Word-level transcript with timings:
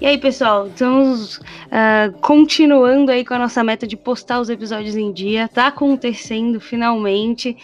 E 0.00 0.06
aí, 0.06 0.16
pessoal, 0.16 0.68
estamos 0.68 1.36
uh, 1.36 2.12
continuando 2.22 3.12
aí 3.12 3.26
com 3.26 3.34
a 3.34 3.38
nossa 3.38 3.62
meta 3.62 3.86
de 3.86 3.94
postar 3.94 4.40
os 4.40 4.48
episódios 4.48 4.96
em 4.96 5.12
dia. 5.12 5.48
Tá 5.48 5.66
acontecendo 5.66 6.58
finalmente. 6.58 7.54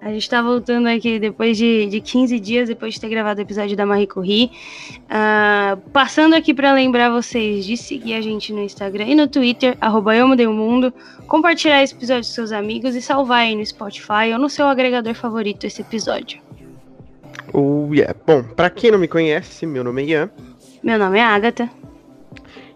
A 0.00 0.10
gente 0.10 0.30
tá 0.30 0.40
voltando 0.40 0.86
aqui 0.86 1.18
depois 1.18 1.56
de, 1.56 1.86
de 1.86 2.00
15 2.00 2.38
dias, 2.38 2.68
depois 2.68 2.94
de 2.94 3.00
ter 3.00 3.08
gravado 3.08 3.40
o 3.40 3.42
episódio 3.42 3.76
da 3.76 3.84
Marie 3.84 4.06
Curie. 4.06 4.52
Uh, 5.04 5.76
passando 5.90 6.34
aqui 6.34 6.54
para 6.54 6.72
lembrar 6.72 7.10
vocês 7.10 7.64
de 7.64 7.76
seguir 7.76 8.14
a 8.14 8.20
gente 8.20 8.52
no 8.52 8.62
Instagram 8.62 9.06
e 9.06 9.14
no 9.16 9.26
Twitter, 9.26 9.76
arroba 9.80 10.14
Eu 10.14 10.28
Mudei 10.28 10.46
o 10.46 10.52
Mundo, 10.52 10.94
compartilhar 11.26 11.82
esse 11.82 11.94
episódio 11.94 12.22
com 12.22 12.34
seus 12.34 12.52
amigos 12.52 12.94
e 12.94 13.02
salvar 13.02 13.40
aí 13.40 13.56
no 13.56 13.66
Spotify 13.66 14.32
ou 14.32 14.38
no 14.38 14.48
seu 14.48 14.66
agregador 14.66 15.14
favorito 15.14 15.66
esse 15.66 15.82
episódio. 15.82 16.40
Oh, 17.52 17.92
yeah. 17.92 18.14
Bom, 18.24 18.44
para 18.44 18.70
quem 18.70 18.92
não 18.92 19.00
me 19.00 19.08
conhece, 19.08 19.66
meu 19.66 19.82
nome 19.82 20.02
é 20.02 20.06
Ian. 20.06 20.30
Meu 20.82 20.98
nome 20.98 21.16
é 21.16 21.22
Agatha. 21.22 21.70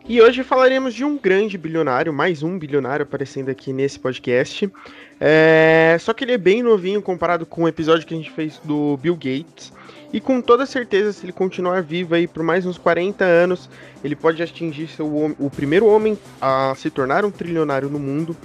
E 0.08 0.22
hoje 0.22 0.44
falaremos 0.44 0.94
de 0.94 1.04
um 1.04 1.18
grande 1.18 1.58
bilionário, 1.58 2.12
mais 2.12 2.40
um 2.40 2.56
bilionário 2.56 3.02
aparecendo 3.02 3.48
aqui 3.48 3.72
nesse 3.72 3.98
podcast. 3.98 4.70
É... 5.20 5.96
Só 5.98 6.12
que 6.12 6.22
ele 6.22 6.30
é 6.30 6.38
bem 6.38 6.62
novinho 6.62 7.02
comparado 7.02 7.44
com 7.44 7.64
o 7.64 7.68
episódio 7.68 8.06
que 8.06 8.14
a 8.14 8.16
gente 8.16 8.30
fez 8.30 8.60
do 8.62 8.96
Bill 8.98 9.16
Gates. 9.16 9.72
E 10.12 10.20
com 10.20 10.40
toda 10.40 10.64
certeza, 10.66 11.12
se 11.12 11.24
ele 11.24 11.32
continuar 11.32 11.82
vivo 11.82 12.14
aí 12.14 12.28
por 12.28 12.44
mais 12.44 12.64
uns 12.64 12.78
40 12.78 13.24
anos, 13.24 13.68
ele 14.04 14.14
pode 14.14 14.40
atingir 14.40 14.86
seu, 14.86 15.34
o 15.36 15.50
primeiro 15.50 15.86
homem 15.86 16.16
a 16.40 16.74
se 16.76 16.88
tornar 16.90 17.24
um 17.24 17.30
trilionário 17.32 17.90
no 17.90 17.98
mundo. 17.98 18.36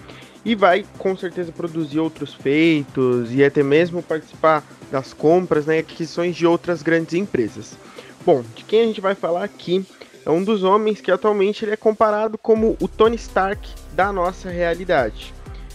E 0.43 0.55
vai 0.55 0.83
com 0.97 1.15
certeza 1.15 1.51
produzir 1.51 1.99
outros 1.99 2.33
feitos 2.33 3.31
e 3.31 3.43
até 3.43 3.61
mesmo 3.61 4.01
participar 4.01 4.63
das 4.91 5.13
compras 5.13 5.67
né, 5.67 5.75
e 5.75 5.79
aquisições 5.81 6.35
de 6.35 6.47
outras 6.47 6.81
grandes 6.81 7.13
empresas. 7.13 7.77
Bom, 8.25 8.43
de 8.55 8.63
quem 8.63 8.81
a 8.81 8.85
gente 8.85 9.01
vai 9.01 9.15
falar 9.15 9.43
aqui 9.43 9.85
é 10.25 10.29
um 10.29 10.43
dos 10.43 10.63
homens 10.63 11.01
que 11.01 11.11
atualmente 11.11 11.65
ele 11.65 11.71
é 11.71 11.77
comparado 11.77 12.37
como 12.37 12.77
o 12.79 12.87
Tony 12.87 13.15
Stark 13.15 13.67
da 13.93 14.13
nossa 14.13 14.49
realidade. 14.49 15.33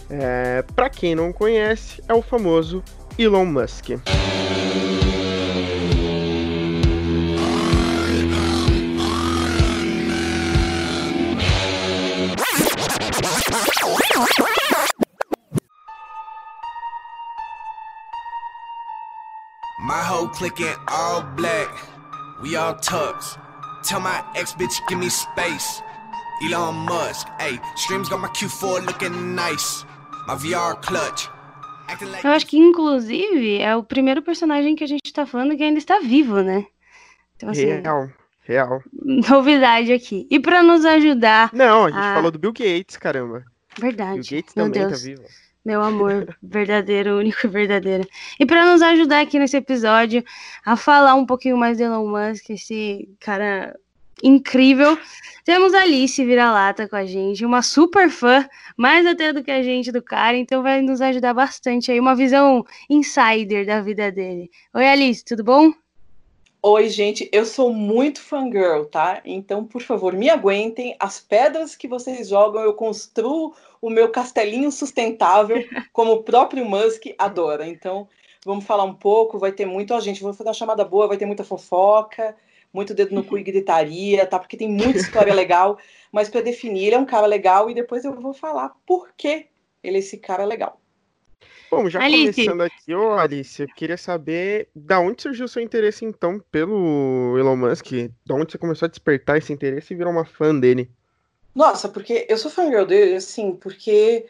É, 0.09 0.63
Para 0.75 0.89
quem 0.89 1.13
não 1.13 1.33
conhece, 1.33 2.01
é 2.07 2.13
o 2.13 2.21
famoso 2.21 2.81
Elon 3.19 3.45
Musk. 3.45 3.89
My 19.79 20.01
whole 20.03 20.27
clique 20.29 20.65
all 20.87 21.21
black, 21.35 21.69
we 22.41 22.55
all 22.55 22.75
tucks. 22.75 23.37
Tell 23.83 23.99
my 23.99 24.23
ex 24.35 24.53
bitch 24.53 24.79
give 24.87 24.99
me 24.99 25.09
space. 25.09 25.81
Elon 26.43 26.75
Musk, 26.75 27.27
hey, 27.39 27.59
streams 27.75 28.09
got 28.09 28.19
my 28.19 28.27
Q4 28.29 28.85
looking 28.85 29.35
nice. 29.35 29.85
My 30.27 30.35
VR 30.35 30.75
clutch. 30.81 31.29
Eu 32.23 32.31
acho 32.31 32.45
que, 32.45 32.57
inclusive, 32.57 33.59
é 33.61 33.75
o 33.75 33.81
primeiro 33.81 34.21
personagem 34.21 34.75
que 34.75 34.83
a 34.83 34.87
gente 34.87 35.13
tá 35.13 35.25
falando 35.25 35.55
que 35.55 35.63
ainda 35.63 35.79
está 35.79 35.99
vivo, 35.99 36.41
né? 36.41 36.65
Então, 37.37 37.49
assim, 37.49 37.65
real, 37.65 38.09
real. 38.43 38.83
Novidade 39.29 39.93
aqui. 39.93 40.27
E 40.29 40.37
para 40.37 40.61
nos 40.61 40.83
ajudar. 40.83 41.49
Não, 41.53 41.85
a 41.85 41.89
gente 41.89 41.99
a... 41.99 42.13
falou 42.13 42.29
do 42.29 42.37
Bill 42.37 42.51
Gates, 42.51 42.97
caramba. 42.97 43.45
Verdade. 43.79 44.19
Bill 44.19 44.37
Gates 44.37 44.53
também 44.53 44.81
tá 44.81 44.87
Deus. 44.87 45.01
tá 45.01 45.07
vivo. 45.07 45.23
Meu 45.67 45.81
amor 45.81 46.33
verdadeiro, 46.41 47.17
único 47.17 47.45
e 47.45 47.49
verdadeiro. 47.49 48.07
E 48.39 48.45
para 48.45 48.71
nos 48.71 48.81
ajudar 48.81 49.19
aqui 49.19 49.37
nesse 49.37 49.57
episódio 49.57 50.23
a 50.65 50.77
falar 50.77 51.13
um 51.15 51.25
pouquinho 51.25 51.57
mais 51.57 51.75
de 51.75 51.83
Elon 51.83 52.07
Musk, 52.07 52.51
esse 52.51 53.09
cara 53.19 53.77
incrível. 54.23 54.97
Temos 55.43 55.73
a 55.73 55.81
Alice 55.81 56.23
Vira-Lata 56.23 56.87
com 56.87 56.95
a 56.95 57.05
gente, 57.05 57.43
uma 57.45 57.61
super 57.61 58.09
fã, 58.09 58.47
mais 58.77 59.05
até 59.05 59.33
do 59.33 59.43
que 59.43 59.51
a 59.51 59.61
gente 59.61 59.91
do 59.91 60.01
cara, 60.01 60.37
então 60.37 60.63
vai 60.63 60.81
nos 60.81 61.01
ajudar 61.01 61.33
bastante 61.33 61.91
aí, 61.91 61.99
uma 61.99 62.15
visão 62.15 62.65
insider 62.89 63.65
da 63.65 63.81
vida 63.81 64.09
dele. 64.09 64.49
Oi, 64.73 64.87
Alice, 64.87 65.25
tudo 65.25 65.43
bom? 65.43 65.73
Oi, 66.63 66.89
gente, 66.89 67.29
eu 67.31 67.45
sou 67.45 67.73
muito 67.73 68.21
fangirl, 68.21 68.85
tá? 68.85 69.21
Então, 69.23 69.63
por 69.63 69.81
favor, 69.81 70.13
me 70.13 70.29
aguentem. 70.29 70.95
As 70.99 71.19
pedras 71.19 71.75
que 71.75 71.87
vocês 71.87 72.29
jogam, 72.29 72.61
eu 72.61 72.73
construo 72.73 73.53
o 73.81 73.89
meu 73.89 74.09
castelinho 74.09 74.71
sustentável, 74.71 75.63
como 75.93 76.13
o 76.13 76.23
próprio 76.23 76.65
Musk 76.65 77.05
adora. 77.17 77.67
Então, 77.67 78.07
vamos 78.45 78.65
falar 78.65 78.83
um 78.83 78.93
pouco, 78.93 79.39
vai 79.39 79.51
ter 79.51 79.65
muito. 79.65 79.93
Ó, 79.93 79.99
gente, 79.99 80.21
vou 80.21 80.33
fazer 80.33 80.49
uma 80.49 80.53
chamada 80.53 80.83
boa, 80.83 81.07
vai 81.07 81.17
ter 81.17 81.25
muita 81.25 81.43
fofoca 81.43 82.35
muito 82.73 82.93
dedo 82.93 83.15
no 83.15 83.23
cu 83.23 83.37
e 83.37 83.43
gritaria, 83.43 84.25
tá? 84.25 84.37
Porque 84.37 84.57
tem 84.57 84.69
muita 84.69 84.99
história 84.99 85.33
legal, 85.33 85.77
mas 86.11 86.29
para 86.29 86.41
definir, 86.41 86.85
ele 86.85 86.95
é 86.95 86.99
um 86.99 87.05
cara 87.05 87.25
legal 87.25 87.69
e 87.69 87.73
depois 87.73 88.05
eu 88.05 88.13
vou 88.13 88.33
falar 88.33 88.75
por 88.85 89.09
que 89.17 89.47
ele 89.83 89.97
é 89.97 89.99
esse 89.99 90.17
cara 90.17 90.45
legal. 90.45 90.79
Bom, 91.69 91.89
já 91.89 92.01
Alice. 92.01 92.33
começando 92.33 92.61
aqui, 92.61 92.95
ô 92.95 93.13
Alice, 93.13 93.61
eu 93.61 93.67
queria 93.67 93.97
saber 93.97 94.69
da 94.73 94.99
onde 94.99 95.21
surgiu 95.21 95.45
o 95.45 95.49
seu 95.49 95.61
interesse 95.61 96.05
então 96.05 96.39
pelo 96.49 97.37
Elon 97.37 97.57
Musk? 97.57 97.91
Da 98.25 98.35
onde 98.35 98.51
você 98.51 98.57
começou 98.57 98.85
a 98.85 98.89
despertar 98.89 99.37
esse 99.37 99.51
interesse 99.51 99.93
e 99.93 99.97
virou 99.97 100.13
uma 100.13 100.23
fã 100.23 100.57
dele? 100.57 100.89
Nossa, 101.57 101.89
porque 101.89 102.27
eu 102.29 102.37
sou 102.37 102.51
fã 102.51 102.69
dele, 102.85 103.15
assim, 103.15 103.55
porque 103.55 104.27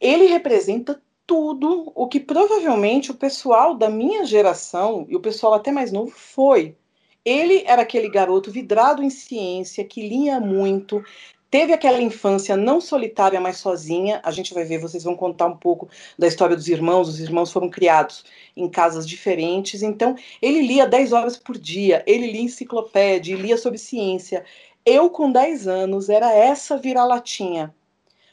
ele 0.00 0.26
representa 0.26 1.00
tudo 1.24 1.92
o 1.94 2.08
que 2.08 2.18
provavelmente 2.18 3.12
o 3.12 3.14
pessoal 3.14 3.76
da 3.76 3.88
minha 3.88 4.24
geração 4.24 5.06
e 5.08 5.14
o 5.14 5.20
pessoal 5.20 5.54
até 5.54 5.70
mais 5.70 5.92
novo 5.92 6.10
foi. 6.10 6.76
Ele 7.24 7.62
era 7.64 7.82
aquele 7.82 8.08
garoto 8.08 8.50
vidrado 8.50 9.04
em 9.04 9.08
ciência, 9.08 9.84
que 9.84 10.08
lia 10.08 10.40
muito, 10.40 11.00
teve 11.48 11.72
aquela 11.72 12.02
infância 12.02 12.56
não 12.56 12.80
solitária, 12.80 13.40
mas 13.40 13.58
sozinha. 13.58 14.20
A 14.24 14.32
gente 14.32 14.52
vai 14.52 14.64
ver, 14.64 14.78
vocês 14.78 15.04
vão 15.04 15.14
contar 15.14 15.46
um 15.46 15.56
pouco 15.56 15.88
da 16.18 16.26
história 16.26 16.56
dos 16.56 16.66
irmãos. 16.66 17.08
Os 17.08 17.20
irmãos 17.20 17.52
foram 17.52 17.70
criados 17.70 18.24
em 18.56 18.68
casas 18.68 19.06
diferentes. 19.06 19.80
Então, 19.80 20.16
ele 20.42 20.66
lia 20.66 20.88
10 20.88 21.12
horas 21.12 21.36
por 21.36 21.56
dia, 21.56 22.02
ele 22.04 22.32
lia 22.32 22.42
enciclopédia, 22.42 23.36
lia 23.36 23.56
sobre 23.56 23.78
ciência. 23.78 24.44
Eu, 24.84 25.10
com 25.10 25.30
10 25.30 25.66
anos, 25.66 26.08
era 26.08 26.32
essa 26.32 26.76
vira-latinha. 26.76 27.74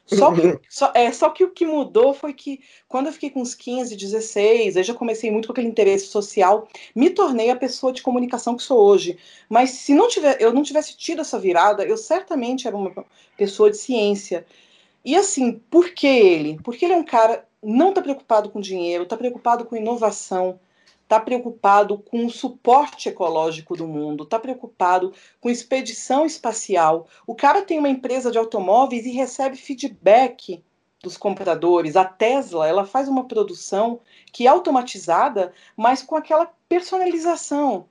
Só 0.06 0.34
que, 0.34 0.60
só, 0.68 0.92
é, 0.94 1.12
só 1.12 1.30
que 1.30 1.44
o 1.44 1.52
que 1.52 1.66
mudou 1.66 2.14
foi 2.14 2.34
que 2.34 2.60
quando 2.88 3.08
eu 3.08 3.14
fiquei 3.14 3.30
com 3.30 3.42
uns 3.42 3.56
15, 3.56 3.96
16, 3.96 4.76
aí 4.76 4.84
já 4.84 4.94
comecei 4.94 5.32
muito 5.32 5.48
com 5.48 5.54
aquele 5.54 5.70
interesse 5.70 6.08
social, 6.08 6.68
me 6.94 7.10
tornei 7.10 7.50
a 7.50 7.56
pessoa 7.56 7.94
de 7.94 8.02
comunicação 8.02 8.58
que 8.58 8.64
sou 8.64 8.78
hoje. 8.80 9.18
Mas 9.48 9.70
se 9.70 9.94
não 9.94 10.10
tiver, 10.10 10.42
eu 10.42 10.52
não 10.52 10.64
tivesse 10.64 10.98
tido 10.98 11.22
essa 11.22 11.40
virada, 11.40 11.86
eu 11.86 11.96
certamente 11.96 12.68
era 12.68 12.76
uma 12.76 13.06
pessoa 13.38 13.72
de 13.72 13.78
ciência. 13.78 14.46
E 15.06 15.16
assim, 15.16 15.62
por 15.70 15.92
que 15.92 16.08
ele? 16.08 16.60
Porque 16.62 16.84
ele 16.84 16.94
é 16.94 16.98
um 16.98 17.06
cara 17.06 17.48
não 17.64 17.90
está 17.90 18.02
preocupado 18.02 18.50
com 18.50 18.60
dinheiro, 18.60 19.04
está 19.04 19.16
preocupado 19.16 19.66
com 19.66 19.76
inovação, 19.76 20.60
está 21.12 21.20
preocupado 21.20 21.98
com 21.98 22.26
o 22.26 22.30
suporte 22.30 23.10
ecológico 23.10 23.76
do 23.76 23.86
mundo, 23.86 24.24
está 24.24 24.40
preocupado 24.40 25.14
com 25.42 25.50
expedição 25.50 26.26
espacial. 26.26 27.06
O 27.28 27.36
cara 27.36 27.62
tem 27.64 27.78
uma 27.78 27.90
empresa 27.90 28.32
de 28.32 28.38
automóveis 28.38 29.06
e 29.06 29.12
recebe 29.12 29.58
feedback 29.58 30.64
dos 31.04 31.18
compradores. 31.18 31.98
A 31.98 32.06
Tesla, 32.06 32.66
ela 32.66 32.86
faz 32.86 33.10
uma 33.10 33.28
produção 33.28 34.00
que 34.32 34.48
é 34.48 34.50
automatizada, 34.50 35.52
mas 35.76 36.02
com 36.02 36.16
aquela 36.16 36.50
personalização. 36.70 37.90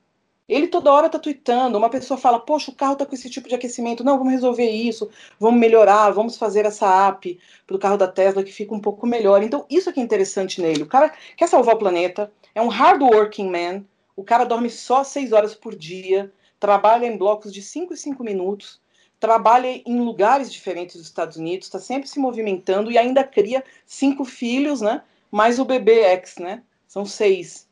Ele 0.48 0.66
toda 0.66 0.92
hora 0.92 1.06
está 1.06 1.18
tweetando. 1.18 1.78
Uma 1.78 1.88
pessoa 1.88 2.18
fala: 2.18 2.40
Poxa, 2.40 2.72
o 2.72 2.74
carro 2.74 2.94
está 2.94 3.06
com 3.06 3.14
esse 3.14 3.30
tipo 3.30 3.48
de 3.48 3.54
aquecimento. 3.54 4.02
Não, 4.02 4.18
vamos 4.18 4.32
resolver 4.32 4.68
isso, 4.68 5.08
vamos 5.38 5.60
melhorar, 5.60 6.10
vamos 6.10 6.36
fazer 6.36 6.64
essa 6.66 7.08
app 7.08 7.38
para 7.66 7.76
o 7.76 7.78
carro 7.78 7.96
da 7.96 8.08
Tesla 8.08 8.42
que 8.42 8.50
fica 8.50 8.74
um 8.74 8.80
pouco 8.80 9.06
melhor. 9.06 9.42
Então, 9.42 9.64
isso 9.70 9.88
é 9.88 9.92
que 9.92 10.00
é 10.00 10.02
interessante 10.02 10.60
nele. 10.60 10.82
O 10.82 10.88
cara 10.88 11.12
quer 11.36 11.48
salvar 11.48 11.76
o 11.76 11.78
planeta, 11.78 12.32
é 12.54 12.60
um 12.60 12.68
hard 12.68 13.02
working 13.02 13.50
man. 13.50 13.84
O 14.16 14.24
cara 14.24 14.44
dorme 14.44 14.70
só 14.70 15.02
seis 15.02 15.32
horas 15.32 15.54
por 15.54 15.74
dia, 15.74 16.32
trabalha 16.58 17.06
em 17.06 17.16
blocos 17.16 17.52
de 17.52 17.62
5 17.62 17.94
e 17.94 17.96
5 17.96 18.22
minutos, 18.22 18.80
trabalha 19.18 19.68
em 19.68 20.00
lugares 20.00 20.52
diferentes 20.52 20.96
dos 20.96 21.06
Estados 21.06 21.36
Unidos, 21.36 21.66
está 21.66 21.78
sempre 21.78 22.08
se 22.08 22.18
movimentando 22.18 22.90
e 22.90 22.98
ainda 22.98 23.22
cria 23.22 23.62
cinco 23.86 24.24
filhos, 24.24 24.80
né? 24.80 25.02
Mais 25.30 25.58
o 25.58 25.64
bebê 25.64 26.00
X, 26.04 26.36
né? 26.38 26.62
São 26.88 27.04
seis. 27.04 27.68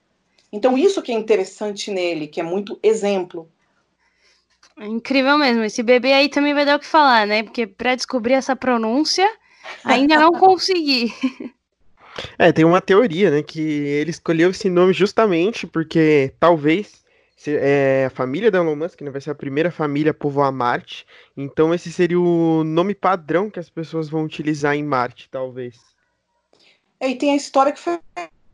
Então, 0.52 0.78
isso 0.78 1.02
que 1.02 1.10
é 1.10 1.14
interessante 1.14 1.90
nele, 1.90 2.26
que 2.28 2.40
é 2.40 2.42
muito 2.42 2.78
exemplo. 2.82 3.50
É 4.78 4.86
incrível 4.86 5.36
mesmo. 5.36 5.64
Esse 5.64 5.82
bebê 5.82 6.12
aí 6.12 6.28
também 6.28 6.54
vai 6.54 6.64
dar 6.64 6.76
o 6.76 6.81
que 6.81 6.86
falar, 6.86 7.26
né? 7.26 7.42
Porque 7.42 7.66
para 7.66 7.94
descobrir 7.94 8.34
essa 8.34 8.54
pronúncia, 8.54 9.28
ainda 9.84 10.16
não 10.16 10.32
consegui. 10.38 11.12
É, 12.38 12.53
tem 12.53 12.65
uma 12.65 12.81
teoria, 12.81 13.31
né? 13.31 13.43
Que 13.43 13.61
ele 13.61 14.11
escolheu 14.11 14.50
esse 14.50 14.69
nome 14.69 14.93
justamente 14.93 15.67
porque 15.67 16.32
talvez 16.38 17.05
é, 17.47 18.06
a 18.06 18.11
família 18.11 18.50
da 18.50 18.59
Elon 18.59 18.76
Musk 18.76 19.00
né, 19.00 19.11
vai 19.11 19.20
ser 19.20 19.31
a 19.31 19.35
primeira 19.35 19.70
família 19.70 20.11
a 20.11 20.15
povoar 20.15 20.53
Marte. 20.53 21.06
Então, 21.37 21.73
esse 21.73 21.93
seria 21.93 22.20
o 22.20 22.65
nome 22.65 22.94
padrão 22.94 23.50
que 23.50 23.59
as 23.59 23.70
pessoas 23.70 24.09
vão 24.09 24.25
utilizar 24.25 24.75
em 24.75 24.82
Marte, 24.82 25.29
talvez. 25.31 25.76
É, 27.00 27.09
e 27.09 27.15
tem 27.15 27.32
a 27.32 27.37
história 27.37 27.73
que 27.73 27.79
foi 27.79 27.99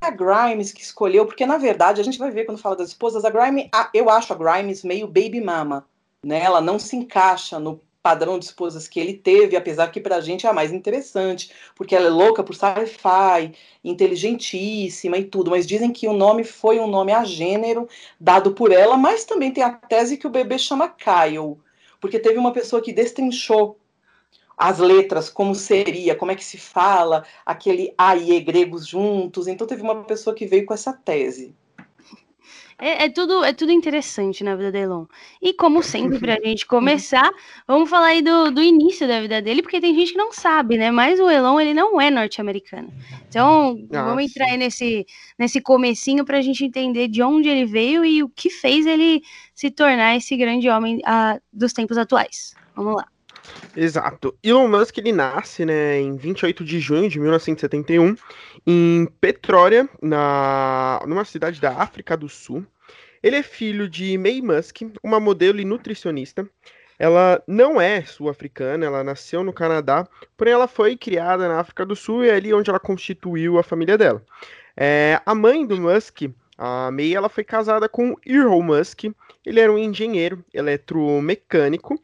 a 0.01 0.11
Grimes 0.11 0.71
que 0.71 0.83
escolheu, 0.83 1.25
porque 1.25 1.47
na 1.47 1.57
verdade 1.57 1.99
a 1.99 2.05
gente 2.05 2.19
vai 2.19 2.31
ver 2.31 2.45
quando 2.45 2.59
fala 2.59 2.77
das 2.77 2.89
esposas, 2.89 3.25
a 3.25 3.31
Grimes, 3.31 3.69
a, 3.73 3.89
eu 3.95 4.11
acho 4.11 4.35
a 4.35 4.37
Grimes 4.37 4.85
meio 4.85 5.07
baby 5.07 5.41
mama 5.41 5.87
né? 6.25 6.41
Ela 6.41 6.61
não 6.61 6.79
se 6.79 6.97
encaixa 6.97 7.59
no 7.59 7.81
padrão 8.05 8.39
de 8.39 8.45
esposas 8.45 8.87
que 8.87 9.01
ele 9.01 9.15
teve, 9.15 9.57
apesar 9.57 9.91
que 9.91 9.99
para 9.99 10.17
a 10.17 10.21
gente 10.21 10.47
é 10.47 10.51
a 10.51 10.53
mais 10.53 10.71
interessante, 10.71 11.51
porque 11.75 11.97
ela 11.97 12.09
é 12.09 12.11
louca 12.11 12.45
por 12.45 12.55
sci-fi, 12.55 13.55
inteligentíssima 13.83 15.17
e 15.17 15.25
tudo, 15.25 15.51
mas 15.51 15.67
dizem 15.67 15.91
que 15.91 16.07
o 16.07 16.13
nome 16.13 16.45
foi 16.45 16.79
um 16.79 16.87
nome 16.87 17.13
a 17.13 17.25
gênero 17.25 17.89
dado 18.21 18.53
por 18.53 18.71
ela, 18.71 18.99
mas 18.99 19.25
também 19.25 19.51
tem 19.51 19.65
a 19.65 19.71
tese 19.71 20.19
que 20.19 20.27
o 20.27 20.31
bebê 20.31 20.59
chama 20.59 20.91
Kyle, 20.91 21.57
porque 21.99 22.19
teve 22.19 22.37
uma 22.39 22.53
pessoa 22.53 22.83
que 22.83 22.93
destrinchou 22.93 23.79
as 24.55 24.79
letras, 24.79 25.31
como 25.31 25.55
seria, 25.55 26.15
como 26.15 26.31
é 26.31 26.37
que 26.37 26.45
se 26.45 26.59
fala, 26.59 27.25
aquele 27.45 27.95
A 27.97 28.15
e 28.17 28.33
E 28.33 28.41
gregos 28.41 28.87
juntos, 28.87 29.49
então 29.49 29.67
teve 29.67 29.81
uma 29.81 30.05
pessoa 30.05 30.37
que 30.37 30.47
veio 30.47 30.67
com 30.67 30.75
essa 30.75 30.93
tese. 30.93 31.55
É, 32.79 33.05
é, 33.05 33.09
tudo, 33.09 33.45
é 33.45 33.53
tudo 33.53 33.73
interessante 33.73 34.43
na 34.43 34.57
vida 34.57 34.73
do 34.73 34.79
Elon. 34.79 35.07
E 35.41 35.53
como 35.55 35.83
sempre, 35.83 36.19
pra 36.19 36.39
gente 36.45 36.67
começar, 36.67 37.31
vamos 37.67 37.89
falar 37.89 38.07
aí 38.07 38.23
do, 38.23 38.51
do 38.51 38.63
início 38.63 39.07
da 39.07 39.21
vida 39.21 39.41
dele, 39.41 39.63
porque 39.63 39.81
tem 39.81 39.95
gente 39.95 40.13
que 40.13 40.19
não 40.19 40.33
sabe, 40.33 40.77
né? 40.77 40.91
Mas 40.91 41.21
o 41.21 41.31
Elon, 41.31 41.61
ele 41.61 41.75
não 41.75 42.01
é 42.01 42.11
norte-americano. 42.11 42.93
Então, 43.29 43.79
Nossa. 43.91 44.05
vamos 44.05 44.25
entrar 44.25 44.47
aí 44.47 44.57
nesse, 44.57 45.07
nesse 45.39 45.61
comecinho 45.61 46.25
pra 46.25 46.41
gente 46.41 46.65
entender 46.65 47.09
de 47.09 47.23
onde 47.23 47.49
ele 47.49 47.65
veio 47.65 48.05
e 48.05 48.23
o 48.23 48.29
que 48.29 48.51
fez 48.51 48.87
ele 48.87 49.23
se 49.55 49.71
tornar 49.71 50.17
esse 50.17 50.37
grande 50.37 50.69
homem 50.69 50.99
uh, 50.99 51.41
dos 51.53 51.73
tempos 51.73 51.97
atuais. 51.97 52.55
Vamos 52.75 52.97
lá. 52.97 53.14
Exato. 53.77 54.37
Elon 54.43 54.69
Musk 54.69 54.99
ele 54.99 55.13
nasce 55.13 55.65
né, 55.65 56.01
em 56.01 56.17
28 56.17 56.65
de 56.65 56.79
junho 56.79 57.09
de 57.09 57.19
1971 57.19 58.17
em 58.67 59.07
Petrória, 59.21 59.89
na, 60.01 61.03
numa 61.07 61.25
cidade 61.25 61.61
da 61.61 61.77
África 61.77 62.17
do 62.17 62.29
Sul. 62.29 62.65
Ele 63.23 63.37
é 63.37 63.43
filho 63.43 63.89
de 63.89 64.17
May 64.19 64.41
Musk, 64.41 64.83
uma 65.03 65.19
modelo 65.19 65.61
e 65.61 65.65
nutricionista. 65.65 66.49
Ela 66.99 67.43
não 67.47 67.81
é 67.81 68.03
sul-africana, 68.03 68.87
ela 68.87 69.03
nasceu 69.03 69.43
no 69.43 69.53
Canadá, 69.53 70.07
porém 70.37 70.53
ela 70.53 70.69
foi 70.69 70.97
criada 70.97 71.49
na 71.49 71.59
África 71.59 71.85
do 71.85 71.97
Sul 71.97 72.25
e 72.25 72.29
é 72.29 72.35
ali 72.35 72.55
onde 72.55 72.71
ela 72.71 72.79
constituiu 72.79 73.59
a 73.59 73.63
família 73.63 73.99
dela. 73.99 74.23
É, 74.77 75.21
a 75.27 75.35
mãe 75.35 75.67
do 75.67 75.81
Musk, 75.81 76.23
a 76.57 76.91
May, 76.93 77.15
ela 77.15 77.29
foi 77.29 77.43
casada 77.43 77.89
com 77.89 78.15
Earl 78.25 78.61
Musk. 78.61 79.05
Ele 79.45 79.61
era 79.61 79.73
um 79.73 79.79
engenheiro 79.79 80.45
eletromecânico 80.53 82.01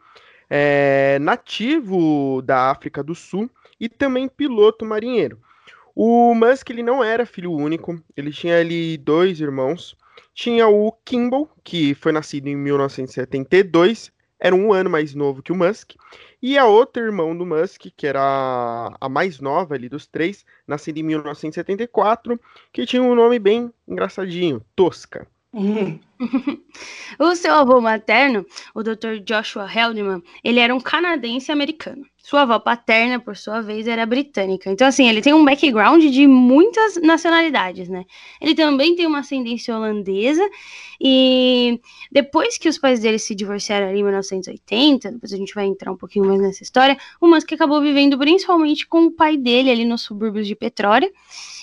é, 0.51 1.19
nativo 1.21 2.43
da 2.43 2.71
África 2.71 3.03
do 3.03 3.15
Sul 3.15 3.49
e 3.79 3.89
também 3.89 4.29
piloto 4.29 4.85
marinheiro. 4.85 5.41
O 5.95 6.35
Musk 6.35 6.71
ele 6.71 6.83
não 6.83 7.03
era 7.05 7.25
filho 7.25 7.53
único, 7.53 8.03
ele 8.17 8.33
tinha 8.33 8.59
ali 8.59 8.99
dois 8.99 9.41
irmãos. 9.41 9.97
Tinha 10.35 10.69
o 10.69 10.93
Kimball, 11.05 11.49
que 11.63 11.95
foi 11.95 12.13
nascido 12.13 12.49
em 12.49 12.57
1972, 12.57 14.13
era 14.39 14.55
um 14.55 14.73
ano 14.73 14.89
mais 14.89 15.15
novo 15.15 15.43
que 15.43 15.53
o 15.53 15.57
Musk, 15.57 15.93
e 16.43 16.57
a 16.57 16.65
outra 16.65 17.03
irmão 17.03 17.37
do 17.37 17.45
Musk, 17.45 17.89
que 17.95 18.07
era 18.07 18.97
a 18.99 19.09
mais 19.09 19.41
nova 19.41 19.75
ali 19.75 19.89
dos 19.89 20.07
três, 20.07 20.47
nascida 20.67 20.99
em 20.99 21.03
1974, 21.03 22.41
que 22.73 22.87
tinha 22.87 23.03
um 23.03 23.15
nome 23.15 23.39
bem 23.39 23.71
engraçadinho, 23.87 24.65
Tosca. 24.75 25.27
o 27.19 27.35
seu 27.35 27.55
avô 27.55 27.81
materno, 27.81 28.47
o 28.75 28.83
Dr. 28.83 29.19
Joshua 29.25 29.67
Heldman, 29.67 30.23
ele 30.45 30.61
era 30.61 30.75
um 30.75 30.81
canadense 30.81 31.51
americano. 31.51 32.05
Sua 32.31 32.43
avó 32.43 32.61
paterna, 32.61 33.19
por 33.19 33.37
sua 33.37 33.61
vez, 33.61 33.89
era 33.89 34.07
britânica. 34.07 34.71
Então, 34.71 34.87
assim, 34.87 35.09
ele 35.09 35.21
tem 35.21 35.35
um 35.35 35.45
background 35.45 36.01
de 36.01 36.29
muitas 36.29 36.95
nacionalidades, 37.03 37.89
né? 37.89 38.05
Ele 38.41 38.55
também 38.55 38.95
tem 38.95 39.05
uma 39.05 39.19
ascendência 39.19 39.75
holandesa. 39.75 40.49
E 41.01 41.81
depois 42.13 42.57
que 42.57 42.69
os 42.69 42.79
pais 42.79 43.01
dele 43.01 43.19
se 43.19 43.35
divorciaram 43.35 43.89
ali 43.89 43.99
em 43.99 44.05
1980, 44.05 45.11
depois 45.11 45.33
a 45.33 45.37
gente 45.37 45.53
vai 45.53 45.65
entrar 45.65 45.91
um 45.91 45.97
pouquinho 45.97 46.25
mais 46.25 46.41
nessa 46.41 46.63
história, 46.63 46.97
o 47.21 47.27
Musk 47.27 47.53
acabou 47.53 47.81
vivendo 47.81 48.17
principalmente 48.17 48.87
com 48.87 49.07
o 49.07 49.11
pai 49.11 49.37
dele 49.37 49.69
ali 49.69 49.85
nos 49.85 50.03
subúrbios 50.03 50.47
de 50.47 50.55
Petrória. 50.55 51.11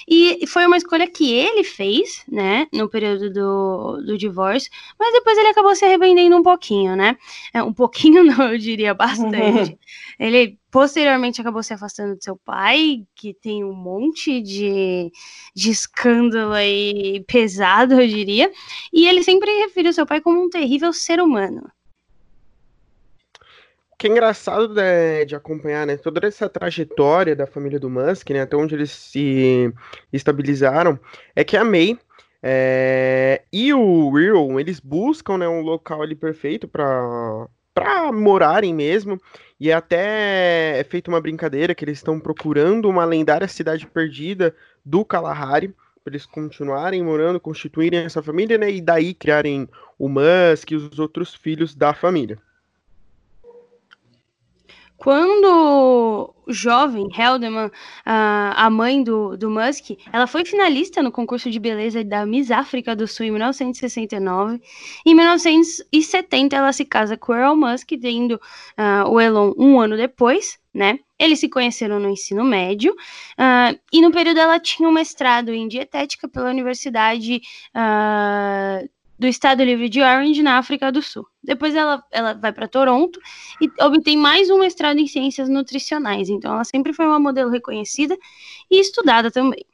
E 0.09 0.47
foi 0.47 0.65
uma 0.65 0.77
escolha 0.77 1.05
que 1.05 1.33
ele 1.33 1.65
fez, 1.65 2.23
né, 2.31 2.65
no 2.71 2.87
período 2.87 3.29
do, 3.29 4.01
do 4.05 4.17
divórcio, 4.17 4.71
mas 4.97 5.11
depois 5.11 5.37
ele 5.37 5.49
acabou 5.49 5.75
se 5.75 5.83
arrependendo 5.83 6.33
um 6.37 6.41
pouquinho, 6.41 6.95
né? 6.95 7.17
É, 7.53 7.61
um 7.61 7.73
pouquinho 7.73 8.23
não, 8.23 8.53
eu 8.53 8.57
diria 8.57 8.93
bastante. 8.93 9.77
ele 10.17 10.56
posteriormente 10.71 11.41
acabou 11.41 11.63
se 11.63 11.73
afastando 11.73 12.15
do 12.15 12.23
seu 12.23 12.37
pai, 12.37 13.05
que 13.15 13.33
tem 13.33 13.63
um 13.63 13.73
monte 13.73 14.41
de, 14.41 15.11
de 15.55 15.71
escândalo 15.71 16.53
aí 16.53 17.23
pesado, 17.27 17.99
eu 17.99 18.07
diria, 18.07 18.51
e 18.91 19.07
ele 19.07 19.23
sempre 19.23 19.49
referiu 19.59 19.93
seu 19.93 20.05
pai 20.05 20.21
como 20.21 20.43
um 20.43 20.49
terrível 20.49 20.91
ser 20.93 21.19
humano. 21.19 21.69
Que 23.97 24.07
é 24.07 24.11
engraçado 24.11 24.67
de, 24.67 25.25
de, 25.25 25.35
acompanhar, 25.35 25.87
né, 25.87 25.97
toda 25.97 26.25
essa 26.27 26.47
trajetória 26.47 27.35
da 27.35 27.47
família 27.47 27.79
do 27.79 27.89
Musk, 27.89 28.29
né, 28.29 28.41
até 28.41 28.55
onde 28.55 28.75
eles 28.75 28.91
se 28.91 29.73
estabilizaram, 30.13 30.99
é 31.35 31.43
que 31.43 31.57
a 31.57 31.63
May 31.63 31.97
é, 32.41 33.43
e 33.51 33.73
o 33.73 34.09
Will, 34.09 34.59
eles 34.59 34.79
buscam, 34.79 35.39
né, 35.39 35.47
um 35.47 35.61
local 35.61 36.01
ali 36.01 36.15
perfeito 36.15 36.67
para 36.67 37.47
para 37.77 38.11
morarem 38.11 38.73
mesmo, 38.73 39.21
e 39.59 39.69
é 39.69 39.73
até 39.73 40.79
é 40.79 40.83
feita 40.83 41.11
uma 41.11 41.21
brincadeira 41.21 41.75
que 41.75 41.85
eles 41.85 41.99
estão 41.99 42.19
procurando 42.19 42.89
uma 42.89 43.05
lendária 43.05 43.47
cidade 43.47 43.85
perdida 43.85 44.55
do 44.83 45.05
Kalahari, 45.05 45.67
para 46.03 46.13
eles 46.13 46.25
continuarem 46.25 47.03
morando, 47.03 47.39
constituírem 47.39 47.99
essa 47.99 48.23
família, 48.23 48.57
né, 48.57 48.71
e 48.71 48.81
daí 48.81 49.13
criarem 49.13 49.69
o 49.99 50.09
Musk 50.09 50.71
e 50.71 50.75
os 50.75 50.97
outros 50.97 51.35
filhos 51.35 51.75
da 51.75 51.93
família. 51.93 52.39
Quando 54.97 56.33
jovem, 56.47 57.07
Helderman, 57.15 57.69
a 58.03 58.69
mãe 58.69 59.03
do, 59.03 59.37
do 59.37 59.49
Musk, 59.49 59.91
ela 60.11 60.25
foi 60.25 60.43
finalista 60.43 61.03
no 61.03 61.11
concurso 61.11 61.51
de 61.51 61.59
beleza 61.59 62.03
da 62.03 62.25
Miss 62.25 62.49
África 62.49 62.95
do 62.95 63.07
Sul 63.07 63.27
em 63.27 63.31
1969. 63.31 64.59
Em 65.05 65.13
1970, 65.13 66.55
ela 66.55 66.73
se 66.73 66.83
casa 66.83 67.15
com 67.15 67.33
Earl 67.33 67.55
Musk, 67.55 67.89
tendo 68.01 68.33
uh, 68.35 69.07
o 69.09 69.21
Elon 69.21 69.53
um 69.55 69.79
ano 69.79 69.95
depois, 69.95 70.57
né? 70.73 70.99
Eles 71.19 71.39
se 71.39 71.49
conheceram 71.49 71.99
no 71.99 72.09
ensino 72.09 72.43
médio 72.43 72.93
uh, 72.93 73.79
e 73.91 74.01
no 74.01 74.11
período 74.11 74.39
ela 74.39 74.59
tinha 74.59 74.87
um 74.87 74.91
mestrado 74.91 75.49
em 75.49 75.67
dietética 75.67 76.27
pela 76.27 76.49
Universidade 76.49 77.41
uh, 77.75 78.87
do 79.17 79.27
Estado 79.27 79.63
Livre 79.63 79.89
de 79.89 80.01
Orange, 80.01 80.43
na 80.43 80.57
África 80.57 80.91
do 80.91 81.01
Sul. 81.01 81.25
Depois 81.43 81.75
ela, 81.75 82.03
ela 82.11 82.33
vai 82.33 82.53
para 82.53 82.67
Toronto 82.67 83.19
e 83.61 83.69
obtém 83.83 84.15
mais 84.15 84.49
um 84.49 84.59
mestrado 84.59 84.99
em 84.99 85.07
ciências 85.07 85.49
nutricionais. 85.49 86.29
Então 86.29 86.53
ela 86.53 86.63
sempre 86.63 86.93
foi 86.93 87.05
uma 87.05 87.19
modelo 87.19 87.49
reconhecida 87.49 88.17
e 88.69 88.79
estudada 88.79 89.31
também. 89.31 89.65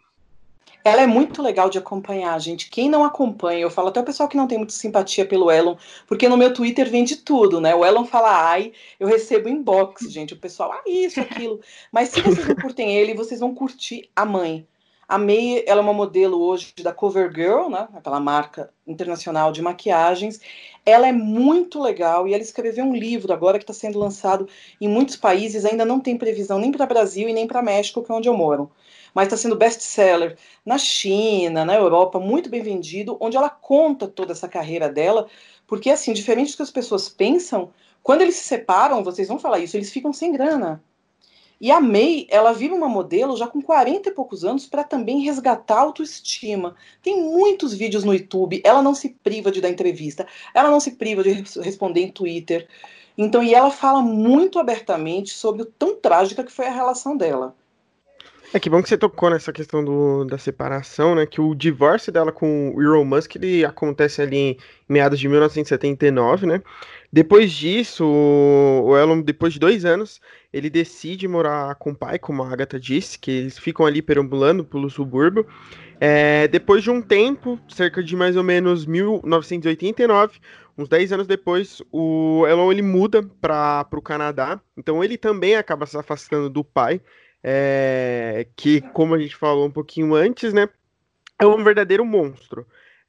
Ela 0.85 1.01
é 1.03 1.07
muito 1.07 1.41
legal 1.41 1.69
de 1.69 1.77
acompanhar, 1.77 2.37
gente. 2.41 2.69
Quem 2.69 2.89
não 2.89 3.05
acompanha, 3.05 3.61
eu 3.61 3.71
falo 3.71 3.87
até 3.87 4.01
o 4.01 4.03
pessoal 4.03 4.27
que 4.27 4.35
não 4.35 4.47
tem 4.47 4.57
muita 4.57 4.73
simpatia 4.73 5.25
pelo 5.25 5.49
Elon, 5.49 5.77
porque 6.05 6.27
no 6.27 6.35
meu 6.35 6.53
Twitter 6.53 6.89
vem 6.89 7.05
de 7.05 7.15
tudo, 7.15 7.61
né? 7.61 7.73
O 7.73 7.85
Elon 7.85 8.03
fala 8.03 8.49
ai, 8.49 8.73
eu 8.99 9.07
recebo 9.07 9.47
inbox, 9.47 10.11
gente. 10.11 10.33
O 10.33 10.37
pessoal, 10.37 10.73
ah, 10.73 10.83
isso, 10.85 11.21
aquilo. 11.21 11.61
Mas 11.89 12.09
se 12.09 12.21
vocês 12.21 12.45
não 12.45 12.55
curtem 12.55 12.93
ele, 12.93 13.13
vocês 13.13 13.39
vão 13.39 13.55
curtir 13.55 14.09
a 14.13 14.25
mãe. 14.25 14.67
A 15.07 15.17
May, 15.17 15.63
ela 15.67 15.81
é 15.81 15.83
uma 15.83 15.93
modelo 15.93 16.41
hoje 16.41 16.73
da 16.81 16.93
CoverGirl, 16.93 17.69
né, 17.69 17.87
aquela 17.93 18.19
marca 18.19 18.73
internacional 18.87 19.51
de 19.51 19.61
maquiagens. 19.61 20.39
Ela 20.85 21.07
é 21.07 21.11
muito 21.11 21.81
legal 21.81 22.27
e 22.27 22.33
ela 22.33 22.41
escreveu 22.41 22.85
um 22.85 22.95
livro 22.95 23.33
agora 23.33 23.57
que 23.57 23.63
está 23.63 23.73
sendo 23.73 23.99
lançado 23.99 24.47
em 24.79 24.87
muitos 24.87 25.15
países. 25.15 25.65
Ainda 25.65 25.85
não 25.85 25.99
tem 25.99 26.17
previsão 26.17 26.57
nem 26.57 26.71
para 26.71 26.85
Brasil 26.85 27.27
e 27.27 27.33
nem 27.33 27.45
para 27.45 27.61
México, 27.61 28.01
que 28.01 28.11
é 28.11 28.15
onde 28.15 28.29
eu 28.29 28.33
moro. 28.35 28.71
Mas 29.13 29.27
está 29.27 29.37
sendo 29.37 29.55
best-seller 29.55 30.37
na 30.65 30.77
China, 30.77 31.63
na 31.65 31.75
Europa, 31.75 32.19
muito 32.19 32.49
bem 32.49 32.61
vendido, 32.63 33.17
onde 33.19 33.37
ela 33.37 33.49
conta 33.49 34.07
toda 34.07 34.31
essa 34.31 34.47
carreira 34.47 34.89
dela. 34.89 35.27
Porque, 35.67 35.89
assim, 35.89 36.13
diferente 36.13 36.53
do 36.53 36.57
que 36.57 36.63
as 36.63 36.71
pessoas 36.71 37.09
pensam, 37.09 37.71
quando 38.01 38.21
eles 38.21 38.35
se 38.35 38.43
separam, 38.43 39.03
vocês 39.03 39.27
vão 39.27 39.39
falar 39.39 39.59
isso, 39.59 39.77
eles 39.77 39.91
ficam 39.91 40.11
sem 40.13 40.31
grana. 40.31 40.83
E 41.63 41.71
a 41.71 41.79
May, 41.79 42.27
ela 42.29 42.51
vira 42.51 42.75
uma 42.75 42.89
modelo 42.89 43.37
já 43.37 43.47
com 43.47 43.61
40 43.61 44.09
e 44.09 44.11
poucos 44.11 44.43
anos 44.43 44.65
para 44.65 44.83
também 44.83 45.21
resgatar 45.21 45.77
a 45.77 45.83
autoestima. 45.83 46.75
Tem 47.01 47.23
muitos 47.23 47.73
vídeos 47.73 48.03
no 48.03 48.13
YouTube, 48.13 48.61
ela 48.65 48.81
não 48.81 48.93
se 48.93 49.15
priva 49.23 49.49
de 49.49 49.61
dar 49.61 49.69
entrevista, 49.69 50.27
ela 50.53 50.69
não 50.69 50.81
se 50.81 50.91
priva 50.91 51.23
de 51.23 51.31
responder 51.61 52.01
em 52.01 52.11
Twitter. 52.11 52.67
Então, 53.17 53.41
e 53.41 53.53
ela 53.53 53.71
fala 53.71 54.01
muito 54.01 54.59
abertamente 54.59 55.31
sobre 55.31 55.61
o 55.61 55.65
tão 55.65 55.95
trágica 55.95 56.43
que 56.43 56.51
foi 56.51 56.67
a 56.67 56.69
relação 56.69 57.15
dela. 57.15 57.55
É 58.53 58.59
que 58.59 58.69
bom 58.69 58.83
que 58.83 58.89
você 58.89 58.97
tocou 58.97 59.29
nessa 59.29 59.53
questão 59.53 59.83
do, 59.83 60.25
da 60.25 60.37
separação, 60.37 61.15
né? 61.15 61.25
Que 61.25 61.39
o 61.39 61.55
divórcio 61.55 62.11
dela 62.11 62.31
com 62.31 62.73
o 62.75 62.81
Elon 62.81 63.05
Musk 63.05 63.37
ele 63.37 63.63
acontece 63.63 64.21
ali 64.21 64.37
em 64.37 64.57
meados 64.87 65.17
de 65.17 65.29
1979, 65.29 66.45
né? 66.45 66.61
Depois 67.13 67.51
disso, 67.51 68.03
o 68.03 68.97
Elon, 68.97 69.21
depois 69.21 69.53
de 69.53 69.59
dois 69.59 69.85
anos, 69.85 70.19
ele 70.51 70.67
decide 70.67 71.27
morar 71.27 71.75
com 71.75 71.91
o 71.91 71.95
pai, 71.95 72.17
como 72.17 72.41
a 72.41 72.51
Agatha 72.51 72.79
disse, 72.79 73.19
que 73.19 73.29
eles 73.29 73.59
ficam 73.59 73.85
ali 73.85 74.01
perambulando 74.01 74.65
pelo 74.65 74.89
subúrbio. 74.89 75.45
É, 76.01 76.47
depois 76.47 76.81
de 76.81 76.89
um 76.89 77.03
tempo, 77.03 77.59
cerca 77.69 78.03
de 78.03 78.15
mais 78.15 78.35
ou 78.35 78.43
menos 78.43 78.87
1989, 78.87 80.39
uns 80.75 80.89
10 80.89 81.13
anos 81.13 81.27
depois, 81.27 81.83
o 81.91 82.47
Elon 82.47 82.71
ele 82.71 82.81
muda 82.81 83.21
para 83.39 83.87
o 83.91 84.01
Canadá. 84.01 84.59
Então 84.75 85.03
ele 85.03 85.15
também 85.15 85.55
acaba 85.55 85.85
se 85.85 85.95
afastando 85.95 86.49
do 86.49 86.63
pai 86.63 86.99
é, 87.43 88.47
que, 88.55 88.81
como 88.91 89.13
a 89.13 89.19
gente 89.19 89.35
falou 89.35 89.67
um 89.67 89.71
pouquinho 89.71 90.15
antes, 90.15 90.51
né, 90.51 90.67
é 91.39 91.45
um 91.45 91.63
verdadeiro 91.63 92.03
monstro. 92.03 92.65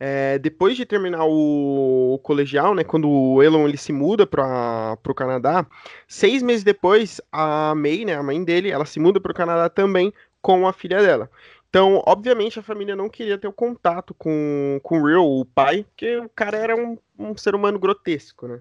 É, 0.07 0.39
depois 0.39 0.77
de 0.77 0.85
terminar 0.85 1.25
o, 1.25 2.15
o, 2.15 2.19
colegial, 2.19 2.75
né, 2.75 2.85
quando 2.85 3.09
o 3.09 3.43
Elon 3.43 3.67
ele 3.67 3.79
se 3.79 3.91
muda 3.91 4.27
para 4.27 4.99
o 5.09 5.15
Canadá, 5.15 5.67
seis 6.07 6.43
meses 6.43 6.63
depois, 6.63 7.23
a 7.33 7.75
May, 7.75 8.05
né, 8.05 8.15
a 8.15 8.23
mãe 8.23 8.45
dele, 8.45 8.71
ela 8.71 8.85
se 8.85 9.01
muda 9.01 9.19
para 9.19 9.33
o 9.33 9.35
Canadá 9.35 9.71
também 9.71 10.13
com 10.43 10.69
a 10.69 10.75
filha 10.75 11.01
dela. 11.01 11.31
Então, 11.71 12.03
obviamente, 12.05 12.59
a 12.59 12.63
família 12.63 12.95
não 12.95 13.09
queria 13.09 13.39
ter 13.39 13.49
o 13.49 13.53
contato 13.53 14.13
com, 14.13 14.79
com 14.83 15.01
o 15.01 15.07
Real, 15.07 15.27
o 15.27 15.45
pai, 15.45 15.85
porque 15.85 16.19
o 16.19 16.29
cara 16.29 16.59
era 16.59 16.77
um, 16.77 16.99
um 17.19 17.35
ser 17.35 17.55
humano 17.55 17.79
grotesco, 17.79 18.47
né? 18.47 18.61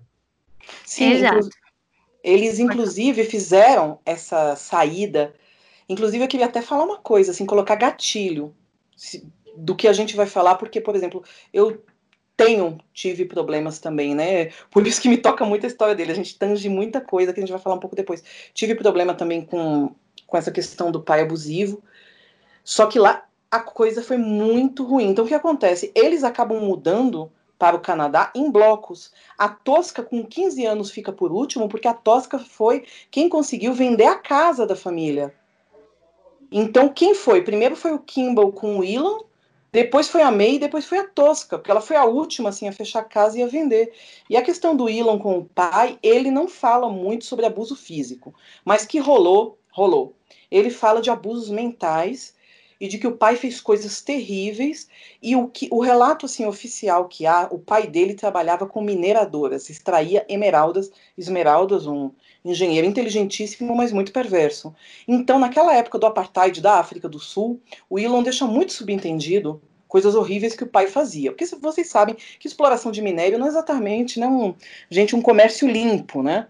Sim, 0.86 1.12
Exato. 1.12 1.50
eles 2.24 2.58
inclusive 2.58 3.26
fizeram 3.26 4.00
essa 4.06 4.56
saída 4.56 5.34
Inclusive, 5.90 6.24
eu 6.24 6.28
queria 6.30 6.46
até 6.46 6.62
falar 6.62 6.86
uma 6.86 7.00
coisa, 7.00 7.32
assim, 7.32 7.46
colocar 7.46 7.76
gatilho 7.76 8.56
do 9.56 9.76
que 9.76 9.88
a 9.88 9.94
gente 9.94 10.16
vai 10.16 10.26
falar, 10.26 10.56
porque, 10.56 10.82
por 10.82 10.96
exemplo, 10.96 11.24
eu 11.54 11.84
tenho, 12.36 12.80
tive 12.94 13.26
problemas 13.26 13.80
também, 13.80 14.16
né? 14.16 14.52
Por 14.72 14.86
isso 14.88 15.02
que 15.02 15.10
me 15.10 15.18
toca 15.18 15.46
muito 15.46 15.66
a 15.66 15.68
história 15.68 15.96
dele. 15.96 16.12
A 16.12 16.16
gente 16.16 16.38
tange 16.38 16.68
muita 16.68 17.00
coisa 17.00 17.32
que 17.32 17.40
a 17.40 17.44
gente 17.44 17.52
vai 17.52 17.62
falar 17.62 17.76
um 17.76 17.80
pouco 17.80 17.96
depois. 17.96 18.24
Tive 18.54 18.76
problema 18.76 19.14
também 19.14 19.46
com, 19.46 19.94
com 20.26 20.38
essa 20.38 20.52
questão 20.52 20.92
do 20.92 21.02
pai 21.02 21.22
abusivo. 21.22 21.84
Só 22.64 22.88
que 22.88 22.98
lá 22.98 23.26
a 23.52 23.60
coisa 23.60 24.02
foi 24.02 24.18
muito 24.18 24.84
ruim. 24.84 25.10
Então, 25.10 25.26
o 25.26 25.28
que 25.28 25.34
acontece? 25.34 25.92
Eles 25.94 26.24
acabam 26.24 26.60
mudando 26.60 27.32
para 27.60 27.76
o 27.76 27.80
Canadá 27.80 28.32
em 28.34 28.50
blocos. 28.50 29.14
A 29.38 29.48
Tosca, 29.48 30.02
com 30.02 30.26
15 30.26 30.66
anos, 30.66 30.92
fica 30.92 31.12
por 31.12 31.32
último, 31.32 31.70
porque 31.70 31.88
a 31.88 31.94
Tosca 31.94 32.40
foi 32.40 32.84
quem 33.12 33.30
conseguiu 33.30 33.74
vender 33.74 34.06
a 34.06 34.18
casa 34.18 34.66
da 34.66 34.76
família. 34.76 35.34
Então, 36.52 36.90
quem 36.90 37.14
foi? 37.16 37.42
Primeiro 37.42 37.76
foi 37.76 37.94
o 37.94 38.00
Kimball 38.00 38.52
com 38.52 38.80
o 38.80 38.84
Elon, 38.84 39.20
depois 39.74 40.08
foi 40.08 40.22
a 40.22 40.30
May, 40.30 40.60
depois 40.60 40.86
foi 40.86 41.00
a 41.00 41.08
Tosca, 41.08 41.58
porque 41.58 41.72
ela 41.72 41.82
foi 41.82 41.96
a 41.96 42.06
última 42.06 42.50
assim, 42.50 42.68
a 42.68 42.72
fechar 42.72 43.00
a 43.00 43.04
casa 43.04 43.40
e 43.40 43.42
a 43.42 43.48
vender. 43.48 43.92
E 44.30 44.38
a 44.38 44.42
questão 44.44 44.76
do 44.76 44.88
Elon 44.88 45.18
com 45.18 45.40
o 45.40 45.46
pai, 45.46 45.98
ele 46.04 46.30
não 46.30 46.48
fala 46.48 46.88
muito 46.90 47.26
sobre 47.26 47.48
abuso 47.48 47.76
físico, 47.76 48.36
mas 48.64 48.86
que 48.86 49.00
rolou, 49.00 49.58
rolou. 49.72 50.16
Ele 50.52 50.70
fala 50.70 51.02
de 51.02 51.10
abusos 51.10 51.50
mentais 51.50 52.36
e 52.80 52.88
de 52.88 53.00
que 53.00 53.08
o 53.08 53.18
pai 53.18 53.36
fez 53.36 53.60
coisas 53.60 54.00
terríveis 54.00 54.88
e 55.20 55.36
o 55.36 55.48
que 55.48 55.68
o 55.72 55.80
relato 55.80 56.28
assim 56.28 56.46
oficial 56.46 57.08
que 57.08 57.26
há, 57.26 57.48
o 57.50 57.58
pai 57.58 57.88
dele 57.88 58.14
trabalhava 58.14 58.68
com 58.68 58.80
mineradoras, 58.80 59.72
extraía 59.72 60.24
emeraldas, 60.30 60.92
esmeraldas, 61.18 61.88
um 61.88 62.12
engenheiro 62.44 62.88
inteligentíssimo, 62.88 63.76
mas 63.76 63.92
muito 63.92 64.12
perverso. 64.12 64.74
Então, 65.08 65.40
naquela 65.40 65.76
época 65.76 65.98
do 65.98 66.06
apartheid 66.06 66.62
da 66.62 66.80
África 66.80 67.08
do 67.08 67.20
Sul, 67.20 67.62
o 67.90 67.98
Elon 67.98 68.24
deixa 68.24 68.46
muito 68.46 68.74
subentendido 68.74 69.62
coisas 69.88 70.16
horríveis 70.16 70.56
que 70.56 70.64
o 70.64 70.68
pai 70.68 70.88
fazia. 70.88 71.32
Porque 71.32 71.46
vocês 71.46 71.88
sabem 71.88 72.16
que 72.40 72.48
exploração 72.48 72.92
de 72.92 73.02
minério 73.02 73.38
não 73.38 73.46
é 73.46 73.50
exatamente 73.50 74.20
né, 74.20 74.28
um, 74.28 74.56
gente, 74.90 75.16
um 75.16 75.22
comércio 75.22 75.68
limpo, 75.70 76.24
né? 76.24 76.48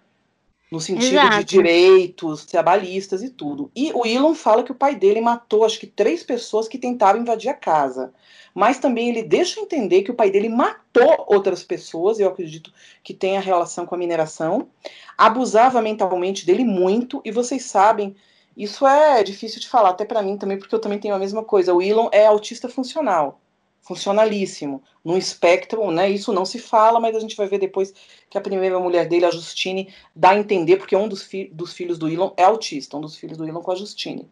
No 0.73 0.81
sentido 0.81 1.13
Exato. 1.13 1.37
de 1.37 1.43
direitos 1.43 2.47
trabalhistas 2.47 3.21
e 3.21 3.29
tudo. 3.29 3.69
E 3.75 3.91
o 3.93 4.07
Elon 4.07 4.33
fala 4.33 4.63
que 4.63 4.71
o 4.71 4.75
pai 4.75 4.95
dele 4.95 5.21
matou 5.21 5.63
acho 5.63 5.79
que 5.79 5.85
três 5.85 6.23
pessoas 6.23 6.67
que 6.67 6.79
tentaram 6.79 7.21
invadir 7.21 7.51
a 7.51 7.53
casa. 7.53 8.11
Mas 8.55 8.79
também 8.79 9.09
ele 9.09 9.21
deixa 9.21 9.59
entender 9.59 10.01
que 10.01 10.09
o 10.09 10.15
pai 10.15 10.31
dele 10.31 10.49
matou 10.49 11.25
outras 11.27 11.63
pessoas, 11.63 12.19
eu 12.19 12.27
acredito 12.27 12.73
que 13.03 13.13
tem 13.13 13.37
a 13.37 13.39
relação 13.39 13.85
com 13.85 13.93
a 13.93 13.97
mineração, 13.99 14.67
abusava 15.15 15.79
mentalmente 15.79 16.43
dele 16.43 16.65
muito, 16.65 17.21
e 17.23 17.29
vocês 17.29 17.65
sabem, 17.65 18.15
isso 18.57 18.87
é 18.87 19.21
difícil 19.21 19.61
de 19.61 19.69
falar 19.69 19.89
até 19.89 20.05
para 20.05 20.23
mim 20.23 20.37
também, 20.37 20.57
porque 20.57 20.73
eu 20.73 20.81
também 20.81 20.97
tenho 20.97 21.13
a 21.13 21.19
mesma 21.19 21.43
coisa. 21.43 21.71
O 21.71 21.83
Elon 21.83 22.09
é 22.11 22.25
autista 22.25 22.67
funcional 22.67 23.42
funcionalíssimo, 23.83 24.81
num 25.03 25.17
espectro, 25.17 25.91
né? 25.91 26.09
Isso 26.09 26.31
não 26.31 26.45
se 26.45 26.57
fala, 26.57 26.99
mas 26.99 27.15
a 27.15 27.19
gente 27.19 27.35
vai 27.35 27.47
ver 27.47 27.59
depois 27.59 27.93
que 28.29 28.37
a 28.37 28.41
primeira 28.41 28.79
mulher 28.79 29.07
dele, 29.07 29.25
a 29.25 29.31
Justine, 29.31 29.93
dá 30.15 30.31
a 30.31 30.37
entender, 30.37 30.77
porque 30.77 30.95
um 30.95 31.07
dos, 31.07 31.21
fi 31.21 31.45
dos 31.53 31.73
filhos 31.73 31.97
do 31.97 32.09
Elon 32.09 32.31
é 32.37 32.43
autista, 32.43 32.97
um 32.97 33.01
dos 33.01 33.17
filhos 33.17 33.37
do 33.37 33.45
Elon 33.45 33.61
com 33.61 33.71
a 33.71 33.75
Justine. 33.75 34.27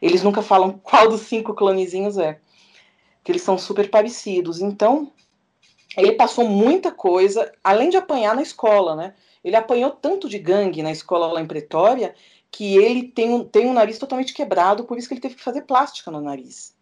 Eles 0.00 0.22
nunca 0.22 0.42
falam 0.42 0.72
qual 0.82 1.08
dos 1.08 1.20
cinco 1.20 1.54
clonezinhos 1.54 2.16
é, 2.16 2.40
que 3.22 3.30
eles 3.30 3.42
são 3.42 3.58
super 3.58 3.90
parecidos. 3.90 4.60
Então, 4.60 5.12
ele 5.96 6.12
passou 6.12 6.48
muita 6.48 6.90
coisa, 6.90 7.52
além 7.62 7.90
de 7.90 7.98
apanhar 7.98 8.34
na 8.34 8.42
escola, 8.42 8.96
né? 8.96 9.14
Ele 9.44 9.54
apanhou 9.54 9.90
tanto 9.90 10.30
de 10.30 10.38
gangue 10.38 10.82
na 10.82 10.90
escola 10.90 11.26
lá 11.26 11.40
em 11.42 11.46
Pretória 11.46 12.14
que 12.50 12.76
ele 12.78 13.02
tem 13.02 13.30
um, 13.30 13.44
tem 13.44 13.66
um 13.66 13.72
nariz 13.72 13.98
totalmente 13.98 14.32
quebrado, 14.32 14.84
por 14.84 14.96
isso 14.96 15.08
que 15.08 15.14
ele 15.14 15.20
teve 15.20 15.34
que 15.34 15.42
fazer 15.42 15.62
plástica 15.62 16.10
no 16.10 16.20
nariz. 16.20 16.73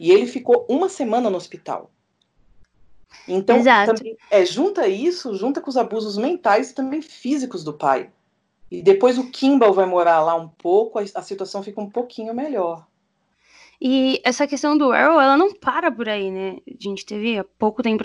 E 0.00 0.10
ele 0.10 0.26
ficou 0.26 0.66
uma 0.68 0.88
semana 0.88 1.28
no 1.28 1.36
hospital. 1.36 1.90
Então, 3.26 3.62
também, 3.62 4.16
é, 4.30 4.44
junta 4.44 4.86
isso, 4.86 5.34
junta 5.34 5.60
com 5.60 5.70
os 5.70 5.76
abusos 5.76 6.16
mentais 6.16 6.70
e 6.70 6.74
também 6.74 7.00
físicos 7.00 7.64
do 7.64 7.72
pai. 7.72 8.10
E 8.70 8.82
depois 8.82 9.18
o 9.18 9.30
Kimball 9.30 9.72
vai 9.72 9.86
morar 9.86 10.20
lá 10.20 10.34
um 10.34 10.48
pouco, 10.48 10.98
a, 10.98 11.02
a 11.14 11.22
situação 11.22 11.62
fica 11.62 11.80
um 11.80 11.88
pouquinho 11.88 12.34
melhor. 12.34 12.86
E 13.80 14.20
essa 14.24 14.46
questão 14.46 14.76
do 14.76 14.92
Arrow, 14.92 15.20
ela 15.20 15.36
não 15.36 15.54
para 15.54 15.90
por 15.90 16.08
aí, 16.08 16.30
né? 16.30 16.58
A 16.66 16.82
gente 16.82 17.06
teve 17.06 17.38
há 17.38 17.44
pouco 17.44 17.82
tempo, 17.82 18.02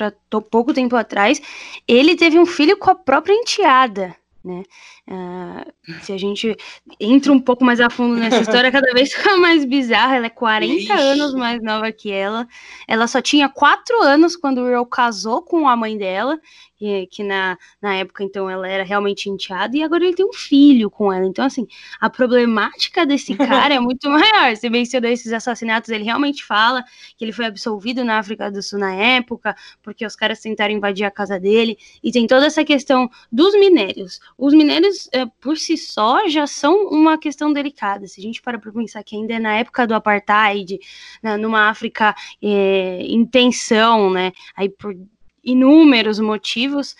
pouco 0.49 0.73
tempo 0.73 0.95
atrás, 0.95 1.41
ele 1.87 2.15
teve 2.15 2.37
um 2.37 2.45
filho 2.45 2.77
com 2.77 2.91
a 2.91 2.95
própria 2.95 3.33
enteada 3.33 4.15
né? 4.43 4.63
Uh, 5.05 5.69
se 6.01 6.13
a 6.13 6.17
gente 6.17 6.55
entra 6.97 7.33
um 7.33 7.39
pouco 7.39 7.65
mais 7.65 7.81
a 7.81 7.89
fundo 7.89 8.15
nessa 8.15 8.39
história, 8.41 8.71
cada 8.71 8.93
vez 8.93 9.13
fica 9.13 9.35
mais 9.35 9.65
bizarra. 9.65 10.15
Ela 10.15 10.27
é 10.27 10.29
40 10.29 10.73
Ixi. 10.73 10.91
anos 10.91 11.33
mais 11.33 11.61
nova 11.61 11.91
que 11.91 12.11
ela. 12.11 12.47
Ela 12.87 13.05
só 13.07 13.21
tinha 13.21 13.49
4 13.49 14.01
anos 14.01 14.35
quando 14.35 14.59
o 14.59 14.67
Earl 14.67 14.85
casou 14.85 15.41
com 15.41 15.67
a 15.67 15.75
mãe 15.75 15.97
dela, 15.97 16.39
que, 16.83 17.07
que 17.07 17.23
na, 17.23 17.57
na 17.81 17.95
época, 17.95 18.23
então, 18.23 18.49
ela 18.49 18.67
era 18.67 18.83
realmente 18.83 19.29
enteada, 19.29 19.75
e 19.77 19.81
agora 19.81 20.03
ele 20.03 20.15
tem 20.15 20.25
um 20.25 20.33
filho 20.33 20.89
com 20.89 21.11
ela. 21.13 21.25
Então, 21.25 21.45
assim, 21.45 21.65
a 21.99 22.09
problemática 22.09 23.05
desse 23.05 23.35
cara 23.37 23.73
é 23.73 23.79
muito 23.79 24.09
maior. 24.09 24.55
Você 24.55 24.69
mencionou 24.69 25.09
esses 25.09 25.31
assassinatos, 25.31 25.89
ele 25.89 26.03
realmente 26.03 26.43
fala 26.43 26.83
que 27.17 27.23
ele 27.23 27.31
foi 27.31 27.45
absolvido 27.45 28.03
na 28.03 28.19
África 28.19 28.51
do 28.51 28.61
Sul 28.61 28.79
na 28.79 28.93
época, 28.93 29.55
porque 29.81 30.05
os 30.05 30.15
caras 30.15 30.41
tentaram 30.41 30.73
invadir 30.73 31.05
a 31.05 31.11
casa 31.11 31.39
dele, 31.39 31.77
e 32.03 32.11
tem 32.11 32.27
toda 32.27 32.45
essa 32.45 32.65
questão 32.65 33.09
dos 33.31 33.53
minérios. 33.53 34.19
Os 34.37 34.53
minérios, 34.53 34.92
é, 35.11 35.25
por 35.39 35.57
si 35.57 35.77
só, 35.77 36.27
já 36.27 36.47
são 36.47 36.87
uma 36.87 37.17
questão 37.17 37.51
delicada. 37.51 38.07
Se 38.07 38.19
a 38.19 38.23
gente 38.23 38.41
para 38.41 38.59
para 38.59 38.71
pensar 38.71 39.03
que 39.03 39.15
ainda 39.15 39.33
é 39.33 39.39
na 39.39 39.55
época 39.55 39.87
do 39.87 39.93
apartheid, 39.93 40.79
né, 41.21 41.37
numa 41.37 41.69
África 41.69 42.15
é, 42.41 43.01
em 43.01 43.25
tensão, 43.25 44.09
né, 44.09 44.31
aí 44.55 44.69
por 44.69 44.95
inúmeros 45.43 46.19
motivos, 46.19 46.95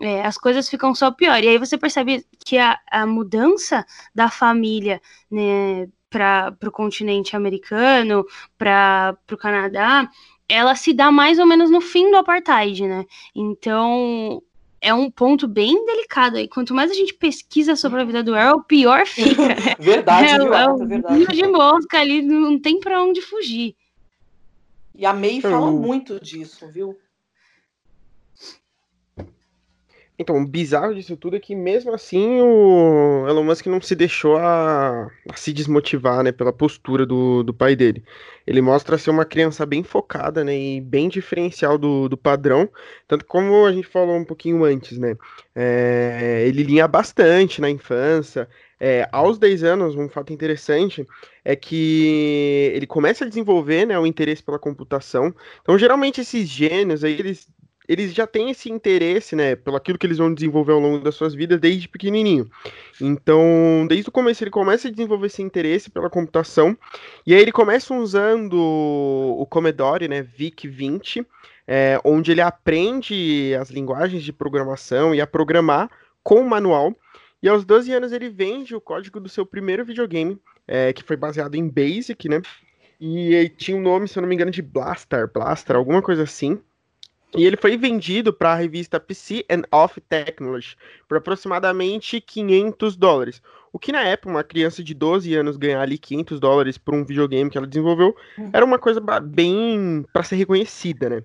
é, 0.00 0.22
as 0.22 0.38
coisas 0.38 0.68
ficam 0.68 0.94
só 0.94 1.10
pior. 1.10 1.42
E 1.42 1.48
aí 1.48 1.58
você 1.58 1.76
percebe 1.76 2.24
que 2.44 2.58
a, 2.58 2.78
a 2.90 3.06
mudança 3.06 3.84
da 4.14 4.30
família 4.30 5.00
né, 5.30 5.88
para 6.08 6.56
o 6.66 6.70
continente 6.70 7.36
americano, 7.36 8.26
para 8.58 9.16
o 9.30 9.36
Canadá, 9.36 10.10
ela 10.48 10.74
se 10.74 10.92
dá 10.92 11.12
mais 11.12 11.38
ou 11.38 11.46
menos 11.46 11.70
no 11.70 11.80
fim 11.80 12.10
do 12.10 12.16
apartheid, 12.16 12.86
né? 12.86 13.06
Então 13.34 14.42
é 14.80 14.94
um 14.94 15.10
ponto 15.10 15.46
bem 15.46 15.84
delicado 15.84 16.36
aí. 16.36 16.48
Quanto 16.48 16.74
mais 16.74 16.90
a 16.90 16.94
gente 16.94 17.14
pesquisa 17.14 17.76
sobre 17.76 18.00
a 18.00 18.04
vida 18.04 18.22
do 18.22 18.34
Earl, 18.34 18.60
pior 18.60 19.06
fica. 19.06 19.42
verdade, 19.78 20.28
é, 20.28 20.38
viu, 20.38 20.54
é, 20.54 20.64
é 20.64 20.86
verdade. 20.86 21.26
de 21.26 21.46
mosca 21.46 21.98
ali, 22.00 22.22
não 22.22 22.58
tem 22.58 22.80
para 22.80 23.02
onde 23.02 23.20
fugir. 23.20 23.76
E 24.94 25.04
a 25.06 25.12
May 25.12 25.40
fala 25.40 25.70
muito 25.70 26.20
disso, 26.20 26.66
viu? 26.68 26.98
Então, 30.20 30.36
o 30.36 30.46
bizarro 30.46 30.94
disso 30.94 31.16
tudo 31.16 31.36
é 31.36 31.40
que 31.40 31.54
mesmo 31.54 31.94
assim 31.94 32.42
o 32.42 33.26
Elon 33.26 33.42
Musk 33.42 33.64
não 33.68 33.80
se 33.80 33.96
deixou 33.96 34.36
a, 34.36 35.10
a 35.26 35.34
se 35.34 35.50
desmotivar, 35.50 36.22
né, 36.22 36.30
pela 36.30 36.52
postura 36.52 37.06
do, 37.06 37.42
do 37.42 37.54
pai 37.54 37.74
dele. 37.74 38.04
Ele 38.46 38.60
mostra 38.60 38.98
ser 38.98 39.08
uma 39.08 39.24
criança 39.24 39.64
bem 39.64 39.82
focada, 39.82 40.44
né, 40.44 40.54
e 40.54 40.78
bem 40.78 41.08
diferencial 41.08 41.78
do, 41.78 42.06
do 42.06 42.18
padrão, 42.18 42.68
tanto 43.08 43.24
como 43.24 43.64
a 43.64 43.72
gente 43.72 43.86
falou 43.86 44.14
um 44.14 44.24
pouquinho 44.24 44.62
antes, 44.62 44.98
né, 44.98 45.16
é, 45.54 46.44
ele 46.46 46.64
linha 46.64 46.86
bastante 46.86 47.58
na 47.58 47.70
infância, 47.70 48.46
é, 48.78 49.08
aos 49.10 49.38
10 49.38 49.64
anos, 49.64 49.94
um 49.94 50.08
fato 50.10 50.34
interessante 50.34 51.06
é 51.42 51.56
que 51.56 52.70
ele 52.74 52.86
começa 52.86 53.24
a 53.24 53.28
desenvolver 53.28 53.86
né, 53.86 53.98
o 53.98 54.06
interesse 54.06 54.42
pela 54.42 54.58
computação. 54.58 55.34
Então, 55.62 55.78
geralmente, 55.78 56.20
esses 56.20 56.46
gênios 56.46 57.04
aí, 57.04 57.18
eles 57.18 57.48
eles 57.88 58.14
já 58.14 58.26
têm 58.26 58.50
esse 58.50 58.70
interesse, 58.70 59.34
né, 59.34 59.56
pelo 59.56 59.76
aquilo 59.76 59.98
que 59.98 60.06
eles 60.06 60.18
vão 60.18 60.32
desenvolver 60.32 60.72
ao 60.72 60.80
longo 60.80 61.02
das 61.02 61.14
suas 61.14 61.34
vidas 61.34 61.58
desde 61.58 61.88
pequenininho. 61.88 62.48
Então, 63.00 63.86
desde 63.88 64.08
o 64.08 64.12
começo 64.12 64.44
ele 64.44 64.50
começa 64.50 64.88
a 64.88 64.90
desenvolver 64.90 65.26
esse 65.26 65.42
interesse 65.42 65.90
pela 65.90 66.10
computação, 66.10 66.76
e 67.26 67.34
aí 67.34 67.40
ele 67.40 67.52
começa 67.52 67.94
usando 67.94 68.54
o 68.54 69.46
Commodore, 69.46 70.08
né, 70.08 70.22
VIC-20, 70.22 71.26
é, 71.66 72.00
onde 72.04 72.30
ele 72.30 72.40
aprende 72.40 73.54
as 73.60 73.70
linguagens 73.70 74.22
de 74.22 74.32
programação 74.32 75.14
e 75.14 75.20
a 75.20 75.26
programar 75.26 75.90
com 76.22 76.36
o 76.36 76.48
manual, 76.48 76.94
e 77.42 77.48
aos 77.48 77.64
12 77.64 77.92
anos 77.92 78.12
ele 78.12 78.28
vende 78.28 78.74
o 78.74 78.80
código 78.80 79.18
do 79.18 79.28
seu 79.28 79.46
primeiro 79.46 79.84
videogame, 79.84 80.38
é, 80.68 80.92
que 80.92 81.02
foi 81.02 81.16
baseado 81.16 81.54
em 81.54 81.68
BASIC, 81.68 82.28
né, 82.28 82.42
e 83.00 83.50
tinha 83.56 83.76
o 83.76 83.80
um 83.80 83.82
nome, 83.82 84.06
se 84.06 84.18
eu 84.18 84.20
não 84.20 84.28
me 84.28 84.34
engano, 84.34 84.50
de 84.50 84.60
Blaster, 84.60 85.28
Blaster, 85.32 85.74
alguma 85.74 86.02
coisa 86.02 86.22
assim. 86.24 86.60
E 87.36 87.44
ele 87.44 87.56
foi 87.56 87.76
vendido 87.76 88.32
para 88.32 88.52
a 88.52 88.56
revista 88.56 88.98
PC 88.98 89.44
and 89.48 89.62
Off 89.70 90.00
Technology 90.00 90.76
por 91.08 91.16
aproximadamente 91.18 92.20
500 92.20 92.96
dólares. 92.96 93.40
O 93.72 93.78
que 93.78 93.92
na 93.92 94.02
época, 94.02 94.30
uma 94.30 94.42
criança 94.42 94.82
de 94.82 94.94
12 94.94 95.32
anos 95.34 95.56
ganhar 95.56 95.80
ali 95.80 95.96
500 95.96 96.40
dólares 96.40 96.76
por 96.76 96.92
um 96.92 97.04
videogame 97.04 97.48
que 97.48 97.56
ela 97.56 97.66
desenvolveu, 97.66 98.16
uhum. 98.36 98.50
era 98.52 98.64
uma 98.64 98.78
coisa 98.78 99.00
bem 99.20 100.04
para 100.12 100.24
ser 100.24 100.36
reconhecida, 100.36 101.08
né? 101.08 101.22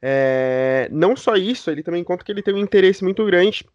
É, 0.00 0.88
não 0.92 1.16
só 1.16 1.34
isso, 1.34 1.70
ele 1.70 1.82
também 1.82 2.04
conta 2.04 2.24
que 2.24 2.30
ele 2.30 2.42
tem 2.42 2.54
um 2.54 2.58
interesse 2.58 3.02
muito 3.02 3.24
grande 3.24 3.66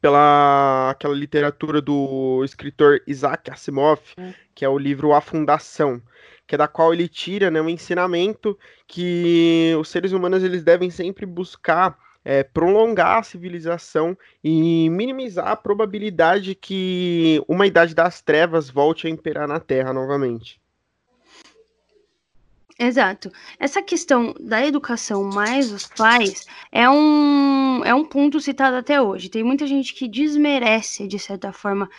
pela 0.00 0.90
aquela 0.90 1.14
literatura 1.14 1.80
do 1.80 2.44
escritor 2.44 3.00
Isaac 3.08 3.50
Asimov, 3.50 4.00
uhum. 4.16 4.32
que 4.54 4.64
é 4.64 4.68
o 4.68 4.78
livro 4.78 5.12
A 5.12 5.20
Fundação 5.20 6.00
que 6.48 6.54
é 6.54 6.58
da 6.58 6.66
qual 6.66 6.94
ele 6.94 7.06
tira 7.06 7.50
né, 7.50 7.60
um 7.60 7.68
ensinamento 7.68 8.58
que 8.86 9.76
os 9.78 9.88
seres 9.90 10.12
humanos 10.12 10.42
eles 10.42 10.64
devem 10.64 10.88
sempre 10.88 11.26
buscar 11.26 11.98
é, 12.24 12.42
prolongar 12.42 13.18
a 13.18 13.22
civilização 13.22 14.16
e 14.42 14.88
minimizar 14.88 15.48
a 15.48 15.56
probabilidade 15.56 16.54
que 16.54 17.42
uma 17.46 17.66
idade 17.66 17.94
das 17.94 18.22
trevas 18.22 18.70
volte 18.70 19.06
a 19.06 19.10
imperar 19.10 19.46
na 19.46 19.60
Terra 19.60 19.92
novamente. 19.92 20.58
Exato. 22.78 23.30
Essa 23.58 23.82
questão 23.82 24.34
da 24.40 24.64
educação 24.64 25.24
mais 25.24 25.70
os 25.70 25.86
pais 25.86 26.46
é 26.72 26.88
um, 26.88 27.84
é 27.84 27.92
um 27.92 28.04
ponto 28.04 28.40
citado 28.40 28.76
até 28.76 29.02
hoje. 29.02 29.28
Tem 29.28 29.42
muita 29.42 29.66
gente 29.66 29.92
que 29.92 30.08
desmerece, 30.08 31.06
de 31.06 31.18
certa 31.18 31.52
forma, 31.52 31.90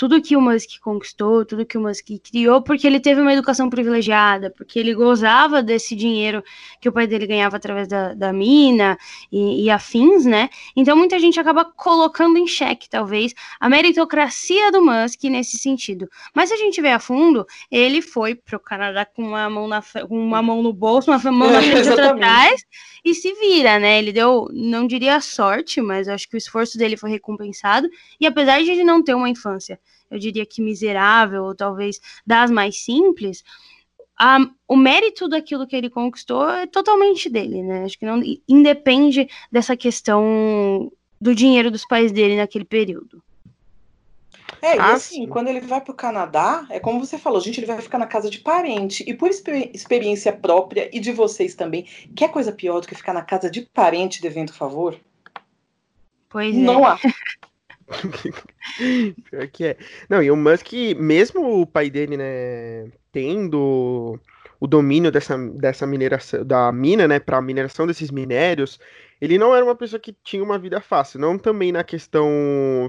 tudo 0.00 0.22
que 0.22 0.34
o 0.34 0.40
Musk 0.40 0.80
conquistou, 0.80 1.44
tudo 1.44 1.66
que 1.66 1.76
o 1.76 1.80
Musk 1.82 2.06
criou, 2.24 2.62
porque 2.62 2.86
ele 2.86 2.98
teve 2.98 3.20
uma 3.20 3.34
educação 3.34 3.68
privilegiada, 3.68 4.48
porque 4.48 4.78
ele 4.78 4.94
gozava 4.94 5.62
desse 5.62 5.94
dinheiro 5.94 6.42
que 6.80 6.88
o 6.88 6.92
pai 6.92 7.06
dele 7.06 7.26
ganhava 7.26 7.58
através 7.58 7.86
da, 7.86 8.14
da 8.14 8.32
mina 8.32 8.96
e, 9.30 9.64
e 9.64 9.70
afins, 9.70 10.24
né? 10.24 10.48
Então 10.74 10.96
muita 10.96 11.18
gente 11.18 11.38
acaba 11.38 11.66
colocando 11.66 12.38
em 12.38 12.46
xeque, 12.46 12.88
talvez, 12.88 13.34
a 13.60 13.68
meritocracia 13.68 14.72
do 14.72 14.82
Musk 14.82 15.22
nesse 15.24 15.58
sentido. 15.58 16.08
Mas 16.34 16.48
se 16.48 16.54
a 16.54 16.56
gente 16.56 16.80
vê 16.80 16.92
a 16.92 16.98
fundo, 16.98 17.46
ele 17.70 18.00
foi 18.00 18.34
pro 18.34 18.58
Canadá 18.58 19.04
com 19.04 19.22
uma 19.22 19.50
mão, 19.50 19.68
na, 19.68 19.82
com 19.82 20.18
uma 20.18 20.40
mão 20.40 20.62
no 20.62 20.72
bolso, 20.72 21.10
uma 21.10 21.30
mão 21.30 21.52
na 21.52 21.60
frente 21.60 21.84
e 21.84 21.90
outra 21.90 22.12
atrás, 22.12 22.64
e 23.04 23.14
se 23.14 23.34
vira, 23.34 23.78
né? 23.78 23.98
Ele 23.98 24.14
deu, 24.14 24.48
não 24.50 24.86
diria 24.86 25.20
sorte, 25.20 25.82
mas 25.82 26.08
acho 26.08 26.26
que 26.26 26.36
o 26.36 26.38
esforço 26.38 26.78
dele 26.78 26.96
foi 26.96 27.10
recompensado, 27.10 27.86
e 28.18 28.26
apesar 28.26 28.62
de 28.62 28.70
ele 28.70 28.82
não 28.82 29.04
ter 29.04 29.12
uma 29.12 29.28
infância 29.28 29.78
eu 30.10 30.18
diria 30.18 30.44
que 30.44 30.60
miserável, 30.60 31.44
ou 31.44 31.54
talvez 31.54 32.00
das 32.26 32.50
mais 32.50 32.82
simples, 32.82 33.44
a, 34.18 34.38
o 34.68 34.76
mérito 34.76 35.28
daquilo 35.28 35.66
que 35.66 35.74
ele 35.74 35.88
conquistou 35.88 36.48
é 36.48 36.66
totalmente 36.66 37.30
dele, 37.30 37.62
né? 37.62 37.84
Acho 37.84 37.98
que 37.98 38.04
não 38.04 38.20
independe 38.46 39.28
dessa 39.50 39.76
questão 39.76 40.92
do 41.18 41.34
dinheiro 41.34 41.70
dos 41.70 41.86
pais 41.86 42.12
dele 42.12 42.36
naquele 42.36 42.64
período. 42.64 43.22
É, 44.62 44.76
e 44.76 44.78
ah, 44.78 44.92
assim, 44.92 45.26
quando 45.26 45.48
ele 45.48 45.60
vai 45.60 45.80
para 45.80 45.92
o 45.92 45.96
Canadá, 45.96 46.66
é 46.68 46.78
como 46.78 47.00
você 47.00 47.16
falou, 47.16 47.40
gente, 47.40 47.60
ele 47.60 47.66
vai 47.66 47.80
ficar 47.80 47.98
na 47.98 48.06
casa 48.06 48.28
de 48.28 48.40
parente. 48.40 49.02
E 49.08 49.14
por 49.14 49.30
exper 49.30 49.70
experiência 49.72 50.32
própria 50.32 50.90
e 50.92 51.00
de 51.00 51.12
vocês 51.12 51.54
também, 51.54 51.86
quer 52.14 52.30
coisa 52.30 52.52
pior 52.52 52.80
do 52.80 52.86
que 52.86 52.94
ficar 52.94 53.14
na 53.14 53.22
casa 53.22 53.50
de 53.50 53.62
parente 53.62 54.20
devendo 54.20 54.52
favor? 54.52 55.00
Pois 56.28 56.54
não 56.54 56.86
é. 56.86 56.90
há. 56.90 56.98
Pior 59.30 59.48
que 59.48 59.64
é. 59.64 59.76
Não, 60.08 60.22
e 60.22 60.30
o 60.30 60.36
Musk, 60.36 60.72
mesmo 60.96 61.60
o 61.60 61.66
pai 61.66 61.90
dele, 61.90 62.16
né, 62.16 62.90
tendo 63.12 64.18
o 64.58 64.66
domínio 64.66 65.10
dessa, 65.10 65.36
dessa 65.36 65.86
mineração, 65.86 66.44
da 66.44 66.70
mina, 66.70 67.08
né, 67.08 67.18
para 67.18 67.40
mineração 67.40 67.86
desses 67.86 68.10
minérios, 68.10 68.78
ele 69.20 69.38
não 69.38 69.54
era 69.54 69.64
uma 69.64 69.74
pessoa 69.74 69.98
que 70.00 70.14
tinha 70.22 70.42
uma 70.42 70.58
vida 70.58 70.80
fácil, 70.80 71.18
não 71.20 71.38
também 71.38 71.72
na 71.72 71.82
questão 71.84 72.28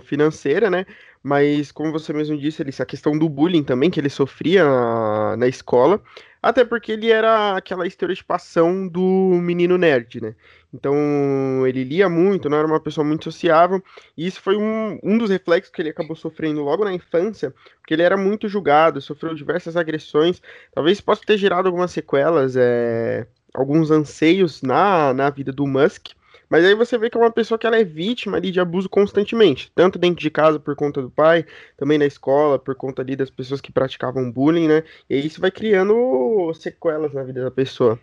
financeira, 0.06 0.70
né, 0.70 0.86
mas 1.24 1.72
como 1.72 1.92
você 1.92 2.12
mesmo 2.14 2.38
disse, 2.38 2.62
ele, 2.62 2.72
a 2.78 2.86
questão 2.86 3.18
do 3.18 3.30
bullying 3.30 3.64
também 3.64 3.90
que 3.90 4.00
ele 4.00 4.10
sofria 4.10 4.64
na, 4.64 5.38
na 5.38 5.48
escola, 5.48 6.02
até 6.42 6.66
porque 6.66 6.92
ele 6.92 7.12
era 7.12 7.56
aquela 7.56 7.86
estereotipação 7.86 8.88
do 8.88 9.02
menino 9.42 9.78
nerd, 9.78 10.22
né? 10.22 10.36
Então 10.74 11.68
ele 11.68 11.84
lia 11.84 12.08
muito, 12.08 12.50
não 12.50 12.58
era 12.58 12.68
uma 12.68 12.80
pessoa 12.80 13.06
muito 13.06 13.26
sociável, 13.26 13.84
e 14.18 14.26
isso 14.26 14.42
foi 14.42 14.56
um, 14.58 15.00
um 15.04 15.18
dos 15.18 15.30
reflexos 15.30 15.74
que 15.74 15.82
ele 15.82 15.90
acabou 15.90 16.16
sofrendo 16.16 16.62
logo 16.62 16.86
na 16.86 16.94
infância, 16.94 17.54
porque 17.80 17.94
ele 17.94 18.04
era 18.04 18.16
muito 18.16 18.48
julgado, 18.48 19.02
sofreu 19.02 19.34
diversas 19.36 19.76
agressões, 19.76 20.42
talvez 20.74 21.02
possa 21.02 21.24
ter 21.26 21.38
gerado 21.38 21.68
algumas 21.68 21.92
sequelas, 21.92 22.56
é, 22.56 23.28
alguns 23.54 23.92
anseios 23.92 24.62
na, 24.62 25.14
na 25.14 25.30
vida 25.30 25.52
do 25.52 25.68
Musk, 25.68 26.10
mas 26.52 26.66
aí 26.66 26.76
você 26.76 26.98
vê 26.98 27.10
que 27.10 27.18
é 27.18 27.22
uma 27.22 27.32
pessoa 27.32 27.58
que 27.58 27.66
ela 27.66 27.78
é 27.78 27.84
vítima 27.84 28.36
ali 28.36 28.52
de 28.52 28.60
abuso 28.60 28.90
constantemente, 28.90 29.72
tanto 29.74 29.98
dentro 29.98 30.22
de 30.22 30.30
casa 30.30 30.60
por 30.60 30.76
conta 30.76 31.02
do 31.02 31.10
pai, 31.10 31.46
também 31.78 31.98
na 31.98 32.06
escola 32.06 32.60
por 32.60 32.76
conta 32.76 33.02
ali 33.02 33.16
das 33.16 33.30
pessoas 33.30 33.62
que 33.62 33.72
praticavam 33.72 34.30
bullying, 34.30 34.68
né? 34.68 34.84
E 35.10 35.18
isso 35.26 35.40
vai 35.40 35.50
criando 35.50 36.54
sequelas 36.54 37.14
na 37.14 37.24
vida 37.24 37.42
da 37.42 37.50
pessoa. 37.50 37.98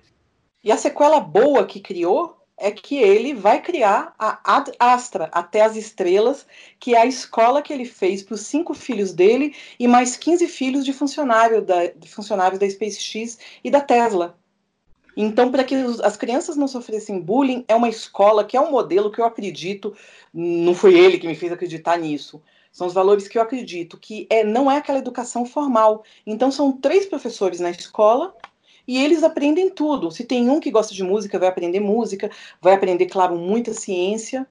E 0.65 0.73
a 0.73 0.79
sequela 0.79 1.21
boa 1.21 1.67
que 1.67 1.79
criou 1.79 2.38
é 2.59 2.73
que 2.73 2.97
ele 2.97 3.33
vai 3.33 3.63
criar 3.63 4.13
a 4.19 4.57
Ad 4.57 4.73
Astra, 4.79 5.29
até 5.33 5.63
as 5.63 5.77
estrelas, 5.77 6.45
que 6.79 6.95
é 6.95 7.01
a 7.01 7.07
escola 7.07 7.63
que 7.63 7.73
ele 7.73 7.85
fez 7.85 8.23
para 8.23 8.35
os 8.35 8.41
cinco 8.43 8.75
filhos 8.75 9.13
dele 9.13 9.55
e 9.79 9.87
mais 9.87 10.17
15 10.17 10.47
filhos 10.49 10.85
de, 10.85 10.93
funcionário 10.93 11.63
da, 11.63 11.87
de 11.87 12.09
funcionários 12.09 12.59
da 12.59 12.69
SpaceX 12.69 13.39
e 13.63 13.71
da 13.71 13.81
Tesla. 13.81 14.37
Então, 15.17 15.51
para 15.51 15.65
que 15.65 15.75
as 16.03 16.17
crianças 16.17 16.57
não 16.57 16.69
sofressem 16.69 17.21
bullying, 17.21 17.65
é 17.67 17.75
uma 17.75 17.89
escola 17.89 18.45
que 18.45 18.57
é 18.57 18.61
um 18.61 18.71
modelo 18.71 19.11
que 19.11 19.21
eu 19.21 19.25
acredito, 19.25 19.97
não 20.33 20.75
foi 20.75 20.95
ele 20.97 21.19
que 21.19 21.27
me 21.27 21.35
fez 21.35 21.51
acreditar 21.51 21.97
nisso, 21.97 22.41
são 22.71 22.87
os 22.87 22.95
valores 22.95 23.27
que 23.27 23.39
eu 23.39 23.43
acredito, 23.43 23.99
que 23.99 24.27
é, 24.31 24.45
não 24.45 24.71
é 24.71 24.77
aquela 24.77 24.99
educação 24.99 25.45
formal. 25.45 26.05
Então, 26.25 26.51
são 26.51 26.71
três 26.71 27.07
professores 27.07 27.59
na 27.59 27.71
escola 27.71 28.35
e 28.89 28.97
eles 29.05 29.23
aprendem 29.23 29.69
tudo. 29.69 30.11
Se 30.11 30.25
tem 30.25 30.49
um 30.49 30.59
que 30.59 30.71
gosta 30.71 30.95
de 30.95 31.05
música, 31.05 31.39
vai 31.39 31.49
aprender 31.49 31.79
música, 31.79 32.31
vai 32.59 32.73
aprender, 32.73 33.05
claro, 33.05 33.37
muita 33.37 33.75
ciência. 33.75 34.47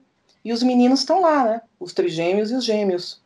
E 0.45 0.53
os 0.53 0.61
meninos 0.61 0.99
estão 0.99 1.21
lá, 1.21 1.43
né? 1.43 1.61
Os 1.79 1.91
trigêmeos 1.91 2.51
e 2.51 2.55
os 2.55 2.63
gêmeos. 2.63 3.19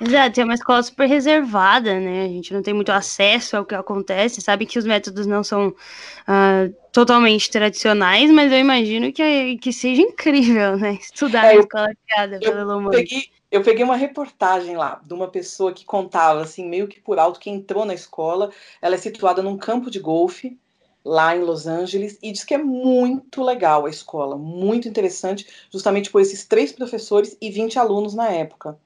Exato, 0.00 0.40
é 0.40 0.44
uma 0.44 0.54
escola 0.54 0.82
super 0.82 1.06
reservada, 1.06 2.00
né? 2.00 2.24
A 2.24 2.28
gente 2.28 2.52
não 2.54 2.62
tem 2.62 2.72
muito 2.72 2.90
acesso 2.90 3.58
ao 3.58 3.64
que 3.64 3.74
acontece, 3.74 4.40
sabe 4.40 4.64
que 4.64 4.78
os 4.78 4.86
métodos 4.86 5.26
não 5.26 5.44
são 5.44 5.68
uh, 5.68 6.74
totalmente 6.90 7.50
tradicionais, 7.50 8.30
mas 8.30 8.50
eu 8.50 8.58
imagino 8.58 9.12
que, 9.12 9.58
que 9.58 9.72
seja 9.72 10.00
incrível, 10.00 10.78
né? 10.78 10.94
Estudar 11.00 11.44
é, 11.44 11.54
na 11.54 11.60
escola 11.60 11.88
criada 12.06 12.40
pelo 12.40 12.60
Elon 12.60 12.80
Musk. 12.80 12.94
Peguei, 12.94 13.24
eu 13.52 13.62
peguei 13.62 13.84
uma 13.84 13.96
reportagem 13.96 14.78
lá 14.78 14.98
de 15.04 15.12
uma 15.12 15.28
pessoa 15.28 15.74
que 15.74 15.84
contava, 15.84 16.40
assim, 16.40 16.66
meio 16.66 16.88
que 16.88 16.98
por 16.98 17.18
alto, 17.18 17.38
que 17.38 17.50
entrou 17.50 17.84
na 17.84 17.92
escola. 17.92 18.50
Ela 18.80 18.94
é 18.94 18.98
situada 18.98 19.42
num 19.42 19.58
campo 19.58 19.90
de 19.90 20.00
golfe, 20.00 20.58
lá 21.04 21.36
em 21.36 21.40
Los 21.40 21.66
Angeles, 21.66 22.18
e 22.22 22.32
diz 22.32 22.44
que 22.44 22.54
é 22.54 22.58
muito 22.58 23.42
legal 23.42 23.84
a 23.84 23.90
escola, 23.90 24.38
muito 24.38 24.88
interessante, 24.88 25.46
justamente 25.70 26.10
por 26.10 26.22
esses 26.22 26.46
três 26.46 26.72
professores 26.72 27.36
e 27.42 27.50
20 27.50 27.78
alunos 27.78 28.14
na 28.14 28.28
época. 28.28 28.78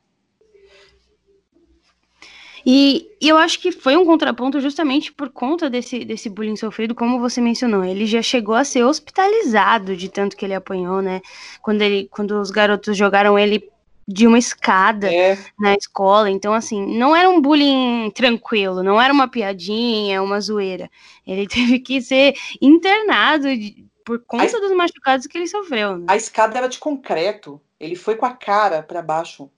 E, 2.69 3.09
e, 3.21 3.29
eu 3.29 3.37
acho 3.37 3.61
que 3.61 3.71
foi 3.71 3.97
um 3.97 4.05
contraponto 4.05 4.61
justamente 4.61 5.13
por 5.13 5.31
conta 5.31 5.71
desse, 5.71 6.05
desse 6.05 6.29
bullying 6.29 6.57
sofrido, 6.57 6.97
como 6.97 7.21
você 7.21 7.41
mencionou. 7.41 7.85
Ele 7.85 8.05
já 8.05 8.21
chegou 8.21 8.57
a 8.57 8.65
ser 8.65 8.83
hospitalizado 8.83 9.97
de 9.97 10.09
tanto 10.09 10.37
que 10.37 10.45
ele 10.45 10.55
apanhou, 10.55 11.01
né? 11.01 11.21
Quando, 11.63 11.83
ele, 11.83 12.09
quando 12.11 12.41
os 12.41 12.51
garotos 12.51 12.97
jogaram 12.97 13.39
ele 13.39 13.71
de 14.07 14.27
uma 14.27 14.39
escada 14.39 15.13
é. 15.13 15.37
na 15.59 15.75
escola. 15.75 16.31
Então, 16.31 16.55
assim, 16.55 16.97
não 16.97 17.15
era 17.15 17.29
um 17.29 17.41
bullying 17.41 18.11
tranquilo, 18.15 18.83
não 18.83 19.01
era 19.01 19.13
uma 19.13 19.29
piadinha, 19.29 20.23
uma 20.23 20.41
zoeira. 20.41 20.91
Ele 21.27 21.47
teve 21.49 21.81
que 21.81 22.01
ser 22.01 22.35
internado 22.61 23.49
por 24.05 24.21
conta 24.21 24.57
a... 24.57 24.61
dos 24.61 24.73
machucados 24.73 25.27
que 25.27 25.37
ele 25.37 25.49
sofreu. 25.49 25.99
Né? 25.99 26.07
A 26.09 26.17
escada 26.17 26.57
era 26.57 26.69
de 26.69 26.79
concreto. 26.79 27.61
Ele 27.79 27.97
foi 27.97 28.17
com 28.17 28.25
a 28.25 28.33
cara 28.33 28.83
para 28.83 29.03
baixo. 29.03 29.51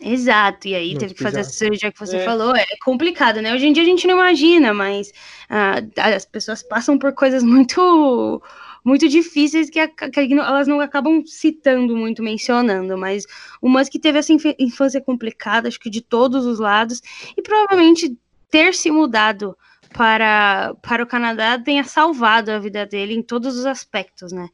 Exato, 0.00 0.68
e 0.68 0.76
aí 0.76 0.96
teve 0.96 1.12
que 1.12 1.22
fazer 1.22 1.40
essa 1.40 1.50
cirurgia 1.50 1.90
que 1.90 1.98
você 1.98 2.18
é. 2.18 2.24
falou, 2.24 2.54
é 2.54 2.64
complicado, 2.84 3.42
né? 3.42 3.52
Hoje 3.52 3.66
em 3.66 3.72
dia 3.72 3.82
a 3.82 3.86
gente 3.86 4.06
não 4.06 4.14
imagina, 4.14 4.72
mas 4.72 5.12
ah, 5.50 5.82
as 5.96 6.24
pessoas 6.24 6.62
passam 6.62 6.96
por 6.96 7.12
coisas 7.12 7.42
muito 7.42 8.40
muito 8.84 9.08
difíceis 9.08 9.70
que, 9.70 9.86
que, 9.88 10.34
elas 10.34 10.66
não 10.66 10.80
acabam 10.80 11.24
citando 11.26 11.96
muito, 11.96 12.22
mencionando, 12.22 12.96
mas 12.96 13.24
o 13.60 13.68
Musk 13.68 13.92
teve 14.00 14.18
essa 14.18 14.32
infância 14.58 15.00
complicada, 15.00 15.68
acho 15.68 15.80
que 15.80 15.90
de 15.90 16.00
todos 16.00 16.46
os 16.46 16.58
lados, 16.58 17.02
e 17.36 17.42
provavelmente 17.42 18.16
ter 18.50 18.74
se 18.74 18.90
mudado 18.90 19.56
para, 19.92 20.74
para 20.82 21.02
o 21.02 21.06
Canadá 21.06 21.58
tenha 21.58 21.84
salvado 21.84 22.50
a 22.50 22.58
vida 22.58 22.86
dele 22.86 23.14
em 23.14 23.22
todos 23.22 23.56
os 23.56 23.66
aspectos, 23.66 24.32
né? 24.32 24.48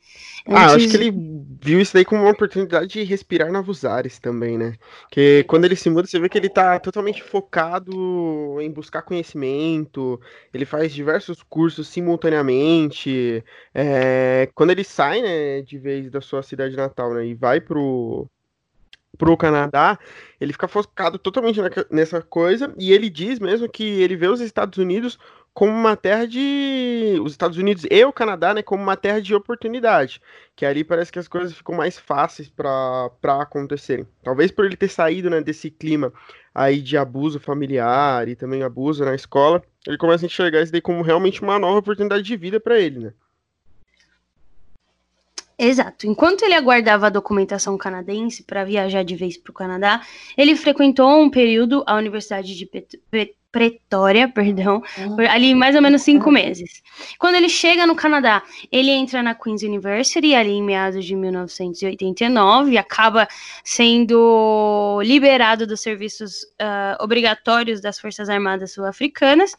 Antes... 0.47 0.63
Ah, 0.63 0.75
acho 0.75 0.89
que 0.89 0.97
ele 0.97 1.13
viu 1.61 1.81
isso 1.81 1.95
daí 1.95 2.05
como 2.05 2.23
uma 2.23 2.31
oportunidade 2.31 2.89
de 2.89 3.03
respirar 3.03 3.53
novos 3.53 3.85
ares 3.85 4.19
também, 4.19 4.57
né? 4.57 4.75
Que 5.11 5.45
quando 5.45 5.65
ele 5.65 5.77
se 5.77 5.91
muda, 5.91 6.07
você 6.07 6.19
vê 6.19 6.29
que 6.29 6.39
ele 6.39 6.49
tá 6.49 6.79
totalmente 6.79 7.23
focado 7.23 8.61
em 8.61 8.71
buscar 8.71 9.03
conhecimento, 9.03 10.21
ele 10.53 10.65
faz 10.65 10.93
diversos 10.93 11.43
cursos 11.43 11.89
simultaneamente. 11.89 13.45
É... 13.75 14.49
Quando 14.55 14.71
ele 14.71 14.85
sai, 14.85 15.23
né, 15.23 15.63
de 15.63 15.79
vez 15.79 16.11
da 16.11 16.21
sua 16.21 16.43
cidade 16.43 16.77
natal, 16.77 17.15
né, 17.15 17.27
e 17.27 17.35
vai 17.35 17.61
pro, 17.61 18.29
pro 19.17 19.37
Canadá, 19.37 19.99
ele 20.41 20.53
fica 20.53 20.69
focado 20.69 21.19
totalmente 21.19 21.61
nessa 21.91 22.21
coisa 22.23 22.75
e 22.79 22.93
ele 22.93 23.09
diz 23.09 23.39
mesmo 23.39 23.69
que 23.69 23.85
ele 24.03 24.17
vê 24.17 24.29
os 24.29 24.41
Estados 24.41 24.79
Unidos 24.79 25.19
como 25.53 25.73
uma 25.73 25.97
terra 25.97 26.27
de 26.27 27.17
os 27.23 27.31
Estados 27.31 27.57
Unidos 27.57 27.87
e 27.89 28.05
o 28.05 28.13
Canadá, 28.13 28.53
né, 28.53 28.63
como 28.63 28.83
uma 28.83 28.97
terra 28.97 29.21
de 29.21 29.35
oportunidade, 29.35 30.21
que 30.57 30.67
ali 30.67 30.83
parece 30.83 31.13
que 31.13 31.19
as 31.19 31.29
coisas 31.29 31.55
ficam 31.55 31.77
mais 31.77 31.97
fáceis 31.97 32.51
para 32.51 33.09
acontecerem. 33.41 34.07
Talvez 34.23 34.51
por 34.51 34.65
ele 34.65 34.77
ter 34.77 34.89
saído, 34.89 35.31
né, 35.31 35.41
desse 35.41 35.71
clima 35.71 36.13
aí 36.53 36.83
de 36.83 36.97
abuso 36.97 37.39
familiar 37.39 38.29
e 38.29 38.35
também 38.35 38.63
abuso 38.65 39.05
na 39.05 39.15
escola, 39.15 39.63
ele 39.87 39.97
começa 39.97 40.25
a 40.25 40.27
enxergar 40.27 40.61
isso 40.63 40.73
daí 40.73 40.81
como 40.81 41.03
realmente 41.03 41.41
uma 41.41 41.59
nova 41.59 41.79
oportunidade 41.79 42.23
de 42.25 42.37
vida 42.37 42.59
para 42.59 42.79
ele, 42.79 42.99
né? 42.99 43.13
Exato. 45.59 46.07
Enquanto 46.07 46.43
ele 46.43 46.55
aguardava 46.55 47.07
a 47.07 47.11
documentação 47.11 47.79
canadense 47.79 48.43
para 48.43 48.65
viajar 48.65 49.05
de 49.05 49.15
vez 49.15 49.37
para 49.37 49.51
o 49.51 49.55
Canadá, 49.55 50.05
ele 50.37 50.57
frequentou 50.57 51.09
um 51.21 51.31
período 51.31 51.85
a 51.87 51.97
Universidade 51.97 52.57
de 52.57 52.67
Pet 52.67 53.35
Pretória, 53.55 54.27
perdão, 54.35 54.83
por 55.15 55.25
ali 55.27 55.55
mais 55.55 55.77
ou 55.77 55.81
menos 55.81 56.03
cinco 56.03 56.29
meses. 56.29 56.83
Quando 57.21 57.37
ele 57.37 57.49
chega 57.49 57.87
no 57.87 57.95
Canadá, 57.95 58.43
ele 58.71 58.91
entra 58.91 59.23
na 59.23 59.33
Queen's 59.33 59.63
University, 59.63 60.35
ali 60.35 60.51
em 60.51 60.63
meados 60.63 61.05
de 61.05 61.15
1989, 61.15 62.73
e 62.73 62.79
acaba 62.79 63.29
sendo 63.63 65.01
liberado 65.05 65.69
dos 65.69 65.81
serviços 65.81 66.43
uh, 66.61 67.01
obrigatórios 67.01 67.81
das 67.81 68.01
Forças 68.01 68.29
Armadas 68.29 68.73
Sul-Africanas, 68.73 69.55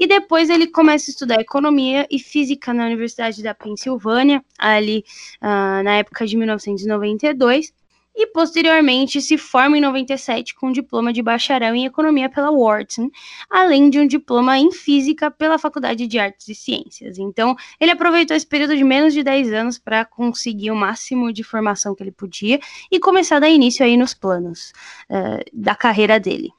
e 0.00 0.08
depois 0.08 0.50
ele 0.50 0.66
começa 0.66 1.08
a 1.08 1.12
estudar 1.12 1.40
economia 1.40 2.08
e 2.10 2.18
física 2.18 2.74
na 2.74 2.86
Universidade 2.86 3.40
da 3.40 3.54
Pensilvânia, 3.54 4.44
ali 4.58 5.04
uh, 5.40 5.82
na 5.84 5.94
época 5.94 6.26
de 6.26 6.36
1992, 6.36 7.72
e 8.18 8.26
posteriormente 8.26 9.22
se 9.22 9.38
forma 9.38 9.78
em 9.78 9.80
97 9.80 10.56
com 10.56 10.66
um 10.66 10.72
diploma 10.72 11.12
de 11.12 11.22
bacharel 11.22 11.72
em 11.72 11.84
economia 11.84 12.28
pela 12.28 12.50
Wharton, 12.50 13.08
além 13.48 13.88
de 13.88 14.00
um 14.00 14.06
diploma 14.08 14.58
em 14.58 14.72
física 14.72 15.30
pela 15.30 15.56
Faculdade 15.56 16.04
de 16.08 16.18
Artes 16.18 16.48
e 16.48 16.54
Ciências. 16.54 17.16
Então, 17.16 17.54
ele 17.80 17.92
aproveitou 17.92 18.36
esse 18.36 18.44
período 18.46 18.76
de 18.76 18.82
menos 18.82 19.14
de 19.14 19.22
10 19.22 19.52
anos 19.52 19.78
para 19.78 20.04
conseguir 20.04 20.72
o 20.72 20.76
máximo 20.76 21.32
de 21.32 21.44
formação 21.44 21.94
que 21.94 22.02
ele 22.02 22.10
podia 22.10 22.58
e 22.90 22.98
começar 22.98 23.36
a 23.36 23.40
dar 23.40 23.50
início 23.50 23.84
aí 23.86 23.96
nos 23.96 24.14
planos 24.14 24.72
uh, 25.08 25.44
da 25.52 25.76
carreira 25.76 26.18
dele. 26.18 26.50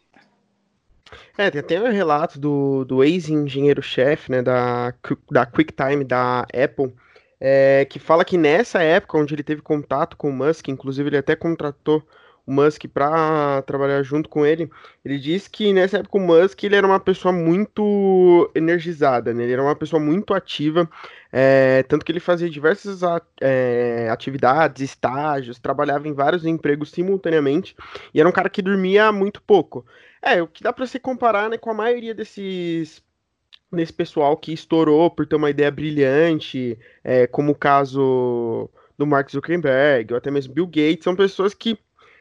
É, 1.38 1.52
tem 1.52 1.60
até 1.60 1.82
um 1.82 1.91
relato 1.91 2.39
do, 2.39 2.86
do 2.86 3.04
ex-engenheiro-chefe 3.04 4.32
né, 4.32 4.41
da, 4.41 4.93
da 5.30 5.45
QuickTime 5.45 6.06
da 6.06 6.41
Apple, 6.41 6.93
é, 7.39 7.86
que 7.86 7.99
fala 7.99 8.25
que 8.25 8.38
nessa 8.38 8.82
época 8.82 9.17
onde 9.17 9.34
ele 9.34 9.43
teve 9.43 9.62
contato 9.62 10.17
com 10.17 10.30
o 10.30 10.34
Musk, 10.34 10.67
inclusive 10.67 11.10
ele 11.10 11.17
até 11.17 11.36
contratou 11.36 12.04
o 12.45 12.52
Musk 12.52 12.86
para 12.91 13.62
trabalhar 13.62 14.02
junto 14.02 14.28
com 14.28 14.43
ele, 14.43 14.71
ele 15.06 15.19
disse 15.19 15.47
que 15.47 15.71
nessa 15.71 15.99
época 15.99 16.17
o 16.17 16.21
Musk 16.21 16.63
ele 16.63 16.75
era 16.75 16.88
uma 16.88 16.99
pessoa 16.99 17.32
muito 17.32 18.49
energizada, 18.56 19.32
né? 19.32 19.43
ele 19.43 19.54
era 19.54 19.62
uma 19.62 19.75
pessoa 19.75 20.02
muito 20.02 20.34
ativa, 20.34 20.89
é, 21.32 21.84
tanto 21.84 22.04
que 22.04 22.12
ele 22.12 22.19
fazia 22.19 22.49
diversas 22.49 23.02
é, 23.39 24.10
atividades, 24.12 24.82
estágios, 24.82 25.60
trabalhava 25.60 26.08
em 26.08 26.13
vários 26.13 26.43
empregos 26.43 26.89
simultaneamente, 26.89 27.75
e 28.13 28.19
era 28.19 28.28
um 28.28 28.34
cara 28.34 28.49
que 28.49 28.63
dormia 28.63 29.12
muito 29.12 29.41
pouco. 29.43 29.86
É, 30.19 30.41
o 30.41 30.47
que 30.47 30.63
dá 30.63 30.73
para 30.73 30.88
se 30.88 30.99
comparar 30.99 31.49
né, 31.52 31.58
com 31.58 31.69
a 31.69 31.73
maioria 31.73 32.15
desses 32.15 33.02
nesse 33.71 33.93
pessoal 33.93 34.36
que 34.36 34.53
estourou 34.53 35.10
por 35.10 35.25
ter 35.25 35.36
uma 35.36 35.49
ideia 35.49 35.71
brilhante, 35.71 36.77
é, 37.03 37.27
como 37.27 37.51
o 37.51 37.55
caso 37.55 38.69
do 38.97 39.05
Mark 39.05 39.29
Zuckerberg, 39.32 40.13
ou 40.13 40.17
até 40.17 40.29
mesmo 40.29 40.53
Bill 40.53 40.67
Gates, 40.67 41.03
são 41.03 41.15
pessoas 41.15 41.53
que, 41.53 41.77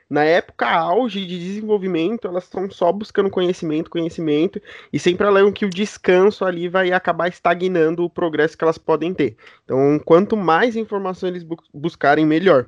na 0.09 0.25
época 0.25 0.69
auge 0.69 1.27
de 1.27 1.39
desenvolvimento, 1.39 2.29
elas 2.29 2.45
estão 2.45 2.71
só 2.71 2.93
buscando 2.93 3.29
conhecimento, 3.31 3.91
conhecimento, 3.91 4.61
e 4.93 4.99
sempre 4.99 5.27
alegam 5.27 5.53
que 5.53 5.65
o 5.65 5.71
descanso 5.71 6.45
ali 6.45 6.69
vai 6.69 6.93
acabar 6.93 7.29
estagnando 7.29 8.05
o 8.05 8.11
progresso 8.11 8.57
que 8.57 8.65
elas 8.65 8.79
podem 8.79 9.13
ter. 9.13 9.37
Então, 9.65 9.99
quanto 10.05 10.37
mais 10.37 10.77
informação 10.77 11.29
eles 11.29 11.43
bu 11.43 11.57
buscarem, 11.75 12.25
melhor. 12.25 12.67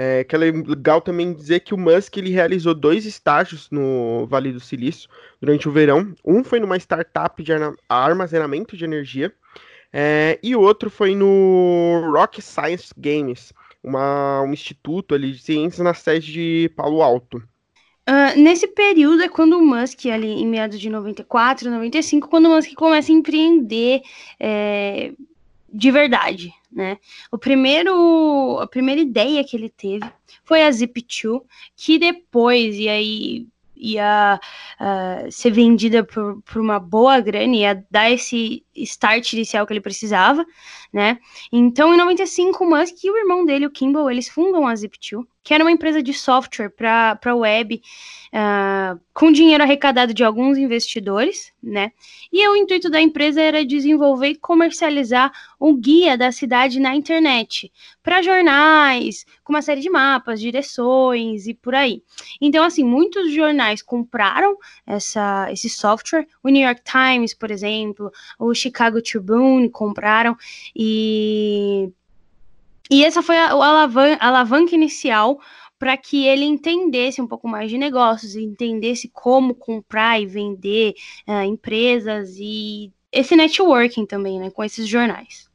É, 0.00 0.22
que 0.22 0.36
é 0.36 0.38
legal 0.38 1.00
também 1.00 1.32
dizer 1.32 1.58
que 1.58 1.74
o 1.74 1.76
Musk 1.76 2.16
ele 2.16 2.30
realizou 2.30 2.72
dois 2.72 3.04
estágios 3.04 3.68
no 3.68 4.28
Vale 4.28 4.52
do 4.52 4.60
Silício 4.60 5.10
durante 5.40 5.68
o 5.68 5.72
verão. 5.72 6.14
Um 6.24 6.44
foi 6.44 6.60
numa 6.60 6.76
startup 6.76 7.42
de 7.42 7.50
armazenamento 7.88 8.76
de 8.76 8.84
energia 8.84 9.34
é, 9.92 10.38
e 10.42 10.54
outro 10.54 10.90
foi 10.90 11.14
no 11.14 12.12
Rock 12.12 12.42
Science 12.42 12.92
Games, 12.96 13.52
uma, 13.82 14.42
um 14.42 14.52
instituto 14.52 15.14
ali 15.14 15.32
de 15.32 15.42
ciências 15.42 15.82
na 15.84 15.94
sede 15.94 16.32
de 16.32 16.70
Palo 16.76 17.02
Alto. 17.02 17.38
Uh, 18.08 18.40
nesse 18.40 18.66
período 18.68 19.22
é 19.22 19.28
quando 19.28 19.58
o 19.58 19.66
Musk, 19.66 20.06
ali 20.06 20.28
em 20.28 20.46
meados 20.46 20.80
de 20.80 20.88
94, 20.88 21.70
95, 21.70 22.28
quando 22.28 22.46
o 22.46 22.54
Musk 22.54 22.72
começa 22.74 23.12
a 23.12 23.14
empreender 23.14 24.00
é, 24.40 25.12
de 25.72 25.90
verdade, 25.90 26.52
né? 26.70 26.98
O 27.30 27.38
primeiro, 27.38 28.58
a 28.60 28.66
primeira 28.66 29.00
ideia 29.00 29.44
que 29.44 29.56
ele 29.56 29.68
teve 29.70 30.10
foi 30.44 30.62
a 30.62 30.70
Zip2, 30.70 31.42
que 31.76 31.98
depois, 31.98 32.76
e 32.76 32.88
aí 32.88 33.46
ia 33.76 34.40
uh, 34.80 35.30
ser 35.30 35.52
vendida 35.52 36.04
por, 36.04 36.42
por 36.42 36.60
uma 36.60 36.78
boa 36.78 37.20
grana, 37.20 37.54
ia 37.54 37.86
dar 37.90 38.10
esse 38.10 38.64
start 38.82 39.32
inicial 39.32 39.66
que 39.66 39.72
ele 39.72 39.80
precisava, 39.80 40.44
né? 40.92 41.18
Então, 41.52 41.92
em 41.92 41.96
95, 41.96 42.64
o 42.64 42.70
Musk 42.70 43.04
e 43.04 43.10
o 43.10 43.16
irmão 43.16 43.44
dele, 43.44 43.66
o 43.66 43.70
Kimball, 43.70 44.10
eles 44.10 44.28
fundam 44.28 44.66
a 44.66 44.74
Zip2, 44.74 45.24
que 45.42 45.54
era 45.54 45.64
uma 45.64 45.72
empresa 45.72 46.02
de 46.02 46.12
software 46.12 46.68
para 46.68 47.34
web, 47.34 47.80
uh, 48.34 49.00
com 49.14 49.32
dinheiro 49.32 49.64
arrecadado 49.64 50.12
de 50.12 50.22
alguns 50.22 50.58
investidores, 50.58 51.52
né? 51.62 51.90
E 52.30 52.46
o 52.48 52.54
intuito 52.54 52.90
da 52.90 53.00
empresa 53.00 53.40
era 53.40 53.64
desenvolver 53.64 54.28
e 54.28 54.36
comercializar 54.36 55.32
um 55.58 55.74
guia 55.74 56.18
da 56.18 56.30
cidade 56.30 56.78
na 56.78 56.94
internet, 56.94 57.72
para 58.02 58.20
jornais, 58.20 59.24
com 59.42 59.54
uma 59.54 59.62
série 59.62 59.80
de 59.80 59.88
mapas, 59.88 60.38
direções 60.38 61.46
e 61.46 61.54
por 61.54 61.74
aí. 61.74 62.02
Então, 62.40 62.62
assim, 62.62 62.84
muitos 62.84 63.32
jornais 63.32 63.80
compraram 63.80 64.54
essa, 64.86 65.50
esse 65.50 65.70
software, 65.70 66.26
o 66.42 66.50
New 66.50 66.62
York 66.62 66.82
Times, 66.84 67.32
por 67.32 67.50
exemplo, 67.50 68.12
o 68.38 68.52
Chicago 68.52 68.67
Tribune 69.02 69.68
compraram, 69.70 70.36
e 70.74 71.90
e 72.90 73.04
essa 73.04 73.22
foi 73.22 73.36
a, 73.36 73.48
a, 73.48 73.52
alavan 73.52 74.16
a 74.18 74.28
alavanca 74.28 74.74
inicial 74.74 75.38
para 75.78 75.96
que 75.96 76.26
ele 76.26 76.44
entendesse 76.44 77.20
um 77.22 77.26
pouco 77.26 77.46
mais 77.46 77.70
de 77.70 77.78
negócios, 77.78 78.34
entendesse 78.34 79.08
como 79.08 79.54
comprar 79.54 80.20
e 80.20 80.26
vender 80.26 80.94
uh, 81.26 81.42
empresas 81.42 82.34
e 82.38 82.92
esse 83.12 83.36
networking 83.36 84.04
também, 84.04 84.38
né, 84.38 84.50
com 84.50 84.64
esses 84.64 84.86
jornais. 84.88 85.48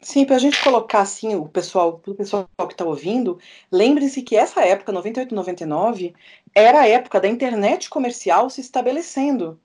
Sim, 0.00 0.26
para 0.26 0.36
a 0.36 0.38
gente 0.38 0.62
colocar 0.62 1.00
assim 1.00 1.34
o 1.34 1.48
pessoal, 1.48 2.02
o 2.06 2.14
pessoal 2.14 2.46
que 2.66 2.74
está 2.74 2.84
ouvindo, 2.84 3.38
lembre-se 3.72 4.22
que 4.22 4.36
essa 4.36 4.62
época, 4.62 4.92
98, 4.92 5.34
99, 5.34 6.14
era 6.54 6.80
a 6.80 6.86
época 6.86 7.20
da 7.20 7.28
internet 7.28 7.88
comercial 7.88 8.50
se 8.50 8.60
estabelecendo. 8.60 9.58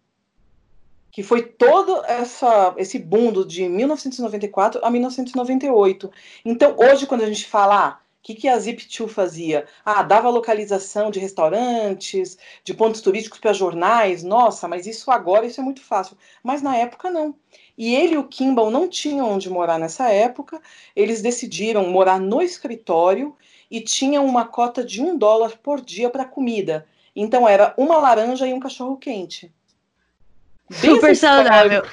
Que 1.11 1.23
foi 1.23 1.41
todo 1.41 2.03
essa, 2.05 2.73
esse 2.77 2.99
bundo 2.99 3.45
de 3.45 3.67
1994 3.67 4.79
a 4.83 4.89
1998. 4.89 6.11
Então, 6.45 6.75
hoje, 6.77 7.07
quando 7.07 7.23
a 7.23 7.27
gente 7.27 7.45
fala, 7.45 7.87
ah, 7.87 7.99
o 8.19 8.21
que, 8.21 8.35
que 8.35 8.47
a 8.49 8.57
Zip2 8.57 9.07
fazia? 9.07 9.65
Ah, 9.83 10.03
dava 10.03 10.29
localização 10.29 11.09
de 11.09 11.19
restaurantes, 11.19 12.37
de 12.65 12.73
pontos 12.73 12.99
turísticos 12.99 13.39
para 13.39 13.53
jornais. 13.53 14.23
Nossa, 14.23 14.67
mas 14.67 14.85
isso 14.85 15.09
agora 15.09 15.45
isso 15.45 15.61
é 15.61 15.63
muito 15.63 15.81
fácil. 15.81 16.17
Mas 16.43 16.61
na 16.61 16.75
época 16.75 17.09
não. 17.09 17.33
E 17.77 17.95
ele 17.95 18.15
e 18.15 18.17
o 18.17 18.27
Kimball 18.27 18.69
não 18.69 18.89
tinham 18.89 19.29
onde 19.29 19.49
morar 19.49 19.79
nessa 19.79 20.09
época. 20.11 20.61
Eles 20.93 21.21
decidiram 21.21 21.89
morar 21.89 22.19
no 22.19 22.41
escritório 22.41 23.35
e 23.71 23.79
tinham 23.79 24.25
uma 24.25 24.45
cota 24.45 24.83
de 24.83 25.01
um 25.01 25.17
dólar 25.17 25.57
por 25.57 25.79
dia 25.79 26.09
para 26.09 26.25
comida. 26.25 26.85
Então 27.15 27.47
era 27.47 27.73
uma 27.77 27.97
laranja 27.97 28.45
e 28.45 28.53
um 28.53 28.59
cachorro 28.59 28.97
quente. 28.97 29.49
Super 30.71 31.15
saudável. 31.15 31.83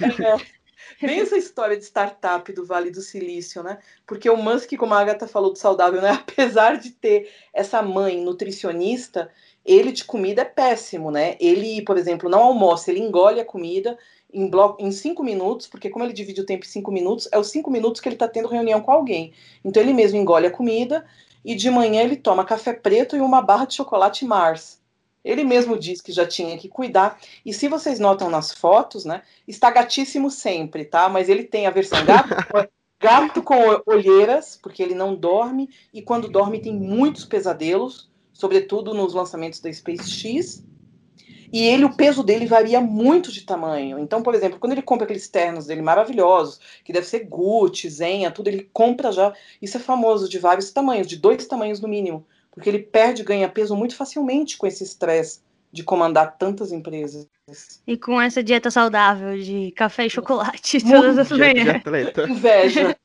É. 1.01 1.07
Bem 1.07 1.21
essa 1.21 1.37
história 1.37 1.77
de 1.77 1.85
startup 1.85 2.51
do 2.53 2.65
Vale 2.65 2.91
do 2.91 3.03
Silício, 3.03 3.63
né? 3.63 3.79
Porque 4.07 4.31
o 4.31 4.37
Musk, 4.37 4.75
como 4.77 4.95
a 4.95 5.01
Agatha 5.01 5.29
falou 5.29 5.53
do 5.53 5.59
saudável, 5.59 6.01
né? 6.01 6.11
Apesar 6.27 6.79
de 6.79 6.91
ter 6.91 7.31
essa 7.53 7.83
mãe 7.83 8.19
nutricionista, 8.19 9.31
ele 9.65 9.93
de 9.93 10.05
comida 10.05 10.43
é 10.43 10.45
péssimo, 10.47 11.11
né? 11.11 11.37
Ele, 11.39 11.83
por 11.83 11.99
exemplo, 11.99 12.31
não 12.31 12.43
almoça, 12.43 12.91
ele 12.91 13.01
engole 13.01 13.41
a 13.41 13.45
comida 13.45 13.99
em, 14.33 14.49
bloco, 14.49 14.83
em 14.83 14.91
cinco 14.91 15.23
minutos, 15.23 15.67
porque 15.67 15.91
como 15.91 16.05
ele 16.05 16.15
divide 16.15 16.41
o 16.41 16.47
tempo 16.47 16.65
em 16.65 16.69
cinco 16.69 16.91
minutos, 16.91 17.29
é 17.31 17.39
os 17.39 17.51
cinco 17.51 17.71
minutos 17.71 18.01
que 18.01 18.09
ele 18.09 18.17
está 18.17 18.29
tendo 18.29 18.49
reunião 18.49 18.81
com 18.81 18.91
alguém. 18.91 19.35
Então 19.65 19.83
ele 19.83 19.93
mesmo 19.93 20.19
engole 20.19 20.47
a 20.47 20.51
comida 20.51 21.05
e 21.45 21.55
de 21.55 21.71
manhã 21.71 22.03
ele 22.03 22.17
toma 22.17 22.45
café 22.45 22.73
preto 22.73 23.17
e 23.17 23.21
uma 23.21 23.43
barra 23.43 23.67
de 23.67 23.75
chocolate 23.75 24.25
Mars. 24.25 24.76
Ele 25.27 25.43
mesmo 25.43 25.77
diz 25.77 26.01
que 26.01 26.13
já 26.13 26.25
tinha 26.25 26.57
que 26.57 26.69
cuidar. 26.69 27.19
E 27.45 27.53
se 27.53 27.67
vocês 27.67 27.99
notam 27.99 28.31
nas 28.31 28.53
fotos, 28.53 29.05
né, 29.05 29.23
está 29.47 29.73
gatíssimo 29.73 30.31
sempre, 30.31 30.85
tá? 30.85 31.09
Mas 31.09 31.29
ele 31.29 31.43
tem 31.43 31.67
a 31.67 31.71
versão 31.71 32.03
gato, 32.05 32.29
gato 33.01 33.43
com 33.43 33.83
olheiras, 33.87 34.57
porque 34.63 34.81
ele 34.81 34.95
não 34.95 35.17
dorme, 35.17 35.69
e 35.93 36.01
quando 36.01 36.29
dorme 36.29 36.61
tem 36.61 36.73
muitos 36.73 37.25
pesadelos, 37.25 38.09
sobretudo 38.33 38.95
nos 38.95 39.15
lançamentos 39.15 39.59
da 39.59 39.73
SpaceX. 39.73 40.65
E 41.53 41.63
ele, 41.65 41.85
o 41.85 41.97
peso 41.97 42.23
dele 42.23 42.47
varia 42.47 42.81
muito 42.81 43.33
de 43.33 43.41
tamanho. 43.41 43.99
Então, 43.99 44.23
por 44.23 44.35
exemplo, 44.35 44.61
quando 44.61 44.73
ele 44.73 44.83
compra 44.83 45.05
aqueles 45.05 45.29
ternos 45.29 45.67
dele 45.67 45.83
maravilhosos, 45.83 46.61
que 46.85 46.93
deve 46.93 47.07
ser 47.07 47.25
Gucci, 47.25 47.89
Zenha, 47.89 48.31
tudo, 48.31 48.49
ele 48.49 48.69
compra 48.73 49.11
já. 49.11 49.33
Isso 49.61 49.77
é 49.77 49.81
famoso, 49.81 50.29
de 50.29 50.39
vários 50.39 50.71
tamanhos, 50.71 51.07
de 51.07 51.17
dois 51.17 51.47
tamanhos 51.47 51.81
no 51.81 51.89
mínimo 51.89 52.25
porque 52.57 52.71
ele 52.71 52.79
perde 52.79 53.23
ganha 53.23 53.49
peso 53.51 53.77
muito 53.77 53.95
facilmente 53.95 54.57
com 54.57 54.67
esse 54.67 54.83
estresse 54.83 55.41
de 55.71 55.85
comandar 55.85 56.39
tantas 56.39 56.73
empresas. 56.73 57.29
E 57.87 57.99
com 57.99 58.21
essa 58.21 58.43
dieta 58.43 58.71
saudável 58.71 59.39
de 59.39 59.71
café 59.73 60.07
e 60.07 60.11
chocolate 60.11 60.83
todas 60.83 61.19
as 61.19 61.31
manhãs. 61.31 61.83
Inveja. 62.29 62.97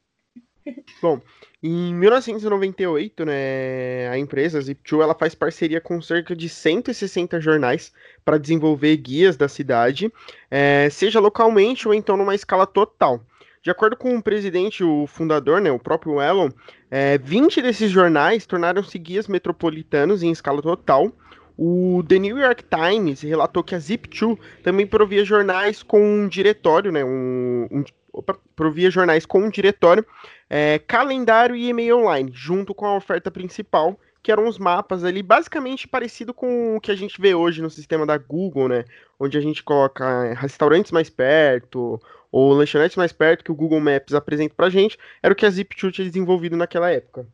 Bom, 1.02 1.20
em 1.62 1.94
1998, 1.94 3.26
né, 3.26 4.08
a 4.10 4.18
empresa 4.18 4.60
Zip2 4.60 5.02
ela 5.02 5.14
faz 5.14 5.36
parceria 5.36 5.82
com 5.82 6.02
cerca 6.02 6.34
de 6.34 6.48
160 6.48 7.42
jornais 7.42 7.92
para 8.24 8.38
desenvolver 8.38 8.96
guias 8.98 9.36
da 9.36 9.50
cidade, 9.50 10.12
é, 10.50 10.90
seja 10.90 11.20
localmente 11.20 11.90
ou 11.90 11.94
então 11.94 12.16
numa 12.16 12.36
escala 12.36 12.66
total. 12.66 13.22
De 13.62 13.70
acordo 13.70 13.96
com 13.96 14.16
o 14.16 14.24
presidente, 14.24 14.84
o 14.84 15.06
fundador, 15.06 15.62
né, 15.62 15.72
o 15.72 15.78
próprio 15.78 16.20
Elon, 16.20 16.50
é, 16.92 17.18
20 17.18 17.62
desses 17.62 17.90
jornais 17.90 18.46
tornaram-se 18.46 19.00
guias 19.00 19.30
metropolitanos 19.30 20.22
em 20.22 20.30
escala 20.30 20.62
total. 20.62 21.10
O 21.58 22.04
The 22.06 22.20
New 22.20 22.38
York 22.38 22.66
Times 22.66 23.22
relatou 23.22 23.64
que 23.64 23.74
a 23.74 23.78
Zip2 23.78 24.38
também 24.62 24.86
provia 24.86 25.24
jornais 25.24 25.82
com 25.82 26.04
um 26.04 26.28
diretório, 26.28 26.92
né, 26.92 27.06
um, 27.06 27.68
um 27.72 27.84
opa, 28.12 28.38
provia 28.56 28.92
jornais 28.92 29.26
com 29.26 29.40
um 29.40 29.50
diretório, 29.50 30.06
é, 30.50 30.80
calendário 30.80 31.56
e 31.56 31.70
e-mail 31.70 32.00
online, 32.00 32.30
junto 32.34 32.74
com 32.74 32.86
a 32.86 32.98
oferta 32.98 33.32
principal, 33.32 33.98
que 34.22 34.32
eram 34.32 34.48
os 34.48 34.60
mapas 34.60 35.04
ali, 35.04 35.24
basicamente 35.24 35.88
parecido 35.88 36.34
com 36.34 36.76
o 36.76 36.82
que 36.82 36.92
a 36.92 36.96
gente 36.96 37.20
vê 37.22 37.34
hoje 37.34 37.62
no 37.62 37.70
sistema 37.70 38.06
da 38.06 38.18
Google, 38.18 38.68
né? 38.68 38.86
Onde 39.20 39.38
a 39.38 39.42
gente 39.42 39.64
coloca 39.64 40.34
restaurantes 40.34 40.92
mais 40.92 41.10
perto, 41.10 42.00
ou 42.32 42.54
lanchonetes 42.54 42.96
mais 42.96 43.12
perto 43.12 43.44
que 43.44 43.52
o 43.52 43.56
Google 43.56 43.80
Maps 43.80 44.14
apresenta 44.14 44.54
pra 44.56 44.70
gente, 44.70 44.98
era 45.22 45.34
o 45.34 45.36
que 45.36 45.46
a 45.46 45.50
Zip2 45.50 45.92
tinha 45.92 46.08
desenvolvido 46.08 46.56
naquela 46.56 46.90
época. 46.90 47.28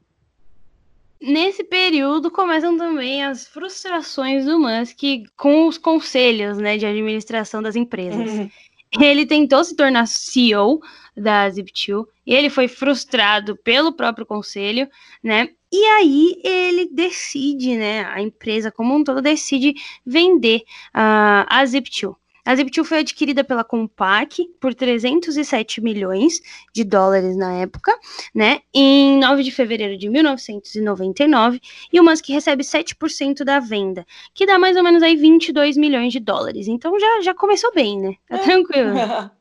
Nesse 1.20 1.64
período 1.64 2.30
começam 2.30 2.78
também 2.78 3.24
as 3.24 3.48
frustrações 3.48 4.46
do 4.46 4.60
Musk 4.60 5.02
com 5.36 5.68
os 5.68 5.78
conselhos 5.78 6.58
né, 6.58 6.78
de 6.78 6.86
administração 6.86 7.62
das 7.62 7.76
empresas. 7.76 8.32
Uhum. 8.32 8.50
Ele 9.00 9.26
tentou 9.26 9.64
se 9.64 9.76
tornar 9.76 10.08
CEO 10.08 10.80
da 11.16 11.50
Zip2 11.50 12.06
e 12.26 12.34
ele 12.34 12.50
foi 12.50 12.68
frustrado 12.68 13.58
pelo 13.58 13.92
próprio 13.92 14.26
conselho, 14.26 14.88
né? 15.24 15.50
E 15.72 15.84
aí 15.86 16.42
ele 16.44 16.90
decide, 16.94 17.76
né? 17.76 18.06
A 18.06 18.22
empresa 18.22 18.72
como 18.72 18.96
um 18.96 19.04
todo 19.04 19.22
decide 19.22 19.74
vender 20.06 20.60
uh, 20.96 21.44
a 21.50 21.64
Zip2. 21.66 22.16
A 22.48 22.56
Zip2 22.56 22.86
foi 22.86 23.00
adquirida 23.00 23.44
pela 23.44 23.62
Compaq 23.62 24.48
por 24.58 24.74
307 24.74 25.82
milhões 25.82 26.42
de 26.74 26.86
dólares 26.86 27.36
na 27.36 27.60
época, 27.60 27.94
né? 28.34 28.62
Em 28.74 29.20
9 29.20 29.44
de 29.44 29.52
fevereiro 29.52 29.98
de 29.98 30.08
1999, 30.08 31.60
e 31.92 32.00
o 32.00 32.04
Musk 32.06 32.30
recebe 32.30 32.64
7% 32.64 33.44
da 33.44 33.60
venda, 33.60 34.08
que 34.34 34.46
dá 34.46 34.58
mais 34.58 34.78
ou 34.78 34.84
menos 34.84 35.04
aí 35.04 35.18
22 35.18 35.76
milhões 35.76 36.14
de 36.14 36.22
dólares. 36.22 36.70
Então 36.70 36.98
já, 36.98 37.22
já 37.22 37.36
começou 37.36 37.74
bem, 37.74 38.00
né? 38.00 38.16
Tá 38.30 38.38
tranquilo. 38.38 38.92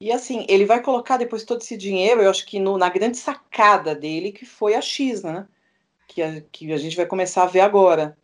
E 0.00 0.12
assim, 0.12 0.46
ele 0.48 0.64
vai 0.64 0.80
colocar 0.80 1.16
depois 1.16 1.42
todo 1.42 1.60
esse 1.60 1.76
dinheiro, 1.76 2.22
eu 2.22 2.30
acho 2.30 2.46
que 2.46 2.60
no, 2.60 2.78
na 2.78 2.88
grande 2.88 3.16
sacada 3.16 3.96
dele, 3.96 4.30
que 4.30 4.46
foi 4.46 4.76
a 4.76 4.80
X, 4.80 5.24
né? 5.24 5.44
Que 6.06 6.22
a, 6.22 6.40
que 6.52 6.72
a 6.72 6.76
gente 6.76 6.94
vai 6.94 7.04
começar 7.04 7.42
a 7.42 7.46
ver 7.46 7.58
agora. 7.58 8.16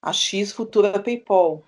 A 0.00 0.10
X 0.10 0.52
futura 0.52 0.98
PayPal. 0.98 1.62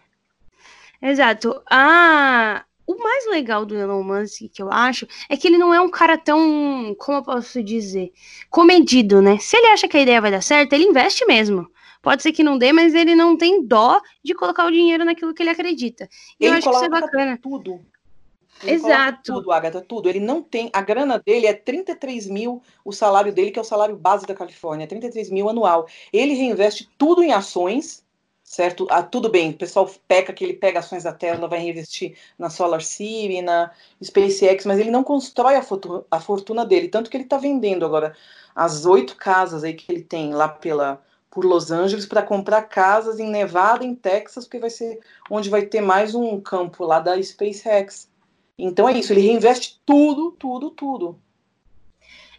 Exato. 1.02 1.62
Ah, 1.70 2.64
o 2.86 2.98
mais 2.98 3.26
legal 3.30 3.64
do 3.64 3.76
Elon 3.76 4.02
Musk, 4.02 4.50
que 4.52 4.62
eu 4.62 4.70
acho, 4.70 5.06
é 5.28 5.36
que 5.36 5.46
ele 5.46 5.56
não 5.56 5.72
é 5.72 5.80
um 5.80 5.90
cara 5.90 6.18
tão, 6.18 6.94
como 6.98 7.18
eu 7.18 7.22
posso 7.22 7.62
dizer, 7.62 8.12
comedido, 8.50 9.22
né? 9.22 9.38
Se 9.38 9.56
ele 9.56 9.68
acha 9.68 9.86
que 9.86 9.96
a 9.96 10.02
ideia 10.02 10.20
vai 10.20 10.30
dar 10.30 10.42
certo, 10.42 10.72
ele 10.72 10.84
investe 10.84 11.24
mesmo. 11.26 11.70
Pode 12.02 12.22
ser 12.22 12.32
que 12.32 12.42
não 12.42 12.58
dê, 12.58 12.72
mas 12.72 12.94
ele 12.94 13.14
não 13.14 13.36
tem 13.36 13.64
dó 13.64 14.00
de 14.24 14.34
colocar 14.34 14.66
o 14.66 14.70
dinheiro 14.70 15.04
naquilo 15.04 15.34
que 15.34 15.42
ele 15.42 15.50
acredita. 15.50 16.08
E 16.38 16.46
ele 16.46 16.54
eu 16.54 16.58
acho 16.58 16.70
que 16.70 16.76
isso 16.76 16.84
é 16.84 16.88
bacana. 16.88 17.38
Tudo. 17.40 17.80
Ele 18.62 18.72
Exato. 18.72 19.34
Tudo, 19.34 19.52
Agatha, 19.52 19.80
tudo. 19.80 20.08
Ele 20.08 20.20
não 20.20 20.42
tem. 20.42 20.70
A 20.72 20.82
grana 20.82 21.18
dele 21.18 21.46
é 21.46 21.52
33 21.52 22.26
mil, 22.26 22.62
o 22.84 22.92
salário 22.92 23.32
dele, 23.32 23.50
que 23.50 23.58
é 23.58 23.62
o 23.62 23.64
salário 23.64 23.96
base 23.96 24.26
da 24.26 24.34
Califórnia, 24.34 24.86
33 24.86 25.30
mil 25.30 25.48
anual. 25.48 25.86
Ele 26.12 26.34
reinveste 26.34 26.88
tudo 26.98 27.22
em 27.22 27.32
ações 27.32 28.04
certo? 28.50 28.84
Ah, 28.90 29.00
tudo 29.00 29.28
bem, 29.28 29.50
o 29.50 29.56
pessoal 29.56 29.88
peca 30.08 30.32
que 30.32 30.42
ele 30.42 30.54
pega 30.54 30.80
ações 30.80 31.04
da 31.04 31.12
Tesla, 31.12 31.46
vai 31.46 31.60
reinvestir 31.60 32.16
na 32.36 32.50
Solar 32.50 32.82
City, 32.82 33.40
na 33.40 33.70
SpaceX, 34.02 34.66
mas 34.66 34.80
ele 34.80 34.90
não 34.90 35.04
constrói 35.04 35.54
a, 35.54 35.62
fortuna, 35.62 36.04
a 36.10 36.18
fortuna 36.18 36.66
dele, 36.66 36.88
tanto 36.88 37.08
que 37.08 37.16
ele 37.16 37.22
está 37.22 37.38
vendendo 37.38 37.86
agora 37.86 38.12
as 38.52 38.86
oito 38.86 39.14
casas 39.14 39.62
aí 39.62 39.72
que 39.72 39.92
ele 39.92 40.02
tem 40.02 40.34
lá 40.34 40.48
pela 40.48 41.00
por 41.30 41.44
Los 41.44 41.70
Angeles 41.70 42.06
para 42.06 42.24
comprar 42.24 42.62
casas 42.62 43.20
em 43.20 43.30
Nevada, 43.30 43.84
em 43.84 43.94
Texas, 43.94 44.46
porque 44.46 44.58
vai 44.58 44.70
ser 44.70 44.98
onde 45.30 45.48
vai 45.48 45.62
ter 45.62 45.80
mais 45.80 46.12
um 46.16 46.40
campo 46.40 46.84
lá 46.84 46.98
da 46.98 47.22
SpaceX. 47.22 48.10
Então 48.58 48.88
é 48.88 48.98
isso, 48.98 49.12
ele 49.12 49.20
reinveste 49.20 49.80
tudo, 49.86 50.32
tudo, 50.32 50.70
tudo. 50.70 51.16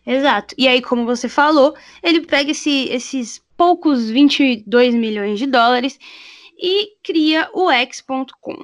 Exato. 0.06 0.54
E 0.58 0.67
aí, 0.67 0.82
como 0.82 1.06
você 1.06 1.30
falou, 1.30 1.74
ele 2.04 2.26
pega 2.26 2.52
esse, 2.52 2.89
esses 2.89 3.41
poucos 3.62 4.10
22 4.10 4.95
milhões 4.95 5.38
de 5.38 5.45
dólares 5.45 6.00
e 6.60 6.93
cria 7.04 7.47
o 7.54 7.69
X.com. 7.69 8.58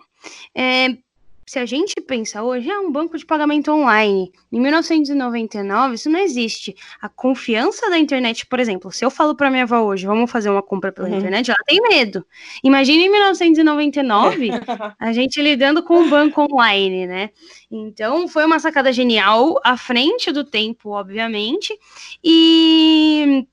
É, 0.55 0.97
se 1.45 1.59
a 1.59 1.67
gente 1.67 1.93
pensa 2.01 2.41
hoje, 2.41 2.67
é 2.67 2.79
um 2.79 2.91
banco 2.91 3.15
de 3.15 3.23
pagamento 3.23 3.71
online. 3.71 4.31
Em 4.51 4.59
1999, 4.59 5.93
isso 5.93 6.09
não 6.09 6.19
existe. 6.19 6.75
A 6.99 7.07
confiança 7.07 7.91
da 7.91 7.99
internet, 7.99 8.47
por 8.47 8.59
exemplo, 8.59 8.91
se 8.91 9.05
eu 9.05 9.11
falo 9.11 9.35
para 9.35 9.51
minha 9.51 9.65
avó 9.65 9.81
hoje, 9.81 10.07
vamos 10.07 10.31
fazer 10.31 10.49
uma 10.49 10.63
compra 10.63 10.91
pela 10.91 11.07
uhum. 11.07 11.17
internet, 11.19 11.51
ela 11.51 11.63
tem 11.67 11.79
medo. 11.79 12.25
Imagina 12.63 13.03
em 13.03 13.11
1999, 13.11 14.49
a 14.99 15.13
gente 15.13 15.39
lidando 15.39 15.83
com 15.83 15.99
um 15.99 16.09
banco 16.09 16.41
online, 16.51 17.05
né? 17.05 17.29
Então, 17.69 18.27
foi 18.27 18.45
uma 18.45 18.57
sacada 18.57 18.91
genial, 18.91 19.59
à 19.63 19.77
frente 19.77 20.31
do 20.31 20.43
tempo, 20.43 20.89
obviamente. 20.89 21.71
E 22.23 23.45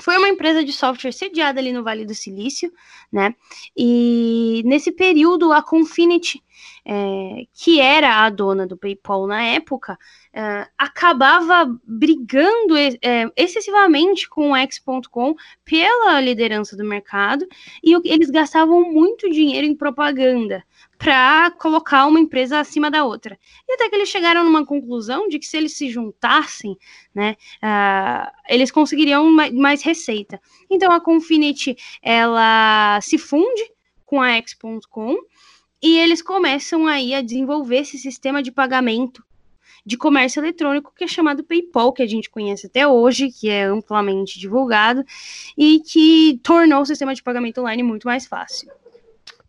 foi 0.00 0.16
uma 0.16 0.28
empresa 0.28 0.64
de 0.64 0.72
software 0.72 1.12
sediada 1.12 1.60
ali 1.60 1.72
no 1.72 1.82
Vale 1.82 2.04
do 2.04 2.14
Silício, 2.14 2.72
né? 3.12 3.34
E 3.76 4.62
nesse 4.64 4.92
período 4.92 5.52
a 5.52 5.62
Confinity, 5.62 6.42
é, 6.84 7.44
que 7.52 7.80
era 7.80 8.24
a 8.24 8.30
dona 8.30 8.66
do 8.66 8.76
PayPal 8.76 9.26
na 9.26 9.42
época, 9.42 9.98
é, 10.32 10.66
acabava 10.78 11.66
brigando 11.84 12.76
é, 12.76 13.30
excessivamente 13.36 14.28
com 14.28 14.52
o 14.52 14.56
X.com 14.56 15.34
pela 15.64 16.20
liderança 16.20 16.76
do 16.76 16.84
mercado 16.84 17.46
e 17.82 17.94
eles 18.04 18.30
gastavam 18.30 18.92
muito 18.92 19.30
dinheiro 19.30 19.66
em 19.66 19.74
propaganda 19.74 20.64
para 21.00 21.50
colocar 21.52 22.06
uma 22.06 22.20
empresa 22.20 22.60
acima 22.60 22.90
da 22.90 23.04
outra. 23.04 23.38
E 23.66 23.72
até 23.72 23.88
que 23.88 23.96
eles 23.96 24.10
chegaram 24.10 24.44
numa 24.44 24.66
conclusão 24.66 25.28
de 25.28 25.38
que 25.38 25.46
se 25.46 25.56
eles 25.56 25.74
se 25.74 25.88
juntassem, 25.88 26.76
né, 27.14 27.36
uh, 27.62 28.30
eles 28.46 28.70
conseguiriam 28.70 29.24
mais, 29.30 29.52
mais, 29.52 29.82
receita. 29.82 30.38
Então 30.70 30.92
a 30.92 31.00
Confinity 31.00 31.74
ela 32.02 33.00
se 33.00 33.16
funde 33.16 33.62
com 34.04 34.20
a 34.20 34.32
X.com 34.32 35.16
e 35.82 35.98
eles 35.98 36.22
começam 36.22 36.86
aí 36.86 37.14
a 37.14 37.22
desenvolver 37.22 37.78
esse 37.78 37.98
sistema 37.98 38.42
de 38.42 38.52
pagamento 38.52 39.24
de 39.84 39.96
comércio 39.96 40.40
eletrônico 40.40 40.92
que 40.94 41.04
é 41.04 41.08
chamado 41.08 41.42
PayPal, 41.42 41.92
que 41.92 42.02
a 42.02 42.06
gente 42.06 42.28
conhece 42.28 42.66
até 42.66 42.86
hoje, 42.86 43.30
que 43.30 43.48
é 43.48 43.64
amplamente 43.64 44.38
divulgado 44.38 45.04
e 45.56 45.80
que 45.80 46.38
tornou 46.42 46.82
o 46.82 46.86
sistema 46.86 47.14
de 47.14 47.22
pagamento 47.22 47.60
online 47.60 47.82
muito 47.82 48.06
mais 48.06 48.26
fácil 48.26 48.70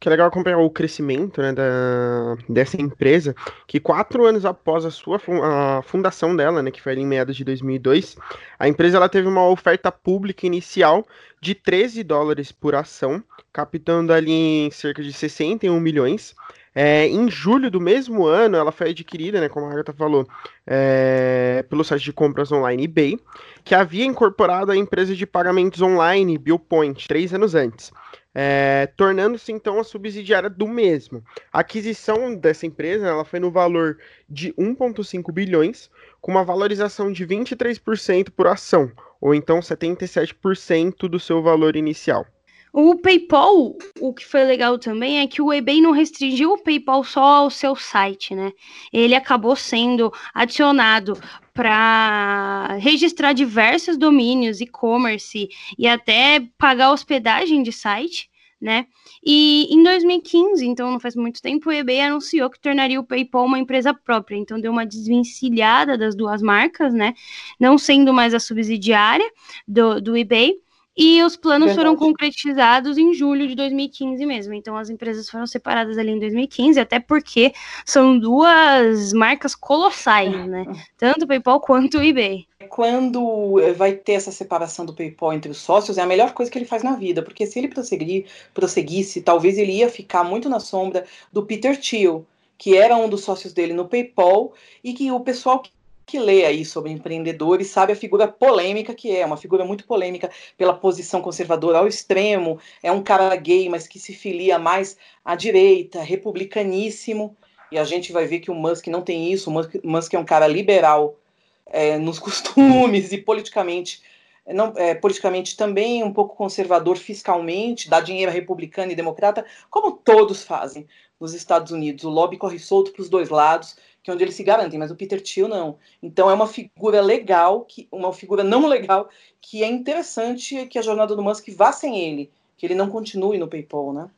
que 0.02 0.10
é 0.10 0.10
legal 0.10 0.28
acompanhar 0.28 0.58
o 0.58 0.70
crescimento 0.70 1.44
né, 1.44 1.54
da, 1.54 2.36
dessa 2.50 2.82
empresa, 2.82 3.36
que 3.68 3.80
quatro 3.80 4.26
anos 4.26 4.46
após 4.46 4.84
a 4.84 4.90
sua 4.90 5.22
a 5.44 5.84
fundação 5.84 6.36
dela, 6.36 6.64
né, 6.64 6.72
que 6.72 6.82
foi 6.82 6.96
em 6.96 7.06
meados 7.06 7.38
de 7.38 7.44
2002, 7.44 8.18
a 8.58 8.68
empresa 8.68 8.98
ela 8.98 9.08
teve 9.08 9.28
uma 9.28 9.48
oferta 9.48 9.92
pública 9.92 10.48
inicial 10.48 11.06
de 11.40 11.54
13 11.54 12.04
dólares 12.04 12.52
por 12.52 12.74
ação, 12.74 13.24
captando 13.54 14.12
ali 14.12 14.32
em 14.32 14.72
cerca 14.72 15.04
de 15.04 15.14
61 15.14 15.80
milhões. 15.80 16.34
É, 16.74 17.06
em 17.06 17.30
julho 17.30 17.70
do 17.70 17.80
mesmo 17.80 18.26
ano, 18.26 18.58
ela 18.58 18.72
foi 18.72 18.90
adquirida, 18.90 19.40
né, 19.40 19.50
como 19.50 19.68
a 19.68 19.72
Agatha 19.72 19.94
falou, 19.94 20.28
é, 20.66 21.64
pelo 21.70 21.84
site 21.84 22.06
de 22.06 22.14
compras 22.14 22.52
online 22.52 22.86
eBay, 22.86 23.20
que 23.64 23.76
havia 23.76 24.06
incorporado 24.06 24.72
a 24.72 24.76
empresa 24.76 25.16
de 25.16 25.28
pagamentos 25.28 25.80
online 25.80 26.40
Billpoint 26.40 27.08
três 27.08 27.36
anos 27.36 27.54
antes 27.54 27.92
é, 28.34 28.88
tornando-se 28.96 29.52
então 29.52 29.80
a 29.80 29.84
subsidiária 29.84 30.50
do 30.50 30.68
mesmo. 30.68 31.24
A 31.52 31.60
aquisição 31.60 32.36
dessa 32.36 32.66
empresa 32.66 33.08
ela 33.08 33.26
foi 33.26 33.40
no 33.40 33.52
valor 33.52 33.98
de 34.30 34.54
1,5 34.54 35.32
bilhões, 35.32 35.90
com 36.20 36.32
uma 36.32 36.44
valorização 36.44 37.12
de 37.12 37.26
23% 37.26 38.30
por 38.30 38.48
ação, 38.48 38.92
ou 39.20 39.36
então 39.36 39.60
77% 39.60 41.10
do 41.10 41.20
seu 41.20 41.42
valor 41.42 41.76
inicial. 41.76 42.26
O 42.74 42.96
PayPal, 42.96 43.76
o 44.00 44.14
que 44.14 44.26
foi 44.26 44.46
legal 44.46 44.80
também 44.80 45.20
é 45.20 45.28
que 45.28 45.42
o 45.42 45.52
eBay 45.52 45.82
não 45.82 45.92
restringiu 45.92 46.54
o 46.54 46.64
PayPal 46.64 47.04
só 47.04 47.22
ao 47.22 47.50
seu 47.50 47.76
site, 47.76 48.34
né? 48.34 48.54
Ele 48.94 49.14
acabou 49.14 49.58
sendo 49.58 50.10
adicionado 50.34 51.20
para 51.54 52.78
registrar 52.80 53.34
diversos 53.34 53.98
domínios, 53.98 54.62
e-commerce 54.62 55.50
e 55.78 55.88
até 55.88 56.42
pagar 56.58 56.92
hospedagem 56.92 57.62
de 57.64 57.72
site, 57.72 58.30
né? 58.60 58.86
E 59.26 59.68
em 59.74 59.82
2015, 59.84 60.66
então 60.66 60.92
não 60.92 61.00
faz 61.00 61.16
muito 61.16 61.42
tempo, 61.42 61.70
o 61.70 61.74
eBay 61.74 62.02
anunciou 62.02 62.50
que 62.50 62.60
tornaria 62.60 63.00
o 63.00 63.04
PayPal 63.04 63.46
uma 63.46 63.58
empresa 63.58 63.94
própria, 63.94 64.38
então 64.38 64.62
deu 64.62 64.72
uma 64.72 64.86
desvencilhada 64.86 65.98
das 65.98 66.16
duas 66.16 66.42
marcas, 66.42 66.94
né? 66.94 67.16
Não 67.60 67.78
sendo 67.78 68.14
mais 68.14 68.34
a 68.34 68.40
subsidiária 68.40 69.28
do, 69.68 70.00
do 70.00 70.16
eBay 70.16 70.54
e 70.96 71.24
os 71.24 71.38
planos 71.38 71.68
Verdade. 71.68 71.88
foram 71.88 71.96
concretizados 71.96 72.98
em 72.98 73.14
julho 73.14 73.48
de 73.48 73.56
2015 73.56 74.26
mesmo. 74.26 74.54
Então 74.54 74.76
as 74.76 74.90
empresas 74.90 75.30
foram 75.30 75.48
separadas 75.48 75.98
ali 75.98 76.12
em 76.12 76.20
2015, 76.20 76.80
até 76.80 77.00
porque 77.00 77.54
são 77.86 78.20
duas 78.20 79.14
marcas 79.14 79.56
colossais, 79.56 80.34
né? 80.48 80.66
Tanto 80.98 81.24
o 81.24 81.28
PayPal 81.28 81.62
quanto 81.62 81.98
o 81.98 82.04
eBay. 82.04 82.46
Quando 82.70 83.60
eh, 83.60 83.74
vai 83.74 83.94
ter 83.94 84.14
essa 84.14 84.32
separação 84.32 84.86
do 84.86 84.94
PayPal 84.94 85.34
entre 85.34 85.50
os 85.50 85.58
sócios, 85.58 85.98
é 85.98 86.02
a 86.02 86.06
melhor 86.06 86.34
coisa 86.34 86.52
que 86.52 86.58
ele 86.58 86.66
faz 86.66 86.84
na 86.84 86.96
vida, 86.96 87.22
porque 87.24 87.46
se 87.46 87.58
ele 87.58 87.68
prosseguir, 87.68 88.26
prosseguisse, 88.54 89.22
talvez 89.22 89.58
ele 89.58 89.74
ia 89.74 89.90
ficar 89.90 90.24
muito 90.24 90.50
na 90.50 90.60
sombra 90.60 91.06
do 91.32 91.46
Peter 91.46 91.80
Thiel, 91.80 92.26
que 92.58 92.78
era 92.78 92.96
um 92.96 93.10
dos 93.10 93.24
sócios 93.24 93.54
dele 93.54 93.74
no 93.74 93.88
PayPal 93.88 94.54
e 94.84 94.94
que 94.94 95.12
o 95.12 95.20
pessoal 95.20 95.64
que 96.12 96.20
lê 96.20 96.44
aí 96.44 96.66
sobre 96.66 96.92
empreendedores 96.92 97.70
sabe 97.70 97.94
a 97.94 97.96
figura 97.96 98.28
polêmica 98.28 98.94
que 98.94 99.16
é, 99.16 99.26
uma 99.26 99.38
figura 99.38 99.64
muito 99.64 99.88
polêmica 99.88 100.30
pela 100.58 100.74
posição 100.74 101.22
conservadora 101.22 101.78
ao 101.78 101.88
extremo, 101.88 102.60
é 102.84 102.92
um 102.92 103.02
cara 103.02 103.34
gay, 103.38 103.70
mas 103.70 103.88
que 103.88 103.98
se 103.98 104.14
filia 104.14 104.60
mais 104.60 104.98
à 105.24 105.36
direita, 105.36 106.02
republicaníssimo, 106.02 107.34
e 107.72 107.80
a 107.80 107.86
gente 107.86 108.12
vai 108.12 108.26
ver 108.26 108.42
que 108.42 108.52
o 108.52 108.54
Musk 108.54 108.88
não 108.88 109.02
tem 109.02 109.32
isso, 109.32 109.50
o 109.50 109.54
Musk, 109.54 109.76
Musk 109.86 110.14
é 110.14 110.20
um 110.20 110.26
cara 110.26 110.48
liberal 110.48 111.18
é, 111.66 111.98
nos 111.98 112.20
costumes 112.20 113.14
e 113.14 113.18
politicamente 113.18 114.02
não, 114.46 114.74
é, 114.76 114.94
politicamente 114.94 115.56
também 115.56 116.04
um 116.04 116.12
pouco 116.12 116.36
conservador 116.36 116.98
fiscalmente, 116.98 117.90
dá 117.90 118.02
dinheiro 118.02 118.30
a 118.30 118.34
republicano 118.34 118.92
e 118.92 118.96
democrata, 118.96 119.46
como 119.70 119.94
todos 119.94 120.44
fazem 120.44 120.86
nos 121.18 121.34
Estados 121.34 121.72
Unidos. 121.72 122.04
O 122.04 122.10
lobby 122.10 122.36
corre 122.36 122.60
solto 122.60 122.92
para 122.92 123.02
os 123.02 123.10
dois 123.10 123.30
lados 123.30 123.78
que 124.04 124.10
é 124.10 124.14
onde 124.14 124.24
eles 124.24 124.36
se 124.36 124.44
garantem, 124.44 124.80
mas 124.80 124.92
o 124.92 124.96
Peter 124.96 125.22
Thiel 125.22 125.48
não. 125.48 125.78
Então 126.02 126.30
é 126.30 126.34
uma 126.34 126.48
figura 126.48 127.02
legal, 127.02 127.62
que, 127.62 127.88
uma 127.92 128.12
figura 128.12 128.44
não 128.44 128.68
legal, 128.68 129.10
que 129.40 129.64
é 129.64 129.68
interessante 129.68 130.66
que 130.68 130.80
a 130.80 130.82
jornada 130.82 131.16
do 131.16 131.24
Musk 131.24 131.48
vá 131.56 131.72
sem 131.72 132.00
ele, 132.00 132.32
que 132.58 132.66
ele 132.66 132.76
não 132.76 132.90
continue 132.90 133.38
no 133.38 133.48
PayPal, 133.48 133.94
né? 133.94 134.10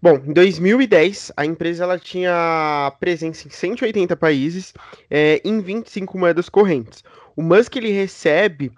Bom, 0.00 0.16
em 0.26 0.32
2010, 0.32 1.32
a 1.36 1.44
empresa 1.44 1.84
ela 1.84 1.98
tinha 1.98 2.94
presença 3.00 3.48
em 3.48 3.50
180 3.50 4.14
países, 4.16 4.74
é, 5.10 5.40
em 5.44 5.60
25 5.60 6.18
moedas 6.18 6.48
correntes. 6.48 7.02
O 7.34 7.42
Musk 7.42 7.76
ele 7.76 7.90
recebe 7.90 8.72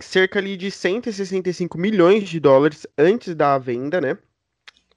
cerca 0.00 0.38
ali 0.38 0.56
de 0.56 0.70
165 0.70 1.78
milhões 1.78 2.28
de 2.28 2.40
dólares 2.40 2.86
antes 2.96 3.34
da 3.34 3.58
venda, 3.58 4.00
né? 4.00 4.18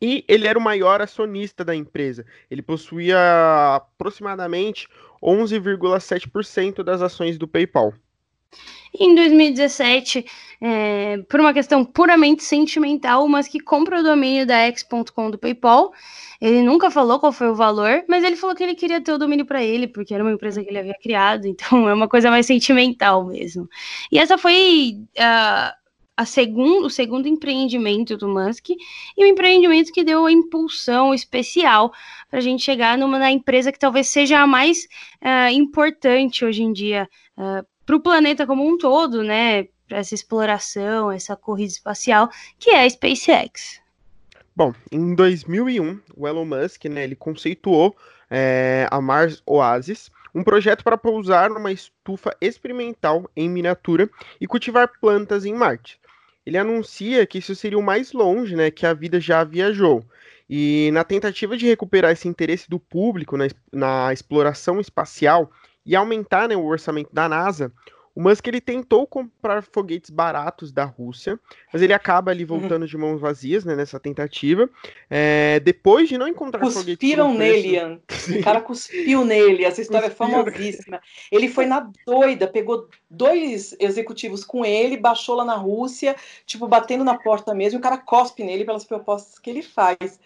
E 0.01 0.25
ele 0.27 0.47
era 0.47 0.57
o 0.57 0.61
maior 0.61 1.01
acionista 1.01 1.63
da 1.63 1.75
empresa. 1.75 2.25
Ele 2.49 2.61
possuía 2.61 3.75
aproximadamente 3.75 4.87
11,7% 5.21 6.83
das 6.83 7.01
ações 7.01 7.37
do 7.37 7.47
PayPal. 7.47 7.93
Em 8.93 9.15
2017, 9.15 10.25
é, 10.59 11.17
por 11.29 11.39
uma 11.39 11.53
questão 11.53 11.85
puramente 11.85 12.43
sentimental, 12.43 13.25
mas 13.27 13.47
que 13.47 13.59
compra 13.59 14.01
o 14.01 14.03
domínio 14.03 14.45
da 14.45 14.57
X.com 14.67 15.31
do 15.31 15.37
PayPal. 15.37 15.93
Ele 16.41 16.61
nunca 16.61 16.91
falou 16.91 17.19
qual 17.19 17.31
foi 17.31 17.47
o 17.47 17.55
valor, 17.55 18.03
mas 18.09 18.23
ele 18.23 18.35
falou 18.35 18.53
que 18.55 18.63
ele 18.63 18.75
queria 18.75 18.99
ter 18.99 19.13
o 19.13 19.17
domínio 19.17 19.45
para 19.45 19.63
ele, 19.63 19.87
porque 19.87 20.13
era 20.13 20.23
uma 20.23 20.33
empresa 20.33 20.61
que 20.61 20.69
ele 20.69 20.79
havia 20.79 20.95
criado, 21.01 21.45
então 21.47 21.87
é 21.87 21.93
uma 21.93 22.09
coisa 22.09 22.29
mais 22.29 22.45
sentimental 22.45 23.25
mesmo. 23.25 23.69
E 24.11 24.19
essa 24.19 24.37
foi 24.37 24.97
uh, 25.17 25.80
a 26.21 26.25
segundo, 26.25 26.85
o 26.85 26.89
segundo 26.89 27.27
empreendimento 27.27 28.15
do 28.15 28.27
Musk 28.27 28.69
e 28.69 29.23
o 29.23 29.25
empreendimento 29.25 29.91
que 29.91 30.03
deu 30.03 30.27
a 30.27 30.31
impulsão 30.31 31.15
especial 31.15 31.91
para 32.29 32.37
a 32.37 32.41
gente 32.41 32.63
chegar 32.63 32.95
numa 32.95 33.17
na 33.17 33.31
empresa 33.31 33.71
que 33.71 33.79
talvez 33.79 34.07
seja 34.07 34.39
a 34.39 34.45
mais 34.45 34.87
uh, 35.19 35.51
importante 35.51 36.45
hoje 36.45 36.61
em 36.61 36.71
dia 36.71 37.09
uh, 37.35 37.41
ah, 37.41 37.65
para 37.83 37.95
o 37.95 37.99
planeta 37.99 38.45
como 38.45 38.67
um 38.67 38.77
todo, 38.77 39.23
né? 39.23 39.63
Para 39.87 39.97
essa 39.97 40.13
exploração, 40.13 41.11
essa 41.11 41.35
corrida 41.35 41.71
espacial, 41.71 42.29
que 42.59 42.69
é 42.69 42.83
a 42.83 42.89
SpaceX. 42.89 43.81
Bom, 44.55 44.73
em 44.91 45.15
2001, 45.15 45.99
o 46.15 46.27
Elon 46.27 46.45
Musk, 46.45 46.85
né, 46.85 47.03
ele 47.03 47.15
conceituou 47.15 47.95
é, 48.29 48.87
a 48.91 49.01
Mars 49.01 49.41
Oasis, 49.45 50.11
um 50.35 50.43
projeto 50.43 50.83
para 50.83 50.97
pousar 50.97 51.49
numa 51.49 51.71
estufa 51.71 52.33
experimental 52.39 53.29
em 53.35 53.49
miniatura 53.49 54.07
e 54.39 54.45
cultivar 54.45 54.87
plantas 55.01 55.45
em 55.45 55.53
Marte 55.53 55.99
ele 56.45 56.57
anuncia 56.57 57.25
que 57.25 57.37
isso 57.37 57.55
seria 57.55 57.77
o 57.77 57.83
mais 57.83 58.11
longe 58.13 58.55
né, 58.55 58.71
que 58.71 58.85
a 58.85 58.93
vida 58.93 59.19
já 59.19 59.43
viajou. 59.43 60.03
E 60.49 60.89
na 60.91 61.03
tentativa 61.03 61.55
de 61.55 61.65
recuperar 61.65 62.11
esse 62.11 62.27
interesse 62.27 62.69
do 62.69 62.79
público 62.79 63.37
na, 63.37 63.47
na 63.71 64.11
exploração 64.11 64.79
espacial 64.79 65.51
e 65.85 65.95
aumentar 65.95 66.49
né, 66.49 66.55
o 66.55 66.65
orçamento 66.65 67.09
da 67.13 67.29
NASA, 67.29 67.71
o 68.13 68.21
Musk 68.21 68.45
ele 68.47 68.59
tentou 68.59 69.07
comprar 69.07 69.63
foguetes 69.63 70.09
baratos 70.09 70.71
da 70.71 70.83
Rússia, 70.83 71.39
mas 71.71 71.81
ele 71.81 71.93
acaba 71.93 72.31
ali 72.31 72.43
uhum. 72.43 72.59
voltando 72.59 72.85
de 72.85 72.97
mãos 72.97 73.21
vazias 73.21 73.63
né, 73.63 73.75
nessa 73.75 73.99
tentativa. 73.99 74.69
É, 75.09 75.59
depois 75.61 76.09
de 76.09 76.17
não 76.17 76.27
encontrar 76.27 76.59
Cuspiram 76.59 76.81
foguetes. 76.81 77.09
Cuspiram 77.09 77.33
nele, 77.33 77.67
Ian. 77.69 77.99
O 78.39 78.43
cara 78.43 78.61
cuspiu 78.61 79.23
nele. 79.23 79.63
Essa 79.63 79.81
história 79.81 80.09
Cuspiu. 80.09 80.25
é 80.25 80.29
famosíssima. 80.29 80.99
Ele 81.31 81.47
foi 81.47 81.65
na 81.65 81.89
doida, 82.05 82.47
pegou 82.47 82.89
dois 83.09 83.75
executivos 83.79 84.43
com 84.43 84.65
ele, 84.65 84.97
baixou 84.97 85.35
lá 85.35 85.45
na 85.45 85.55
Rússia, 85.55 86.15
tipo, 86.45 86.67
batendo 86.67 87.05
na 87.05 87.17
porta 87.17 87.53
mesmo, 87.53 87.77
e 87.77 87.79
o 87.79 87.83
cara 87.83 87.97
cospe 87.97 88.43
nele 88.43 88.65
pelas 88.65 88.83
propostas 88.83 89.39
que 89.39 89.49
ele 89.49 89.61
faz. 89.61 90.19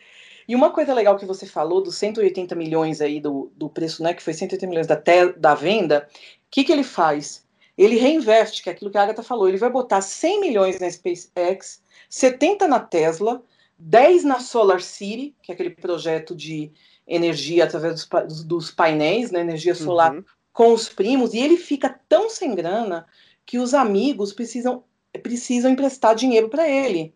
E 0.48 0.56
uma 0.56 0.72
coisa 0.72 0.94
legal 0.94 1.18
que 1.18 1.26
você 1.26 1.46
falou 1.46 1.82
dos 1.82 1.96
180 1.96 2.56
milhões 2.56 3.02
aí 3.02 3.20
do, 3.20 3.52
do 3.56 3.70
preço, 3.70 4.02
né? 4.02 4.14
Que 4.14 4.24
foi 4.24 4.34
180 4.34 4.68
milhões 4.68 4.88
da, 4.88 4.96
te, 4.96 5.34
da 5.38 5.54
venda, 5.54 6.08
o 6.08 6.12
que, 6.50 6.64
que 6.64 6.72
ele 6.72 6.84
faz? 6.84 7.45
Ele 7.78 7.98
reinveste, 7.98 8.64
que 8.64 8.70
é 8.70 8.72
aquilo 8.72 8.90
que 8.90 8.98
a 8.98 9.04
Agatha 9.04 9.24
falou, 9.24 9.48
ele 9.48 9.58
vai 9.58 9.70
botar 9.70 10.02
100 10.02 10.40
milhões 10.40 10.80
na 10.80 10.90
SpaceX, 10.90 11.82
70 12.10 12.68
na 12.68 12.80
Tesla, 12.80 13.44
10 13.78 14.24
na 14.24 14.40
Solar 14.40 14.82
City, 14.82 15.36
que 15.42 15.52
é 15.52 15.54
aquele 15.54 15.72
projeto 15.72 16.34
de 16.34 16.72
energia 17.08 17.66
através 17.66 18.06
dos, 18.06 18.44
dos 18.44 18.72
painéis, 18.72 19.32
né, 19.32 19.42
energia 19.42 19.76
solar 19.76 20.16
uhum. 20.16 20.24
com 20.54 20.74
os 20.74 20.88
primos, 20.88 21.34
e 21.34 21.40
ele 21.40 21.58
fica 21.58 22.00
tão 22.08 22.30
sem 22.30 22.56
grana 22.56 23.06
que 23.46 23.60
os 23.60 23.74
amigos 23.74 24.34
precisam, 24.34 24.84
precisam 25.22 25.72
emprestar 25.72 26.16
dinheiro 26.16 26.50
para 26.50 26.68
ele. 26.68 27.14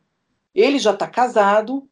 Ele 0.53 0.77
já 0.77 0.91
está 0.91 1.07
casado, 1.07 1.87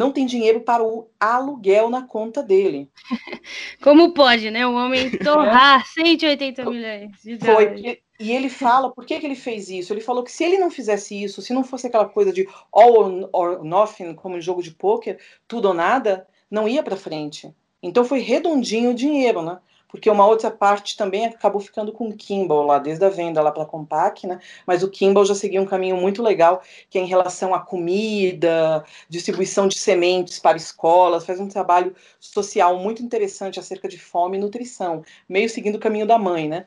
não 0.00 0.10
tem 0.10 0.24
dinheiro 0.24 0.62
para 0.62 0.82
o 0.82 1.10
aluguel 1.20 1.90
na 1.90 2.06
conta 2.06 2.42
dele. 2.42 2.90
Como 3.82 4.14
pode, 4.14 4.50
né? 4.50 4.66
O 4.66 4.72
homem 4.72 5.10
torrar 5.20 5.86
180 5.86 6.64
milhões 6.64 7.10
de 7.22 7.36
dólares. 7.36 7.82
Foi. 7.82 8.02
E 8.18 8.32
ele 8.32 8.48
fala, 8.48 8.90
por 8.90 9.04
que, 9.04 9.20
que 9.20 9.26
ele 9.26 9.34
fez 9.34 9.68
isso? 9.68 9.92
Ele 9.92 10.00
falou 10.00 10.22
que 10.22 10.32
se 10.32 10.42
ele 10.42 10.58
não 10.58 10.70
fizesse 10.70 11.22
isso, 11.22 11.42
se 11.42 11.52
não 11.52 11.62
fosse 11.62 11.86
aquela 11.86 12.08
coisa 12.08 12.32
de 12.32 12.48
all 12.72 13.28
or 13.32 13.62
nothing, 13.62 14.14
como 14.14 14.36
em 14.36 14.40
jogo 14.40 14.62
de 14.62 14.70
pôquer, 14.70 15.18
tudo 15.46 15.68
ou 15.68 15.74
nada, 15.74 16.26
não 16.50 16.66
ia 16.66 16.82
para 16.82 16.96
frente. 16.96 17.54
Então 17.82 18.04
foi 18.04 18.20
redondinho 18.20 18.90
o 18.90 18.94
dinheiro, 18.94 19.42
né? 19.42 19.58
Porque 19.90 20.08
uma 20.08 20.26
outra 20.26 20.50
parte 20.50 20.96
também 20.96 21.26
acabou 21.26 21.60
ficando 21.60 21.92
com 21.92 22.08
o 22.08 22.16
Kimball 22.16 22.64
lá, 22.66 22.78
desde 22.78 23.04
a 23.04 23.08
venda 23.08 23.42
lá 23.42 23.50
para 23.50 23.64
a 23.64 23.66
Compaq, 23.66 24.26
né? 24.26 24.38
Mas 24.66 24.82
o 24.82 24.88
Kimball 24.88 25.24
já 25.24 25.34
seguia 25.34 25.60
um 25.60 25.66
caminho 25.66 25.96
muito 25.96 26.22
legal, 26.22 26.62
que 26.88 26.98
é 26.98 27.02
em 27.02 27.06
relação 27.06 27.54
à 27.54 27.60
comida, 27.60 28.84
distribuição 29.08 29.66
de 29.66 29.78
sementes 29.78 30.38
para 30.38 30.56
escolas, 30.56 31.26
faz 31.26 31.40
um 31.40 31.48
trabalho 31.48 31.94
social 32.18 32.78
muito 32.78 33.02
interessante 33.02 33.58
acerca 33.58 33.88
de 33.88 33.98
fome 33.98 34.36
e 34.36 34.40
nutrição, 34.40 35.02
meio 35.28 35.48
seguindo 35.48 35.76
o 35.76 35.80
caminho 35.80 36.06
da 36.06 36.18
mãe, 36.18 36.48
né? 36.48 36.66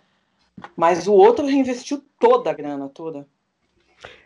Mas 0.76 1.08
o 1.08 1.14
outro 1.14 1.46
reinvestiu 1.46 2.04
toda 2.20 2.50
a 2.50 2.54
grana, 2.54 2.90
toda. 2.90 3.26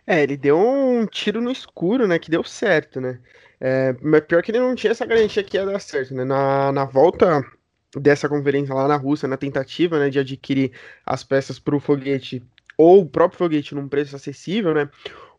É, 0.05 0.23
ele 0.23 0.37
deu 0.37 0.57
um 0.57 1.05
tiro 1.05 1.41
no 1.41 1.51
escuro, 1.51 2.07
né? 2.07 2.17
Que 2.17 2.31
deu 2.31 2.43
certo, 2.43 2.99
né? 2.99 3.19
É, 3.59 3.95
mas 4.01 4.21
pior 4.21 4.43
que 4.43 4.51
ele 4.51 4.59
não 4.59 4.75
tinha 4.75 4.91
essa 4.91 5.05
garantia 5.05 5.43
que 5.43 5.57
ia 5.57 5.65
dar 5.65 5.79
certo, 5.79 6.13
né? 6.13 6.23
Na, 6.23 6.71
na 6.71 6.85
volta 6.85 7.43
dessa 7.95 8.27
conferência 8.27 8.73
lá 8.73 8.87
na 8.87 8.95
Rússia, 8.95 9.27
na 9.27 9.37
tentativa 9.37 9.99
né, 9.99 10.09
de 10.09 10.19
adquirir 10.19 10.71
as 11.05 11.23
peças 11.23 11.59
para 11.59 11.75
o 11.75 11.79
foguete 11.79 12.43
ou 12.77 13.01
o 13.01 13.05
próprio 13.05 13.37
foguete 13.37 13.73
num 13.73 13.87
preço 13.87 14.15
acessível, 14.15 14.73
né? 14.73 14.89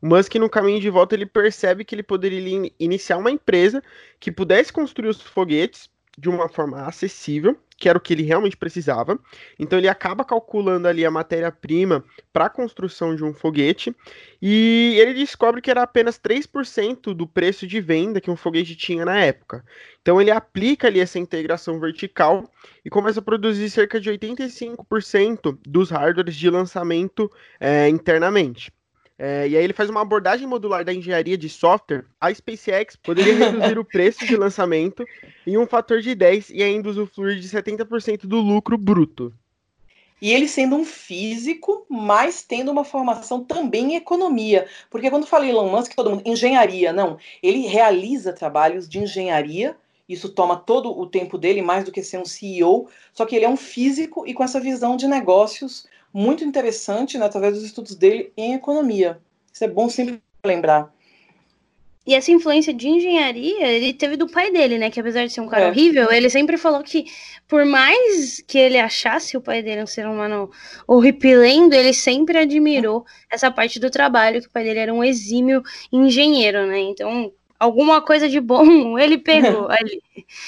O 0.01 0.07
Musk, 0.07 0.35
no 0.37 0.49
caminho 0.49 0.81
de 0.81 0.91
volta, 0.91 1.15
ele 1.15 1.27
percebe 1.27 1.85
que 1.85 1.95
ele 1.95 2.03
poderia 2.03 2.71
iniciar 2.79 3.19
uma 3.19 3.31
empresa 3.31 3.83
que 4.19 4.31
pudesse 4.31 4.73
construir 4.73 5.09
os 5.09 5.21
foguetes 5.21 5.91
de 6.17 6.29
uma 6.29 6.49
forma 6.49 6.85
acessível, 6.85 7.57
que 7.79 7.89
era 7.89 7.97
o 7.97 8.01
que 8.01 8.13
ele 8.13 8.25
realmente 8.25 8.57
precisava. 8.57 9.19
Então 9.59 9.79
ele 9.79 9.89
acaba 9.89 10.25
calculando 10.25 10.89
ali 10.89 11.07
a 11.07 11.11
matéria-prima 11.11 12.05
para 12.33 12.47
a 12.47 12.51
construção 12.51 13.15
de 13.15 13.25
um 13.25 13.33
foguete 13.33 13.95
e 14.43 14.97
ele 14.99 15.15
descobre 15.15 15.63
que 15.63 15.71
era 15.71 15.83
apenas 15.83 16.19
3% 16.19 17.15
do 17.15 17.27
preço 17.27 17.67
de 17.67 17.81
venda 17.81 18.21
que 18.21 18.31
um 18.31 18.37
foguete 18.37 18.75
tinha 18.75 19.05
na 19.05 19.19
época. 19.21 19.65
Então 20.03 20.21
ele 20.21 20.33
aplica 20.33 20.89
ali 20.89 20.99
essa 20.99 21.19
integração 21.19 21.79
vertical 21.79 22.51
e 22.85 22.91
começa 22.91 23.21
a 23.21 23.23
produzir 23.23 23.71
cerca 23.71 24.01
de 24.01 24.11
85% 24.11 25.59
dos 25.65 25.91
hardwares 25.91 26.35
de 26.35 26.51
lançamento 26.51 27.31
é, 27.61 27.89
internamente. 27.89 28.73
É, 29.19 29.49
e 29.49 29.57
aí 29.57 29.65
ele 29.65 29.73
faz 29.73 29.91
uma 29.91 30.01
abordagem 30.01 30.47
modular 30.47 30.85
da 30.85 30.95
engenharia 30.95 31.37
de 31.37 31.49
software. 31.49 32.05
A 32.21 32.33
SpaceX 32.33 32.95
poderia 32.95 33.35
reduzir 33.35 33.77
o 33.77 33.85
preço 33.85 34.25
de 34.25 34.37
lançamento 34.37 35.05
em 35.45 35.59
um 35.59 35.67
fator 35.67 36.01
de 36.01 36.15
10 36.15 36.51
e 36.51 36.63
ainda 36.63 36.89
usufruir 36.89 37.41
de 37.41 37.49
70% 37.49 38.27
do 38.27 38.39
lucro 38.39 38.79
bruto. 38.79 39.35
E 40.23 40.33
ele 40.33 40.49
sendo 40.49 40.77
um 40.77 40.85
físico, 40.85 41.85
mas 41.89 42.43
tendo 42.43 42.71
uma 42.71 42.85
formação 42.85 43.43
também 43.43 43.93
em 43.93 43.97
economia. 43.97 44.67
Porque 44.91 45.11
quando 45.11 45.27
fala 45.27 45.47
Elon 45.47 45.69
Musk, 45.69 45.95
todo 45.95 46.11
mundo, 46.11 46.23
engenharia, 46.25 46.93
não. 46.93 47.19
Ele 47.43 47.67
realiza 47.67 48.33
trabalhos 48.33 48.89
de 48.89 48.99
engenharia, 48.99 49.77
isso 50.09 50.29
toma 50.29 50.57
todo 50.57 50.97
o 50.97 51.07
tempo 51.07 51.37
dele, 51.37 51.61
mais 51.61 51.85
do 51.85 51.93
que 51.93 52.03
ser 52.03 52.19
um 52.19 52.25
CEO, 52.25 52.89
só 53.13 53.27
que 53.27 53.37
ele 53.37 53.45
é 53.45 53.49
um 53.49 53.57
físico 53.57 54.27
e 54.27 54.35
com 54.35 54.43
essa 54.43 54.59
visão 54.59 54.97
de 54.97 55.07
negócios 55.07 55.87
muito 56.13 56.45
interessante 56.45 57.19
né, 57.19 57.27
através 57.27 57.55
dos 57.55 57.65
estudos 57.65 57.95
dele 57.95 58.33
em 58.37 58.55
economia. 58.55 59.21
Isso 59.53 59.65
é 59.65 59.69
bom 59.69 59.89
sempre 59.89 60.21
lembrar. 60.45 60.93
E 62.09 62.15
essa 62.15 62.31
influência 62.31 62.73
de 62.73 62.89
engenharia, 62.89 63.67
ele 63.67 63.93
teve 63.93 64.17
do 64.17 64.27
pai 64.27 64.51
dele, 64.51 64.79
né? 64.79 64.91
Que 64.91 64.99
apesar 64.99 65.27
de 65.27 65.33
ser 65.35 65.43
um 65.43 65.47
cara 65.47 65.65
é. 65.65 65.69
horrível, 65.69 66.11
ele 66.11 66.31
sempre 66.31 66.57
falou 66.57 66.83
que, 66.83 67.05
por 67.47 67.67
mais 67.67 68.43
que 68.47 68.57
ele 68.57 68.79
achasse 68.79 69.37
o 69.37 69.43
pai 69.43 69.63
dele 69.63 69.83
um 69.83 69.87
ser 69.87 70.07
humano 70.07 70.51
horripilendo, 70.87 71.75
ele 71.75 71.93
sempre 71.93 72.39
admirou 72.39 73.05
essa 73.31 73.51
parte 73.51 73.79
do 73.79 73.91
trabalho, 73.91 74.41
que 74.41 74.47
o 74.47 74.51
pai 74.51 74.65
dele 74.65 74.79
era 74.79 74.95
um 74.95 75.05
exímio 75.05 75.63
engenheiro, 75.93 76.67
né? 76.67 76.79
Então, 76.79 77.31
alguma 77.59 78.01
coisa 78.01 78.29
de 78.29 78.41
bom 78.41 78.65
ele 78.99 79.19
pegou 79.19 79.69
ali. 79.71 80.03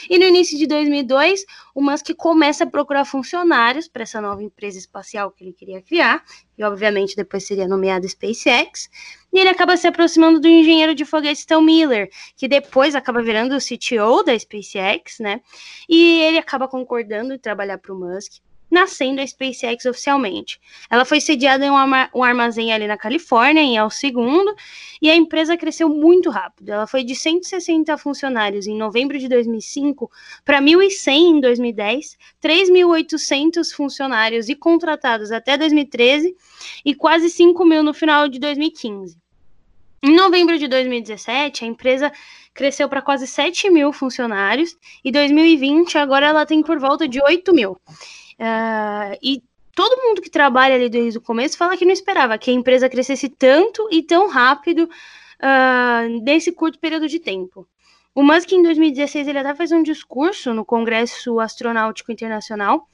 E 0.09 0.19
no 0.19 0.25
início 0.25 0.59
de 0.59 0.67
2002, 0.67 1.45
o 1.75 1.83
Musk 1.83 2.11
começa 2.17 2.65
a 2.65 2.67
procurar 2.67 3.05
funcionários 3.05 3.89
para 3.89 4.03
essa 4.03 4.21
nova 4.21 4.43
empresa 4.43 4.79
espacial 4.79 5.31
que 5.31 5.43
ele 5.45 5.53
queria 5.53 5.81
criar, 5.81 6.23
e 6.57 6.63
obviamente 6.63 7.17
depois 7.17 7.47
seria 7.47 7.67
nomeado 7.67 8.09
SpaceX. 8.09 8.91
E 9.33 9.39
ele 9.39 9.49
acaba 9.49 9.77
se 9.77 9.87
aproximando 9.87 10.41
do 10.41 10.49
engenheiro 10.49 10.95
de 10.95 11.05
foguetes 11.05 11.47
Tom 11.47 11.63
Miller, 11.63 12.11
que 12.37 12.49
depois 12.49 12.95
acaba 12.95 13.23
virando 13.23 13.57
o 13.57 13.61
CTO 13.61 14.23
da 14.23 14.39
SpaceX, 14.39 15.19
né? 15.21 15.41
E 15.89 16.21
ele 16.23 16.39
acaba 16.39 16.69
concordando 16.69 17.33
em 17.33 17.39
trabalhar 17.39 17.79
para 17.79 17.95
o 17.95 17.99
Musk 17.99 18.41
nascendo 18.71 19.21
a 19.21 19.27
SpaceX 19.27 19.85
oficialmente. 19.85 20.61
Ela 20.89 21.05
foi 21.05 21.21
sediada 21.21 21.66
em 21.66 21.71
um 21.71 22.23
armazém 22.23 22.73
ali 22.73 22.87
na 22.87 22.97
Califórnia, 22.97 23.62
em 23.62 23.77
El 23.77 23.91
Segundo, 23.91 24.55
e 25.03 25.11
a 25.11 25.16
empresa 25.16 25.57
cresceu 25.57 25.89
muito 25.89 26.31
rápido. 26.31 26.71
Ela 26.71 26.87
foi 26.87 27.03
de 27.03 27.14
160 27.14 27.97
funcionários 27.99 28.66
em 28.66 28.77
novembro 28.77 29.18
de 29.18 29.29
2005 29.29 30.11
para 30.45 30.61
1.100 30.61 31.12
em 31.12 31.41
2010, 31.41 32.18
3.800 32.43 33.73
funcionários 33.75 34.49
e 34.49 34.55
contratados 34.55 35.33
até 35.33 35.57
2013 35.57 36.37
e 36.85 36.95
quase 36.95 37.29
5 37.29 37.64
mil 37.64 37.83
no 37.83 37.93
final 37.93 38.29
de 38.29 38.39
2015. 38.39 39.18
Em 40.03 40.14
novembro 40.14 40.59
de 40.59 40.66
2017, 40.66 41.62
a 41.62 41.68
empresa 41.68 42.11
cresceu 42.55 42.89
para 42.89 43.03
quase 43.03 43.27
7 43.27 43.68
mil 43.68 43.93
funcionários 43.93 44.75
e 45.05 45.12
2020 45.12 45.99
agora 45.99 46.27
ela 46.27 46.47
tem 46.47 46.62
por 46.62 46.79
volta 46.79 47.07
de 47.07 47.23
8 47.23 47.53
mil. 47.55 47.79
Uh, 48.41 49.18
e 49.22 49.43
todo 49.74 50.01
mundo 50.03 50.22
que 50.22 50.30
trabalha 50.30 50.74
ali 50.74 50.88
desde 50.88 51.18
o 51.18 51.20
começo 51.20 51.59
fala 51.59 51.76
que 51.76 51.84
não 51.84 51.93
esperava 51.93 52.38
que 52.38 52.51
a 52.51 52.55
empresa 52.55 52.88
crescesse 52.88 53.28
tanto 53.28 53.86
e 53.93 54.03
tão 54.03 54.30
rápido 54.30 54.84
uh, 54.84 56.22
nesse 56.22 56.51
curto 56.51 56.78
período 56.78 57.07
de 57.07 57.18
tempo. 57.18 57.68
O 58.14 58.22
Musk, 58.24 58.51
em 58.51 58.62
2016, 58.62 59.28
ele 59.28 59.38
até 59.38 59.55
fez 59.55 59.70
um 59.70 59.82
discurso 59.82 60.53
no 60.53 60.64
Congresso 60.64 61.38
Astronáutico 61.38 62.11
Internacional 62.11 62.88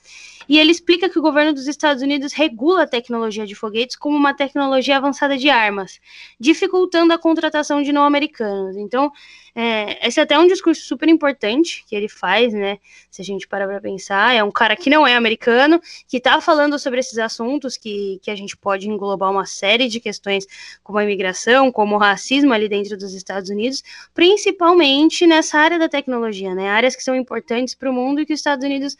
e 0.48 0.58
ele 0.58 0.70
explica 0.70 1.08
que 1.08 1.18
o 1.18 1.22
governo 1.22 1.54
dos 1.54 1.66
Estados 1.66 2.02
Unidos 2.02 2.32
regula 2.34 2.82
a 2.82 2.86
tecnologia 2.86 3.46
de 3.46 3.54
foguetes 3.54 3.96
como 3.96 4.16
uma 4.16 4.34
tecnologia 4.34 4.98
avançada 4.98 5.38
de 5.38 5.48
armas, 5.48 6.00
dificultando 6.38 7.14
a 7.14 7.18
contratação 7.18 7.82
de 7.82 7.92
não 7.92 8.04
americanos. 8.04 8.76
Então, 8.76 9.10
é, 9.58 10.06
esse 10.06 10.20
é 10.20 10.22
até 10.22 10.38
um 10.38 10.46
discurso 10.46 10.82
super 10.82 11.08
importante 11.08 11.82
que 11.88 11.96
ele 11.96 12.10
faz, 12.10 12.52
né? 12.52 12.78
Se 13.10 13.22
a 13.22 13.24
gente 13.24 13.48
parar 13.48 13.66
para 13.66 13.80
pensar, 13.80 14.34
é 14.34 14.44
um 14.44 14.50
cara 14.50 14.76
que 14.76 14.90
não 14.90 15.06
é 15.06 15.16
americano, 15.16 15.80
que 16.06 16.18
está 16.18 16.42
falando 16.42 16.78
sobre 16.78 17.00
esses 17.00 17.16
assuntos 17.16 17.74
que, 17.78 18.20
que 18.22 18.30
a 18.30 18.34
gente 18.34 18.54
pode 18.54 18.86
englobar 18.86 19.30
uma 19.30 19.46
série 19.46 19.88
de 19.88 19.98
questões 19.98 20.46
como 20.84 20.98
a 20.98 21.04
imigração, 21.04 21.72
como 21.72 21.94
o 21.94 21.98
racismo 21.98 22.52
ali 22.52 22.68
dentro 22.68 22.98
dos 22.98 23.14
Estados 23.14 23.48
Unidos, 23.48 23.82
principalmente 24.12 25.26
nessa 25.26 25.58
área 25.58 25.78
da 25.78 25.88
tecnologia, 25.88 26.54
né? 26.54 26.68
Áreas 26.68 26.94
que 26.94 27.02
são 27.02 27.16
importantes 27.16 27.74
para 27.74 27.90
o 27.90 27.94
mundo 27.94 28.20
e 28.20 28.26
que 28.26 28.34
os 28.34 28.40
Estados 28.40 28.62
Unidos, 28.62 28.92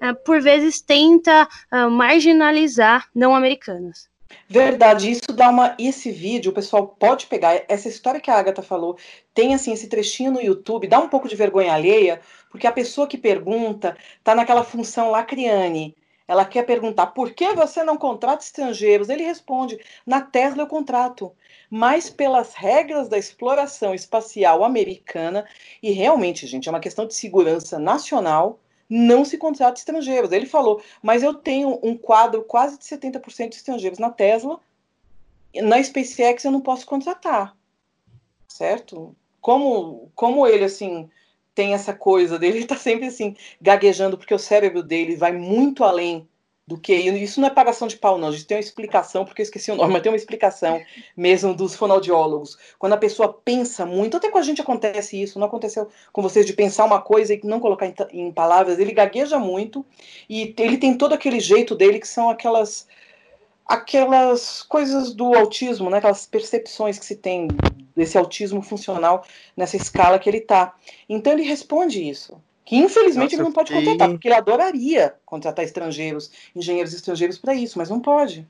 uh, 0.00 0.14
por 0.24 0.40
vezes, 0.40 0.80
tenta 0.80 1.48
uh, 1.72 1.90
marginalizar 1.90 3.08
não 3.12 3.34
americanos. 3.34 4.13
Verdade, 4.48 5.10
isso 5.10 5.32
dá 5.32 5.48
uma. 5.48 5.74
Esse 5.78 6.10
vídeo, 6.10 6.50
o 6.50 6.54
pessoal 6.54 6.86
pode 6.86 7.26
pegar. 7.26 7.62
Essa 7.68 7.88
história 7.88 8.20
que 8.20 8.30
a 8.30 8.38
Agatha 8.38 8.62
falou, 8.62 8.96
tem 9.32 9.54
assim 9.54 9.72
esse 9.72 9.88
trechinho 9.88 10.32
no 10.32 10.40
YouTube, 10.40 10.86
dá 10.86 10.98
um 10.98 11.08
pouco 11.08 11.28
de 11.28 11.36
vergonha 11.36 11.72
alheia, 11.72 12.20
porque 12.50 12.66
a 12.66 12.72
pessoa 12.72 13.06
que 13.06 13.18
pergunta 13.18 13.96
tá 14.22 14.34
naquela 14.34 14.64
função 14.64 15.10
lacriane. 15.10 15.96
Ela 16.26 16.44
quer 16.44 16.64
perguntar 16.64 17.08
por 17.08 17.32
que 17.32 17.52
você 17.52 17.84
não 17.84 17.98
contrata 17.98 18.42
estrangeiros? 18.42 19.08
Ele 19.08 19.24
responde: 19.24 19.78
na 20.06 20.20
Tesla 20.20 20.62
eu 20.62 20.66
contrato, 20.66 21.32
mas 21.68 22.08
pelas 22.08 22.54
regras 22.54 23.08
da 23.08 23.18
exploração 23.18 23.94
espacial 23.94 24.64
americana, 24.64 25.46
e 25.82 25.90
realmente, 25.90 26.46
gente, 26.46 26.68
é 26.68 26.72
uma 26.72 26.80
questão 26.80 27.06
de 27.06 27.14
segurança 27.14 27.78
nacional 27.78 28.58
não 28.88 29.24
se 29.24 29.38
contrata 29.38 29.78
estrangeiros. 29.78 30.32
Ele 30.32 30.46
falou, 30.46 30.82
mas 31.02 31.22
eu 31.22 31.34
tenho 31.34 31.78
um 31.82 31.96
quadro 31.96 32.42
quase 32.42 32.78
de 32.78 32.84
70% 32.84 33.50
de 33.50 33.56
estrangeiros 33.56 33.98
na 33.98 34.10
Tesla, 34.10 34.60
na 35.62 35.82
SpaceX 35.82 36.44
eu 36.44 36.50
não 36.50 36.60
posso 36.60 36.84
contratar, 36.86 37.56
certo? 38.48 39.14
Como, 39.40 40.10
como 40.14 40.46
ele, 40.46 40.64
assim, 40.64 41.08
tem 41.54 41.74
essa 41.74 41.94
coisa 41.94 42.38
dele, 42.38 42.58
ele 42.58 42.66
tá 42.66 42.76
sempre, 42.76 43.06
assim, 43.06 43.36
gaguejando, 43.60 44.18
porque 44.18 44.34
o 44.34 44.38
cérebro 44.38 44.82
dele 44.82 45.16
vai 45.16 45.32
muito 45.32 45.84
além 45.84 46.28
do 46.66 46.78
que. 46.78 46.94
Isso 46.94 47.40
não 47.40 47.48
é 47.48 47.50
pagação 47.50 47.86
de 47.86 47.96
pau, 47.96 48.16
não. 48.18 48.28
A 48.28 48.32
gente 48.32 48.46
tem 48.46 48.56
uma 48.56 48.62
explicação, 48.62 49.24
porque 49.24 49.42
eu 49.42 49.44
esqueci 49.44 49.70
o 49.70 49.76
nome, 49.76 49.92
mas 49.92 50.02
tem 50.02 50.10
uma 50.10 50.16
explicação 50.16 50.80
mesmo 51.16 51.54
dos 51.54 51.74
fonoaudiólogos. 51.74 52.56
Quando 52.78 52.94
a 52.94 52.98
pessoa 52.98 53.32
pensa 53.32 53.84
muito, 53.84 54.16
até 54.16 54.30
com 54.30 54.38
a 54.38 54.42
gente 54.42 54.60
acontece 54.60 55.20
isso, 55.20 55.38
não 55.38 55.46
aconteceu 55.46 55.88
com 56.12 56.22
vocês 56.22 56.46
de 56.46 56.52
pensar 56.52 56.84
uma 56.84 57.00
coisa 57.00 57.34
e 57.34 57.40
não 57.44 57.60
colocar 57.60 57.86
em, 57.86 57.94
em 58.12 58.32
palavras, 58.32 58.78
ele 58.78 58.92
gagueja 58.92 59.38
muito 59.38 59.84
e 60.28 60.54
ele 60.58 60.78
tem 60.78 60.96
todo 60.96 61.12
aquele 61.12 61.40
jeito 61.40 61.74
dele 61.74 62.00
que 62.00 62.08
são 62.08 62.30
aquelas 62.30 62.86
aquelas 63.66 64.62
coisas 64.62 65.14
do 65.14 65.34
autismo, 65.34 65.88
né, 65.88 65.96
aquelas 65.96 66.26
percepções 66.26 66.98
que 66.98 67.06
se 67.06 67.16
tem 67.16 67.48
desse 67.96 68.18
autismo 68.18 68.60
funcional 68.60 69.24
nessa 69.56 69.76
escala 69.76 70.18
que 70.18 70.28
ele 70.28 70.38
está. 70.38 70.74
Então 71.08 71.32
ele 71.32 71.44
responde 71.44 72.06
isso. 72.06 72.38
Que 72.64 72.76
infelizmente 72.76 73.32
Nossa, 73.32 73.34
ele 73.36 73.42
não 73.42 73.52
pode 73.52 73.68
fiquei... 73.70 73.84
contratar, 73.84 74.10
porque 74.10 74.28
ele 74.28 74.34
adoraria 74.34 75.14
contratar 75.24 75.64
estrangeiros, 75.64 76.30
engenheiros 76.56 76.94
estrangeiros 76.94 77.38
para 77.38 77.54
isso, 77.54 77.78
mas 77.78 77.90
não 77.90 78.00
pode. 78.00 78.46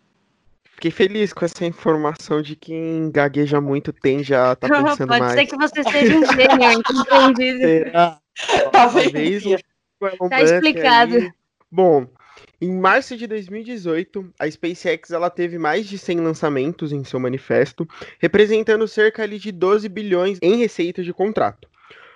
Fiquei 0.74 0.90
feliz 0.90 1.32
com 1.32 1.44
essa 1.44 1.64
informação 1.64 2.42
de 2.42 2.56
que 2.56 2.72
quem 2.72 3.10
gagueja 3.10 3.60
muito 3.60 3.92
tem 3.92 4.22
já 4.22 4.54
tá 4.56 4.66
pensando 4.68 5.08
pode 5.08 5.20
mais. 5.20 5.34
Pode 5.34 5.34
ser 5.34 5.46
que 5.46 5.56
você 5.56 5.82
seja 5.84 6.18
um 6.18 6.26
gênio. 6.26 7.58
Será? 7.58 8.20
Tá 8.72 8.86
vendo? 8.86 9.58
Tá 10.28 10.42
explicado. 10.42 11.16
Aí. 11.16 11.32
Bom, 11.70 12.06
em 12.60 12.70
março 12.70 13.16
de 13.16 13.26
2018, 13.26 14.32
a 14.38 14.50
SpaceX 14.50 15.10
ela 15.10 15.30
teve 15.30 15.58
mais 15.58 15.86
de 15.86 15.98
100 15.98 16.20
lançamentos 16.20 16.92
em 16.92 17.04
seu 17.04 17.20
manifesto, 17.20 17.86
representando 18.18 18.86
cerca 18.88 19.26
de 19.28 19.52
12 19.52 19.88
bilhões 19.88 20.38
em 20.42 20.56
receitas 20.56 21.04
de 21.04 21.12
contrato. 21.12 21.68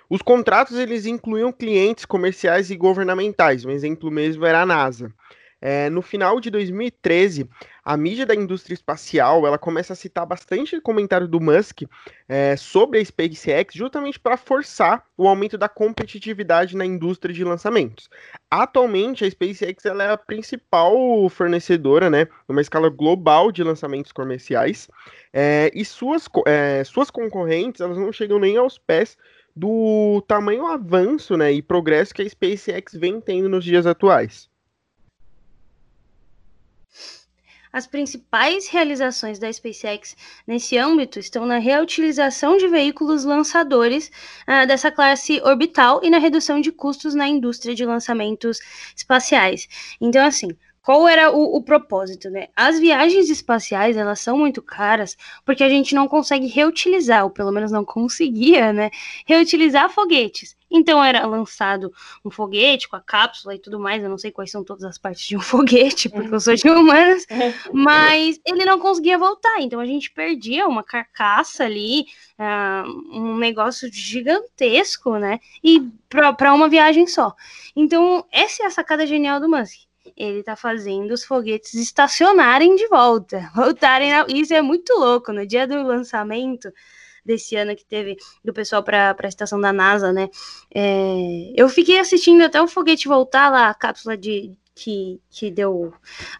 Os 0.08 0.22
contratos 0.22 0.78
eles 0.78 1.04
incluíam 1.04 1.52
clientes 1.52 2.06
comerciais 2.06 2.70
e 2.70 2.76
governamentais, 2.76 3.64
um 3.64 3.70
exemplo 3.70 4.10
mesmo 4.10 4.46
era 4.46 4.62
a 4.62 4.66
NASA. 4.66 5.12
É, 5.60 5.90
no 5.90 6.02
final 6.02 6.40
de 6.40 6.50
2013, 6.50 7.48
a 7.84 7.96
mídia 7.96 8.24
da 8.24 8.34
indústria 8.34 8.74
espacial 8.74 9.44
ela 9.44 9.58
começa 9.58 9.92
a 9.92 9.96
citar 9.96 10.24
bastante 10.24 10.80
comentário 10.80 11.26
do 11.26 11.40
Musk 11.40 11.82
é, 12.28 12.56
sobre 12.56 13.00
a 13.00 13.04
SpaceX, 13.04 13.74
justamente 13.74 14.20
para 14.20 14.36
forçar 14.36 15.04
o 15.16 15.26
aumento 15.26 15.58
da 15.58 15.68
competitividade 15.68 16.76
na 16.76 16.86
indústria 16.86 17.34
de 17.34 17.42
lançamentos. 17.42 18.08
Atualmente, 18.48 19.24
a 19.24 19.30
SpaceX 19.30 19.84
ela 19.84 20.04
é 20.04 20.10
a 20.10 20.16
principal 20.16 20.96
fornecedora, 21.28 22.08
né, 22.08 22.28
numa 22.48 22.60
escala 22.60 22.88
global 22.88 23.50
de 23.50 23.64
lançamentos 23.64 24.12
comerciais, 24.12 24.88
é, 25.32 25.72
e 25.74 25.84
suas, 25.84 26.28
é, 26.46 26.84
suas 26.84 27.10
concorrentes 27.10 27.80
elas 27.80 27.98
não 27.98 28.12
chegam 28.12 28.38
nem 28.38 28.56
aos 28.56 28.78
pés 28.78 29.16
do 29.58 30.22
tamanho 30.28 30.66
avanço 30.66 31.36
né, 31.36 31.52
e 31.52 31.60
progresso 31.60 32.14
que 32.14 32.22
a 32.22 32.28
SpaceX 32.28 32.92
vem 32.94 33.20
tendo 33.20 33.48
nos 33.48 33.64
dias 33.64 33.86
atuais. 33.86 34.48
As 37.72 37.86
principais 37.86 38.66
realizações 38.68 39.38
da 39.38 39.52
SpaceX 39.52 40.16
nesse 40.46 40.78
âmbito 40.78 41.18
estão 41.18 41.44
na 41.44 41.58
reutilização 41.58 42.56
de 42.56 42.66
veículos 42.66 43.24
lançadores 43.24 44.10
uh, 44.48 44.66
dessa 44.66 44.90
classe 44.90 45.40
orbital 45.42 46.00
e 46.02 46.08
na 46.08 46.18
redução 46.18 46.60
de 46.60 46.72
custos 46.72 47.14
na 47.14 47.28
indústria 47.28 47.74
de 47.74 47.84
lançamentos 47.84 48.58
espaciais. 48.96 49.68
Então, 50.00 50.24
assim, 50.24 50.48
qual 50.88 51.06
era 51.06 51.30
o, 51.30 51.54
o, 51.54 51.62
propósito, 51.62 52.30
né? 52.30 52.48
As 52.56 52.80
viagens 52.80 53.28
espaciais, 53.28 53.94
elas 53.94 54.20
são 54.20 54.38
muito 54.38 54.62
caras 54.62 55.18
porque 55.44 55.62
a 55.62 55.68
gente 55.68 55.94
não 55.94 56.08
consegue 56.08 56.46
reutilizar, 56.46 57.24
ou 57.24 57.30
pelo 57.30 57.52
menos 57.52 57.70
não 57.70 57.84
conseguia, 57.84 58.72
né? 58.72 58.90
Reutilizar 59.26 59.90
foguetes. 59.90 60.56
Então 60.70 61.04
era 61.04 61.26
lançado 61.26 61.92
um 62.24 62.30
foguete 62.30 62.88
com 62.88 62.96
a 62.96 63.02
cápsula 63.02 63.54
e 63.54 63.58
tudo 63.58 63.78
mais. 63.78 64.02
Eu 64.02 64.08
não 64.08 64.16
sei 64.16 64.30
quais 64.30 64.50
são 64.50 64.64
todas 64.64 64.82
as 64.82 64.96
partes 64.96 65.26
de 65.26 65.36
um 65.36 65.40
foguete, 65.44 66.08
porque 66.08 66.34
eu 66.34 66.40
sou 66.40 66.54
de 66.54 66.70
humanas, 66.70 67.26
mas 67.70 68.40
ele 68.46 68.64
não 68.64 68.80
conseguia 68.80 69.18
voltar. 69.18 69.60
Então 69.60 69.80
a 69.80 69.86
gente 69.86 70.10
perdia 70.10 70.66
uma 70.66 70.82
carcaça 70.82 71.64
ali, 71.64 72.06
uh, 72.38 73.18
um 73.18 73.36
negócio 73.36 73.92
gigantesco, 73.92 75.18
né? 75.18 75.38
E 75.62 75.86
para 76.08 76.54
uma 76.54 76.66
viagem 76.66 77.06
só. 77.06 77.34
Então, 77.76 78.24
essa 78.32 78.62
é 78.62 78.66
a 78.66 78.70
sacada 78.70 79.06
genial 79.06 79.38
do 79.38 79.50
Musk 79.50 79.87
ele 80.16 80.42
tá 80.42 80.56
fazendo 80.56 81.12
os 81.12 81.24
foguetes 81.24 81.74
estacionarem 81.74 82.76
de 82.76 82.86
volta, 82.88 83.50
voltarem. 83.54 84.10
Na... 84.10 84.26
Isso 84.28 84.54
é 84.54 84.62
muito 84.62 84.92
louco. 84.94 85.32
No 85.32 85.46
dia 85.46 85.66
do 85.66 85.82
lançamento 85.82 86.72
desse 87.24 87.56
ano 87.56 87.76
que 87.76 87.84
teve 87.84 88.16
do 88.44 88.52
pessoal 88.54 88.82
para 88.82 89.14
a 89.18 89.28
estação 89.28 89.60
da 89.60 89.72
NASA, 89.72 90.12
né? 90.12 90.28
É... 90.74 91.52
eu 91.54 91.68
fiquei 91.68 91.98
assistindo 91.98 92.42
até 92.42 92.60
o 92.60 92.68
foguete 92.68 93.06
voltar 93.06 93.50
lá, 93.50 93.68
a 93.68 93.74
cápsula 93.74 94.16
de, 94.16 94.56
que, 94.78 95.50
deu 95.50 95.92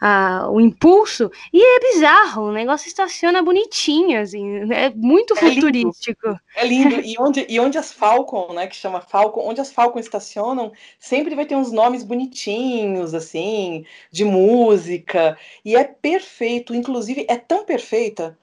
uh, 0.02 0.50
o 0.50 0.60
impulso, 0.60 1.30
e 1.52 1.60
é 1.60 1.80
bizarro, 1.92 2.44
o 2.44 2.52
negócio 2.52 2.86
estaciona 2.86 3.42
bonitinho, 3.42 4.20
assim, 4.20 4.72
é 4.72 4.90
muito 4.90 5.34
é 5.34 5.36
futurístico. 5.36 6.28
Lindo. 6.28 6.40
É 6.54 6.66
lindo, 6.66 7.00
e 7.00 7.16
onde, 7.18 7.46
e 7.48 7.58
onde 7.58 7.76
as 7.76 7.92
Falcon, 7.92 8.52
né, 8.52 8.66
que 8.66 8.76
chama 8.76 9.00
Falcon, 9.00 9.48
onde 9.48 9.60
as 9.60 9.72
Falcon 9.72 9.98
estacionam, 9.98 10.72
sempre 10.98 11.34
vai 11.34 11.46
ter 11.46 11.56
uns 11.56 11.72
nomes 11.72 12.04
bonitinhos, 12.04 13.14
assim, 13.14 13.84
de 14.12 14.24
música, 14.24 15.36
e 15.64 15.74
é 15.74 15.84
perfeito, 15.84 16.74
inclusive 16.74 17.26
é 17.28 17.36
tão 17.36 17.64
perfeita 17.64 18.38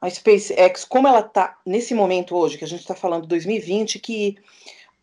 a 0.00 0.08
SpaceX, 0.08 0.84
como 0.84 1.06
ela 1.06 1.22
tá 1.22 1.58
nesse 1.64 1.94
momento 1.94 2.34
hoje, 2.34 2.56
que 2.56 2.64
a 2.64 2.68
gente 2.68 2.80
está 2.80 2.94
falando 2.94 3.26
2020, 3.26 3.98
que 3.98 4.38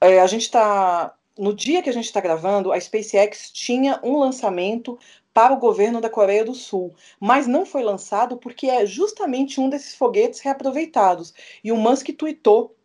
é, 0.01 0.19
a 0.19 0.27
gente 0.27 0.43
está 0.43 1.13
no 1.37 1.53
dia 1.53 1.81
que 1.81 1.89
a 1.89 1.93
gente 1.93 2.05
está 2.05 2.19
gravando, 2.19 2.71
a 2.71 2.79
SpaceX 2.79 3.51
tinha 3.51 3.99
um 4.03 4.17
lançamento 4.17 4.97
para 5.33 5.53
o 5.53 5.59
governo 5.59 6.01
da 6.01 6.09
Coreia 6.09 6.43
do 6.43 6.55
Sul, 6.55 6.95
mas 7.19 7.45
não 7.45 7.65
foi 7.65 7.83
lançado 7.83 8.37
porque 8.37 8.67
é 8.67 8.85
justamente 8.85 9.61
um 9.61 9.69
desses 9.69 9.93
foguetes 9.93 10.39
reaproveitados. 10.39 11.33
E 11.63 11.71
o 11.71 11.77
Musk 11.77 12.09
tweetou, 12.17 12.75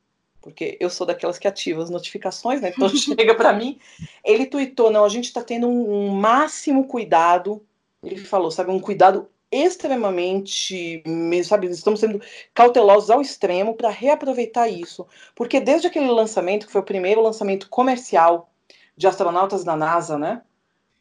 porque 0.40 0.76
eu 0.78 0.90
sou 0.90 1.07
daquelas 1.07 1.38
que 1.38 1.48
ativam 1.48 1.82
as 1.82 1.88
notificações, 1.88 2.61
né? 2.61 2.70
Então 2.76 2.88
chega 2.94 3.34
para 3.34 3.53
mim. 3.53 3.78
Ele 4.24 4.44
tweetou: 4.44 4.90
não, 4.90 5.05
a 5.05 5.09
gente 5.09 5.24
está 5.24 5.42
tendo 5.42 5.66
um, 5.66 6.09
um 6.09 6.09
máximo 6.11 6.86
cuidado. 6.86 7.64
Ele 8.03 8.18
falou, 8.18 8.50
sabe, 8.50 8.70
um 8.70 8.80
cuidado 8.80 9.30
extremamente, 9.53 11.05
sabe, 11.44 11.68
estamos 11.68 12.00
sendo 12.00 12.20
cautelosos 12.55 13.11
ao 13.11 13.20
extremo 13.20 13.74
para 13.74 13.90
reaproveitar 13.90 14.68
isso, 14.68 15.07
porque 15.34 15.61
desde 15.61 15.86
aquele 15.86 16.11
lançamento, 16.11 16.66
que 16.66 16.72
foi 16.72 16.80
o 16.80 16.84
primeiro 16.84 17.20
lançamento 17.20 17.68
comercial 17.68 18.50
de 18.96 19.07
astronautas 19.07 19.62
da 19.62 19.76
NASA, 19.76 20.18
né, 20.18 20.42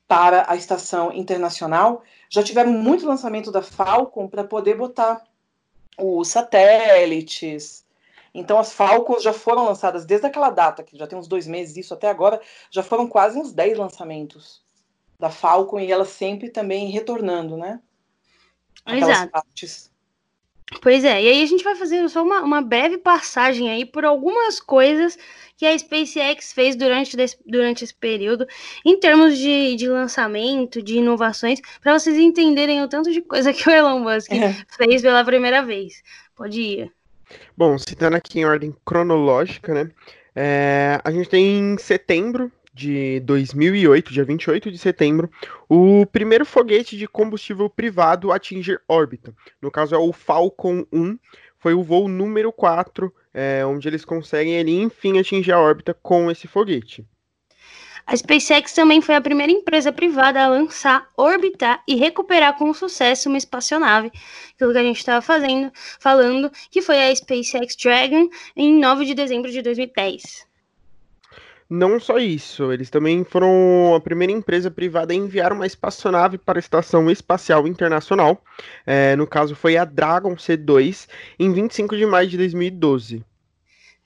para 0.07 0.45
a 0.51 0.57
estação 0.57 1.13
internacional, 1.13 2.03
já 2.29 2.43
tiveram 2.43 2.71
muito 2.73 3.07
lançamento 3.07 3.49
da 3.51 3.61
Falcon 3.61 4.27
para 4.27 4.43
poder 4.43 4.75
botar 4.75 5.23
os 5.97 6.27
satélites. 6.27 7.85
Então 8.33 8.59
as 8.59 8.73
Falcons 8.73 9.23
já 9.23 9.33
foram 9.33 9.65
lançadas 9.65 10.05
desde 10.05 10.27
aquela 10.27 10.49
data, 10.49 10.83
que 10.83 10.97
já 10.97 11.07
tem 11.07 11.17
uns 11.17 11.27
dois 11.27 11.47
meses 11.47 11.77
isso 11.77 11.93
até 11.93 12.09
agora, 12.09 12.41
já 12.69 12.83
foram 12.83 13.07
quase 13.07 13.37
uns 13.39 13.53
10 13.53 13.77
lançamentos 13.77 14.61
da 15.19 15.29
Falcon 15.29 15.79
e 15.79 15.91
ela 15.91 16.05
sempre 16.05 16.49
também 16.49 16.89
retornando, 16.89 17.55
né? 17.55 17.79
Exato. 18.87 19.31
Partes. 19.31 19.91
Pois 20.81 21.03
é, 21.03 21.21
e 21.21 21.27
aí 21.27 21.43
a 21.43 21.45
gente 21.45 21.63
vai 21.63 21.75
fazer 21.75 22.07
só 22.07 22.23
uma, 22.23 22.41
uma 22.41 22.61
breve 22.61 22.97
passagem 22.97 23.69
aí 23.69 23.85
por 23.85 24.05
algumas 24.05 24.59
coisas 24.59 25.17
que 25.57 25.65
a 25.65 25.77
SpaceX 25.77 26.53
fez 26.53 26.75
durante, 26.75 27.17
desse, 27.17 27.37
durante 27.45 27.83
esse 27.83 27.93
período, 27.93 28.47
em 28.85 28.97
termos 28.97 29.37
de, 29.37 29.75
de 29.75 29.87
lançamento, 29.87 30.81
de 30.81 30.97
inovações, 30.97 31.59
para 31.81 31.99
vocês 31.99 32.17
entenderem 32.17 32.81
o 32.81 32.87
tanto 32.87 33.11
de 33.11 33.21
coisa 33.21 33.51
que 33.53 33.67
o 33.67 33.71
Elon 33.71 33.99
Musk 33.99 34.31
é. 34.31 34.53
fez 34.77 35.01
pela 35.01 35.25
primeira 35.25 35.61
vez. 35.61 36.01
Pode 36.35 36.59
ir. 36.59 36.91
Bom, 37.55 37.77
citando 37.77 38.15
aqui 38.15 38.39
em 38.39 38.45
ordem 38.45 38.73
cronológica, 38.85 39.73
né? 39.73 39.91
É, 40.33 40.99
a 41.03 41.11
gente 41.11 41.29
tem 41.29 41.59
em 41.59 41.77
setembro 41.77 42.51
de 42.73 43.19
2008, 43.21 44.13
dia 44.13 44.23
28 44.23 44.71
de 44.71 44.77
setembro, 44.77 45.29
o 45.67 46.05
primeiro 46.05 46.45
foguete 46.45 46.97
de 46.97 47.07
combustível 47.07 47.69
privado 47.69 48.31
a 48.31 48.35
atingir 48.35 48.81
órbita. 48.87 49.33
No 49.61 49.69
caso 49.69 49.93
é 49.93 49.97
o 49.97 50.13
Falcon 50.13 50.85
1, 50.91 51.17
foi 51.57 51.73
o 51.73 51.83
voo 51.83 52.07
número 52.07 52.51
4, 52.51 53.13
é, 53.33 53.65
onde 53.65 53.87
eles 53.87 54.05
conseguem 54.05 54.59
ali, 54.59 54.81
enfim 54.81 55.19
atingir 55.19 55.51
a 55.51 55.59
órbita 55.59 55.93
com 55.93 56.31
esse 56.31 56.47
foguete. 56.47 57.05
A 58.07 58.17
SpaceX 58.17 58.73
também 58.73 58.99
foi 58.99 59.15
a 59.15 59.21
primeira 59.21 59.51
empresa 59.51 59.91
privada 59.91 60.43
a 60.43 60.47
lançar, 60.47 61.07
orbitar 61.15 61.83
e 61.87 61.95
recuperar 61.95 62.57
com 62.57 62.73
sucesso 62.73 63.29
uma 63.29 63.37
espaçonave, 63.37 64.11
aquilo 64.55 64.71
que 64.71 64.77
a 64.77 64.83
gente 64.83 64.97
estava 64.97 65.21
fazendo, 65.21 65.71
falando, 65.99 66.51
que 66.71 66.81
foi 66.81 66.99
a 66.99 67.15
SpaceX 67.15 67.75
Dragon 67.75 68.27
em 68.55 68.79
9 68.79 69.05
de 69.05 69.13
dezembro 69.13 69.51
de 69.51 69.61
2010. 69.61 70.50
Não 71.73 72.01
só 72.01 72.17
isso, 72.17 72.73
eles 72.73 72.89
também 72.89 73.23
foram 73.23 73.95
a 73.95 74.01
primeira 74.01 74.33
empresa 74.33 74.69
privada 74.69 75.13
a 75.13 75.15
enviar 75.15 75.53
uma 75.53 75.65
espaçonave 75.65 76.37
para 76.37 76.57
a 76.57 76.59
Estação 76.59 77.09
Espacial 77.09 77.65
Internacional. 77.65 78.43
É, 78.85 79.15
no 79.15 79.25
caso, 79.25 79.55
foi 79.55 79.77
a 79.77 79.85
Dragon 79.85 80.35
C2, 80.35 81.07
em 81.39 81.53
25 81.53 81.95
de 81.95 82.05
maio 82.05 82.27
de 82.27 82.35
2012. 82.35 83.23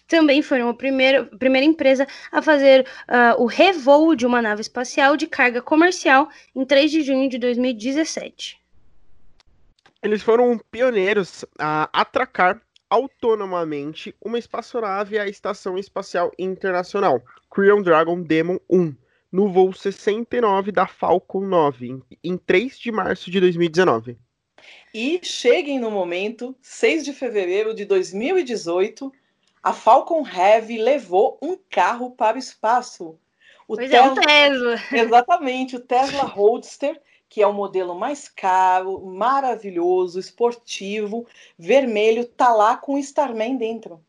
também 0.07 0.43
foi 0.43 0.61
a 0.61 0.71
primeira, 0.75 1.25
primeira 1.25 1.65
empresa 1.65 2.07
a 2.31 2.39
fazer 2.39 2.85
uh, 3.09 3.41
o 3.41 3.47
revoo 3.47 4.15
de 4.15 4.27
uma 4.27 4.43
nave 4.43 4.61
espacial 4.61 5.17
de 5.17 5.25
carga 5.25 5.59
comercial 5.59 6.29
em 6.55 6.63
3 6.63 6.91
de 6.91 7.01
junho 7.01 7.27
de 7.27 7.39
2017. 7.39 8.59
Eles 10.03 10.21
foram 10.21 10.59
pioneiros 10.69 11.43
a 11.57 11.89
atracar 11.91 12.61
autonomamente 12.89 14.15
uma 14.21 14.37
espaçonave 14.37 15.17
à 15.17 15.27
Estação 15.27 15.77
Espacial 15.77 16.31
Internacional, 16.37 17.21
Creon 17.49 17.81
Dragon 17.81 18.21
Demon 18.21 18.59
1, 18.69 18.95
no 19.31 19.51
voo 19.51 19.73
69 19.73 20.71
da 20.71 20.87
Falcon 20.87 21.41
9, 21.41 22.01
em 22.23 22.37
3 22.37 22.79
de 22.79 22.91
março 22.91 23.29
de 23.29 23.39
2019. 23.39 24.17
E 24.93 25.19
cheguem 25.23 25.79
no 25.79 25.91
momento, 25.91 26.55
6 26.61 27.03
de 27.03 27.13
fevereiro 27.13 27.73
de 27.73 27.85
2018, 27.85 29.11
a 29.61 29.73
Falcon 29.73 30.25
Heavy 30.25 30.77
levou 30.77 31.37
um 31.41 31.57
carro 31.69 32.11
para 32.11 32.37
o 32.37 32.39
espaço. 32.39 33.19
O 33.67 33.75
pois 33.75 33.89
Tesla, 33.89 34.07
é, 34.07 34.11
um 34.11 34.15
Tesla. 34.15 34.81
Exatamente, 34.91 35.75
o 35.75 35.79
Tesla 35.79 36.23
Roadster, 36.23 37.01
que 37.35 37.41
é 37.41 37.47
o 37.47 37.51
modelo 37.51 37.93
mais 37.93 38.29
caro, 38.29 39.05
maravilhoso, 39.05 40.17
esportivo, 40.17 41.27
vermelho, 41.59 42.23
tá 42.23 42.53
lá 42.53 42.77
com 42.77 42.97
Starman 42.97 43.57
dentro. 43.57 43.99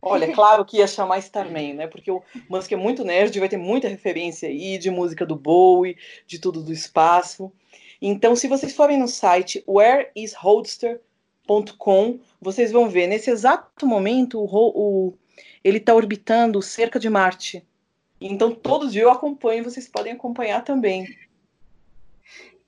Olha, 0.00 0.28
claro 0.32 0.64
que 0.64 0.78
ia 0.78 0.86
chamar 0.86 1.18
Starman, 1.18 1.74
né? 1.74 1.86
Porque 1.86 2.10
o 2.10 2.22
Musk 2.48 2.72
é 2.72 2.76
muito 2.76 3.04
nerd, 3.04 3.38
vai 3.38 3.50
ter 3.50 3.58
muita 3.58 3.86
referência 3.86 4.48
aí 4.48 4.78
de 4.78 4.90
música 4.90 5.26
do 5.26 5.36
Bowie, 5.36 5.98
de 6.26 6.38
tudo 6.38 6.62
do 6.62 6.72
espaço. 6.72 7.52
Então, 8.00 8.34
se 8.34 8.48
vocês 8.48 8.74
forem 8.74 8.98
no 8.98 9.08
site 9.08 9.62
whereisroadster.com, 9.68 12.18
vocês 12.40 12.72
vão 12.72 12.88
ver, 12.88 13.08
nesse 13.08 13.28
exato 13.28 13.86
momento, 13.86 14.40
o, 14.40 14.48
o 14.48 15.12
ele 15.62 15.76
está 15.76 15.94
orbitando 15.94 16.62
cerca 16.62 16.98
de 16.98 17.10
Marte. 17.10 17.62
Então, 18.18 18.54
todos 18.54 18.96
eu 18.96 19.10
acompanho, 19.10 19.64
vocês 19.64 19.86
podem 19.86 20.14
acompanhar 20.14 20.64
também. 20.64 21.06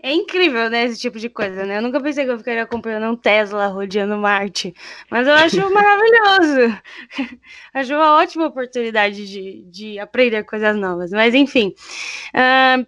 É 0.07 0.13
incrível, 0.13 0.71
né, 0.71 0.85
esse 0.85 1.01
tipo 1.01 1.19
de 1.19 1.29
coisa, 1.29 1.67
né? 1.67 1.79
Eu 1.79 1.83
nunca 1.83 2.01
pensei 2.01 2.25
que 2.25 2.31
eu 2.31 2.39
ficaria 2.39 2.63
acompanhando 2.63 3.11
um 3.11 3.17
Tesla 3.17 3.67
rodeando 3.67 4.17
Marte, 4.17 4.73
mas 5.11 5.27
eu 5.27 5.35
acho 5.35 5.57
maravilhoso. 5.75 6.81
acho 7.75 7.93
uma 7.93 8.15
ótima 8.15 8.47
oportunidade 8.47 9.27
de, 9.27 9.65
de 9.65 9.99
aprender 9.99 10.45
coisas 10.45 10.77
novas. 10.77 11.11
Mas, 11.11 11.35
enfim. 11.35 11.75
Uh, 12.33 12.87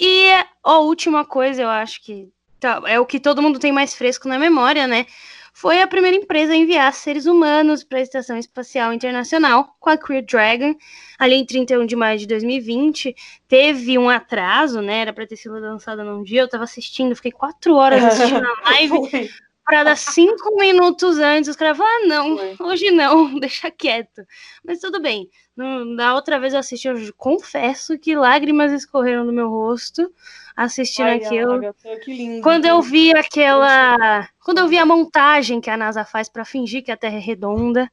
e 0.00 0.28
a 0.64 0.78
última 0.80 1.24
coisa, 1.24 1.62
eu 1.62 1.68
acho 1.68 2.02
que 2.02 2.28
tá, 2.58 2.82
é 2.84 2.98
o 2.98 3.06
que 3.06 3.20
todo 3.20 3.40
mundo 3.40 3.60
tem 3.60 3.70
mais 3.70 3.94
fresco 3.94 4.26
na 4.26 4.36
memória, 4.36 4.88
né? 4.88 5.06
Foi 5.52 5.80
a 5.80 5.86
primeira 5.86 6.16
empresa 6.16 6.52
a 6.52 6.56
enviar 6.56 6.92
seres 6.92 7.26
humanos 7.26 7.84
para 7.84 7.98
a 7.98 8.02
Estação 8.02 8.36
Espacial 8.36 8.92
Internacional 8.92 9.76
com 9.78 9.90
a 9.90 9.98
Crew 9.98 10.22
Dragon, 10.22 10.74
ali 11.18 11.34
em 11.34 11.44
31 11.44 11.86
de 11.86 11.96
maio 11.96 12.18
de 12.18 12.26
2020. 12.26 13.14
Teve 13.48 13.98
um 13.98 14.08
atraso, 14.08 14.80
né? 14.80 15.00
Era 15.00 15.12
para 15.12 15.26
ter 15.26 15.36
sido 15.36 15.58
lançada 15.58 16.04
num 16.04 16.22
dia. 16.22 16.42
Eu 16.42 16.46
estava 16.46 16.64
assistindo, 16.64 17.14
fiquei 17.16 17.32
quatro 17.32 17.74
horas 17.74 18.02
assistindo 18.04 18.46
a 18.46 18.70
live. 18.70 19.30
Para 19.64 19.84
dar 19.84 19.96
cinco 19.96 20.56
minutos 20.56 21.18
antes, 21.18 21.50
os 21.50 21.56
caras 21.56 21.76
falaram, 21.76 22.02
ah, 22.02 22.06
não, 22.06 22.66
hoje 22.66 22.90
não, 22.90 23.34
deixa 23.38 23.70
quieto. 23.70 24.22
Mas 24.64 24.80
tudo 24.80 25.00
bem. 25.00 25.28
No, 25.56 25.96
da 25.96 26.14
outra 26.14 26.40
vez 26.40 26.54
eu 26.54 26.60
assisti, 26.60 26.88
eu 26.88 26.96
confesso 27.16 27.98
que 27.98 28.16
lágrimas 28.16 28.72
escorreram 28.72 29.26
do 29.26 29.32
meu 29.32 29.48
rosto 29.48 30.10
assistindo 30.56 31.06
Ai, 31.06 31.16
aquilo. 31.16 31.60
Lindo, 32.06 32.42
quando 32.42 32.66
eu 32.66 32.82
vi 32.82 33.16
aquela. 33.16 34.28
Quando 34.44 34.58
eu 34.58 34.68
vi 34.68 34.78
a 34.78 34.86
montagem 34.86 35.60
que 35.60 35.70
a 35.70 35.76
NASA 35.76 36.04
faz 36.04 36.28
para 36.28 36.44
fingir 36.44 36.82
que 36.82 36.90
a 36.90 36.96
Terra 36.96 37.16
é 37.16 37.20
redonda. 37.20 37.90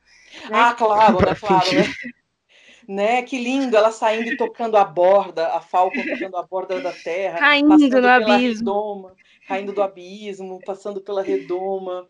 Né? 0.49 0.51
Ah, 0.51 0.74
claro, 0.74 1.18
né? 1.20 1.36
Claro, 1.39 1.76
né? 1.76 1.93
né? 2.88 3.22
Que 3.22 3.38
lindo, 3.38 3.76
ela 3.76 3.91
saindo 3.91 4.30
e 4.30 4.38
tocando 4.38 4.78
a 4.78 4.84
borda, 4.84 5.47
a 5.49 5.61
Falcon 5.61 6.03
tocando 6.03 6.38
a 6.38 6.43
borda 6.43 6.80
da 6.82 6.91
Terra, 6.91 7.38
caindo 7.39 8.01
no 8.01 8.07
abismo. 8.07 8.72
Redoma, 8.72 9.15
caindo 9.48 9.72
do 9.72 9.82
abismo, 9.82 10.60
passando 10.66 11.00
pela 11.00 11.24
redoma. 11.24 12.08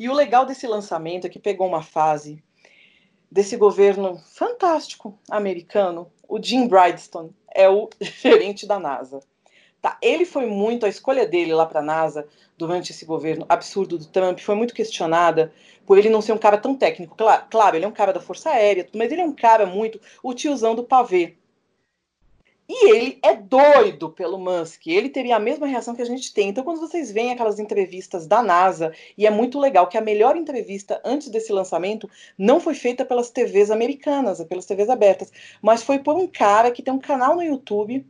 E 0.00 0.08
o 0.08 0.14
legal 0.14 0.46
desse 0.46 0.66
lançamento 0.66 1.26
é 1.26 1.30
que 1.30 1.38
pegou 1.38 1.68
uma 1.68 1.82
fase 1.82 2.42
desse 3.30 3.56
governo 3.56 4.16
fantástico 4.16 5.18
americano. 5.30 6.10
O 6.26 6.42
Jim 6.42 6.66
Bridestone 6.66 7.30
é 7.54 7.68
o 7.68 7.90
gerente 8.00 8.66
da 8.66 8.78
NASA. 8.78 9.20
Tá, 9.80 9.96
ele 10.02 10.24
foi 10.24 10.46
muito, 10.46 10.86
a 10.86 10.88
escolha 10.88 11.24
dele 11.24 11.54
lá 11.54 11.64
para 11.64 11.78
a 11.78 11.82
NASA 11.82 12.26
durante 12.56 12.90
esse 12.90 13.04
governo 13.04 13.46
absurdo 13.48 13.96
do 13.96 14.06
Trump 14.06 14.40
foi 14.40 14.56
muito 14.56 14.74
questionada 14.74 15.52
por 15.86 15.96
ele 15.96 16.08
não 16.08 16.20
ser 16.20 16.32
um 16.32 16.38
cara 16.38 16.58
tão 16.58 16.74
técnico. 16.74 17.14
Claro, 17.16 17.44
claro, 17.48 17.76
ele 17.76 17.84
é 17.84 17.88
um 17.88 17.92
cara 17.92 18.12
da 18.12 18.20
Força 18.20 18.50
Aérea, 18.50 18.88
mas 18.92 19.12
ele 19.12 19.20
é 19.20 19.24
um 19.24 19.34
cara 19.34 19.66
muito 19.66 20.00
o 20.20 20.34
tiozão 20.34 20.74
do 20.74 20.82
pavê. 20.82 21.36
E 22.68 22.90
ele 22.90 23.18
é 23.22 23.34
doido 23.34 24.10
pelo 24.10 24.38
Musk. 24.38 24.86
Ele 24.86 25.08
teria 25.08 25.36
a 25.36 25.40
mesma 25.40 25.66
reação 25.66 25.94
que 25.94 26.02
a 26.02 26.04
gente 26.04 26.34
tem. 26.34 26.50
Então, 26.50 26.62
quando 26.62 26.80
vocês 26.80 27.10
veem 27.10 27.32
aquelas 27.32 27.58
entrevistas 27.58 28.26
da 28.26 28.42
NASA, 28.42 28.92
e 29.16 29.26
é 29.26 29.30
muito 29.30 29.58
legal 29.58 29.86
que 29.86 29.96
a 29.96 30.02
melhor 30.02 30.36
entrevista 30.36 31.00
antes 31.02 31.30
desse 31.30 31.50
lançamento 31.50 32.10
não 32.36 32.60
foi 32.60 32.74
feita 32.74 33.06
pelas 33.06 33.30
TVs 33.30 33.70
americanas, 33.70 34.44
pelas 34.44 34.66
TVs 34.66 34.90
abertas, 34.90 35.32
mas 35.62 35.82
foi 35.82 35.98
por 35.98 36.14
um 36.14 36.26
cara 36.26 36.70
que 36.70 36.82
tem 36.82 36.92
um 36.92 36.98
canal 36.98 37.34
no 37.34 37.42
YouTube. 37.42 38.04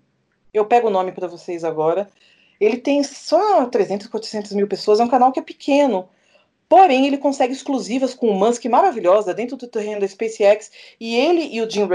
Eu 0.52 0.66
pego 0.66 0.88
o 0.88 0.90
nome 0.90 1.12
para 1.12 1.28
vocês 1.28 1.62
agora. 1.62 2.08
Ele 2.60 2.78
tem 2.78 3.04
só 3.04 3.66
300, 3.66 4.08
400 4.08 4.52
mil 4.52 4.66
pessoas. 4.66 4.98
É 4.98 5.04
um 5.04 5.08
canal 5.08 5.30
que 5.30 5.38
é 5.38 5.42
pequeno. 5.42 6.08
Porém, 6.68 7.06
ele 7.06 7.16
consegue 7.16 7.52
exclusivas 7.52 8.12
com 8.12 8.28
o 8.28 8.34
Musk 8.34 8.64
maravilhosa 8.66 9.32
dentro 9.32 9.56
do 9.56 9.66
terreno 9.66 10.00
da 10.00 10.08
SpaceX. 10.08 10.70
E 11.00 11.16
ele 11.16 11.48
e 11.54 11.62
o 11.62 11.70
Jim 11.70 11.88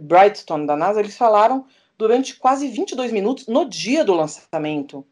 Brightstone 0.00 0.66
da 0.66 0.76
NASA, 0.76 1.00
eles 1.00 1.16
falaram 1.16 1.64
durante 1.96 2.36
quase 2.36 2.68
22 2.68 3.10
minutos 3.10 3.46
no 3.46 3.64
dia 3.64 4.04
do 4.04 4.12
lançamento. 4.12 5.06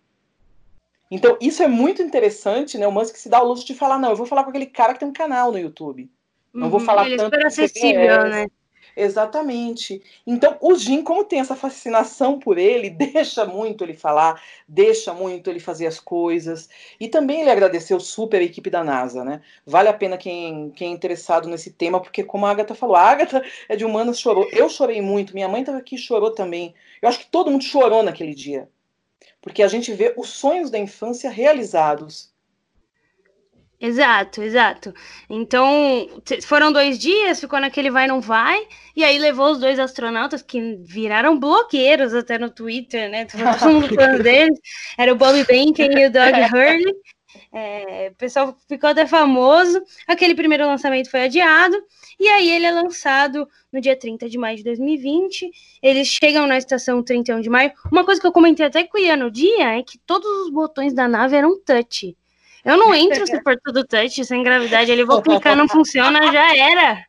Então, 1.10 1.38
isso 1.40 1.62
é 1.62 1.68
muito 1.68 2.02
interessante, 2.02 2.76
né? 2.76 2.86
O 2.86 2.92
Musk 2.92 3.16
se 3.16 3.28
dá 3.28 3.42
o 3.42 3.46
luxo 3.46 3.66
de 3.66 3.74
falar, 3.74 3.98
não, 3.98 4.10
eu 4.10 4.16
vou 4.16 4.26
falar 4.26 4.44
com 4.44 4.50
aquele 4.50 4.66
cara 4.66 4.92
que 4.92 5.00
tem 5.00 5.08
um 5.08 5.12
canal 5.12 5.50
no 5.50 5.58
YouTube. 5.58 6.10
Não 6.52 6.64
uhum, 6.64 6.70
vou 6.70 6.80
falar 6.80 7.06
ele 7.06 7.14
é 7.14 7.16
tanto. 7.16 7.34
Super 7.34 7.46
acessível, 7.46 8.28
né? 8.28 8.46
Exatamente. 8.96 10.02
Então, 10.26 10.56
o 10.60 10.74
Jim, 10.76 11.02
como 11.02 11.24
tem 11.24 11.40
essa 11.40 11.56
fascinação 11.56 12.38
por 12.38 12.58
ele, 12.58 12.90
deixa 12.90 13.44
muito 13.44 13.84
ele 13.84 13.94
falar, 13.94 14.42
deixa 14.68 15.12
muito 15.12 15.50
ele 15.50 15.60
fazer 15.60 15.86
as 15.86 15.98
coisas. 15.98 16.68
E 16.98 17.08
também 17.08 17.40
ele 17.40 17.50
agradeceu 17.50 17.98
super 18.00 18.40
a 18.40 18.44
equipe 18.44 18.70
da 18.70 18.84
NASA, 18.84 19.24
né? 19.24 19.42
Vale 19.66 19.88
a 19.88 19.92
pena 19.92 20.16
quem, 20.16 20.70
quem 20.70 20.90
é 20.90 20.94
interessado 20.94 21.48
nesse 21.48 21.72
tema, 21.72 22.00
porque 22.00 22.22
como 22.22 22.46
a 22.46 22.50
Agatha 22.50 22.74
falou, 22.74 22.96
a 22.96 23.02
Agatha 23.02 23.42
é 23.68 23.76
de 23.76 23.84
humanas, 23.84 24.20
chorou. 24.20 24.48
Eu 24.52 24.68
chorei 24.68 25.00
muito, 25.00 25.34
minha 25.34 25.48
mãe 25.48 25.60
estava 25.60 25.78
aqui 25.78 25.98
chorou 25.98 26.30
também. 26.30 26.74
Eu 27.02 27.08
acho 27.08 27.18
que 27.20 27.26
todo 27.26 27.50
mundo 27.50 27.64
chorou 27.64 28.02
naquele 28.02 28.34
dia. 28.34 28.68
Porque 29.42 29.62
a 29.62 29.68
gente 29.68 29.92
vê 29.92 30.14
os 30.16 30.30
sonhos 30.30 30.70
da 30.70 30.78
infância 30.78 31.30
realizados. 31.30 32.33
Exato, 33.84 34.42
exato. 34.42 34.94
Então, 35.28 36.08
foram 36.44 36.72
dois 36.72 36.98
dias, 36.98 37.38
ficou 37.38 37.60
naquele 37.60 37.90
vai 37.90 38.06
não 38.06 38.18
vai, 38.18 38.66
e 38.96 39.04
aí 39.04 39.18
levou 39.18 39.52
os 39.52 39.60
dois 39.60 39.78
astronautas 39.78 40.40
que 40.40 40.76
viraram 40.76 41.38
blogueiros 41.38 42.14
até 42.14 42.38
no 42.38 42.48
Twitter, 42.48 43.10
né? 43.10 43.26
Todo 43.26 43.42
mundo 43.70 43.94
falando 43.94 44.22
deles. 44.22 44.58
Era 44.96 45.12
o 45.12 45.16
Bobby 45.16 45.44
Benken 45.44 45.98
e 45.98 46.06
o 46.06 46.10
Doug 46.10 46.32
Hurley. 46.50 46.94
É, 47.52 48.08
o 48.10 48.14
pessoal 48.14 48.56
ficou 48.66 48.88
até 48.88 49.06
famoso. 49.06 49.82
Aquele 50.08 50.34
primeiro 50.34 50.64
lançamento 50.64 51.10
foi 51.10 51.24
adiado, 51.24 51.76
e 52.18 52.26
aí 52.26 52.50
ele 52.52 52.64
é 52.64 52.70
lançado 52.70 53.46
no 53.70 53.82
dia 53.82 53.94
30 53.98 54.30
de 54.30 54.38
maio 54.38 54.56
de 54.56 54.64
2020. 54.64 55.50
Eles 55.82 56.08
chegam 56.08 56.46
na 56.46 56.56
estação 56.56 57.02
31 57.02 57.42
de 57.42 57.50
maio. 57.50 57.70
Uma 57.92 58.02
coisa 58.02 58.18
que 58.18 58.26
eu 58.26 58.32
comentei 58.32 58.64
até 58.64 58.82
com 58.84 58.96
o 58.96 59.00
Ian 59.00 59.16
no 59.16 59.30
dia 59.30 59.78
é 59.78 59.82
que 59.82 59.98
todos 59.98 60.26
os 60.46 60.50
botões 60.50 60.94
da 60.94 61.06
nave 61.06 61.36
eram 61.36 61.60
touch. 61.60 62.16
Eu 62.64 62.76
não 62.76 62.94
entro 62.94 63.26
se 63.26 63.42
for 63.42 63.56
tudo 63.62 63.84
touch, 63.84 64.24
sem 64.24 64.42
gravidade. 64.42 64.90
Ele 64.90 65.04
vou 65.04 65.20
clicar, 65.20 65.56
não 65.56 65.68
funciona, 65.68 66.32
já 66.32 66.56
era. 66.56 67.04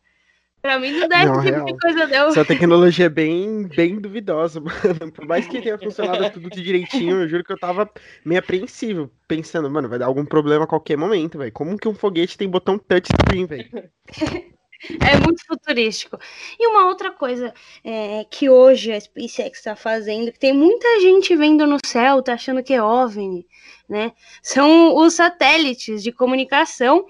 Pra 0.61 0.79
mim 0.79 0.91
não 0.93 1.07
dá 1.07 1.23
não, 1.25 1.33
esse 1.33 1.43
tipo 1.43 1.53
real. 1.53 1.65
de 1.65 1.77
coisa, 1.77 2.07
não. 2.07 2.27
Essa 2.29 2.43
tecnologia 2.43 3.05
é 3.05 3.09
bem, 3.09 3.67
bem 3.67 3.99
duvidosa, 3.99 4.59
mano. 4.59 5.11
Por 5.13 5.23
mais 5.27 5.47
que 5.47 5.61
tenha 5.61 5.77
funcionado 5.77 6.27
tudo 6.31 6.49
direitinho, 6.49 7.21
eu 7.21 7.29
juro 7.29 7.43
que 7.43 7.53
eu 7.53 7.59
tava 7.59 7.87
meio 8.25 8.39
apreensivo, 8.39 9.11
pensando, 9.27 9.69
mano, 9.69 9.87
vai 9.87 9.99
dar 9.99 10.07
algum 10.07 10.25
problema 10.25 10.63
a 10.63 10.67
qualquer 10.67 10.97
momento, 10.97 11.37
velho. 11.37 11.51
Como 11.51 11.77
que 11.77 11.87
um 11.87 11.93
foguete 11.93 12.35
tem 12.35 12.49
botão 12.49 12.79
touchscreen, 12.79 13.45
velho? 13.45 13.69
É 15.01 15.17
muito 15.17 15.45
futurístico. 15.45 16.19
E 16.59 16.67
uma 16.67 16.87
outra 16.87 17.11
coisa 17.11 17.53
é, 17.83 18.25
que 18.29 18.49
hoje 18.49 18.91
a 18.91 18.99
SpaceX 18.99 19.57
está 19.57 19.75
fazendo, 19.75 20.31
que 20.31 20.39
tem 20.39 20.53
muita 20.53 20.99
gente 21.01 21.35
vendo 21.35 21.65
no 21.65 21.77
céu, 21.85 22.21
tá 22.21 22.33
achando 22.33 22.63
que 22.63 22.73
é 22.73 22.81
OVNI, 22.81 23.45
né? 23.87 24.13
São 24.41 24.95
os 24.95 25.13
satélites 25.13 26.03
de 26.03 26.11
comunicação, 26.11 27.05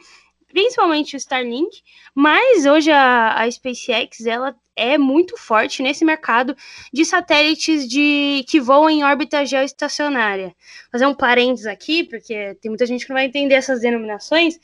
principalmente 0.47 1.15
o 1.15 1.17
Starlink, 1.17 1.81
mas 2.13 2.65
hoje 2.65 2.91
a, 2.91 3.41
a 3.41 3.51
SpaceX 3.51 4.25
ela 4.25 4.55
é 4.75 4.97
muito 4.97 5.37
forte 5.37 5.81
nesse 5.81 6.03
mercado 6.03 6.55
de 6.91 7.05
satélites 7.05 7.87
de 7.87 8.45
que 8.47 8.59
voam 8.59 8.89
em 8.89 9.03
órbita 9.03 9.45
geoestacionária. 9.45 10.53
Fazer 10.91 11.05
um 11.05 11.13
parênteses 11.13 11.65
aqui, 11.65 12.03
porque 12.03 12.55
tem 12.61 12.69
muita 12.69 12.85
gente 12.85 13.05
que 13.05 13.09
não 13.09 13.15
vai 13.15 13.25
entender 13.25 13.55
essas 13.55 13.81
denominações. 13.81 14.59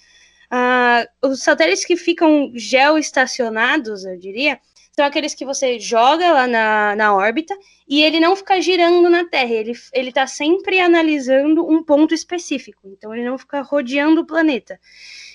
Uh, 0.52 1.30
os 1.30 1.41
satélites 1.41 1.86
que 1.86 1.95
ficam 1.95 2.52
geoestacionados, 2.54 4.04
eu 4.04 4.18
diria, 4.18 4.60
são 4.91 5.06
aqueles 5.06 5.34
que 5.34 5.45
você 5.45 5.80
joga 5.80 6.34
lá 6.34 6.47
na, 6.47 6.95
na 6.95 7.16
órbita 7.16 7.58
e 7.88 8.04
ele 8.04 8.20
não 8.20 8.36
fica 8.36 8.62
girando 8.62 9.10
na 9.10 9.24
Terra, 9.26 9.54
ele, 9.54 9.74
ele 9.93 10.12
tá 10.12 10.28
sempre 10.28 10.82
analisando 10.82 11.66
um 11.66 11.82
ponto 11.82 12.14
específico, 12.14 12.82
então 12.86 13.16
ele 13.16 13.24
não 13.24 13.38
fica 13.38 13.62
rodeando 13.62 14.22
o 14.22 14.26
planeta. 14.26 14.78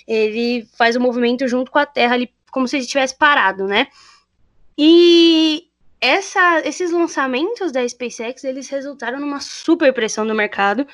Ele 0.06 0.68
faz 0.76 0.94
o 0.94 1.00
movimento 1.00 1.48
junto 1.48 1.70
com 1.70 1.78
a 1.78 1.86
Terra, 1.86 2.14
ali, 2.14 2.30
como 2.50 2.68
se 2.68 2.76
ele 2.76 2.84
estivesse 2.84 3.16
parado, 3.16 3.66
né? 3.66 3.88
E 4.78 5.66
essa, 6.00 6.60
esses 6.60 6.90
lançamentos 6.90 7.72
da 7.72 7.86
SpaceX, 7.88 8.44
eles 8.44 8.68
resultaram 8.68 9.18
numa 9.18 9.40
super 9.40 9.92
pressão 9.92 10.24
no 10.24 10.34
mercado, 10.34 10.86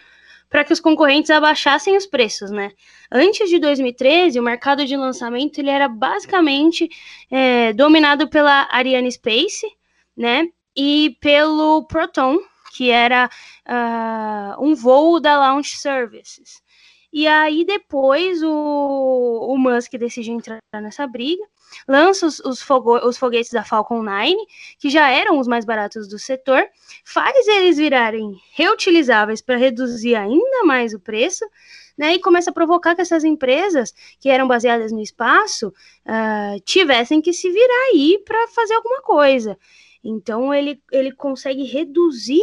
para 0.52 0.64
que 0.64 0.72
os 0.72 0.80
concorrentes 0.80 1.30
abaixassem 1.30 1.96
os 1.96 2.04
preços, 2.04 2.50
né? 2.50 2.72
Antes 3.10 3.48
de 3.48 3.58
2013, 3.58 4.38
o 4.38 4.42
mercado 4.42 4.84
de 4.84 4.94
lançamento 4.94 5.58
ele 5.58 5.70
era 5.70 5.88
basicamente 5.88 6.90
é, 7.30 7.72
dominado 7.72 8.28
pela 8.28 8.68
Ariane 8.70 9.10
Space, 9.10 9.66
né? 10.14 10.46
E 10.76 11.16
pelo 11.22 11.86
Proton, 11.86 12.38
que 12.76 12.90
era 12.90 13.30
uh, 13.66 14.62
um 14.62 14.74
voo 14.74 15.18
da 15.18 15.38
Launch 15.38 15.78
Services. 15.78 16.62
E 17.10 17.26
aí 17.26 17.64
depois 17.64 18.42
o, 18.42 19.48
o 19.48 19.56
Musk 19.56 19.92
decide 19.92 20.32
entrar 20.32 20.58
nessa 20.74 21.06
briga 21.06 21.42
lança 21.86 22.26
os, 22.26 22.40
os, 22.40 22.64
os 23.04 23.16
foguetes 23.18 23.50
da 23.50 23.64
Falcon 23.64 24.02
9, 24.02 24.34
que 24.78 24.90
já 24.90 25.08
eram 25.08 25.38
os 25.38 25.46
mais 25.46 25.64
baratos 25.64 26.08
do 26.08 26.18
setor, 26.18 26.64
faz 27.04 27.46
eles 27.48 27.76
virarem 27.76 28.34
reutilizáveis 28.54 29.40
para 29.40 29.56
reduzir 29.56 30.14
ainda 30.14 30.64
mais 30.64 30.94
o 30.94 31.00
preço, 31.00 31.44
né, 31.96 32.14
e 32.14 32.20
começa 32.20 32.50
a 32.50 32.54
provocar 32.54 32.94
que 32.94 33.02
essas 33.02 33.22
empresas 33.22 33.92
que 34.18 34.28
eram 34.28 34.48
baseadas 34.48 34.92
no 34.92 35.00
espaço 35.00 35.68
uh, 35.68 36.60
tivessem 36.64 37.20
que 37.20 37.32
se 37.32 37.50
virar 37.50 37.90
aí 37.92 38.18
para 38.24 38.48
fazer 38.48 38.74
alguma 38.74 39.02
coisa. 39.02 39.58
Então 40.02 40.52
ele, 40.54 40.80
ele 40.90 41.12
consegue 41.12 41.64
reduzir 41.64 42.42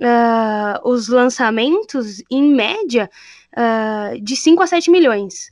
uh, 0.00 0.88
os 0.88 1.08
lançamentos 1.08 2.22
em 2.30 2.42
média 2.54 3.10
uh, 3.52 4.20
de 4.20 4.36
5 4.36 4.62
a 4.62 4.66
7 4.66 4.90
milhões 4.90 5.50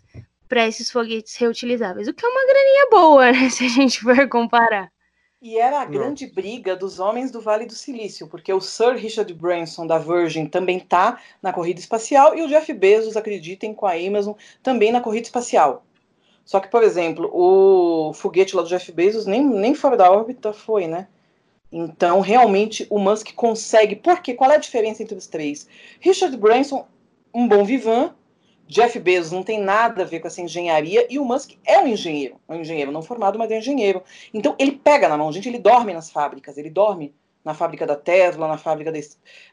para 0.55 0.69
esses 0.69 0.89
foguetes 0.89 1.35
reutilizáveis, 1.35 2.07
o 2.07 2.15
que 2.15 2.25
é 2.25 2.29
uma 2.29 2.47
graninha 2.47 2.89
boa, 2.89 3.33
né, 3.33 3.51
se 3.51 3.65
a 3.65 3.69
gente 3.69 3.99
for 3.99 4.29
comparar. 4.29 4.89
E 5.43 5.59
era 5.59 5.81
a 5.81 5.85
grande 5.85 6.29
briga 6.29 6.77
dos 6.77 7.01
homens 7.01 7.33
do 7.33 7.41
Vale 7.41 7.67
do 7.67 7.75
Silício, 7.75 8.29
porque 8.29 8.53
o 8.53 8.61
Sir 8.61 8.95
Richard 8.95 9.35
Branson 9.35 9.85
da 9.85 9.99
Virgin 9.99 10.47
também 10.47 10.77
está 10.79 11.21
na 11.43 11.53
corrida 11.53 11.81
espacial 11.81 12.39
e 12.39 12.43
o 12.43 12.47
Jeff 12.47 12.73
Bezos, 12.73 13.17
acreditem, 13.17 13.75
com 13.75 13.85
a 13.85 13.95
Amazon 13.95 14.35
também 14.63 14.93
na 14.93 15.01
corrida 15.01 15.27
espacial. 15.27 15.85
Só 16.45 16.61
que, 16.61 16.69
por 16.69 16.85
exemplo, 16.85 17.29
o 17.35 18.13
foguete 18.15 18.55
lá 18.55 18.63
do 18.63 18.69
Jeff 18.69 18.93
Bezos 18.93 19.27
nem, 19.27 19.45
nem 19.45 19.75
fora 19.75 19.97
da 19.97 20.09
órbita 20.09 20.53
foi, 20.53 20.87
né? 20.87 21.09
Então, 21.71 22.21
realmente, 22.21 22.87
o 22.89 23.01
Musk 23.01 23.35
consegue. 23.35 23.97
Por 23.97 24.21
quê? 24.21 24.35
Qual 24.35 24.53
é 24.53 24.55
a 24.55 24.59
diferença 24.59 25.03
entre 25.03 25.19
os 25.19 25.27
três? 25.27 25.67
Richard 25.99 26.37
Branson, 26.37 26.87
um 27.35 27.49
bom 27.49 27.65
vivan, 27.65 28.15
Jeff 28.67 28.99
Bezos 28.99 29.31
não 29.31 29.43
tem 29.43 29.61
nada 29.61 30.03
a 30.03 30.07
ver 30.07 30.21
com 30.21 30.27
essa 30.27 30.41
engenharia 30.41 31.07
e 31.11 31.19
o 31.19 31.25
Musk 31.25 31.53
é 31.67 31.79
um 31.79 31.87
engenheiro, 31.87 32.37
um 32.49 32.57
engenheiro 32.57 32.91
não 32.91 33.03
formado, 33.03 33.39
mas 33.39 33.51
é 33.51 33.57
um 33.57 33.59
engenheiro. 33.59 34.03
Então 34.33 34.55
ele 34.59 34.73
pega 34.73 35.09
na 35.09 35.19
mão, 35.19 35.31
gente, 35.31 35.49
ele 35.49 35.59
dorme 35.59 35.93
nas 35.93 36.11
fábricas, 36.11 36.57
ele 36.57 36.71
dorme 36.71 37.15
na 37.45 37.53
fábrica 37.53 37.87
da 37.87 37.95
Tesla, 37.95 38.49
na 38.49 38.57
fábrica 38.57 38.91
da, 38.91 38.99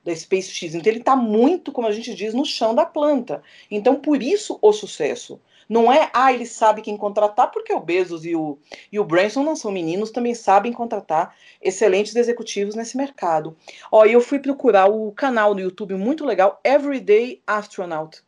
da 0.05 0.15
SpaceX. 0.15 0.73
Então 0.73 0.89
ele 0.89 0.99
está 0.99 1.15
muito, 1.15 1.73
como 1.73 1.87
a 1.87 1.91
gente 1.91 2.15
diz, 2.15 2.33
no 2.33 2.45
chão 2.45 2.73
da 2.73 2.85
planta. 2.85 3.43
Então 3.69 3.95
por 3.95 4.23
isso 4.23 4.57
o 4.61 4.71
sucesso. 4.71 5.41
Não 5.67 5.91
é, 5.91 6.09
ah, 6.13 6.33
ele 6.33 6.45
sabe 6.45 6.81
quem 6.81 6.97
contratar, 6.97 7.51
porque 7.51 7.73
o 7.73 7.79
Bezos 7.79 8.25
e 8.25 8.35
o, 8.35 8.57
e 8.91 8.99
o 8.99 9.05
Branson 9.05 9.43
não 9.43 9.55
são 9.55 9.71
meninos, 9.71 10.11
também 10.11 10.35
sabem 10.35 10.73
contratar 10.73 11.35
excelentes 11.61 12.15
executivos 12.15 12.75
nesse 12.75 12.97
mercado. 12.97 13.55
Ó, 13.91 14.05
eu 14.05 14.19
fui 14.19 14.39
procurar 14.39 14.89
o 14.89 15.11
canal 15.11 15.53
no 15.53 15.61
YouTube 15.61 15.95
muito 15.95 16.25
legal, 16.25 16.59
Everyday 16.63 17.41
Astronaut 17.47 18.21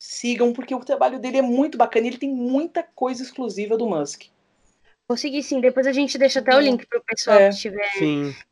sigam, 0.00 0.50
porque 0.54 0.74
o 0.74 0.80
trabalho 0.80 1.20
dele 1.20 1.36
é 1.36 1.42
muito 1.42 1.76
bacana 1.76 2.06
ele 2.06 2.16
tem 2.16 2.30
muita 2.30 2.82
coisa 2.82 3.22
exclusiva 3.22 3.76
do 3.76 3.86
Musk. 3.86 4.22
Vou 5.06 5.16
seguir 5.16 5.42
sim, 5.42 5.60
depois 5.60 5.86
a 5.86 5.92
gente 5.92 6.16
deixa 6.16 6.38
até 6.38 6.56
o 6.56 6.60
link 6.60 6.86
para 6.86 6.98
o 6.98 7.04
pessoal 7.04 7.36
é, 7.36 7.50
que 7.50 7.56
tiver, 7.56 7.90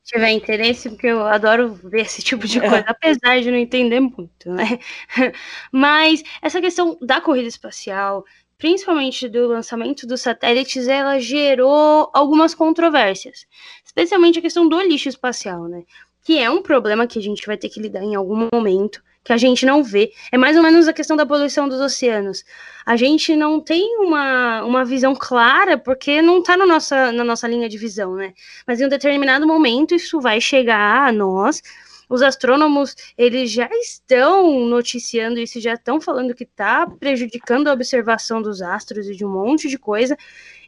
tiver 0.04 0.30
interesse, 0.30 0.90
porque 0.90 1.06
eu 1.06 1.24
adoro 1.24 1.72
ver 1.72 2.02
esse 2.02 2.20
tipo 2.20 2.46
de 2.46 2.60
coisa, 2.60 2.80
é. 2.80 2.84
apesar 2.86 3.40
de 3.40 3.50
não 3.50 3.56
entender 3.56 4.00
muito, 4.00 4.50
né? 4.52 4.78
Mas 5.72 6.22
essa 6.42 6.60
questão 6.60 6.98
da 7.00 7.20
corrida 7.20 7.48
espacial, 7.48 8.26
principalmente 8.58 9.26
do 9.28 9.46
lançamento 9.46 10.06
dos 10.06 10.20
satélites, 10.20 10.86
ela 10.86 11.18
gerou 11.18 12.10
algumas 12.12 12.54
controvérsias, 12.54 13.46
especialmente 13.84 14.40
a 14.40 14.42
questão 14.42 14.68
do 14.68 14.82
lixo 14.82 15.08
espacial, 15.08 15.66
né? 15.66 15.84
Que 16.24 16.38
é 16.40 16.50
um 16.50 16.60
problema 16.60 17.06
que 17.06 17.20
a 17.20 17.22
gente 17.22 17.46
vai 17.46 17.56
ter 17.56 17.70
que 17.70 17.80
lidar 17.80 18.02
em 18.02 18.16
algum 18.16 18.48
momento 18.52 19.00
que 19.28 19.32
a 19.34 19.36
gente 19.36 19.66
não 19.66 19.84
vê. 19.84 20.10
É 20.32 20.38
mais 20.38 20.56
ou 20.56 20.62
menos 20.62 20.88
a 20.88 20.92
questão 20.94 21.14
da 21.14 21.26
poluição 21.26 21.68
dos 21.68 21.78
oceanos. 21.82 22.42
A 22.86 22.96
gente 22.96 23.36
não 23.36 23.60
tem 23.60 23.98
uma, 23.98 24.62
uma 24.64 24.86
visão 24.86 25.14
clara 25.14 25.76
porque 25.76 26.22
não 26.22 26.38
está 26.38 26.56
na 26.56 26.64
nossa, 26.64 27.12
na 27.12 27.22
nossa 27.22 27.46
linha 27.46 27.68
de 27.68 27.76
visão, 27.76 28.14
né? 28.14 28.32
Mas 28.66 28.80
em 28.80 28.86
um 28.86 28.88
determinado 28.88 29.46
momento 29.46 29.94
isso 29.94 30.18
vai 30.18 30.40
chegar 30.40 31.06
a 31.06 31.12
nós. 31.12 31.62
Os 32.08 32.22
astrônomos, 32.22 32.96
eles 33.18 33.50
já 33.50 33.68
estão 33.70 34.60
noticiando 34.60 35.38
isso, 35.38 35.60
já 35.60 35.74
estão 35.74 36.00
falando 36.00 36.34
que 36.34 36.44
está 36.44 36.86
prejudicando 36.86 37.68
a 37.68 37.74
observação 37.74 38.40
dos 38.40 38.62
astros 38.62 39.10
e 39.10 39.14
de 39.14 39.26
um 39.26 39.30
monte 39.30 39.68
de 39.68 39.76
coisa. 39.76 40.16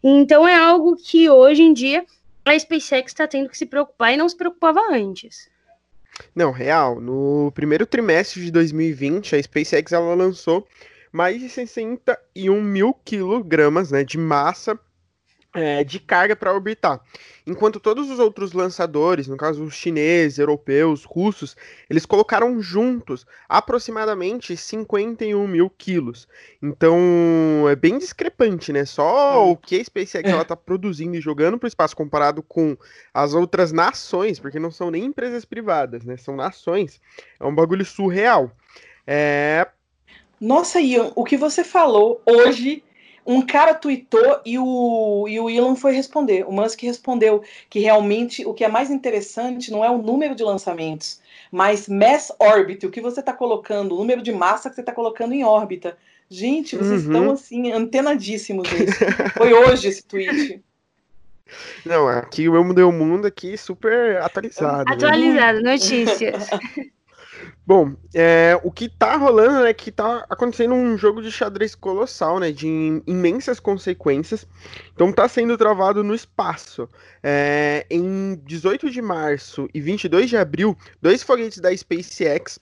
Então 0.04 0.46
é 0.46 0.54
algo 0.54 0.96
que 0.96 1.30
hoje 1.30 1.62
em 1.62 1.72
dia 1.72 2.04
a 2.44 2.58
SpaceX 2.58 3.10
está 3.10 3.26
tendo 3.26 3.48
que 3.48 3.56
se 3.56 3.64
preocupar 3.64 4.12
e 4.12 4.18
não 4.18 4.28
se 4.28 4.36
preocupava 4.36 4.82
antes. 4.90 5.48
Não, 6.34 6.50
real. 6.50 7.00
No 7.00 7.52
primeiro 7.54 7.86
trimestre 7.86 8.42
de 8.42 8.50
2020, 8.50 9.36
a 9.36 9.42
SpaceX 9.42 9.92
ela 9.92 10.14
lançou 10.14 10.66
mais 11.12 11.40
de 11.40 11.48
61 11.48 12.62
mil 12.62 12.94
quilogramas 13.04 13.90
né, 13.90 14.04
de 14.04 14.18
massa 14.18 14.78
é, 15.52 15.82
de 15.82 15.98
carga 15.98 16.36
para 16.36 16.52
orbitar. 16.52 17.00
Enquanto 17.46 17.80
todos 17.80 18.10
os 18.10 18.18
outros 18.18 18.52
lançadores, 18.52 19.26
no 19.26 19.36
caso 19.36 19.64
os 19.64 19.74
chineses, 19.74 20.38
europeus, 20.38 21.04
russos, 21.04 21.56
eles 21.88 22.06
colocaram 22.06 22.60
juntos 22.60 23.26
aproximadamente 23.48 24.56
51 24.56 25.48
mil 25.48 25.68
quilos. 25.68 26.28
Então 26.62 26.98
é 27.68 27.74
bem 27.74 27.98
discrepante, 27.98 28.72
né? 28.72 28.84
Só 28.84 29.34
é. 29.34 29.36
o 29.50 29.56
que 29.56 29.80
a 29.80 29.84
SpaceX 29.84 30.28
é. 30.28 30.32
ela 30.32 30.44
tá 30.44 30.54
produzindo 30.54 31.16
e 31.16 31.20
jogando 31.20 31.58
para 31.58 31.66
o 31.66 31.68
espaço 31.68 31.96
comparado 31.96 32.42
com 32.42 32.76
as 33.12 33.34
outras 33.34 33.72
nações, 33.72 34.38
porque 34.38 34.58
não 34.58 34.70
são 34.70 34.90
nem 34.90 35.06
empresas 35.06 35.44
privadas, 35.44 36.04
né? 36.04 36.16
São 36.16 36.36
nações. 36.36 37.00
É 37.40 37.44
um 37.44 37.54
bagulho 37.54 37.84
surreal. 37.84 38.52
É... 39.06 39.66
Nossa, 40.40 40.80
Ian, 40.80 41.12
o 41.16 41.24
que 41.24 41.36
você 41.36 41.64
falou 41.64 42.22
hoje 42.24 42.84
um 43.26 43.42
cara 43.42 43.74
tweetou 43.74 44.40
e 44.44 44.58
o, 44.58 45.26
e 45.28 45.38
o 45.38 45.48
Elon 45.48 45.76
foi 45.76 45.92
responder. 45.92 46.46
O 46.46 46.52
Musk 46.52 46.82
respondeu 46.82 47.42
que 47.68 47.78
realmente 47.80 48.44
o 48.46 48.54
que 48.54 48.64
é 48.64 48.68
mais 48.68 48.90
interessante 48.90 49.70
não 49.70 49.84
é 49.84 49.90
o 49.90 49.98
número 49.98 50.34
de 50.34 50.42
lançamentos, 50.42 51.20
mas 51.50 51.88
mass 51.88 52.32
orbit, 52.38 52.86
o 52.86 52.90
que 52.90 53.00
você 53.00 53.20
está 53.20 53.32
colocando, 53.32 53.94
o 53.94 53.98
número 53.98 54.22
de 54.22 54.32
massa 54.32 54.68
que 54.68 54.74
você 54.74 54.82
está 54.82 54.92
colocando 54.92 55.32
em 55.32 55.44
órbita. 55.44 55.96
Gente, 56.28 56.76
vocês 56.76 57.04
uhum. 57.06 57.12
estão 57.12 57.30
assim, 57.32 57.72
antenadíssimos 57.72 58.70
nisso. 58.70 58.98
Foi 59.36 59.52
hoje 59.52 59.88
esse 59.88 60.04
tweet. 60.04 60.62
Não, 61.84 62.06
aqui 62.06 62.48
o 62.48 62.54
Eu 62.54 62.62
Mudei 62.62 62.84
o 62.84 62.92
Mundo 62.92 63.26
aqui 63.26 63.56
super 63.56 64.18
atualizado. 64.18 64.84
Né? 64.88 64.94
Atualizado, 64.94 65.60
né? 65.60 65.72
notícias. 65.72 66.48
Bom, 67.66 67.94
é, 68.14 68.58
o 68.64 68.70
que 68.70 68.88
tá 68.88 69.16
rolando 69.16 69.66
é 69.66 69.72
que 69.72 69.92
tá 69.92 70.26
acontecendo 70.28 70.74
um 70.74 70.96
jogo 70.96 71.22
de 71.22 71.30
xadrez 71.30 71.74
colossal, 71.74 72.40
né? 72.40 72.50
De 72.50 72.66
imensas 73.06 73.60
consequências. 73.60 74.46
Então 74.92 75.12
tá 75.12 75.28
sendo 75.28 75.56
travado 75.56 76.02
no 76.02 76.14
espaço. 76.14 76.88
É, 77.22 77.86
em 77.90 78.34
18 78.44 78.90
de 78.90 79.00
março 79.00 79.68
e 79.72 79.80
22 79.80 80.30
de 80.30 80.36
abril, 80.36 80.76
dois 81.00 81.22
foguetes 81.22 81.58
da 81.58 81.76
SpaceX 81.76 82.58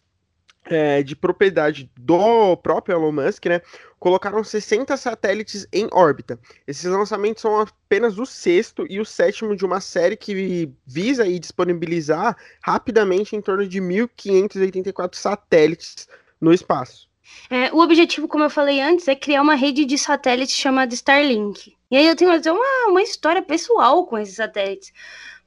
é, 0.68 1.02
de 1.02 1.16
propriedade 1.16 1.90
do 1.98 2.56
próprio 2.58 2.94
Elon 2.94 3.12
Musk, 3.12 3.46
né, 3.46 3.60
colocaram 3.98 4.44
60 4.44 4.96
satélites 4.96 5.66
em 5.72 5.88
órbita. 5.92 6.38
Esses 6.66 6.84
lançamentos 6.84 7.42
são 7.42 7.60
apenas 7.60 8.18
o 8.18 8.26
sexto 8.26 8.86
e 8.88 9.00
o 9.00 9.04
sétimo 9.04 9.56
de 9.56 9.64
uma 9.64 9.80
série 9.80 10.16
que 10.16 10.70
visa 10.86 11.24
aí 11.24 11.38
disponibilizar 11.38 12.36
rapidamente 12.62 13.34
em 13.34 13.40
torno 13.40 13.66
de 13.66 13.80
1.584 13.80 15.14
satélites 15.16 16.06
no 16.40 16.52
espaço. 16.52 17.08
É, 17.50 17.72
o 17.72 17.78
objetivo, 17.78 18.28
como 18.28 18.44
eu 18.44 18.50
falei 18.50 18.80
antes, 18.80 19.08
é 19.08 19.14
criar 19.14 19.42
uma 19.42 19.54
rede 19.54 19.84
de 19.84 19.98
satélites 19.98 20.56
chamada 20.56 20.94
Starlink. 20.94 21.76
E 21.90 21.96
aí 21.96 22.06
eu 22.06 22.16
tenho 22.16 22.30
até 22.30 22.52
uma, 22.52 22.86
uma 22.88 23.02
história 23.02 23.42
pessoal 23.42 24.06
com 24.06 24.18
esses 24.18 24.36
satélites. 24.36 24.92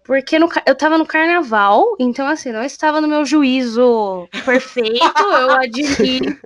Porque 0.04 0.40
no, 0.40 0.50
eu 0.66 0.76
tava 0.76 0.98
no 0.98 1.06
carnaval, 1.06 1.96
então 2.00 2.28
assim, 2.28 2.52
não 2.52 2.64
estava 2.64 3.00
no 3.00 3.08
meu 3.08 3.24
juízo 3.24 4.28
perfeito, 4.46 5.00
eu 5.18 5.52
admito. 5.54 6.38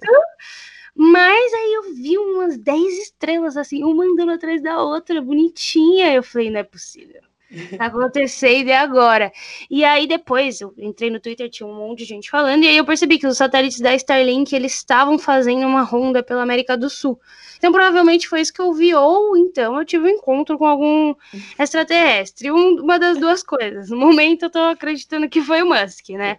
Mas 0.95 1.53
aí 1.53 1.73
eu 1.73 1.93
vi 1.93 2.17
umas 2.17 2.57
10 2.57 2.97
estrelas, 2.99 3.57
assim, 3.57 3.83
uma 3.83 4.05
andando 4.05 4.31
atrás 4.31 4.61
da 4.61 4.81
outra, 4.81 5.21
bonitinha. 5.21 6.13
Eu 6.13 6.23
falei, 6.23 6.49
não 6.49 6.59
é 6.59 6.63
possível. 6.63 7.21
Tá 7.77 7.85
acontecendo 7.85 8.67
e 8.67 8.73
agora. 8.73 9.31
E 9.69 9.83
aí 9.83 10.07
depois 10.07 10.61
eu 10.61 10.73
entrei 10.77 11.09
no 11.09 11.19
Twitter, 11.19 11.49
tinha 11.49 11.67
um 11.67 11.75
monte 11.75 11.99
de 11.99 12.05
gente 12.05 12.29
falando, 12.29 12.63
e 12.63 12.67
aí 12.67 12.77
eu 12.77 12.85
percebi 12.85 13.19
que 13.19 13.27
os 13.27 13.37
satélites 13.37 13.79
da 13.79 13.93
Starlink 13.95 14.55
eles 14.55 14.73
estavam 14.73 15.17
fazendo 15.19 15.65
uma 15.65 15.83
ronda 15.83 16.23
pela 16.23 16.41
América 16.41 16.75
do 16.75 16.89
Sul. 16.89 17.19
Então 17.57 17.71
provavelmente 17.71 18.27
foi 18.27 18.41
isso 18.41 18.53
que 18.53 18.61
eu 18.61 18.73
vi, 18.73 18.93
ou 18.93 19.37
então 19.37 19.77
eu 19.77 19.85
tive 19.85 20.05
um 20.05 20.09
encontro 20.09 20.57
com 20.57 20.65
algum 20.65 21.13
extraterrestre. 21.57 22.51
Um, 22.51 22.81
uma 22.81 22.97
das 22.99 23.17
duas 23.17 23.43
coisas. 23.43 23.89
No 23.89 23.97
momento 23.97 24.43
eu 24.43 24.49
tô 24.49 24.59
acreditando 24.59 25.29
que 25.29 25.41
foi 25.41 25.61
o 25.61 25.69
Musk, 25.69 26.09
né? 26.09 26.37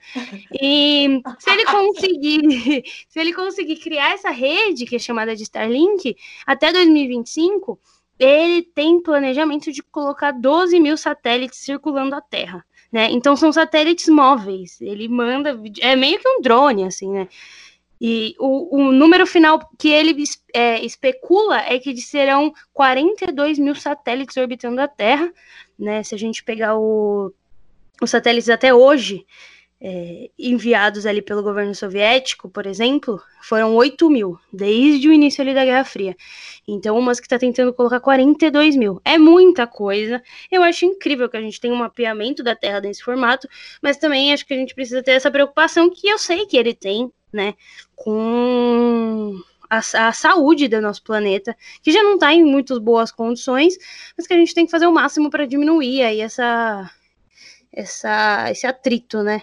E 0.60 1.22
se 1.38 1.50
ele 1.50 1.64
conseguir, 1.64 2.84
se 3.08 3.18
ele 3.18 3.32
conseguir 3.32 3.76
criar 3.76 4.14
essa 4.14 4.30
rede 4.30 4.86
que 4.86 4.96
é 4.96 4.98
chamada 4.98 5.34
de 5.34 5.42
Starlink 5.42 6.16
até 6.46 6.72
2025 6.72 7.78
ele 8.18 8.62
tem 8.62 9.02
planejamento 9.02 9.70
de 9.72 9.82
colocar 9.82 10.30
12 10.32 10.78
mil 10.80 10.96
satélites 10.96 11.58
circulando 11.58 12.14
a 12.14 12.20
Terra. 12.20 12.64
Né? 12.90 13.10
Então 13.10 13.36
são 13.36 13.52
satélites 13.52 14.08
móveis. 14.08 14.80
Ele 14.80 15.08
manda. 15.08 15.60
É 15.80 15.94
meio 15.94 16.18
que 16.18 16.28
um 16.28 16.40
drone, 16.40 16.84
assim, 16.84 17.12
né? 17.12 17.28
E 18.00 18.34
o, 18.38 18.76
o 18.76 18.92
número 18.92 19.26
final 19.26 19.58
que 19.78 19.88
ele 19.88 20.22
é, 20.54 20.84
especula 20.84 21.60
é 21.60 21.78
que 21.78 21.96
serão 21.96 22.52
42 22.74 23.58
mil 23.58 23.74
satélites 23.74 24.36
orbitando 24.36 24.80
a 24.80 24.88
Terra. 24.88 25.32
Né? 25.78 26.02
Se 26.02 26.14
a 26.14 26.18
gente 26.18 26.44
pegar 26.44 26.76
o, 26.76 27.32
os 28.00 28.10
satélites 28.10 28.50
até 28.50 28.74
hoje, 28.74 29.26
é, 29.80 30.30
enviados 30.38 31.04
ali 31.04 31.20
pelo 31.20 31.42
governo 31.42 31.74
soviético, 31.74 32.48
por 32.48 32.66
exemplo, 32.66 33.20
foram 33.42 33.74
8 33.74 34.08
mil, 34.08 34.38
desde 34.52 35.08
o 35.08 35.12
início 35.12 35.42
ali 35.42 35.52
da 35.52 35.64
Guerra 35.64 35.84
Fria. 35.84 36.16
Então, 36.66 36.98
o 36.98 37.02
Musk 37.02 37.24
está 37.24 37.38
tentando 37.38 37.72
colocar 37.72 38.00
42 38.00 38.74
mil. 38.74 39.00
É 39.04 39.18
muita 39.18 39.66
coisa. 39.66 40.22
Eu 40.50 40.62
acho 40.62 40.84
incrível 40.84 41.28
que 41.28 41.36
a 41.36 41.40
gente 41.40 41.60
tenha 41.60 41.74
um 41.74 41.78
mapeamento 41.78 42.42
da 42.42 42.56
Terra 42.56 42.80
nesse 42.80 43.02
formato, 43.02 43.48
mas 43.82 43.96
também 43.98 44.32
acho 44.32 44.46
que 44.46 44.54
a 44.54 44.56
gente 44.56 44.74
precisa 44.74 45.02
ter 45.02 45.12
essa 45.12 45.30
preocupação 45.30 45.90
que 45.90 46.08
eu 46.08 46.18
sei 46.18 46.46
que 46.46 46.56
ele 46.56 46.74
tem, 46.74 47.12
né, 47.32 47.54
com 47.94 49.38
a, 49.68 49.78
a, 49.78 50.12
saúde 50.12 50.68
do 50.68 50.80
nosso 50.80 51.02
planeta, 51.02 51.56
que 51.82 51.92
já 51.92 52.02
não 52.02 52.14
está 52.14 52.32
em 52.32 52.44
muitas 52.44 52.78
boas 52.78 53.12
condições, 53.12 53.76
mas 54.16 54.26
que 54.26 54.32
a 54.32 54.36
gente 54.36 54.54
tem 54.54 54.64
que 54.64 54.70
fazer 54.70 54.86
o 54.86 54.92
máximo 54.92 55.28
para 55.30 55.46
diminuir 55.46 56.02
aí 56.02 56.20
essa, 56.20 56.90
essa, 57.72 58.50
esse 58.50 58.66
atrito, 58.66 59.22
né? 59.22 59.42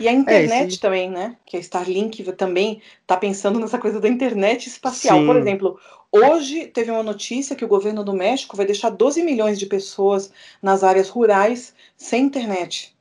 E 0.00 0.08
a 0.08 0.12
é, 0.12 0.14
internet 0.14 0.76
é, 0.76 0.80
também, 0.80 1.10
né? 1.10 1.36
Que 1.44 1.58
a 1.58 1.60
Starlink 1.60 2.24
também 2.32 2.80
está 3.02 3.18
pensando 3.18 3.60
nessa 3.60 3.78
coisa 3.78 4.00
da 4.00 4.08
internet 4.08 4.66
espacial. 4.66 5.18
Sim. 5.18 5.26
Por 5.26 5.36
exemplo, 5.36 5.78
hoje 6.10 6.66
teve 6.68 6.90
uma 6.90 7.02
notícia 7.02 7.54
que 7.54 7.64
o 7.64 7.68
governo 7.68 8.02
do 8.02 8.14
México 8.14 8.56
vai 8.56 8.64
deixar 8.64 8.88
12 8.88 9.22
milhões 9.22 9.58
de 9.58 9.66
pessoas 9.66 10.32
nas 10.62 10.82
áreas 10.82 11.10
rurais 11.10 11.74
sem 11.98 12.24
internet. 12.24 12.96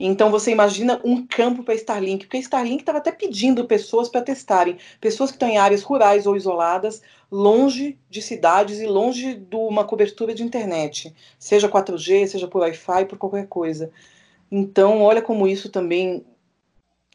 Então 0.00 0.30
você 0.30 0.50
imagina 0.52 1.00
um 1.04 1.26
campo 1.26 1.62
para 1.62 1.74
Starlink, 1.74 2.26
porque 2.26 2.36
a 2.36 2.40
Starlink 2.40 2.82
estava 2.82 2.98
até 2.98 3.10
pedindo 3.10 3.64
pessoas 3.64 4.08
para 4.08 4.22
testarem, 4.22 4.76
pessoas 5.00 5.30
que 5.30 5.36
estão 5.36 5.48
em 5.48 5.58
áreas 5.58 5.82
rurais 5.82 6.24
ou 6.24 6.36
isoladas, 6.36 7.02
longe 7.30 7.98
de 8.08 8.22
cidades 8.22 8.78
e 8.78 8.86
longe 8.86 9.34
de 9.34 9.56
uma 9.56 9.84
cobertura 9.84 10.34
de 10.34 10.44
internet, 10.44 11.12
seja 11.36 11.68
4G, 11.68 12.28
seja 12.28 12.46
por 12.46 12.60
Wi-Fi, 12.62 13.06
por 13.06 13.18
qualquer 13.18 13.48
coisa. 13.48 13.90
Então, 14.50 15.02
olha 15.02 15.22
como 15.22 15.46
isso 15.46 15.68
também 15.68 16.24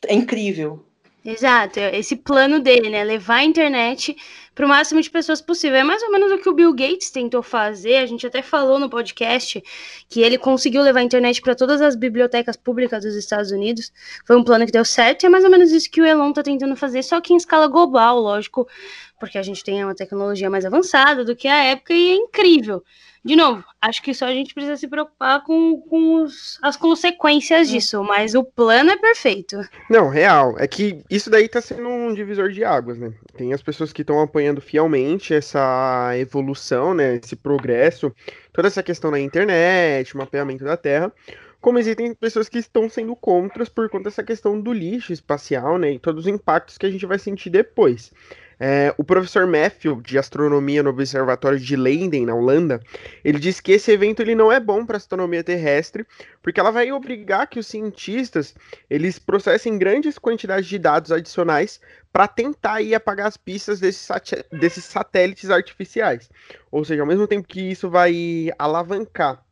é 0.07 0.13
incrível. 0.13 0.85
Exato, 1.25 1.79
é 1.79 1.97
esse 1.97 2.17
plano 2.17 2.59
dele, 2.59 2.89
né? 2.89 3.01
Levar 3.01 3.35
a 3.35 3.43
internet 3.45 4.13
para 4.53 4.65
o 4.65 4.69
máximo 4.69 5.01
de 5.01 5.09
pessoas 5.09 5.41
possível. 5.41 5.77
É 5.77 5.83
mais 5.83 6.03
ou 6.03 6.11
menos 6.11 6.29
o 6.33 6.37
que 6.37 6.49
o 6.49 6.53
Bill 6.53 6.73
Gates 6.73 7.11
tentou 7.11 7.41
fazer. 7.41 7.95
A 7.95 8.05
gente 8.05 8.27
até 8.27 8.41
falou 8.41 8.77
no 8.77 8.89
podcast 8.89 9.63
que 10.09 10.19
ele 10.21 10.37
conseguiu 10.37 10.81
levar 10.81 10.99
a 10.99 11.03
internet 11.03 11.41
para 11.41 11.55
todas 11.55 11.81
as 11.81 11.95
bibliotecas 11.95 12.57
públicas 12.57 13.05
dos 13.05 13.15
Estados 13.15 13.51
Unidos. 13.51 13.89
Foi 14.27 14.35
um 14.35 14.43
plano 14.43 14.65
que 14.65 14.71
deu 14.73 14.83
certo 14.83 15.23
e 15.23 15.27
é 15.27 15.29
mais 15.29 15.45
ou 15.45 15.49
menos 15.49 15.71
isso 15.71 15.89
que 15.89 16.01
o 16.01 16.05
Elon 16.05 16.31
está 16.31 16.43
tentando 16.43 16.75
fazer, 16.75 17.01
só 17.03 17.21
que 17.21 17.33
em 17.33 17.37
escala 17.37 17.67
global, 17.67 18.19
lógico, 18.19 18.67
porque 19.23 19.37
a 19.37 19.43
gente 19.43 19.63
tem 19.63 19.83
uma 19.83 19.95
tecnologia 19.95 20.49
mais 20.49 20.65
avançada 20.65 21.23
do 21.23 21.33
que 21.33 21.47
a 21.47 21.63
época 21.63 21.93
e 21.93 22.11
é 22.11 22.15
incrível 22.15 22.83
de 23.25 23.37
novo, 23.37 23.63
acho 23.81 24.03
que 24.03 24.13
só 24.13 24.25
a 24.25 24.33
gente 24.33 24.53
precisa 24.53 24.75
se 24.75 24.85
preocupar 24.85 25.43
com, 25.45 25.79
com 25.79 26.23
os, 26.23 26.59
as 26.61 26.75
consequências 26.75 27.69
disso, 27.69 28.03
mas 28.03 28.35
o 28.35 28.43
plano 28.43 28.91
é 28.91 28.97
perfeito. 28.97 29.61
Não, 29.89 30.09
real. 30.09 30.55
É 30.59 30.67
que 30.67 31.01
isso 31.09 31.29
daí 31.29 31.47
tá 31.47 31.61
sendo 31.61 31.87
um 31.87 32.13
divisor 32.13 32.49
de 32.49 32.65
águas, 32.65 32.97
né? 32.97 33.13
Tem 33.37 33.53
as 33.53 33.61
pessoas 33.61 33.93
que 33.93 34.01
estão 34.01 34.19
apoiando 34.19 34.59
fielmente 34.59 35.33
essa 35.33 36.11
evolução, 36.17 36.93
né? 36.93 37.21
Esse 37.23 37.37
progresso, 37.37 38.13
toda 38.51 38.67
essa 38.67 38.83
questão 38.83 39.09
da 39.09 39.19
internet, 39.19 40.17
mapeamento 40.17 40.65
da 40.65 40.75
Terra. 40.75 41.09
Como 41.61 41.79
existem 41.79 42.13
pessoas 42.13 42.49
que 42.49 42.57
estão 42.57 42.89
sendo 42.89 43.15
contras 43.15 43.69
por 43.69 43.89
conta 43.89 44.09
dessa 44.09 44.21
questão 44.21 44.59
do 44.59 44.73
lixo 44.73 45.13
espacial, 45.13 45.77
né? 45.77 45.93
E 45.93 45.99
todos 45.99 46.25
os 46.25 46.27
impactos 46.27 46.77
que 46.77 46.85
a 46.85 46.91
gente 46.91 47.05
vai 47.05 47.17
sentir 47.17 47.49
depois. 47.49 48.11
É, 48.59 48.93
o 48.97 49.03
professor 49.03 49.45
Matthew, 49.47 50.01
de 50.01 50.17
astronomia 50.17 50.83
no 50.83 50.89
Observatório 50.89 51.59
de 51.59 51.75
Leiden, 51.75 52.25
na 52.25 52.35
Holanda, 52.35 52.79
ele 53.23 53.39
diz 53.39 53.59
que 53.59 53.71
esse 53.71 53.91
evento 53.91 54.21
ele 54.21 54.35
não 54.35 54.51
é 54.51 54.59
bom 54.59 54.85
para 54.85 54.95
a 54.95 54.97
astronomia 54.97 55.43
terrestre, 55.43 56.05
porque 56.41 56.59
ela 56.59 56.71
vai 56.71 56.91
obrigar 56.91 57.47
que 57.47 57.59
os 57.59 57.67
cientistas 57.67 58.55
eles 58.89 59.19
processem 59.19 59.77
grandes 59.77 60.17
quantidades 60.17 60.67
de 60.67 60.77
dados 60.77 61.11
adicionais 61.11 61.79
para 62.11 62.27
tentar 62.27 62.81
ir 62.81 62.93
apagar 62.93 63.27
as 63.27 63.37
pistas 63.37 63.79
desses, 63.79 64.07
desses 64.51 64.85
satélites 64.85 65.49
artificiais. 65.49 66.29
Ou 66.71 66.85
seja, 66.85 67.01
ao 67.01 67.07
mesmo 67.07 67.27
tempo 67.27 67.47
que 67.47 67.71
isso 67.71 67.89
vai 67.89 68.51
alavancar 68.59 69.43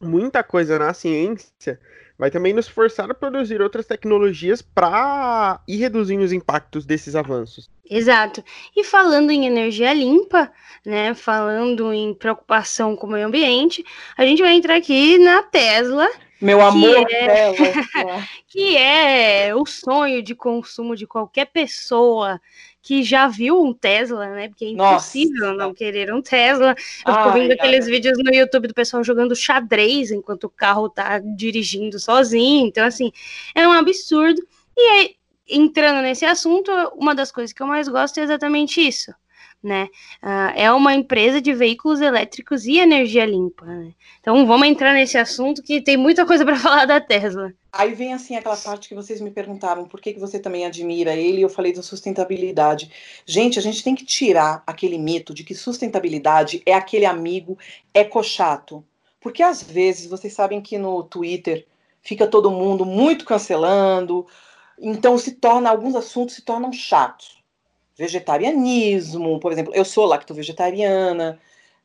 muita 0.00 0.42
coisa 0.42 0.78
na 0.78 0.94
ciência, 0.94 1.78
vai 2.20 2.30
também 2.30 2.52
nos 2.52 2.68
forçar 2.68 3.10
a 3.10 3.14
produzir 3.14 3.62
outras 3.62 3.86
tecnologias 3.86 4.60
para 4.60 5.58
ir 5.66 5.78
reduzindo 5.78 6.22
os 6.22 6.34
impactos 6.34 6.84
desses 6.84 7.16
avanços. 7.16 7.70
Exato. 7.88 8.44
E 8.76 8.84
falando 8.84 9.30
em 9.30 9.46
energia 9.46 9.90
limpa, 9.94 10.52
né, 10.84 11.14
falando 11.14 11.94
em 11.94 12.12
preocupação 12.12 12.94
com 12.94 13.06
o 13.06 13.10
meio 13.10 13.26
ambiente, 13.26 13.82
a 14.18 14.26
gente 14.26 14.42
vai 14.42 14.52
entrar 14.52 14.76
aqui 14.76 15.16
na 15.16 15.42
Tesla. 15.42 16.06
Meu 16.38 16.60
amor, 16.60 17.06
que 17.06 17.14
é, 17.14 17.54
que 18.46 18.76
é 18.76 19.54
o 19.54 19.64
sonho 19.64 20.22
de 20.22 20.34
consumo 20.34 20.94
de 20.94 21.06
qualquer 21.06 21.46
pessoa 21.46 22.38
que 22.82 23.02
já 23.02 23.28
viu 23.28 23.62
um 23.62 23.72
Tesla, 23.74 24.28
né? 24.30 24.48
Porque 24.48 24.64
é 24.64 24.68
impossível 24.70 25.48
Nossa. 25.48 25.56
não 25.56 25.74
querer 25.74 26.12
um 26.12 26.22
Tesla. 26.22 26.74
Eu 27.06 27.14
fico 27.14 27.32
vendo 27.32 27.52
aqueles 27.52 27.84
ai. 27.84 27.90
vídeos 27.90 28.18
no 28.18 28.34
YouTube 28.34 28.68
do 28.68 28.74
pessoal 28.74 29.04
jogando 29.04 29.36
xadrez 29.36 30.10
enquanto 30.10 30.44
o 30.44 30.50
carro 30.50 30.88
tá 30.88 31.18
dirigindo 31.18 31.98
sozinho. 31.98 32.66
Então, 32.66 32.84
assim, 32.84 33.12
é 33.54 33.66
um 33.68 33.72
absurdo. 33.72 34.40
E 34.76 34.80
aí, 34.80 35.14
entrando 35.48 36.02
nesse 36.02 36.24
assunto, 36.24 36.70
uma 36.94 37.14
das 37.14 37.30
coisas 37.30 37.52
que 37.52 37.62
eu 37.62 37.66
mais 37.66 37.88
gosto 37.88 38.18
é 38.18 38.22
exatamente 38.22 38.80
isso 38.80 39.12
né? 39.62 39.88
Uh, 40.22 40.52
é 40.54 40.72
uma 40.72 40.94
empresa 40.94 41.40
de 41.40 41.52
veículos 41.52 42.00
elétricos 42.00 42.64
e 42.64 42.78
energia 42.78 43.26
limpa. 43.26 43.66
Né? 43.66 43.92
Então 44.20 44.46
vamos 44.46 44.66
entrar 44.66 44.94
nesse 44.94 45.18
assunto 45.18 45.62
que 45.62 45.82
tem 45.82 45.96
muita 45.96 46.24
coisa 46.24 46.44
para 46.44 46.56
falar 46.58 46.86
da 46.86 47.00
Tesla. 47.00 47.52
Aí 47.72 47.94
vem 47.94 48.12
assim 48.12 48.36
aquela 48.36 48.56
parte 48.56 48.88
que 48.88 48.94
vocês 48.94 49.20
me 49.20 49.30
perguntaram 49.30 49.84
por 49.84 50.00
que, 50.00 50.14
que 50.14 50.20
você 50.20 50.38
também 50.38 50.66
admira 50.66 51.14
ele, 51.14 51.42
eu 51.42 51.48
falei 51.48 51.72
da 51.72 51.82
sustentabilidade. 51.82 52.90
Gente, 53.24 53.58
a 53.58 53.62
gente 53.62 53.84
tem 53.84 53.94
que 53.94 54.04
tirar 54.04 54.62
aquele 54.66 54.98
mito 54.98 55.32
de 55.32 55.44
que 55.44 55.54
sustentabilidade 55.54 56.62
é 56.66 56.74
aquele 56.74 57.06
amigo 57.06 57.56
ecochato. 57.94 58.84
Porque 59.20 59.42
às 59.42 59.62
vezes, 59.62 60.06
vocês 60.06 60.32
sabem 60.32 60.60
que 60.60 60.78
no 60.78 61.02
Twitter 61.02 61.66
fica 62.02 62.26
todo 62.26 62.50
mundo 62.50 62.86
muito 62.86 63.26
cancelando, 63.26 64.26
então 64.80 65.18
se 65.18 65.32
torna, 65.32 65.68
alguns 65.68 65.94
assuntos 65.94 66.34
se 66.34 66.42
tornam 66.42 66.72
chatos 66.72 67.39
vegetarianismo, 68.00 69.38
por 69.38 69.52
exemplo, 69.52 69.74
eu 69.74 69.84
sou 69.84 70.06
lacto-vegetariana, 70.06 71.38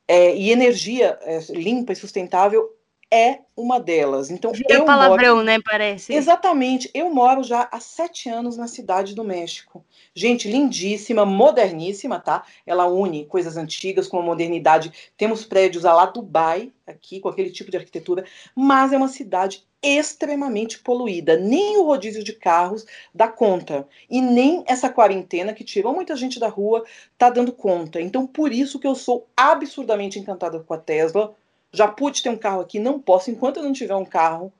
é, 0.07 0.34
e 0.34 0.49
energia 0.49 1.20
é, 1.24 1.39
limpa 1.49 1.91
e 1.91 1.95
sustentável 1.95 2.72
é 3.12 3.39
uma 3.56 3.80
delas. 3.80 4.30
Então, 4.30 4.51
Vira 4.51 4.74
eu 4.74 4.86
palavrão, 4.86 5.36
moro... 5.36 5.45
né, 5.45 5.58
parece. 5.64 6.14
Exatamente. 6.14 6.89
Eu 6.93 7.10
moro 7.14 7.43
já 7.43 7.70
há 7.72 7.80
sete 7.80 8.30
anos 8.30 8.58
na 8.58 8.68
cidade 8.68 9.16
do 9.16 9.24
México. 9.24 9.86
Gente, 10.14 10.49
lindíssima, 10.49 11.26
moderníssima, 11.26 12.20
tá? 12.20 12.43
Ela 12.66 12.86
une 12.88 13.26
coisas 13.26 13.58
antigas 13.58 14.08
com 14.08 14.20
a 14.20 14.24
modernidade. 14.24 14.91
Temos 15.16 15.45
prédios 15.45 15.84
lá 15.84 16.06
Dubai, 16.06 16.72
aqui, 16.86 17.20
com 17.20 17.30
aquele 17.30 17.51
tipo 17.51 17.72
de 17.72 17.78
arquitetura, 17.78 18.26
mas 18.56 18.91
é 18.91 18.97
uma 18.97 19.08
cidade 19.08 19.66
extremamente 19.82 20.80
poluída. 20.80 21.38
Nem 21.38 21.78
o 21.78 21.84
rodízio 21.84 22.24
de 22.24 22.34
carros 22.34 22.86
dá 23.14 23.28
conta. 23.28 23.88
E 24.10 24.20
nem 24.20 24.64
essa 24.68 24.89
quarentena 24.89 25.53
que 25.53 25.64
tirou 25.64 25.93
muita 25.93 26.16
gente 26.16 26.39
da 26.39 26.47
rua 26.47 26.84
tá 27.18 27.30
dando 27.30 27.53
conta. 27.53 28.01
Então, 28.01 28.26
por 28.26 28.51
isso 28.51 28.80
que 28.80 28.88
eu 28.88 28.95
sou 28.95 29.28
absurdamente 29.38 30.18
encantada 30.18 30.60
com 30.60 30.74
a 30.74 30.78
Tesla. 30.78 31.36
Já 31.76 31.88
pude 31.88 32.23
ter 32.23 32.30
um 32.30 32.38
carro 32.38 32.61
aqui, 32.61 32.80
não 32.80 32.99
posso, 32.99 33.30
enquanto 33.30 33.57
eu 33.57 33.63
não 33.63 33.73
tiver 33.73 33.95
um 33.95 34.05
carro, 34.05 34.51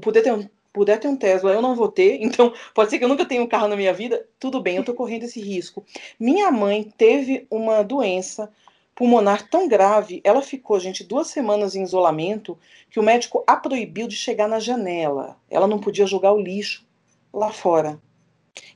poder 0.00 0.22
ter 0.22 0.32
um, 0.32 0.48
puder 0.72 1.00
ter 1.00 1.08
um 1.08 1.16
Tesla, 1.16 1.52
eu 1.52 1.62
não 1.62 1.74
vou 1.74 1.88
ter, 1.88 2.18
então 2.22 2.52
pode 2.74 2.90
ser 2.90 2.98
que 2.98 3.04
eu 3.04 3.08
nunca 3.08 3.24
tenha 3.24 3.42
um 3.42 3.46
carro 3.46 3.68
na 3.68 3.76
minha 3.76 3.92
vida, 3.92 4.26
tudo 4.38 4.60
bem, 4.60 4.76
eu 4.76 4.84
tô 4.84 4.94
correndo 4.94 5.24
esse 5.24 5.40
risco. 5.40 5.84
Minha 6.20 6.50
mãe 6.50 6.92
teve 6.96 7.46
uma 7.50 7.82
doença 7.82 8.52
pulmonar 8.94 9.48
tão 9.50 9.68
grave, 9.68 10.22
ela 10.24 10.40
ficou, 10.40 10.80
gente, 10.80 11.04
duas 11.04 11.28
semanas 11.28 11.74
em 11.74 11.82
isolamento, 11.82 12.58
que 12.90 12.98
o 12.98 13.02
médico 13.02 13.44
a 13.46 13.54
proibiu 13.54 14.08
de 14.08 14.16
chegar 14.16 14.48
na 14.48 14.58
janela. 14.58 15.36
Ela 15.50 15.66
não 15.66 15.78
podia 15.78 16.06
jogar 16.06 16.32
o 16.32 16.40
lixo 16.40 16.84
lá 17.32 17.52
fora. 17.52 18.00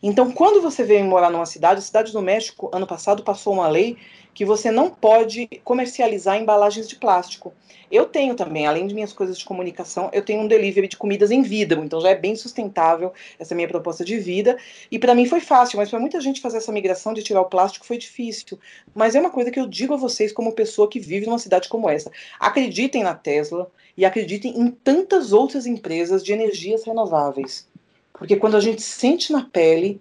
Então, 0.02 0.30
quando 0.30 0.60
você 0.60 0.84
vem 0.84 1.02
morar 1.04 1.30
numa 1.30 1.46
cidade, 1.46 1.78
a 1.78 1.82
cidade 1.82 2.12
do 2.12 2.20
México, 2.20 2.70
ano 2.72 2.86
passado, 2.86 3.22
passou 3.22 3.54
uma 3.54 3.68
lei 3.68 3.96
que 4.34 4.44
você 4.44 4.70
não 4.70 4.90
pode 4.90 5.46
comercializar 5.64 6.36
embalagens 6.36 6.88
de 6.88 6.96
plástico. 6.96 7.52
Eu 7.90 8.06
tenho 8.06 8.36
também, 8.36 8.66
além 8.66 8.86
de 8.86 8.94
minhas 8.94 9.12
coisas 9.12 9.36
de 9.36 9.44
comunicação, 9.44 10.08
eu 10.12 10.22
tenho 10.22 10.42
um 10.42 10.46
delivery 10.46 10.86
de 10.86 10.96
comidas 10.96 11.30
em 11.30 11.42
vidro, 11.42 11.82
então 11.82 12.00
já 12.00 12.10
é 12.10 12.14
bem 12.14 12.36
sustentável 12.36 13.12
essa 13.38 13.54
minha 13.54 13.66
proposta 13.66 14.04
de 14.04 14.16
vida. 14.18 14.56
E 14.90 14.98
para 14.98 15.14
mim 15.14 15.26
foi 15.26 15.40
fácil, 15.40 15.76
mas 15.76 15.90
para 15.90 15.98
muita 15.98 16.20
gente 16.20 16.40
fazer 16.40 16.58
essa 16.58 16.70
migração 16.70 17.12
de 17.12 17.22
tirar 17.22 17.40
o 17.40 17.46
plástico 17.46 17.84
foi 17.84 17.98
difícil. 17.98 18.58
Mas 18.94 19.14
é 19.14 19.20
uma 19.20 19.30
coisa 19.30 19.50
que 19.50 19.58
eu 19.58 19.66
digo 19.66 19.94
a 19.94 19.96
vocês 19.96 20.32
como 20.32 20.52
pessoa 20.52 20.88
que 20.88 21.00
vive 21.00 21.26
numa 21.26 21.38
cidade 21.38 21.68
como 21.68 21.90
essa. 21.90 22.12
Acreditem 22.38 23.02
na 23.02 23.14
Tesla 23.14 23.68
e 23.96 24.04
acreditem 24.04 24.58
em 24.58 24.70
tantas 24.70 25.32
outras 25.32 25.66
empresas 25.66 26.22
de 26.22 26.32
energias 26.32 26.84
renováveis. 26.84 27.68
Porque 28.12 28.36
quando 28.36 28.56
a 28.56 28.60
gente 28.60 28.82
sente 28.82 29.32
na 29.32 29.44
pele, 29.44 30.00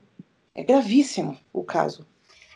é 0.54 0.64
gravíssimo 0.64 1.38
o 1.52 1.64
caso. 1.64 2.06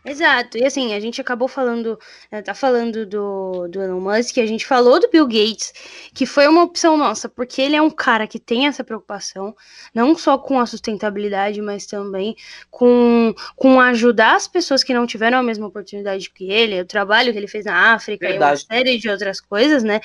Exato. 0.05 0.57
E 0.57 0.65
assim, 0.65 0.93
a 0.93 0.99
gente 0.99 1.21
acabou 1.21 1.47
falando, 1.47 1.97
eh, 2.29 2.41
tá 2.41 2.53
falando 2.53 3.05
do, 3.05 3.67
do 3.69 3.81
Elon 3.81 4.01
Musk, 4.01 4.37
a 4.37 4.45
gente 4.45 4.65
falou 4.65 4.99
do 4.99 5.09
Bill 5.09 5.25
Gates, 5.25 5.71
que 6.13 6.25
foi 6.25 6.45
uma 6.45 6.63
opção 6.63 6.97
nossa, 6.97 7.29
porque 7.29 7.61
ele 7.61 7.77
é 7.77 7.81
um 7.81 7.89
cara 7.89 8.27
que 8.27 8.37
tem 8.37 8.67
essa 8.67 8.83
preocupação, 8.83 9.55
não 9.93 10.13
só 10.15 10.37
com 10.37 10.59
a 10.59 10.65
sustentabilidade, 10.65 11.61
mas 11.61 11.85
também 11.85 12.35
com, 12.69 13.33
com 13.55 13.79
ajudar 13.79 14.35
as 14.35 14.45
pessoas 14.45 14.83
que 14.83 14.93
não 14.93 15.07
tiveram 15.07 15.37
a 15.37 15.43
mesma 15.43 15.67
oportunidade 15.67 16.29
que 16.29 16.51
ele, 16.51 16.81
o 16.81 16.85
trabalho 16.85 17.31
que 17.31 17.37
ele 17.37 17.47
fez 17.47 17.63
na 17.63 17.93
África 17.93 18.27
Verdade. 18.27 18.61
e 18.61 18.65
uma 18.65 18.75
série 18.75 18.97
de 18.97 19.09
outras 19.09 19.39
coisas, 19.39 19.83
né? 19.83 20.01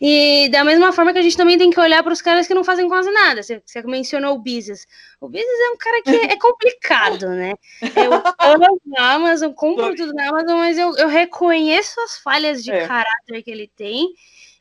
E 0.00 0.48
da 0.48 0.64
mesma 0.64 0.92
forma 0.92 1.12
que 1.12 1.18
a 1.18 1.22
gente 1.22 1.36
também 1.36 1.58
tem 1.58 1.70
que 1.70 1.78
olhar 1.78 2.02
para 2.02 2.12
os 2.12 2.22
caras 2.22 2.46
que 2.46 2.54
não 2.54 2.64
fazem 2.64 2.88
quase 2.88 3.10
nada. 3.10 3.42
Você, 3.42 3.60
você 3.64 3.82
mencionou 3.82 4.36
o 4.36 4.38
Business. 4.38 4.86
O 5.20 5.28
Business 5.28 5.60
é 5.60 5.70
um 5.70 5.76
cara 5.76 6.02
que 6.02 6.10
é 6.32 6.38
complicado, 6.38 7.28
né? 7.28 7.54
Eu 7.96 8.12
amo 8.38 8.80
a 8.96 9.12
Amazon, 9.12 9.39
compro 9.54 9.94
tudo 9.94 10.12
na 10.12 10.28
Amazon, 10.28 10.58
mas 10.58 10.78
eu, 10.78 10.94
eu 10.96 11.08
reconheço 11.08 12.00
as 12.00 12.18
falhas 12.18 12.62
de 12.62 12.70
é. 12.70 12.86
caráter 12.86 13.42
que 13.42 13.50
ele 13.50 13.70
tem. 13.74 14.08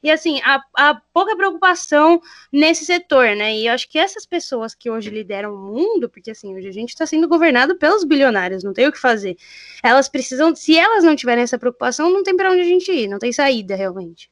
E 0.01 0.09
assim, 0.09 0.39
a, 0.45 0.61
a 0.77 1.01
pouca 1.13 1.35
preocupação 1.35 2.21
nesse 2.51 2.85
setor, 2.85 3.35
né? 3.35 3.53
E 3.55 3.67
eu 3.67 3.73
acho 3.73 3.89
que 3.89 3.99
essas 3.99 4.25
pessoas 4.25 4.73
que 4.73 4.89
hoje 4.89 5.09
lideram 5.09 5.53
o 5.53 5.57
mundo, 5.57 6.09
porque 6.09 6.31
assim, 6.31 6.55
hoje 6.55 6.69
a 6.69 6.71
gente 6.71 6.89
está 6.89 7.05
sendo 7.05 7.27
governado 7.27 7.75
pelos 7.77 8.05
bilionários, 8.05 8.63
não 8.63 8.73
tem 8.73 8.87
o 8.87 8.91
que 8.91 8.99
fazer. 8.99 9.35
Elas 9.83 10.07
precisam, 10.07 10.55
se 10.55 10.77
elas 10.77 11.03
não 11.03 11.15
tiverem 11.15 11.43
essa 11.43 11.59
preocupação, 11.59 12.09
não 12.09 12.23
tem 12.23 12.35
para 12.35 12.51
onde 12.51 12.61
a 12.61 12.65
gente 12.65 12.89
ir, 12.91 13.07
não 13.07 13.19
tem 13.19 13.33
saída 13.33 13.75
realmente. 13.75 14.31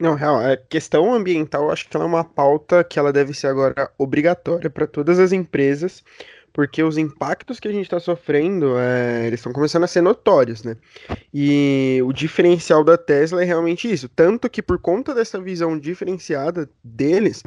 Não, 0.00 0.14
real, 0.14 0.38
a 0.38 0.56
questão 0.56 1.14
ambiental, 1.14 1.70
acho 1.70 1.88
que 1.88 1.96
ela 1.96 2.04
é 2.04 2.08
uma 2.08 2.24
pauta 2.24 2.82
que 2.82 2.98
ela 2.98 3.12
deve 3.12 3.32
ser 3.32 3.46
agora 3.46 3.90
obrigatória 3.96 4.68
para 4.68 4.86
todas 4.86 5.18
as 5.18 5.32
empresas, 5.32 6.02
porque 6.56 6.82
os 6.82 6.96
impactos 6.96 7.60
que 7.60 7.68
a 7.68 7.70
gente 7.70 7.84
está 7.84 8.00
sofrendo, 8.00 8.78
é, 8.78 9.26
eles 9.26 9.40
estão 9.40 9.52
começando 9.52 9.84
a 9.84 9.86
ser 9.86 10.00
notórios, 10.00 10.64
né? 10.64 10.74
E 11.32 12.00
o 12.02 12.14
diferencial 12.14 12.82
da 12.82 12.96
Tesla 12.96 13.42
é 13.42 13.44
realmente 13.44 13.92
isso, 13.92 14.08
tanto 14.08 14.48
que 14.48 14.62
por 14.62 14.78
conta 14.78 15.14
dessa 15.14 15.38
visão 15.38 15.78
diferenciada 15.78 16.66
deles, 16.82 17.42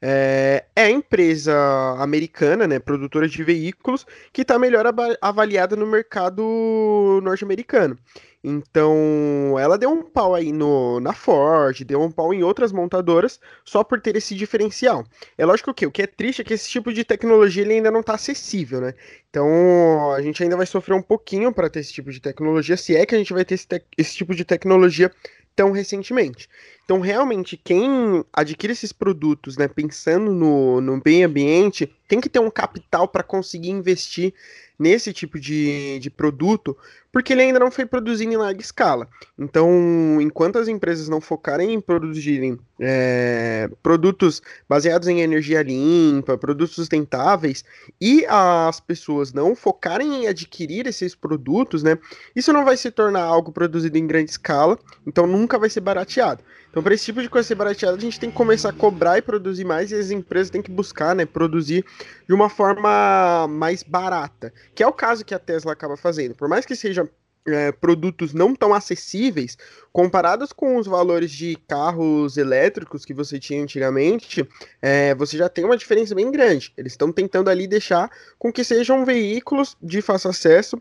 é, 0.00 0.64
é 0.76 0.82
a 0.84 0.90
empresa 0.92 1.52
americana, 1.98 2.68
né, 2.68 2.78
produtora 2.78 3.28
de 3.28 3.42
veículos, 3.42 4.06
que 4.32 4.42
está 4.42 4.56
melhor 4.60 4.84
avaliada 5.20 5.74
no 5.74 5.84
mercado 5.84 7.20
norte-americano. 7.20 7.98
Então, 8.44 9.56
ela 9.56 9.78
deu 9.78 9.90
um 9.90 10.02
pau 10.02 10.34
aí 10.34 10.50
no, 10.50 10.98
na 10.98 11.12
Ford, 11.12 11.84
deu 11.84 12.02
um 12.02 12.10
pau 12.10 12.34
em 12.34 12.42
outras 12.42 12.72
montadoras, 12.72 13.38
só 13.64 13.84
por 13.84 14.00
ter 14.00 14.16
esse 14.16 14.34
diferencial. 14.34 15.04
É 15.38 15.46
lógico 15.46 15.72
que 15.72 15.86
o 15.86 15.92
que 15.92 16.02
é 16.02 16.06
triste 16.08 16.42
é 16.42 16.44
que 16.44 16.54
esse 16.54 16.68
tipo 16.68 16.92
de 16.92 17.04
tecnologia 17.04 17.62
ele 17.62 17.74
ainda 17.74 17.90
não 17.90 18.00
está 18.00 18.14
acessível, 18.14 18.80
né? 18.80 18.94
Então, 19.30 20.12
a 20.12 20.20
gente 20.20 20.42
ainda 20.42 20.56
vai 20.56 20.66
sofrer 20.66 20.94
um 20.94 21.02
pouquinho 21.02 21.52
para 21.52 21.70
ter 21.70 21.80
esse 21.80 21.92
tipo 21.92 22.10
de 22.10 22.20
tecnologia, 22.20 22.76
se 22.76 22.96
é 22.96 23.06
que 23.06 23.14
a 23.14 23.18
gente 23.18 23.32
vai 23.32 23.44
ter 23.44 23.54
esse, 23.54 23.66
esse 23.96 24.16
tipo 24.16 24.34
de 24.34 24.44
tecnologia 24.44 25.10
tão 25.54 25.70
recentemente. 25.70 26.48
Então, 26.84 27.00
realmente, 27.00 27.56
quem 27.56 28.24
adquire 28.32 28.72
esses 28.72 28.92
produtos, 28.92 29.56
né, 29.56 29.68
pensando 29.68 30.32
no, 30.32 30.80
no 30.80 31.00
bem 31.00 31.24
ambiente, 31.24 31.90
tem 32.08 32.20
que 32.20 32.28
ter 32.28 32.40
um 32.40 32.50
capital 32.50 33.06
para 33.06 33.22
conseguir 33.22 33.70
investir 33.70 34.34
nesse 34.78 35.12
tipo 35.12 35.38
de, 35.38 35.98
de 36.00 36.10
produto, 36.10 36.76
porque 37.12 37.34
ele 37.34 37.42
ainda 37.42 37.58
não 37.58 37.70
foi 37.70 37.84
produzido 37.84 38.32
em 38.32 38.36
larga 38.36 38.60
escala. 38.60 39.06
Então, 39.38 40.18
enquanto 40.20 40.58
as 40.58 40.66
empresas 40.66 41.08
não 41.08 41.20
focarem 41.20 41.74
em 41.74 41.80
produzirem 41.80 42.58
é, 42.80 43.70
produtos 43.82 44.40
baseados 44.68 45.06
em 45.06 45.20
energia 45.20 45.62
limpa, 45.62 46.38
produtos 46.38 46.74
sustentáveis, 46.74 47.64
e 48.00 48.24
as 48.26 48.80
pessoas 48.80 49.32
não 49.32 49.54
focarem 49.54 50.24
em 50.24 50.26
adquirir 50.26 50.86
esses 50.86 51.14
produtos, 51.14 51.82
né, 51.82 51.98
isso 52.34 52.52
não 52.52 52.64
vai 52.64 52.76
se 52.76 52.90
tornar 52.90 53.22
algo 53.22 53.52
produzido 53.52 53.98
em 53.98 54.06
grande 54.06 54.30
escala, 54.30 54.78
então 55.06 55.26
nunca 55.26 55.58
vai 55.58 55.68
ser 55.68 55.80
barateado. 55.80 56.42
Então, 56.72 56.82
para 56.82 56.94
esse 56.94 57.04
tipo 57.04 57.20
de 57.20 57.28
coisa 57.28 57.46
ser 57.46 57.54
barateada, 57.54 57.98
a 57.98 58.00
gente 58.00 58.18
tem 58.18 58.30
que 58.30 58.36
começar 58.36 58.70
a 58.70 58.72
cobrar 58.72 59.18
e 59.18 59.22
produzir 59.22 59.62
mais, 59.62 59.92
e 59.92 59.94
as 59.94 60.10
empresas 60.10 60.48
têm 60.48 60.62
que 60.62 60.70
buscar, 60.70 61.14
né, 61.14 61.26
produzir 61.26 61.84
de 62.26 62.32
uma 62.32 62.48
forma 62.48 63.46
mais 63.46 63.82
barata, 63.82 64.50
que 64.74 64.82
é 64.82 64.86
o 64.86 64.92
caso 64.92 65.22
que 65.22 65.34
a 65.34 65.38
Tesla 65.38 65.72
acaba 65.72 65.98
fazendo. 65.98 66.34
Por 66.34 66.48
mais 66.48 66.64
que 66.64 66.74
sejam 66.74 67.01
é, 67.46 67.72
produtos 67.72 68.32
não 68.32 68.54
tão 68.54 68.72
acessíveis, 68.72 69.56
comparados 69.92 70.52
com 70.52 70.76
os 70.76 70.86
valores 70.86 71.30
de 71.30 71.56
carros 71.68 72.36
elétricos 72.36 73.04
que 73.04 73.14
você 73.14 73.38
tinha 73.38 73.62
antigamente, 73.62 74.48
é, 74.80 75.14
você 75.14 75.36
já 75.36 75.48
tem 75.48 75.64
uma 75.64 75.76
diferença 75.76 76.14
bem 76.14 76.30
grande. 76.30 76.72
Eles 76.76 76.92
estão 76.92 77.12
tentando 77.12 77.50
ali 77.50 77.66
deixar 77.66 78.10
com 78.38 78.52
que 78.52 78.64
sejam 78.64 79.04
veículos 79.04 79.76
de 79.82 80.00
fácil 80.00 80.30
acesso, 80.30 80.80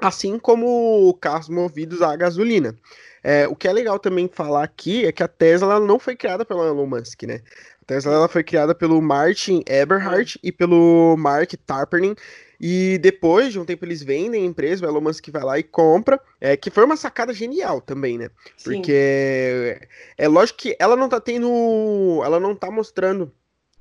assim 0.00 0.38
como 0.38 1.12
carros 1.20 1.48
movidos 1.48 2.02
a 2.02 2.14
gasolina. 2.14 2.76
É, 3.22 3.48
o 3.48 3.56
que 3.56 3.66
é 3.66 3.72
legal 3.72 3.98
também 3.98 4.28
falar 4.32 4.62
aqui 4.62 5.04
é 5.04 5.12
que 5.12 5.22
a 5.22 5.28
Tesla 5.28 5.80
não 5.80 5.98
foi 5.98 6.14
criada 6.14 6.44
pelo 6.44 6.64
Elon 6.64 6.86
Musk, 6.86 7.24
né? 7.24 7.42
A 7.88 7.94
Tesla 7.94 8.12
ela 8.12 8.28
foi 8.28 8.44
criada 8.44 8.74
pelo 8.74 9.00
Martin 9.00 9.62
Eberhard 9.66 10.38
e 10.42 10.52
pelo 10.52 11.16
Mark 11.16 11.54
Tarpening. 11.64 12.14
E 12.60 12.98
depois 12.98 13.50
de 13.50 13.58
um 13.58 13.64
tempo 13.64 13.82
eles 13.86 14.02
vendem 14.02 14.42
a 14.42 14.46
empresa, 14.46 14.84
o 14.84 14.88
Elon 14.88 15.00
Musk 15.00 15.28
vai 15.30 15.42
lá 15.42 15.58
e 15.58 15.62
compra, 15.62 16.20
é, 16.38 16.54
que 16.54 16.70
foi 16.70 16.84
uma 16.84 16.98
sacada 16.98 17.32
genial 17.32 17.80
também, 17.80 18.18
né? 18.18 18.28
Porque 18.62 18.92
é, 18.92 19.88
é 20.18 20.28
lógico 20.28 20.58
que 20.58 20.76
ela 20.78 20.96
não 20.96 21.08
tá 21.08 21.18
tendo. 21.18 21.48
Ela 22.22 22.38
não 22.38 22.54
tá 22.54 22.70
mostrando 22.70 23.32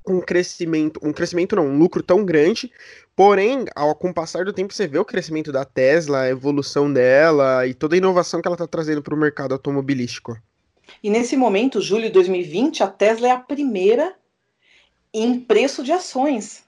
um 0.07 0.21
crescimento, 0.21 1.01
um 1.03 1.11
crescimento 1.11 1.57
não, 1.57 1.67
um 1.67 1.77
lucro 1.77 2.01
tão 2.01 2.23
grande, 2.23 2.71
porém, 3.13 3.65
ao, 3.75 3.93
com 3.93 4.11
o 4.11 4.13
passar 4.13 4.45
do 4.45 4.53
tempo, 4.53 4.73
você 4.73 4.87
vê 4.87 4.97
o 4.97 5.03
crescimento 5.03 5.51
da 5.51 5.65
Tesla, 5.65 6.21
a 6.21 6.29
evolução 6.29 6.93
dela 6.93 7.67
e 7.67 7.73
toda 7.73 7.93
a 7.95 7.97
inovação 7.97 8.41
que 8.41 8.47
ela 8.47 8.55
está 8.55 8.67
trazendo 8.67 9.01
para 9.01 9.13
o 9.13 9.17
mercado 9.17 9.51
automobilístico. 9.51 10.37
E 11.03 11.09
nesse 11.09 11.35
momento, 11.37 11.81
julho 11.81 12.03
de 12.03 12.11
2020, 12.11 12.83
a 12.83 12.87
Tesla 12.87 13.27
é 13.27 13.31
a 13.31 13.39
primeira 13.39 14.15
em 15.13 15.39
preço 15.39 15.83
de 15.83 15.91
ações. 15.91 16.67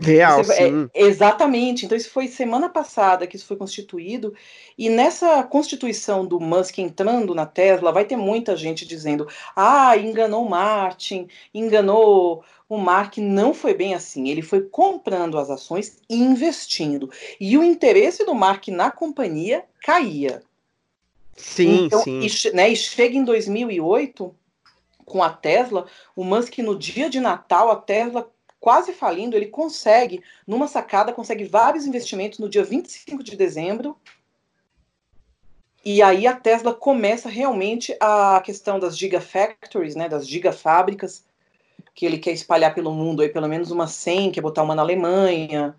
Real, 0.00 0.42
Você, 0.42 0.54
sim. 0.54 0.88
É, 0.94 1.02
exatamente. 1.02 1.84
Então, 1.84 1.96
isso 1.96 2.10
foi 2.10 2.26
semana 2.26 2.68
passada 2.68 3.26
que 3.26 3.36
isso 3.36 3.46
foi 3.46 3.56
constituído. 3.56 4.34
E 4.78 4.88
nessa 4.88 5.42
constituição 5.42 6.24
do 6.24 6.40
Musk 6.40 6.78
entrando 6.78 7.34
na 7.34 7.44
Tesla, 7.44 7.92
vai 7.92 8.06
ter 8.06 8.16
muita 8.16 8.56
gente 8.56 8.86
dizendo: 8.86 9.28
ah, 9.54 9.96
enganou 9.98 10.46
o 10.46 10.48
Martin, 10.48 11.28
enganou 11.52 12.42
o 12.68 12.78
Mark. 12.78 13.18
Não 13.18 13.52
foi 13.52 13.74
bem 13.74 13.94
assim. 13.94 14.30
Ele 14.30 14.40
foi 14.40 14.62
comprando 14.62 15.38
as 15.38 15.50
ações 15.50 15.98
e 16.08 16.16
investindo. 16.16 17.10
E 17.38 17.58
o 17.58 17.62
interesse 17.62 18.24
do 18.24 18.34
Mark 18.34 18.68
na 18.68 18.90
companhia 18.90 19.64
caía. 19.82 20.42
Sim, 21.36 21.86
então, 21.86 22.02
sim. 22.02 22.20
E, 22.20 22.52
né, 22.54 22.68
e 22.70 22.76
chega 22.76 23.16
em 23.16 23.24
2008 23.24 24.34
com 25.04 25.22
a 25.22 25.30
Tesla, 25.30 25.86
o 26.14 26.24
Musk 26.24 26.58
no 26.58 26.78
dia 26.78 27.10
de 27.10 27.20
Natal, 27.20 27.70
a 27.70 27.76
Tesla 27.76 28.30
quase 28.60 28.92
falindo, 28.92 29.36
ele 29.36 29.46
consegue, 29.46 30.22
numa 30.46 30.68
sacada, 30.68 31.12
consegue 31.12 31.44
vários 31.44 31.84
investimentos 31.84 32.38
no 32.38 32.48
dia 32.48 32.62
25 32.62 33.22
de 33.22 33.36
dezembro. 33.36 33.96
E 35.84 36.00
aí 36.00 36.28
a 36.28 36.36
Tesla 36.36 36.72
começa 36.72 37.28
realmente 37.28 37.96
a 37.98 38.40
questão 38.40 38.78
das 38.78 38.96
gigafactories, 38.96 39.96
né, 39.96 40.08
das 40.08 40.28
gigafábricas, 40.28 41.24
que 41.92 42.06
ele 42.06 42.18
quer 42.18 42.30
espalhar 42.30 42.72
pelo 42.72 42.92
mundo, 42.92 43.20
aí 43.20 43.28
pelo 43.28 43.48
menos 43.48 43.72
uma 43.72 43.88
100, 43.88 44.30
quer 44.30 44.40
botar 44.40 44.62
uma 44.62 44.76
na 44.76 44.82
Alemanha, 44.82 45.74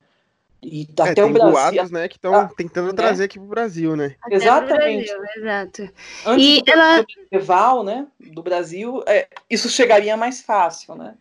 e 0.64 0.88
é, 0.98 1.02
até 1.02 1.24
o 1.24 1.30
Brasil. 1.30 1.52
Boatos, 1.52 1.92
né, 1.92 2.08
que 2.08 2.16
estão 2.16 2.34
ah, 2.34 2.50
tentando 2.56 2.88
né? 2.88 2.94
trazer 2.94 3.26
aqui 3.26 3.38
para 3.38 3.46
o 3.46 3.50
Brasil, 3.50 3.96
né? 3.96 4.16
Até 4.22 4.36
Exatamente. 4.36 5.12
Brasil, 5.12 5.30
exato. 5.38 5.90
Antes 6.26 6.46
e 6.46 6.62
do 6.62 6.72
ela... 6.72 7.06
medieval, 7.32 7.84
né, 7.84 8.08
do 8.20 8.42
Brasil, 8.42 9.04
é, 9.06 9.28
isso 9.50 9.70
chegaria 9.70 10.16
mais 10.16 10.42
fácil, 10.42 10.96
né? 10.96 11.16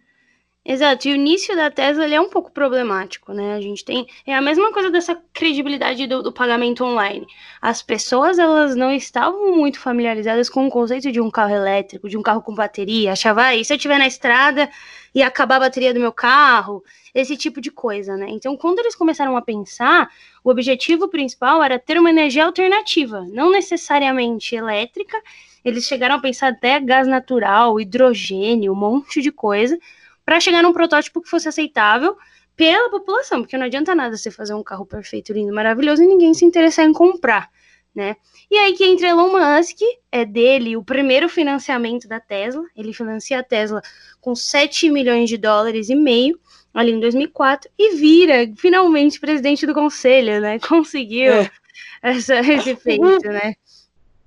Exato, 0.64 1.08
e 1.08 1.12
o 1.12 1.16
início 1.16 1.56
da 1.56 1.72
Tesla 1.72 2.04
ele 2.04 2.14
é 2.14 2.20
um 2.20 2.30
pouco 2.30 2.52
problemático, 2.52 3.32
né? 3.32 3.54
A 3.54 3.60
gente 3.60 3.84
tem 3.84 4.06
é 4.24 4.32
a 4.32 4.40
mesma 4.40 4.72
coisa 4.72 4.90
dessa 4.90 5.20
credibilidade 5.32 6.06
do, 6.06 6.22
do, 6.22 6.32
pagamento 6.32 6.84
online. 6.84 7.26
As 7.60 7.82
pessoas 7.82 8.38
elas 8.38 8.76
não 8.76 8.92
estavam 8.92 9.56
muito 9.56 9.80
familiarizadas 9.80 10.48
com 10.48 10.64
o 10.64 10.70
conceito 10.70 11.10
de 11.10 11.20
um 11.20 11.32
carro 11.32 11.52
elétrico, 11.52 12.08
de 12.08 12.16
um 12.16 12.22
carro 12.22 12.42
com 12.42 12.54
bateria. 12.54 13.10
Achava, 13.10 13.46
ah, 13.46 13.56
e 13.56 13.64
se 13.64 13.72
eu 13.72 13.76
estiver 13.76 13.98
na 13.98 14.06
estrada 14.06 14.70
e 15.12 15.20
acabar 15.20 15.56
a 15.56 15.60
bateria 15.60 15.92
do 15.92 15.98
meu 15.98 16.12
carro, 16.12 16.84
esse 17.12 17.36
tipo 17.36 17.60
de 17.60 17.72
coisa, 17.72 18.16
né? 18.16 18.26
Então, 18.28 18.56
quando 18.56 18.78
eles 18.78 18.94
começaram 18.94 19.36
a 19.36 19.42
pensar, 19.42 20.08
o 20.44 20.50
objetivo 20.50 21.08
principal 21.08 21.60
era 21.60 21.76
ter 21.76 21.98
uma 21.98 22.10
energia 22.10 22.44
alternativa, 22.44 23.26
não 23.32 23.50
necessariamente 23.50 24.54
elétrica. 24.54 25.20
Eles 25.64 25.86
chegaram 25.86 26.16
a 26.16 26.20
pensar 26.20 26.48
até 26.52 26.78
gás 26.78 27.08
natural, 27.08 27.80
hidrogênio, 27.80 28.72
um 28.72 28.76
monte 28.76 29.20
de 29.20 29.32
coisa 29.32 29.76
para 30.24 30.40
chegar 30.40 30.62
num 30.62 30.72
protótipo 30.72 31.20
que 31.20 31.28
fosse 31.28 31.48
aceitável 31.48 32.16
pela 32.56 32.90
população, 32.90 33.40
porque 33.40 33.56
não 33.56 33.66
adianta 33.66 33.94
nada 33.94 34.16
você 34.16 34.30
fazer 34.30 34.54
um 34.54 34.62
carro 34.62 34.86
perfeito, 34.86 35.32
lindo, 35.32 35.54
maravilhoso 35.54 36.02
e 36.02 36.06
ninguém 36.06 36.34
se 36.34 36.44
interessar 36.44 36.84
em 36.84 36.92
comprar, 36.92 37.50
né? 37.94 38.16
E 38.50 38.56
aí 38.56 38.74
que 38.74 38.84
entra 38.84 39.08
Elon 39.08 39.32
Musk, 39.32 39.78
é 40.10 40.24
dele 40.24 40.76
o 40.76 40.84
primeiro 40.84 41.28
financiamento 41.28 42.06
da 42.06 42.20
Tesla, 42.20 42.62
ele 42.76 42.92
financia 42.92 43.38
a 43.38 43.42
Tesla 43.42 43.80
com 44.20 44.34
7 44.34 44.90
milhões 44.90 45.28
de 45.28 45.38
dólares 45.38 45.88
e 45.88 45.94
meio, 45.94 46.38
ali 46.74 46.92
em 46.92 47.00
2004, 47.00 47.70
e 47.78 47.96
vira 47.96 48.50
finalmente 48.56 49.20
presidente 49.20 49.66
do 49.66 49.74
conselho, 49.74 50.40
né? 50.40 50.58
Conseguiu 50.68 51.32
é. 51.32 51.50
essa, 52.02 52.38
esse 52.40 52.76
feito, 52.76 53.28
né? 53.28 53.54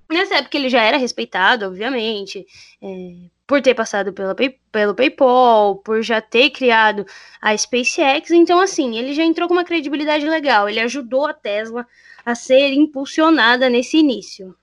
Nessa 0.09 0.35
época 0.35 0.57
ele 0.57 0.69
já 0.69 0.83
era 0.83 0.97
respeitado, 0.97 1.65
obviamente, 1.65 2.45
é, 2.81 3.29
por 3.47 3.61
ter 3.61 3.75
passado 3.75 4.11
pela, 4.11 4.35
pelo 4.71 4.95
PayPal, 4.95 5.75
por 5.77 6.01
já 6.01 6.19
ter 6.19 6.49
criado 6.49 7.05
a 7.41 7.55
SpaceX. 7.55 8.31
Então, 8.31 8.59
assim, 8.59 8.97
ele 8.97 9.13
já 9.13 9.23
entrou 9.23 9.47
com 9.47 9.53
uma 9.53 9.63
credibilidade 9.63 10.25
legal. 10.27 10.67
Ele 10.67 10.79
ajudou 10.79 11.27
a 11.27 11.33
Tesla 11.33 11.87
a 12.25 12.33
ser 12.33 12.73
impulsionada 12.73 13.69
nesse 13.69 13.97
início. 13.97 14.55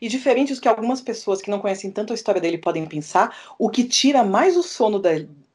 E 0.00 0.08
diferente 0.08 0.50
dos 0.50 0.60
que 0.60 0.68
algumas 0.68 1.00
pessoas 1.00 1.40
que 1.40 1.50
não 1.50 1.60
conhecem 1.60 1.90
tanto 1.90 2.12
a 2.12 2.14
história 2.14 2.40
dele 2.40 2.58
podem 2.58 2.86
pensar, 2.86 3.36
o 3.58 3.68
que 3.68 3.84
tira 3.84 4.24
mais 4.24 4.56
o 4.56 4.62
sono 4.62 5.00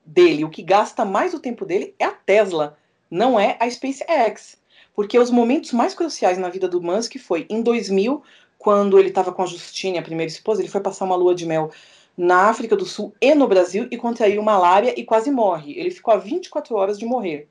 dele, 0.05 0.45
o 0.45 0.49
que 0.49 0.61
gasta 0.61 1.05
mais 1.05 1.33
o 1.33 1.39
tempo 1.39 1.65
dele 1.65 1.93
é 1.99 2.05
a 2.05 2.11
Tesla, 2.11 2.77
não 3.09 3.39
é 3.39 3.57
a 3.59 3.69
SpaceX. 3.69 4.57
Porque 4.95 5.17
os 5.17 5.31
momentos 5.31 5.71
mais 5.71 5.93
cruciais 5.93 6.37
na 6.37 6.49
vida 6.49 6.67
do 6.67 6.81
Musk 6.81 7.17
foi 7.17 7.45
em 7.49 7.61
2000, 7.61 8.21
quando 8.57 8.97
ele 8.97 9.09
estava 9.09 9.33
com 9.33 9.43
a 9.43 9.45
Justine, 9.45 9.97
a 9.97 10.03
primeira 10.03 10.31
esposa, 10.31 10.61
ele 10.61 10.69
foi 10.69 10.81
passar 10.81 11.05
uma 11.05 11.15
lua 11.15 11.35
de 11.35 11.45
mel 11.45 11.71
na 12.17 12.49
África 12.49 12.75
do 12.75 12.85
Sul 12.85 13.13
e 13.19 13.33
no 13.33 13.47
Brasil 13.47 13.87
e 13.89 13.97
contraiu 13.97 14.41
malária 14.41 14.93
e 14.97 15.03
quase 15.03 15.31
morre. 15.31 15.73
Ele 15.77 15.91
ficou 15.91 16.13
a 16.13 16.17
24 16.17 16.75
horas 16.75 16.99
de 16.99 17.05
morrer. 17.05 17.47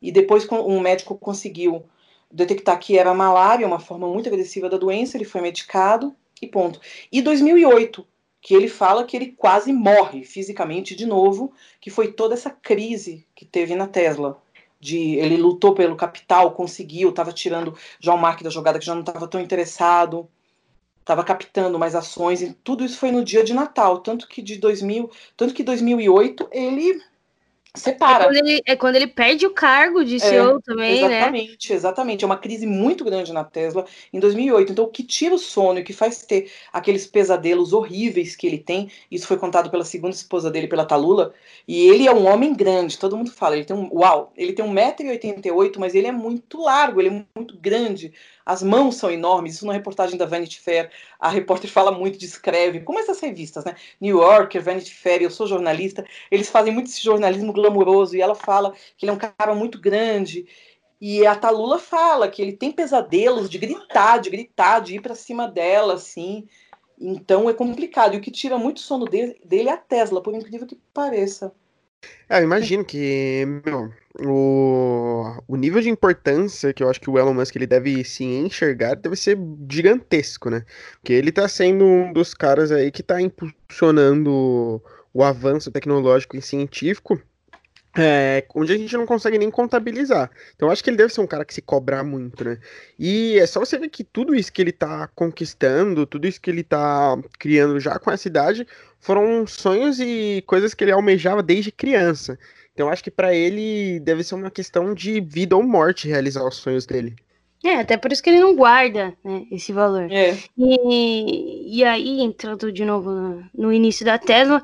E 0.00 0.10
depois 0.10 0.46
um 0.50 0.80
médico 0.80 1.16
conseguiu 1.16 1.84
detectar 2.30 2.78
que 2.78 2.96
era 2.96 3.12
malária, 3.12 3.66
uma 3.66 3.78
forma 3.78 4.08
muito 4.08 4.28
agressiva 4.28 4.68
da 4.68 4.78
doença, 4.78 5.16
ele 5.16 5.24
foi 5.24 5.40
medicado 5.40 6.14
e 6.40 6.46
ponto. 6.46 6.80
E 7.10 7.20
2008, 7.20 8.06
que 8.40 8.54
ele 8.54 8.68
fala 8.68 9.04
que 9.04 9.16
ele 9.16 9.32
quase 9.32 9.72
morre 9.72 10.24
fisicamente 10.24 10.96
de 10.96 11.06
novo, 11.06 11.52
que 11.80 11.90
foi 11.90 12.12
toda 12.12 12.34
essa 12.34 12.50
crise 12.50 13.26
que 13.34 13.44
teve 13.44 13.74
na 13.76 13.86
Tesla 13.86 14.40
de 14.80 15.14
ele 15.14 15.36
lutou 15.36 15.74
pelo 15.74 15.94
capital, 15.94 16.50
conseguiu, 16.50 17.10
estava 17.10 17.32
tirando 17.32 17.72
o 18.04 18.16
Mark 18.16 18.42
da 18.42 18.50
jogada 18.50 18.80
que 18.80 18.84
já 18.84 18.94
não 18.94 19.02
estava 19.02 19.28
tão 19.28 19.40
interessado, 19.40 20.28
estava 21.02 21.24
captando 21.24 21.78
mais 21.78 21.94
ações 21.94 22.40
e 22.40 22.52
tudo 22.52 22.84
isso 22.84 22.96
foi 22.96 23.10
no 23.10 23.24
dia 23.24 23.44
de 23.44 23.52
Natal, 23.52 23.98
tanto 23.98 24.26
que 24.28 24.40
de 24.40 24.56
2000, 24.56 25.10
tanto 25.36 25.52
que 25.52 25.62
2008 25.62 26.48
ele 26.52 27.02
separa. 27.74 28.24
É 28.24 28.26
quando 28.26 28.36
ele, 28.36 28.62
é 28.66 28.76
quando 28.76 28.96
ele 28.96 29.06
perde 29.06 29.46
o 29.46 29.50
cargo 29.50 30.04
de 30.04 30.20
CEO 30.20 30.58
é, 30.58 30.60
também, 30.62 30.98
exatamente, 30.98 31.08
né? 31.08 31.16
Exatamente, 31.16 31.72
exatamente. 31.72 32.24
É 32.24 32.26
uma 32.26 32.36
crise 32.36 32.66
muito 32.66 33.04
grande 33.04 33.32
na 33.32 33.44
Tesla 33.44 33.86
em 34.12 34.20
2008. 34.20 34.72
Então, 34.72 34.84
o 34.84 34.88
que 34.88 35.02
tira 35.02 35.34
o 35.34 35.38
sono 35.38 35.78
e 35.78 35.82
o 35.82 35.84
que 35.84 35.92
faz 35.92 36.22
ter 36.22 36.50
aqueles 36.72 37.06
pesadelos 37.06 37.72
horríveis 37.72 38.36
que 38.36 38.46
ele 38.46 38.58
tem, 38.58 38.90
isso 39.10 39.26
foi 39.26 39.36
contado 39.36 39.70
pela 39.70 39.84
segunda 39.84 40.14
esposa 40.14 40.50
dele, 40.50 40.68
pela 40.68 40.84
Talula, 40.84 41.32
e 41.66 41.88
ele 41.88 42.06
é 42.06 42.12
um 42.12 42.26
homem 42.26 42.54
grande, 42.54 42.98
todo 42.98 43.16
mundo 43.16 43.30
fala, 43.30 43.56
ele 43.56 43.64
tem 43.64 43.76
um, 43.76 43.88
uau, 43.92 44.32
ele 44.36 44.52
tem 44.52 44.64
1,88m, 44.64 45.78
mas 45.78 45.94
ele 45.94 46.06
é 46.06 46.12
muito 46.12 46.60
largo, 46.60 47.00
ele 47.00 47.08
é 47.08 47.24
muito 47.34 47.56
grande, 47.56 48.12
as 48.44 48.62
mãos 48.62 48.96
são 48.96 49.10
enormes, 49.10 49.54
isso 49.54 49.66
na 49.66 49.72
reportagem 49.72 50.16
da 50.16 50.26
Vanity 50.26 50.60
Fair, 50.60 50.90
a 51.18 51.28
repórter 51.28 51.70
fala 51.70 51.92
muito, 51.92 52.18
descreve, 52.18 52.80
como 52.80 52.98
essas 52.98 53.20
revistas, 53.20 53.64
né? 53.64 53.74
New 54.00 54.18
Yorker, 54.18 54.62
Vanity 54.62 54.94
Fair, 54.94 55.22
eu 55.22 55.30
sou 55.30 55.46
jornalista, 55.46 56.04
eles 56.30 56.50
fazem 56.50 56.72
muito 56.72 56.88
esse 56.88 57.02
jornalismo 57.02 57.52
glamuroso, 57.52 58.16
e 58.16 58.20
ela 58.20 58.34
fala 58.34 58.72
que 58.96 59.04
ele 59.04 59.10
é 59.10 59.14
um 59.14 59.18
cara 59.18 59.54
muito 59.54 59.80
grande, 59.80 60.46
e 61.04 61.26
a 61.26 61.34
Talula 61.34 61.80
fala 61.80 62.28
que 62.28 62.40
ele 62.40 62.52
tem 62.52 62.70
pesadelos 62.70 63.50
de 63.50 63.58
gritar, 63.58 64.18
de 64.18 64.30
gritar, 64.30 64.78
de 64.78 64.94
ir 64.94 65.00
para 65.00 65.16
cima 65.16 65.48
dela, 65.48 65.94
assim. 65.94 66.46
Então 66.96 67.50
é 67.50 67.54
complicado. 67.54 68.14
E 68.14 68.18
o 68.18 68.20
que 68.20 68.30
tira 68.30 68.56
muito 68.56 68.78
sono 68.78 69.04
dele, 69.06 69.36
dele 69.44 69.68
é 69.68 69.72
a 69.72 69.76
Tesla, 69.76 70.22
por 70.22 70.32
incrível 70.32 70.64
que 70.64 70.78
pareça. 70.94 71.52
É, 72.28 72.40
eu 72.40 72.44
imagino 72.44 72.84
que, 72.84 73.44
meu, 73.66 73.92
o, 74.20 75.42
o 75.46 75.56
nível 75.56 75.80
de 75.80 75.88
importância 75.88 76.72
que 76.72 76.82
eu 76.82 76.88
acho 76.90 77.00
que 77.00 77.10
o 77.10 77.18
Elon 77.18 77.34
Musk 77.34 77.56
ele 77.56 77.66
deve 77.66 78.04
se 78.04 78.24
enxergar 78.24 78.96
deve 78.96 79.16
ser 79.16 79.38
gigantesco, 79.70 80.50
né? 80.50 80.64
Porque 80.94 81.12
ele 81.12 81.32
tá 81.32 81.48
sendo 81.48 81.84
um 81.84 82.12
dos 82.12 82.34
caras 82.34 82.70
aí 82.72 82.90
que 82.90 83.02
tá 83.02 83.20
impulsionando 83.20 84.82
o 85.14 85.22
avanço 85.22 85.70
tecnológico 85.70 86.36
e 86.36 86.42
científico 86.42 87.20
é, 87.96 88.44
onde 88.54 88.72
a 88.72 88.78
gente 88.78 88.96
não 88.96 89.06
consegue 89.06 89.38
nem 89.38 89.50
contabilizar. 89.50 90.30
Então 90.54 90.70
acho 90.70 90.82
que 90.82 90.90
ele 90.90 90.96
deve 90.96 91.12
ser 91.12 91.20
um 91.20 91.26
cara 91.26 91.44
que 91.44 91.52
se 91.52 91.60
cobra 91.60 92.02
muito, 92.02 92.44
né? 92.44 92.58
E 92.98 93.38
é 93.38 93.46
só 93.46 93.60
você 93.60 93.78
ver 93.78 93.88
que 93.88 94.02
tudo 94.02 94.34
isso 94.34 94.52
que 94.52 94.62
ele 94.62 94.72
tá 94.72 95.08
conquistando, 95.14 96.06
tudo 96.06 96.26
isso 96.26 96.40
que 96.40 96.50
ele 96.50 96.62
tá 96.62 97.18
criando 97.38 97.78
já 97.78 97.98
com 97.98 98.10
essa 98.10 98.26
idade, 98.26 98.66
foram 98.98 99.46
sonhos 99.46 100.00
e 100.00 100.42
coisas 100.46 100.72
que 100.74 100.84
ele 100.84 100.92
almejava 100.92 101.42
desde 101.42 101.70
criança. 101.70 102.38
Então 102.72 102.88
acho 102.88 103.04
que 103.04 103.10
para 103.10 103.34
ele 103.34 104.00
deve 104.00 104.24
ser 104.24 104.34
uma 104.34 104.50
questão 104.50 104.94
de 104.94 105.20
vida 105.20 105.54
ou 105.54 105.62
morte 105.62 106.08
realizar 106.08 106.46
os 106.46 106.56
sonhos 106.56 106.86
dele. 106.86 107.14
É, 107.64 107.76
até 107.76 107.96
por 107.96 108.10
isso 108.10 108.22
que 108.22 108.30
ele 108.30 108.40
não 108.40 108.56
guarda 108.56 109.14
né, 109.22 109.46
esse 109.50 109.72
valor. 109.72 110.10
É. 110.10 110.36
E, 110.58 111.78
e 111.78 111.84
aí, 111.84 112.20
entrando 112.20 112.72
de 112.72 112.84
novo 112.84 113.10
no, 113.10 113.44
no 113.54 113.72
início 113.72 114.04
da 114.04 114.18
Tesla, 114.18 114.60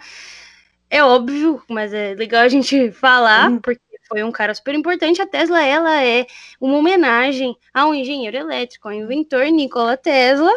é 0.90 1.02
óbvio, 1.02 1.62
mas 1.68 1.92
é 1.92 2.14
legal 2.14 2.42
a 2.42 2.48
gente 2.48 2.90
falar, 2.92 3.50
uhum. 3.50 3.58
porque 3.58 3.80
foi 4.08 4.22
um 4.24 4.32
cara 4.32 4.54
super 4.54 4.74
importante. 4.74 5.20
A 5.20 5.26
Tesla, 5.26 5.62
ela 5.62 6.02
é 6.02 6.26
uma 6.60 6.76
homenagem 6.76 7.56
a 7.72 7.86
um 7.86 7.94
engenheiro 7.94 8.36
elétrico, 8.36 8.88
ao 8.88 8.94
inventor 8.94 9.44
Nikola 9.46 9.96
Tesla, 9.96 10.50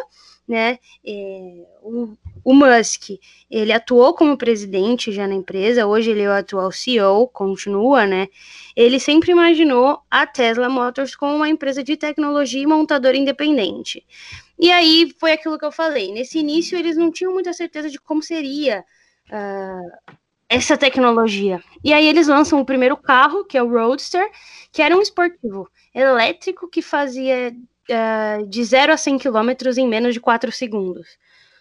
né? 0.48 0.78
É, 1.04 1.64
o, 1.82 2.16
o, 2.44 2.54
Musk, 2.54 3.10
ele 3.50 3.72
atuou 3.72 4.14
como 4.14 4.36
presidente 4.36 5.12
já 5.12 5.26
na 5.28 5.34
empresa, 5.34 5.86
hoje 5.86 6.10
ele 6.10 6.22
é 6.22 6.28
o 6.28 6.32
atual 6.32 6.72
CEO, 6.72 7.28
continua, 7.28 8.06
né? 8.06 8.28
Ele 8.74 8.98
sempre 8.98 9.32
imaginou 9.32 10.00
a 10.10 10.26
Tesla 10.26 10.68
Motors 10.68 11.14
como 11.14 11.36
uma 11.36 11.48
empresa 11.48 11.82
de 11.82 11.96
tecnologia 11.96 12.62
e 12.62 12.66
montadora 12.66 13.16
independente. 13.16 14.04
E 14.58 14.70
aí 14.70 15.14
foi 15.18 15.32
aquilo 15.32 15.58
que 15.58 15.64
eu 15.64 15.72
falei. 15.72 16.12
Nesse 16.12 16.38
início, 16.38 16.78
eles 16.78 16.96
não 16.96 17.10
tinham 17.10 17.32
muita 17.32 17.52
certeza 17.52 17.90
de 17.90 18.00
como 18.00 18.22
seria 18.22 18.84
uh, 19.28 20.16
essa 20.52 20.76
tecnologia. 20.76 21.62
E 21.82 21.92
aí 21.92 22.06
eles 22.06 22.28
lançam 22.28 22.60
o 22.60 22.64
primeiro 22.64 22.96
carro, 22.96 23.44
que 23.44 23.56
é 23.56 23.62
o 23.62 23.68
Roadster, 23.70 24.28
que 24.70 24.82
era 24.82 24.96
um 24.96 25.00
esportivo 25.00 25.68
elétrico 25.94 26.68
que 26.68 26.82
fazia 26.82 27.54
uh, 27.90 28.46
de 28.46 28.62
0 28.62 28.92
a 28.92 28.96
100 28.96 29.18
km 29.18 29.50
em 29.78 29.88
menos 29.88 30.12
de 30.12 30.20
4 30.20 30.52
segundos. 30.52 31.08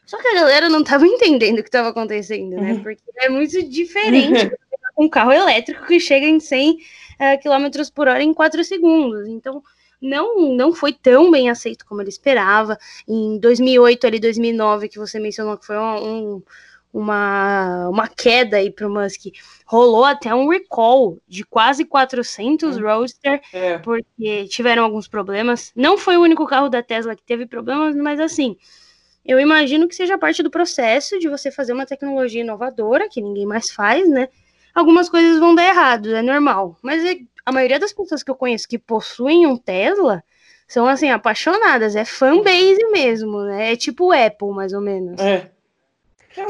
Só 0.06 0.22
que 0.22 0.28
a 0.28 0.36
galera 0.36 0.68
não 0.68 0.82
estava 0.82 1.08
entendendo 1.08 1.60
o 1.60 1.64
que 1.64 1.70
estava 1.70 1.89
acontecendo, 1.89 2.58
né? 2.58 2.74
Uhum. 2.74 2.84
Porque 2.84 3.02
é 3.16 3.30
muito 3.30 3.64
diferente 3.64 4.52
um 4.98 5.08
carro 5.08 5.32
elétrico 5.32 5.86
que 5.86 6.00
chega 6.00 6.26
em 6.26 6.39
100 6.39 6.72
uh, 6.72 6.78
km 7.42 7.89
por 7.96 8.10
hora 8.10 8.22
em 8.22 8.34
4 8.34 8.62
segundos. 8.66 9.26
Então, 9.28 9.64
não, 10.02 10.54
não 10.54 10.74
foi 10.74 10.92
tão 10.92 11.32
bem 11.32 11.50
aceito 11.50 11.86
como 11.86 12.02
ele 12.02 12.10
esperava. 12.10 12.78
Em 13.08 13.39
2008, 13.39 14.08
ali 14.08 14.20
2009, 14.20 14.89
que 14.89 15.00
você 15.00 15.18
mencionou 15.18 15.58
que 15.58 15.66
foi 15.66 15.78
um, 15.78 16.36
um 16.36 16.44
uma, 16.94 17.88
uma 17.89 18.08
queda 18.08 18.58
aí 18.58 18.70
para 18.70 18.88
o 18.88 18.89
Musk. 18.89 19.28
Rolou 19.66 20.04
até 20.04 20.34
um 20.36 20.50
recall 20.50 21.18
de 21.28 21.44
quase 21.44 21.86
400 21.86 22.78
é. 22.78 22.82
Roadster, 22.82 23.42
é. 23.54 23.78
porque 23.78 24.46
tiveram 24.48 24.84
alguns 24.84 25.08
problemas. 25.08 25.72
Não 25.76 25.98
foi 25.98 26.18
o 26.18 26.22
único 26.22 26.46
carro 26.46 26.70
da 26.70 26.84
Tesla 26.84 27.16
que 27.16 27.24
teve 27.24 27.46
problemas, 27.46 27.96
mas 27.96 28.20
assim, 28.20 28.58
eu 29.26 29.39
imagino 29.39 29.88
que 29.88 29.96
seja 29.96 30.18
parte 30.18 30.44
do 30.44 30.52
processo 30.52 31.18
de 31.20 31.30
você 31.30 31.52
fazer 31.52 31.74
uma 31.74 31.86
tecnologia 31.86 32.42
inovadora, 32.42 33.08
que 33.10 33.22
ninguém 33.22 33.46
mais 33.46 33.72
faz, 33.72 34.10
né? 34.10 34.28
Algumas 34.74 35.10
coisas 35.10 35.39
vão 35.39 35.54
dar 35.54 35.68
errado, 35.68 36.14
é 36.16 36.22
normal. 36.22 36.78
Mas 36.82 37.04
é, 37.06 37.18
a 37.46 37.52
maioria 37.52 37.80
das 37.80 37.94
pessoas 37.94 38.24
que 38.24 38.32
eu 38.32 38.36
conheço 38.36 38.68
que 38.68 38.80
possuem 38.80 39.46
um 39.46 39.58
Tesla 39.58 40.24
são, 40.68 40.88
assim, 40.88 41.10
apaixonadas. 41.10 41.96
É 41.96 42.06
fanbase 42.06 42.84
mesmo, 42.92 43.42
né? 43.44 43.74
É 43.74 43.76
tipo 43.76 44.12
Apple, 44.12 44.52
mais 44.52 44.74
ou 44.74 44.82
menos. 44.82 45.20
É. 45.20 45.52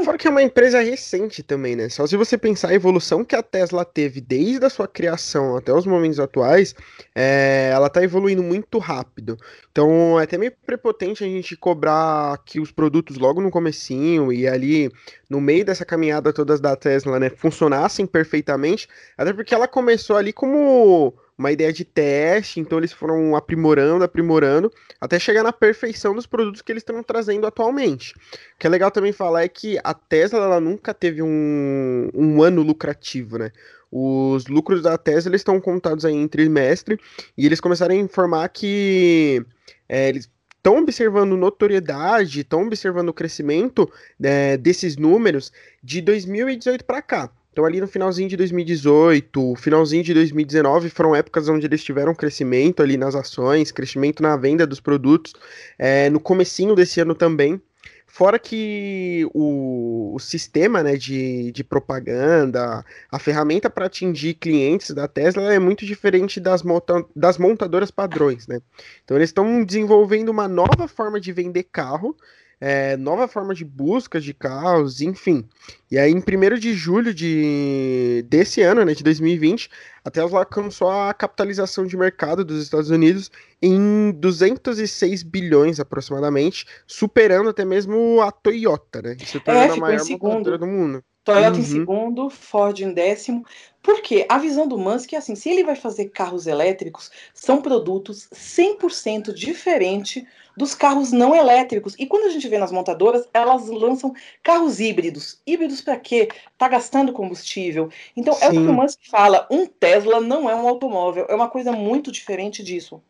Fora 0.04 0.18
que 0.18 0.28
é 0.28 0.32
uma 0.32 0.44
empresa 0.44 0.80
recente 0.80 1.42
também, 1.42 1.76
né? 1.76 1.90
Só 1.90 2.06
se 2.06 2.16
você 2.16 2.38
pensar 2.38 2.70
a 2.70 2.74
evolução 2.74 3.26
que 3.26 3.36
a 3.36 3.42
Tesla 3.42 3.84
teve 3.84 4.22
desde 4.22 4.64
a 4.64 4.70
sua 4.70 4.88
criação 4.88 5.58
até 5.58 5.74
os 5.74 5.88
momentos 5.88 6.20
atuais, 6.20 6.76
é, 7.16 7.72
ela 7.74 7.90
tá 7.90 8.04
evoluindo 8.04 8.44
muito 8.44 8.78
rápido. 8.78 9.38
Então 9.72 10.20
é 10.20 10.24
até 10.24 10.38
meio 10.38 10.54
prepotente 10.66 11.24
a 11.24 11.28
gente 11.28 11.56
cobrar 11.58 12.38
que 12.46 12.60
os 12.60 12.72
produtos 12.72 13.18
logo 13.18 13.42
no 13.42 13.50
comecinho 13.50 14.32
e 14.32 14.48
ali 14.48 14.92
no 15.30 15.42
meio 15.42 15.66
dessa 15.66 15.86
caminhada 15.86 16.32
todas 16.32 16.60
da 16.60 16.76
Tesla, 16.76 17.20
né, 17.20 17.30
funcionassem 17.30 18.06
perfeitamente, 18.06 18.88
até 19.18 19.34
porque 19.34 19.54
ela 19.54 19.68
começou 19.68 20.16
ali 20.16 20.32
como 20.32 21.14
uma 21.42 21.52
ideia 21.52 21.74
de 21.74 21.84
teste, 21.84 22.60
então 22.60 22.78
eles 22.78 22.94
foram 22.94 23.36
aprimorando, 23.36 24.04
aprimorando, 24.04 24.72
até 25.00 25.18
chegar 25.18 25.44
na 25.44 25.52
perfeição 25.52 26.14
dos 26.14 26.28
produtos 26.28 26.62
que 26.62 26.72
eles 26.72 26.82
estão 26.82 27.02
trazendo 27.02 27.48
atualmente. 27.48 28.14
O 28.14 28.60
que 28.60 28.68
é 28.68 28.70
legal 28.70 28.92
também 28.92 29.12
falar 29.12 29.44
é 29.44 29.48
que 29.48 29.80
a 29.84 29.94
Tesla 29.94 30.40
ela 30.40 30.60
nunca 30.60 30.94
teve 30.94 31.22
um, 31.22 32.10
um 32.14 32.44
ano 32.44 32.62
lucrativo, 32.62 33.40
né? 33.40 33.52
Os 33.92 34.46
lucros 34.46 34.84
da 34.84 34.98
Tesla 34.98 35.32
eles 35.32 35.42
estão 35.42 35.60
contados 35.60 36.06
aí 36.06 36.14
em 36.14 36.28
trimestre 36.28 37.00
e 37.36 37.46
eles 37.46 37.60
começaram 37.60 37.94
a 37.94 37.98
informar 37.98 38.48
que 38.50 39.44
é, 39.90 40.10
eles 40.10 40.30
estão 40.56 40.78
observando 40.78 41.36
notoriedade, 41.36 42.42
estão 42.42 42.68
observando 42.68 43.10
o 43.10 43.14
crescimento 43.14 43.92
é, 44.24 44.58
desses 44.58 44.96
números 44.96 45.52
de 45.84 46.02
2018 46.02 46.86
para 46.86 47.02
cá. 47.02 47.32
Então, 47.52 47.66
ali 47.66 47.82
no 47.82 47.88
finalzinho 47.88 48.30
de 48.30 48.38
2018, 48.38 49.56
finalzinho 49.58 50.04
de 50.04 50.14
2019, 50.14 50.90
foram 50.90 51.14
épocas 51.14 51.50
onde 51.50 51.66
eles 51.66 51.84
tiveram 51.84 52.16
crescimento 52.16 52.82
ali 52.82 52.96
nas 52.96 53.14
ações, 53.14 53.74
crescimento 53.74 54.24
na 54.24 54.38
venda 54.38 54.66
dos 54.66 54.80
produtos. 54.80 55.34
É, 55.78 56.10
no 56.10 56.20
comecinho 56.20 56.74
desse 56.76 57.02
ano 57.02 57.14
também. 57.14 57.62
Fora 58.08 58.38
que 58.38 59.26
o, 59.34 60.14
o 60.16 60.20
sistema 60.20 60.84
né, 60.84 60.98
de, 60.98 61.52
de 61.52 61.64
propaganda, 61.64 62.86
a 63.10 63.20
ferramenta 63.20 63.70
para 63.70 63.86
atingir 63.86 64.34
clientes 64.34 64.92
da 64.92 65.08
Tesla 65.08 65.54
é 65.54 65.60
muito 65.60 65.86
diferente 65.86 66.40
das, 66.40 66.62
monta 66.62 67.06
das 67.16 67.38
montadoras 67.38 67.90
padrões. 67.90 68.48
Né? 68.48 68.62
Então, 69.04 69.16
eles 69.18 69.30
estão 69.30 69.64
desenvolvendo 69.64 70.30
uma 70.30 70.48
nova 70.48 70.88
forma 70.90 71.20
de 71.22 71.32
vender 71.32 71.64
carro 71.64 72.16
é, 72.62 72.96
nova 72.96 73.28
forma 73.28 73.56
de 73.56 73.66
busca 73.66 74.22
de 74.22 74.36
carros, 74.36 75.02
enfim. 75.02 75.44
E 75.90 75.98
aí, 75.98 76.12
em 76.12 76.20
1 76.20 76.60
de 76.60 76.76
julho 76.76 77.12
de, 77.12 78.24
desse 78.30 78.62
ano, 78.62 78.86
né, 78.86 78.94
de 78.94 79.04
2020, 79.04 79.68
a 80.06 80.12
Tesla 80.12 80.40
alcançou 80.40 80.92
a 80.92 81.12
capitalização 81.12 81.88
de 81.88 81.98
mercado 81.98 82.46
dos 82.46 82.62
Estados 82.62 82.92
Unidos 82.92 83.32
em 83.60 84.12
206 84.12 85.24
bilhões 85.24 85.80
aproximadamente, 85.80 86.68
superando 86.86 87.50
até 87.50 87.66
mesmo 87.66 88.22
a 88.22 88.32
Toyota, 88.32 89.02
né? 89.02 89.18
Se 89.26 89.40
tornando 89.40 89.74
é, 89.74 89.78
a 89.78 89.80
maior 89.80 90.06
montadora 90.08 90.58
do 90.60 90.68
mundo. 90.68 91.04
Toyota 91.24 91.58
uhum. 91.58 91.60
em 91.60 91.66
segundo, 91.66 92.30
Ford 92.30 92.80
em 92.80 92.94
décimo. 92.94 93.46
Porque 93.82 94.26
a 94.30 94.38
visão 94.38 94.68
do 94.68 94.78
Musk 94.78 95.14
é 95.14 95.18
assim: 95.18 95.36
se 95.36 95.50
ele 95.50 95.64
vai 95.64 95.76
fazer 95.76 96.10
carros 96.10 96.48
elétricos, 96.48 97.12
são 97.34 97.62
produtos 97.62 98.28
100% 98.34 99.34
diferentes 99.34 100.24
dos 100.56 100.76
carros 100.76 101.12
não 101.12 101.36
elétricos. 101.36 101.96
E 101.98 102.06
quando 102.06 102.26
a 102.26 102.30
gente 102.30 102.48
vê 102.48 102.58
nas 102.58 102.72
montadoras, 102.72 103.28
elas 103.34 103.68
lançam 103.68 104.14
carros 104.44 104.80
híbridos. 104.80 105.42
Híbridos 105.46 105.82
para 105.82 105.98
quê? 105.98 106.30
Tá 106.58 106.68
gastando 106.68 107.14
combustível. 107.14 107.90
Então 108.16 108.34
Sim. 108.34 108.46
é 108.46 108.50
o 108.50 108.52
que 108.52 108.58
o 108.58 108.74
Musk 108.74 109.00
fala: 109.10 109.48
um 109.50 109.66
Tesla 109.66 110.20
não 110.20 110.50
é 110.50 110.56
um 110.56 110.68
automóvel, 110.68 111.26
é 111.30 111.36
uma 111.36 111.50
coisa 111.50 111.72
muito 111.72 112.12
diferente 112.12 112.64
disso. 112.64 113.02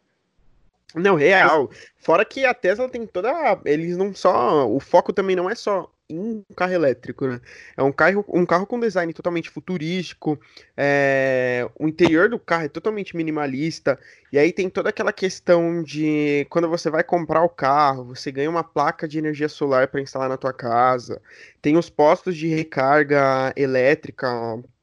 Não, 0.93 1.15
real. 1.15 1.69
Fora 1.97 2.25
que 2.25 2.45
a 2.45 2.53
Tesla 2.53 2.89
tem 2.89 3.05
toda. 3.05 3.59
Eles 3.63 3.95
não 3.95 4.13
só. 4.13 4.67
O 4.69 4.79
foco 4.79 5.13
também 5.13 5.35
não 5.35 5.49
é 5.49 5.55
só 5.55 5.89
um 6.19 6.43
carro 6.55 6.73
elétrico, 6.73 7.27
né? 7.27 7.39
É 7.75 7.83
um 7.83 7.91
carro, 7.91 8.25
um 8.29 8.45
carro 8.45 8.65
com 8.65 8.79
design 8.79 9.11
totalmente 9.13 9.49
futurístico, 9.49 10.39
é, 10.75 11.67
o 11.79 11.87
interior 11.87 12.29
do 12.29 12.39
carro 12.39 12.65
é 12.65 12.69
totalmente 12.69 13.15
minimalista, 13.15 13.99
e 14.31 14.37
aí 14.39 14.51
tem 14.51 14.69
toda 14.69 14.89
aquela 14.89 15.13
questão 15.13 15.83
de 15.83 16.45
quando 16.49 16.69
você 16.69 16.89
vai 16.89 17.03
comprar 17.03 17.43
o 17.43 17.49
carro, 17.49 18.05
você 18.05 18.31
ganha 18.31 18.49
uma 18.49 18.63
placa 18.63 19.07
de 19.07 19.17
energia 19.17 19.49
solar 19.49 19.87
para 19.87 20.01
instalar 20.01 20.29
na 20.29 20.37
tua 20.37 20.53
casa, 20.53 21.21
tem 21.61 21.77
os 21.77 21.89
postos 21.89 22.35
de 22.35 22.47
recarga 22.47 23.53
elétrica 23.55 24.29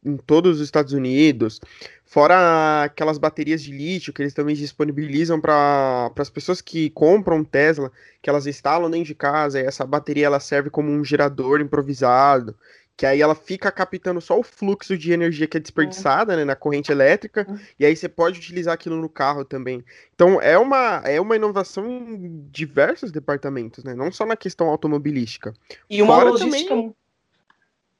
em 0.04 0.16
todos 0.16 0.56
os 0.56 0.64
Estados 0.64 0.92
Unidos. 0.92 1.60
Fora 2.04 2.84
aquelas 2.84 3.18
baterias 3.18 3.62
de 3.62 3.72
lítio 3.72 4.12
que 4.12 4.22
eles 4.22 4.32
também 4.32 4.54
disponibilizam 4.54 5.40
para 5.40 6.10
as 6.16 6.30
pessoas 6.30 6.60
que 6.60 6.88
compram 6.90 7.44
Tesla, 7.44 7.92
que 8.22 8.30
elas 8.30 8.46
instalam 8.46 8.90
dentro 8.90 9.08
de 9.08 9.14
casa, 9.14 9.60
e 9.60 9.64
essa 9.64 9.84
bateria 9.84 10.26
ela 10.26 10.40
serve 10.40 10.70
como 10.70 10.90
um 10.90 11.04
gerador 11.04 11.60
improvisado, 11.60 12.56
que 12.96 13.04
aí 13.04 13.20
ela 13.20 13.34
fica 13.34 13.70
captando 13.70 14.20
só 14.20 14.38
o 14.40 14.42
fluxo 14.42 14.96
de 14.96 15.12
energia 15.12 15.46
que 15.46 15.56
é 15.56 15.60
desperdiçada 15.60 16.34
né, 16.34 16.44
na 16.44 16.56
corrente 16.56 16.90
elétrica, 16.90 17.46
uhum. 17.48 17.58
e 17.78 17.84
aí 17.84 17.94
você 17.94 18.08
pode 18.08 18.38
utilizar 18.38 18.74
aquilo 18.74 18.96
no 18.96 19.08
carro 19.08 19.44
também. 19.44 19.84
Então 20.14 20.40
é 20.40 20.58
uma, 20.58 21.02
é 21.04 21.20
uma 21.20 21.36
inovação 21.36 21.86
em 21.88 22.48
diversos 22.50 23.12
departamentos, 23.12 23.84
né? 23.84 23.94
Não 23.94 24.10
só 24.10 24.26
na 24.26 24.34
questão 24.34 24.68
automobilística. 24.68 25.54
E 25.88 26.02
uma 26.02 26.16
Fora 26.16 26.30
logística, 26.30 26.68
também... 26.70 26.94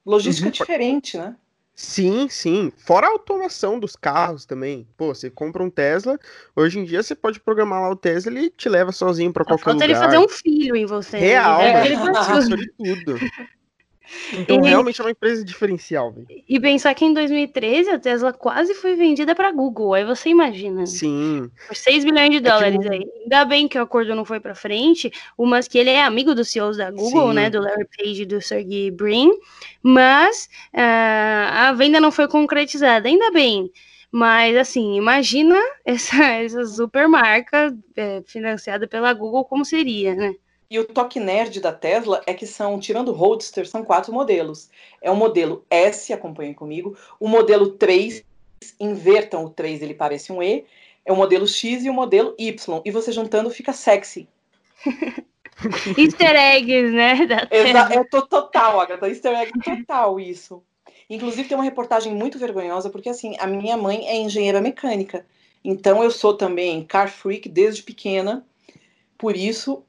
logística 0.05 0.49
uhum. 0.49 0.53
diferente, 0.53 1.17
né? 1.17 1.37
Sim, 1.81 2.29
sim. 2.29 2.73
Fora 2.77 3.07
a 3.07 3.11
automação 3.11 3.79
dos 3.79 3.95
carros 3.95 4.45
também. 4.45 4.85
Pô, 4.97 5.15
você 5.15 5.31
compra 5.31 5.63
um 5.63 5.71
Tesla, 5.71 6.19
hoje 6.57 6.81
em 6.81 6.85
dia 6.85 7.01
você 7.05 7.15
pode 7.15 7.39
programar 7.39 7.81
lá 7.81 7.89
o 7.89 7.95
Tesla 7.95 8.33
e 8.33 8.37
ele 8.37 8.51
te 8.51 8.69
leva 8.69 8.91
sozinho 8.91 9.33
para 9.33 9.45
qualquer 9.45 9.75
lugar. 9.75 9.85
ele 9.89 9.95
fazer 9.95 10.19
um 10.19 10.29
filho 10.29 10.75
em 10.75 10.85
você. 10.85 11.19
Real, 11.19 11.61
né? 11.61 11.87
ele 11.87 11.97
de 12.57 12.73
tudo. 12.77 13.21
Então, 14.33 14.65
e, 14.65 14.69
realmente 14.69 15.01
é 15.01 15.05
uma 15.05 15.11
empresa 15.11 15.45
diferencial. 15.45 16.13
Véio. 16.13 16.43
E 16.49 16.61
pensar 16.61 16.95
que 16.95 17.05
em 17.05 17.13
2013 17.13 17.91
a 17.91 17.99
Tesla 17.99 18.33
quase 18.33 18.75
foi 18.75 18.95
vendida 18.95 19.35
para 19.35 19.53
Google. 19.53 19.95
Aí 19.95 20.05
você 20.05 20.31
imagina. 20.31 20.87
Sim. 20.87 21.51
Por 21.67 21.77
6 21.77 22.05
bilhões 22.05 22.31
de 22.31 22.41
dólares 22.41 22.85
é 22.85 22.89
que... 22.89 22.95
aí. 22.95 23.07
Ainda 23.23 23.45
bem 23.45 23.69
que 23.69 23.79
o 23.79 23.83
acordo 23.83 24.15
não 24.15 24.25
foi 24.25 24.41
para 24.41 24.55
frente. 24.55 25.11
O 25.37 25.47
Musk, 25.47 25.75
ele 25.75 25.91
é 25.91 26.03
amigo 26.03 26.35
dos 26.35 26.51
CEOs 26.51 26.77
da 26.77 26.91
Google, 26.91 27.29
Sim. 27.29 27.35
né? 27.35 27.51
Do 27.51 27.61
Larry 27.61 27.87
Page 27.97 28.23
e 28.23 28.27
do 28.27 28.41
Sergey 28.41 28.91
Brin. 28.91 29.31
Mas 29.83 30.49
uh, 30.75 31.53
a 31.53 31.73
venda 31.73 32.01
não 32.01 32.11
foi 32.11 32.29
concretizada. 32.29 33.09
Ainda 33.09 33.31
bem. 33.31 33.71
Mas, 34.11 34.57
assim, 34.57 34.97
imagina 34.97 35.57
essa, 35.85 36.25
essa 36.25 36.65
super 36.65 37.07
marca 37.09 37.77
é, 37.97 38.23
financiada 38.27 38.87
pela 38.89 39.13
Google, 39.13 39.45
como 39.45 39.65
seria, 39.65 40.15
né? 40.15 40.35
E 40.71 40.79
o 40.79 40.85
toque 40.85 41.19
nerd 41.19 41.61
da 41.61 41.73
Tesla 41.73 42.23
é 42.27 42.35
que 42.35 42.47
são, 42.47 42.79
tirando 42.79 43.09
o 43.09 43.15
Roadster, 43.15 43.67
são 43.67 43.83
quatro 43.83 44.13
modelos. 44.13 44.69
É 45.01 45.11
o 45.11 45.17
modelo 45.17 45.65
S, 45.71 46.13
acompanhem 46.13 46.53
comigo, 46.53 46.97
o 47.19 47.27
modelo 47.27 47.71
3, 47.71 48.23
invertam 48.79 49.47
o 49.47 49.51
3, 49.51 49.81
ele 49.81 49.95
parece 49.95 50.31
um 50.31 50.43
E, 50.43 50.67
é 51.07 51.13
o 51.13 51.17
modelo 51.17 51.49
X 51.49 51.85
e 51.85 51.89
o 51.91 51.95
modelo 51.95 52.35
Y. 52.39 52.83
E 52.85 52.91
você 52.91 53.13
juntando 53.13 53.49
fica 53.49 53.73
sexy. 53.73 54.29
Easter 55.97 56.37
eggs, 56.37 56.93
né? 56.93 57.15
Exa 57.51 57.89
é 57.93 58.05
total, 58.05 58.81
Agatha, 58.81 59.09
easter 59.09 59.35
egg 59.35 59.53
total 59.65 60.21
isso. 60.21 60.63
Inclusive 61.11 61.49
tem 61.49 61.57
uma 61.57 61.65
reportagem 61.65 62.15
muito 62.15 62.39
vergonhosa, 62.39 62.91
porque 62.91 63.09
assim, 63.09 63.37
a 63.41 63.47
minha 63.47 63.77
mãe 63.77 64.07
é 64.07 64.17
engenheira 64.17 64.61
mecânica. 64.61 65.27
Então 65.65 66.05
eu 66.05 66.11
sou 66.11 66.35
também 66.35 66.85
car 66.85 67.11
freak 67.11 67.49
desde 67.49 67.83
pequena. 67.83 68.47
Por 69.17 69.37
isso, 69.37 69.83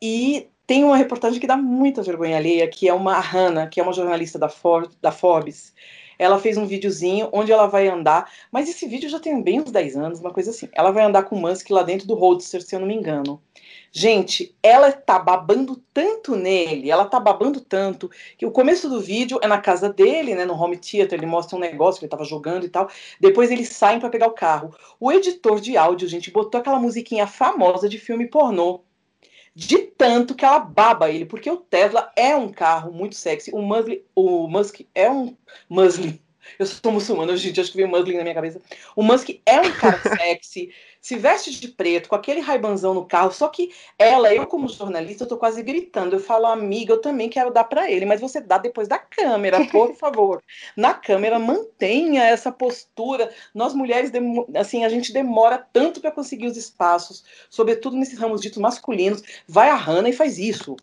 e 0.00 0.48
tem 0.66 0.82
uma 0.82 0.96
reportagem 0.96 1.38
que 1.38 1.46
dá 1.46 1.56
muita 1.56 2.02
vergonha 2.02 2.36
alheia, 2.36 2.68
que 2.68 2.88
é 2.88 2.94
uma 2.94 3.20
Hannah, 3.20 3.66
que 3.66 3.80
é 3.80 3.82
uma 3.82 3.92
jornalista 3.92 4.38
da, 4.38 4.48
For 4.48 4.90
da 5.00 5.12
Forbes. 5.12 5.74
Ela 6.18 6.38
fez 6.38 6.56
um 6.56 6.66
videozinho 6.66 7.28
onde 7.32 7.52
ela 7.52 7.66
vai 7.66 7.88
andar, 7.88 8.30
mas 8.50 8.68
esse 8.68 8.86
vídeo 8.86 9.08
já 9.08 9.18
tem 9.18 9.42
bem 9.42 9.60
uns 9.60 9.70
10 9.70 9.96
anos, 9.96 10.20
uma 10.20 10.32
coisa 10.32 10.50
assim. 10.50 10.68
Ela 10.72 10.90
vai 10.90 11.04
andar 11.04 11.24
com 11.24 11.36
o 11.36 11.40
Musk 11.40 11.68
lá 11.70 11.82
dentro 11.82 12.06
do 12.06 12.14
Roadster, 12.14 12.62
se 12.62 12.74
eu 12.74 12.80
não 12.80 12.86
me 12.86 12.94
engano. 12.94 13.42
Gente, 13.92 14.56
ela 14.62 14.90
tá 14.90 15.18
babando 15.18 15.76
tanto 15.92 16.34
nele, 16.34 16.90
ela 16.90 17.04
tá 17.04 17.20
babando 17.20 17.60
tanto, 17.60 18.10
que 18.38 18.46
o 18.46 18.50
começo 18.50 18.88
do 18.88 19.00
vídeo 19.00 19.38
é 19.42 19.46
na 19.46 19.58
casa 19.58 19.92
dele, 19.92 20.34
né, 20.34 20.44
no 20.44 20.54
home 20.54 20.76
theater, 20.76 21.18
ele 21.18 21.26
mostra 21.26 21.56
um 21.56 21.60
negócio 21.60 21.98
que 21.98 22.04
ele 22.04 22.10
tava 22.10 22.24
jogando 22.24 22.64
e 22.64 22.68
tal. 22.68 22.88
Depois 23.20 23.50
eles 23.50 23.68
saem 23.68 24.00
para 24.00 24.10
pegar 24.10 24.28
o 24.28 24.32
carro. 24.32 24.74
O 24.98 25.12
editor 25.12 25.60
de 25.60 25.76
áudio, 25.76 26.08
gente, 26.08 26.30
botou 26.30 26.60
aquela 26.60 26.78
musiquinha 26.78 27.26
famosa 27.26 27.88
de 27.88 27.98
filme 27.98 28.26
pornô 28.28 28.82
de 29.54 29.78
tanto 29.78 30.34
que 30.34 30.44
ela 30.44 30.58
baba 30.58 31.10
ele, 31.10 31.24
porque 31.24 31.50
o 31.50 31.56
Tesla 31.56 32.10
é 32.16 32.34
um 32.34 32.50
carro 32.50 32.92
muito 32.92 33.14
sexy, 33.14 33.52
o 33.54 33.62
Musk, 33.62 33.88
o 34.14 34.48
Musk 34.48 34.80
é 34.94 35.08
um 35.08 35.36
Musk, 35.68 36.00
eu 36.58 36.66
sou 36.66 36.90
muçulmana, 36.90 37.36
gente, 37.36 37.60
acho 37.60 37.70
que 37.70 37.76
veio 37.76 37.88
Muslin 37.88 38.16
na 38.16 38.22
minha 38.22 38.34
cabeça. 38.34 38.60
O 38.96 39.02
Musk 39.02 39.30
é 39.46 39.60
um 39.60 39.72
cara 39.72 40.00
sexy, 40.18 40.72
se 41.04 41.16
veste 41.16 41.60
de 41.60 41.68
preto, 41.68 42.08
com 42.08 42.14
aquele 42.14 42.40
raibanzão 42.40 42.94
no 42.94 43.04
carro, 43.04 43.30
só 43.30 43.48
que 43.48 43.70
ela, 43.98 44.34
eu 44.34 44.46
como 44.46 44.66
jornalista, 44.66 45.24
eu 45.24 45.28
tô 45.28 45.36
quase 45.36 45.62
gritando. 45.62 46.16
Eu 46.16 46.18
falo, 46.18 46.46
amiga, 46.46 46.94
eu 46.94 47.00
também 47.02 47.28
quero 47.28 47.52
dar 47.52 47.64
para 47.64 47.90
ele, 47.90 48.06
mas 48.06 48.22
você 48.22 48.40
dá 48.40 48.56
depois 48.56 48.88
da 48.88 48.98
câmera, 48.98 49.66
por 49.66 49.92
favor. 50.00 50.42
Na 50.74 50.94
câmera, 50.94 51.38
mantenha 51.38 52.22
essa 52.22 52.50
postura. 52.50 53.30
Nós 53.54 53.74
mulheres, 53.74 54.10
assim, 54.54 54.82
a 54.82 54.88
gente 54.88 55.12
demora 55.12 55.58
tanto 55.58 56.00
para 56.00 56.10
conseguir 56.10 56.46
os 56.46 56.56
espaços, 56.56 57.22
sobretudo 57.50 57.96
nesses 57.96 58.18
ramos 58.18 58.40
ditos 58.40 58.58
masculinos. 58.58 59.22
Vai 59.46 59.68
a 59.68 59.76
Hannah 59.76 60.08
e 60.08 60.14
faz 60.14 60.38
isso. 60.38 60.74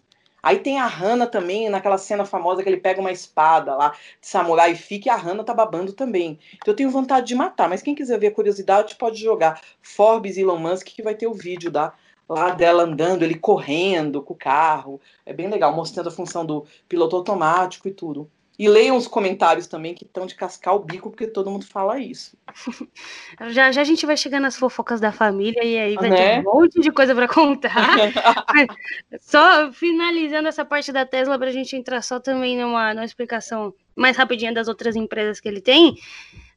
Aí 0.44 0.60
tem 0.60 0.80
a 0.80 0.88
Hana 0.88 1.28
também, 1.28 1.70
naquela 1.70 1.98
cena 1.98 2.26
famosa 2.26 2.64
que 2.64 2.70
ele 2.70 2.78
pega 2.78 3.00
uma 3.00 3.12
espada 3.12 3.76
lá 3.76 3.90
de 4.20 4.28
samurai 4.28 4.72
e 4.72 4.76
fica 4.76 5.10
e 5.10 5.12
a 5.12 5.16
Hana 5.16 5.44
tá 5.44 5.54
babando 5.54 5.94
também. 5.94 6.40
Então 6.56 6.72
eu 6.72 6.76
tenho 6.76 6.90
vontade 6.90 7.28
de 7.28 7.36
matar, 7.36 7.70
mas 7.70 7.82
quem 7.82 7.96
quiser 7.96 8.20
ver 8.20 8.28
a 8.28 8.32
curiosidade 8.32 8.96
pode 8.96 9.22
jogar 9.22 9.62
Forbes 9.82 10.38
Elon 10.38 10.58
Musk 10.58 10.88
que 10.88 11.04
vai 11.04 11.16
ter 11.16 11.28
o 11.28 11.34
vídeo 11.34 11.70
da, 11.70 11.94
lá 12.28 12.52
dela 12.52 12.84
andando, 12.84 13.24
ele 13.24 13.36
correndo 13.36 14.22
com 14.22 14.34
o 14.34 14.38
carro. 14.38 15.00
É 15.26 15.34
bem 15.34 15.50
legal, 15.50 15.74
mostrando 15.76 16.10
a 16.10 16.12
função 16.12 16.46
do 16.46 16.66
piloto 16.88 17.16
automático 17.16 17.88
e 17.88 17.94
tudo. 17.94 18.30
E 18.62 18.70
leiam 18.70 18.96
os 18.96 19.08
comentários 19.08 19.66
também 19.66 19.96
que 19.96 20.04
estão 20.04 20.28
de 20.28 20.36
cascar 20.36 20.76
o 20.76 20.80
bico, 20.80 21.10
porque 21.10 21.26
todo 21.26 21.50
mundo 21.50 21.66
fala 21.66 21.98
isso. 21.98 22.38
já, 23.50 23.72
já 23.72 23.82
a 23.82 23.84
gente 23.84 24.06
vai 24.06 24.16
chegar 24.16 24.40
nas 24.40 24.56
fofocas 24.56 25.02
da 25.02 25.12
família 25.12 25.64
e 25.64 25.80
aí 25.80 25.96
vai 25.96 26.12
né? 26.12 26.16
ter 26.16 26.48
um 26.48 26.54
monte 26.54 26.80
de 26.80 26.92
coisa 26.92 27.16
para 27.16 27.28
contar. 27.28 27.74
só 29.20 29.74
finalizando 29.74 30.48
essa 30.48 30.64
parte 30.64 30.92
da 30.92 31.04
Tesla 31.08 31.40
para 31.40 31.48
a 31.48 31.52
gente 31.52 31.76
entrar 31.76 32.04
só 32.04 32.20
também 32.20 32.56
numa, 32.56 32.94
numa 32.94 33.04
explicação 33.04 33.74
mais 33.96 34.16
rapidinha 34.16 34.54
das 34.54 34.68
outras 34.68 34.96
empresas 34.96 35.40
que 35.40 35.48
ele 35.48 35.60
tem. 35.60 35.96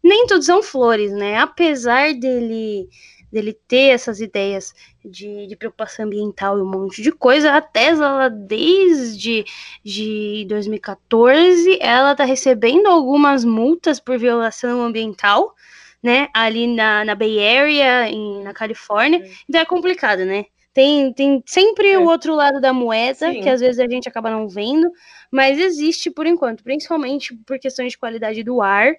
Nem 0.02 0.26
tudo 0.26 0.42
são 0.42 0.62
flores, 0.62 1.10
né? 1.10 1.38
Apesar 1.38 2.12
dele 2.12 2.86
dele 3.34 3.52
ter 3.66 3.90
essas 3.90 4.20
ideias 4.20 4.72
de, 5.04 5.46
de, 5.46 5.56
preocupação 5.56 6.06
ambiental 6.06 6.56
e 6.56 6.62
um 6.62 6.70
monte 6.70 7.02
de 7.02 7.12
coisa, 7.12 7.52
a 7.52 7.60
Tesla, 7.60 8.30
desde 8.30 9.44
de 9.84 10.46
2014, 10.48 11.78
ela 11.80 12.12
está 12.12 12.24
recebendo 12.24 12.86
algumas 12.86 13.44
multas 13.44 14.00
por 14.00 14.16
violação 14.18 14.82
ambiental, 14.82 15.54
né, 16.02 16.28
ali 16.32 16.66
na, 16.66 17.04
na 17.04 17.14
Bay 17.14 17.38
Area, 17.44 18.08
em, 18.08 18.42
na 18.42 18.54
Califórnia, 18.54 19.26
então 19.48 19.60
é 19.60 19.64
complicado, 19.64 20.24
né? 20.24 20.46
Tem, 20.72 21.12
tem 21.12 21.42
sempre 21.46 21.92
é. 21.92 21.98
o 21.98 22.04
outro 22.04 22.34
lado 22.34 22.60
da 22.60 22.72
moeda, 22.72 23.32
Sim. 23.32 23.40
que 23.40 23.48
às 23.48 23.60
vezes 23.60 23.78
a 23.78 23.88
gente 23.88 24.08
acaba 24.08 24.28
não 24.28 24.48
vendo, 24.48 24.90
mas 25.30 25.58
existe 25.58 26.10
por 26.10 26.26
enquanto, 26.26 26.64
principalmente 26.64 27.34
por 27.46 27.58
questões 27.58 27.92
de 27.92 27.98
qualidade 27.98 28.42
do 28.42 28.60
ar, 28.60 28.92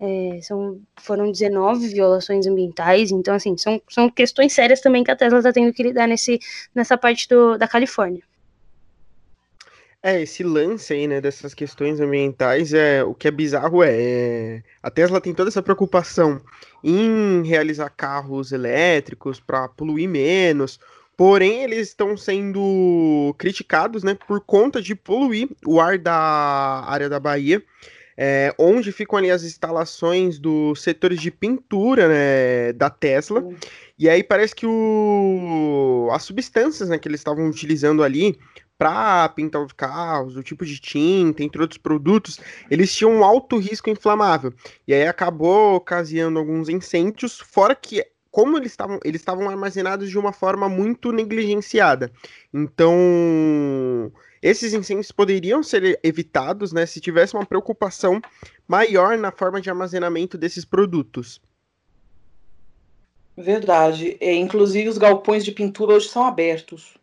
é, 0.00 0.40
são, 0.40 0.80
foram 0.96 1.30
19 1.30 1.88
violações 1.88 2.46
ambientais, 2.46 3.10
então, 3.10 3.34
assim, 3.34 3.56
são, 3.58 3.80
são 3.88 4.08
questões 4.08 4.52
sérias 4.52 4.80
também 4.80 5.04
que 5.04 5.10
a 5.10 5.16
Tesla 5.16 5.38
está 5.38 5.52
tendo 5.52 5.72
que 5.74 5.82
lidar 5.82 6.08
nesse, 6.08 6.40
nessa 6.74 6.96
parte 6.96 7.28
do, 7.28 7.58
da 7.58 7.68
Califórnia. 7.68 8.22
É, 10.02 10.22
esse 10.22 10.42
lance 10.42 10.94
aí, 10.94 11.06
né, 11.06 11.20
dessas 11.20 11.52
questões 11.52 12.00
ambientais, 12.00 12.72
é 12.72 13.04
o 13.04 13.14
que 13.14 13.28
é 13.28 13.30
bizarro 13.30 13.82
é, 13.82 13.90
é 13.92 14.62
a 14.82 14.90
Tesla 14.90 15.20
tem 15.20 15.34
toda 15.34 15.50
essa 15.50 15.62
preocupação 15.62 16.40
em 16.82 17.42
realizar 17.46 17.90
carros 17.90 18.50
elétricos 18.50 19.38
para 19.38 19.68
poluir 19.68 20.08
menos, 20.08 20.80
porém 21.14 21.64
eles 21.64 21.88
estão 21.88 22.16
sendo 22.16 23.34
criticados, 23.36 24.02
né, 24.02 24.16
por 24.26 24.40
conta 24.40 24.80
de 24.80 24.94
poluir 24.94 25.50
o 25.66 25.78
ar 25.78 25.98
da 25.98 26.16
área 26.86 27.10
da 27.10 27.20
Bahia 27.20 27.62
é, 28.22 28.54
onde 28.58 28.92
ficam 28.92 29.18
ali 29.18 29.30
as 29.30 29.42
instalações 29.42 30.38
dos 30.38 30.82
setores 30.82 31.18
de 31.22 31.30
pintura 31.30 32.06
né, 32.06 32.70
da 32.74 32.90
Tesla. 32.90 33.40
Uhum. 33.40 33.56
E 33.98 34.10
aí 34.10 34.22
parece 34.22 34.54
que 34.54 34.66
o, 34.66 36.06
as 36.12 36.22
substâncias 36.24 36.90
né, 36.90 36.98
que 36.98 37.08
eles 37.08 37.20
estavam 37.20 37.48
utilizando 37.48 38.02
ali 38.02 38.38
para 38.76 39.26
pintar 39.30 39.62
os 39.62 39.72
carros, 39.72 40.36
o 40.36 40.42
tipo 40.42 40.66
de 40.66 40.78
tinta, 40.78 41.42
entre 41.42 41.62
outros 41.62 41.78
produtos, 41.78 42.38
eles 42.70 42.94
tinham 42.94 43.10
um 43.10 43.24
alto 43.24 43.56
risco 43.56 43.88
inflamável. 43.88 44.52
E 44.86 44.92
aí 44.92 45.06
acabou 45.06 45.76
ocasionando 45.76 46.38
alguns 46.38 46.68
incêndios, 46.68 47.40
fora 47.40 47.74
que 47.74 48.04
como 48.30 48.58
eles 48.58 48.72
estavam 48.72 49.00
eles 49.02 49.22
estavam 49.22 49.48
armazenados 49.48 50.10
de 50.10 50.18
uma 50.18 50.32
forma 50.32 50.68
muito 50.68 51.10
negligenciada. 51.10 52.12
Então, 52.52 54.12
esses 54.42 54.72
incêndios 54.72 55.12
poderiam 55.12 55.62
ser 55.62 55.98
evitados 56.02 56.72
né, 56.72 56.86
se 56.86 57.00
tivesse 57.00 57.34
uma 57.34 57.44
preocupação 57.44 58.20
maior 58.66 59.18
na 59.18 59.30
forma 59.30 59.60
de 59.60 59.68
armazenamento 59.68 60.38
desses 60.38 60.64
produtos. 60.64 61.40
Verdade. 63.36 64.16
É, 64.20 64.34
inclusive, 64.34 64.88
os 64.88 64.98
galpões 64.98 65.44
de 65.44 65.52
pintura 65.52 65.94
hoje 65.94 66.08
são 66.08 66.24
abertos. 66.24 66.98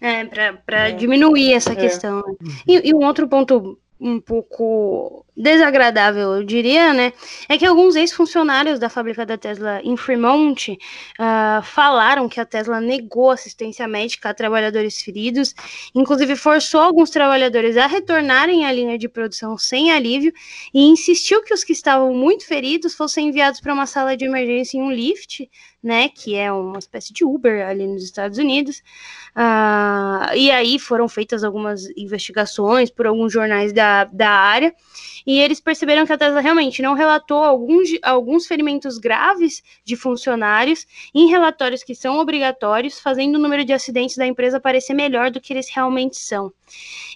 É, 0.00 0.24
para 0.56 0.88
é. 0.88 0.92
diminuir 0.92 1.52
essa 1.52 1.72
é. 1.72 1.76
questão. 1.76 2.16
Né? 2.40 2.52
E, 2.66 2.90
e, 2.90 2.94
um 2.94 3.04
outro 3.04 3.28
ponto 3.28 3.78
um 4.02 4.20
pouco 4.20 5.24
desagradável, 5.36 6.32
eu 6.32 6.44
diria, 6.44 6.92
né? 6.92 7.12
É 7.48 7.56
que 7.56 7.64
alguns 7.64 7.94
ex-funcionários 7.94 8.78
da 8.80 8.88
fábrica 8.88 9.24
da 9.24 9.38
Tesla 9.38 9.80
em 9.82 9.96
Fremont 9.96 10.72
uh, 10.72 11.62
falaram 11.62 12.28
que 12.28 12.40
a 12.40 12.44
Tesla 12.44 12.80
negou 12.80 13.30
assistência 13.30 13.86
médica 13.86 14.30
a 14.30 14.34
trabalhadores 14.34 15.00
feridos, 15.00 15.54
inclusive 15.94 16.34
forçou 16.34 16.80
alguns 16.80 17.10
trabalhadores 17.10 17.76
a 17.76 17.86
retornarem 17.86 18.66
à 18.66 18.72
linha 18.72 18.98
de 18.98 19.08
produção 19.08 19.56
sem 19.56 19.92
alívio 19.92 20.32
e 20.74 20.82
insistiu 20.82 21.42
que 21.42 21.54
os 21.54 21.62
que 21.62 21.72
estavam 21.72 22.12
muito 22.12 22.44
feridos 22.44 22.94
fossem 22.94 23.28
enviados 23.28 23.60
para 23.60 23.72
uma 23.72 23.86
sala 23.86 24.16
de 24.16 24.24
emergência 24.24 24.76
em 24.76 24.82
um 24.82 24.90
lift, 24.90 25.48
né? 25.82 26.08
Que 26.08 26.36
é 26.36 26.52
uma 26.52 26.78
espécie 26.78 27.12
de 27.12 27.24
Uber 27.24 27.66
ali 27.66 27.86
nos 27.86 28.04
Estados 28.04 28.38
Unidos. 28.38 28.82
Uh, 29.36 30.34
e 30.36 30.50
aí 30.50 30.78
foram 30.78 31.08
feitas 31.08 31.42
algumas 31.42 31.88
investigações 31.96 32.90
por 32.90 33.06
alguns 33.06 33.32
jornais 33.32 33.72
da, 33.72 34.04
da 34.04 34.30
área, 34.30 34.74
e 35.26 35.38
eles 35.38 35.60
perceberam 35.60 36.06
que 36.06 36.12
a 36.12 36.18
Tesla 36.18 36.40
realmente 36.40 36.82
não 36.82 36.94
relatou 36.94 37.42
alguns, 37.42 37.90
alguns 38.02 38.46
ferimentos 38.46 38.98
graves 38.98 39.62
de 39.84 39.96
funcionários 39.96 40.86
em 41.14 41.28
relatórios 41.28 41.82
que 41.82 41.94
são 41.94 42.18
obrigatórios, 42.18 43.00
fazendo 43.00 43.36
o 43.36 43.38
número 43.38 43.64
de 43.64 43.72
acidentes 43.72 44.16
da 44.16 44.26
empresa 44.26 44.60
parecer 44.60 44.94
melhor 44.94 45.30
do 45.30 45.40
que 45.40 45.52
eles 45.52 45.68
realmente 45.70 46.16
são. 46.16 46.52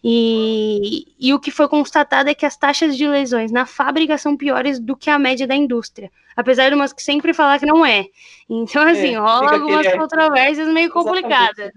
E, 0.03 1.07
e 1.19 1.33
o 1.33 1.41
que 1.41 1.51
foi 1.51 1.69
constatado 1.69 2.29
é 2.29 2.35
que 2.35 2.47
as 2.47 2.57
taxas 2.57 2.97
de 2.97 3.07
lesões 3.09 3.51
na 3.51 3.67
fábrica 3.67 4.19
são 4.19 4.37
piores 4.37 4.79
do 4.79 4.97
que 4.97 5.11
a 5.11 5.19
média 5.19 5.47
da 5.47 5.55
indústria 5.55 6.11
apesar 6.37 6.71
do 6.71 6.77
Musk 6.77 7.01
sempre 7.01 7.33
falar 7.33 7.59
que 7.59 7.65
não 7.67 7.85
é. 7.85 8.07
Então, 8.49 8.83
assim, 8.83 9.15
é, 9.15 9.19
rola 9.19 9.55
algumas 9.55 9.91
controvérsias 9.91 10.69
meio 10.69 10.91
complicadas. 10.91 11.73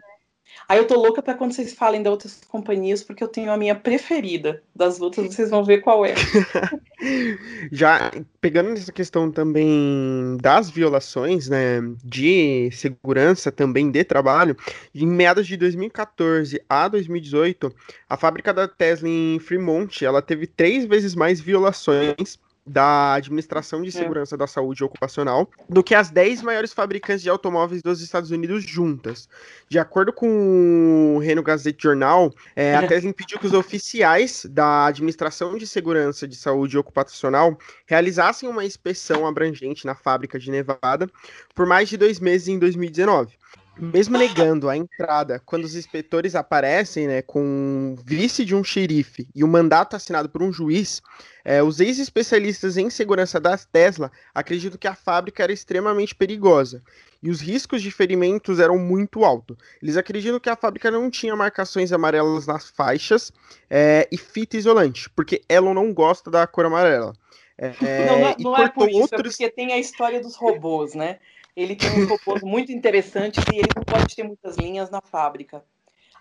Aí 0.70 0.78
eu 0.78 0.86
tô 0.86 1.02
louca 1.02 1.20
para 1.20 1.34
quando 1.34 1.52
vocês 1.52 1.74
falem 1.74 2.04
de 2.04 2.08
outras 2.08 2.42
companhias, 2.48 3.02
porque 3.02 3.24
eu 3.24 3.28
tenho 3.28 3.52
a 3.52 3.58
minha 3.58 3.74
preferida 3.74 4.62
das 4.76 5.00
lutas, 5.00 5.26
vocês 5.26 5.50
vão 5.50 5.64
ver 5.64 5.80
qual 5.80 6.06
é. 6.06 6.14
Já 7.72 8.12
pegando 8.40 8.70
nessa 8.70 8.92
questão 8.92 9.32
também 9.32 10.38
das 10.40 10.70
violações, 10.70 11.50
né, 11.50 11.82
de 12.04 12.70
segurança 12.72 13.52
também 13.52 13.90
de 13.90 14.04
trabalho, 14.04 14.56
em 14.94 15.08
meados 15.08 15.48
de 15.48 15.58
2014 15.58 16.62
a 16.70 16.88
2018, 16.88 17.74
a 18.08 18.16
fábrica 18.16 18.54
da 18.54 18.68
Tesla 18.68 19.10
em 19.10 19.40
Fremont, 19.40 20.06
ela 20.06 20.22
teve 20.22 20.46
três 20.46 20.86
vezes 20.86 21.16
mais 21.16 21.42
violações 21.42 22.38
da 22.70 23.16
Administração 23.16 23.82
de 23.82 23.90
é. 23.90 23.92
Segurança 23.92 24.36
é. 24.36 24.38
da 24.38 24.46
Saúde 24.46 24.84
Ocupacional 24.84 25.50
do 25.68 25.84
que 25.84 25.96
as 25.96 26.12
10 26.12 26.44
maiores 26.44 26.72
fabricantes 26.72 27.24
de 27.24 27.30
automóveis 27.30 27.82
dos 27.82 28.02
Estados 28.02 28.30
Unidos 28.30 28.64
juntas. 28.64 29.28
De 29.68 29.80
acordo 29.80 30.14
com 30.14 31.16
o 31.16 31.20
Reno 31.20 31.42
Gazette 31.42 31.82
Journal, 31.82 32.32
é, 32.56 32.76
a 32.76 32.84
é. 32.84 32.88
Tesla 32.88 33.10
impediu 33.10 33.40
que 33.40 33.48
os 33.48 33.54
oficiais 33.54 34.46
da 34.50 34.86
Administração 34.86 35.58
de 35.58 35.66
Segurança 35.66 36.28
de 36.28 36.36
Saúde 36.36 36.78
Ocupacional 36.78 37.58
realizassem 37.88 38.48
uma 38.48 38.64
inspeção 38.64 39.26
abrangente 39.26 39.86
na 39.86 39.96
fábrica 39.96 40.38
de 40.38 40.52
Nevada 40.52 41.10
por 41.56 41.66
mais 41.66 41.90
de 41.90 41.98
dois 41.98 42.20
meses 42.20 42.48
em 42.48 42.60
2019 42.60 43.40
mesmo 43.80 44.18
negando 44.18 44.70
a 44.70 44.76
entrada, 44.76 45.42
quando 45.46 45.64
os 45.64 45.76
inspetores 45.76 46.36
aparecem, 46.36 47.08
né, 47.08 47.22
com 47.22 47.96
vice 48.06 48.44
de 48.44 48.54
um 48.54 48.64
xerife 48.64 49.28
e 49.34 49.44
um 49.44 49.48
mandato 49.48 49.96
assinado 49.96 50.30
por 50.30 50.44
um 50.44 50.52
juiz, 50.52 51.02
é, 51.44 51.64
os 51.64 51.80
ex-especialistas 51.80 52.78
em 52.78 52.90
segurança 52.90 53.40
da 53.40 53.58
Tesla 53.58 54.12
acreditam 54.36 54.78
que 54.78 54.88
a 54.88 54.96
fábrica 54.96 55.44
era 55.44 55.54
extremamente 55.54 56.14
perigosa 56.14 56.84
e 57.22 57.30
os 57.30 57.42
riscos 57.42 57.82
de 57.82 57.92
ferimentos 57.92 58.60
eram 58.60 58.78
muito 58.78 59.24
altos. 59.24 59.58
Eles 59.82 59.98
acreditam 59.98 60.40
que 60.40 60.50
a 60.50 60.56
fábrica 60.56 60.92
não 60.92 61.10
tinha 61.10 61.36
marcações 61.36 61.92
amarelas 61.92 62.48
nas 62.48 62.70
faixas 62.70 63.32
é, 63.70 64.08
e 64.12 64.18
fita 64.18 64.58
isolante, 64.58 65.10
porque 65.10 65.42
Elon 65.50 65.74
não 65.74 65.94
gosta 65.94 66.30
da 66.30 66.46
cor 66.46 66.66
amarela. 66.66 67.14
É, 67.58 68.06
não, 68.06 68.20
não, 68.20 68.36
não 68.40 68.58
é 68.58 68.70
por 68.70 68.88
isso, 68.88 69.00
é 69.00 69.02
outros... 69.02 69.34
é 69.40 69.44
porque 69.44 69.50
tem 69.50 69.74
a 69.74 69.78
história 69.78 70.22
dos 70.22 70.36
robôs, 70.36 70.96
né? 70.96 71.20
Ele 71.56 71.76
tem 71.76 71.90
uns 71.92 72.10
robôs 72.10 72.42
muito 72.42 72.72
interessantes 72.72 73.44
e 73.52 73.58
ele 73.58 73.70
não 73.76 73.84
pode 73.84 74.16
ter 74.16 74.24
muitas 74.24 74.58
linhas 74.58 74.90
na 74.90 75.02
fábrica. 75.02 75.64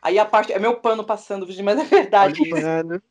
Aí 0.01 0.19
a 0.19 0.25
parte. 0.25 0.53
É 0.53 0.59
meu 0.59 0.77
pano 0.77 1.05
passando, 1.05 1.47
mas 1.63 1.79
é 1.79 1.85
verdade. 1.85 2.41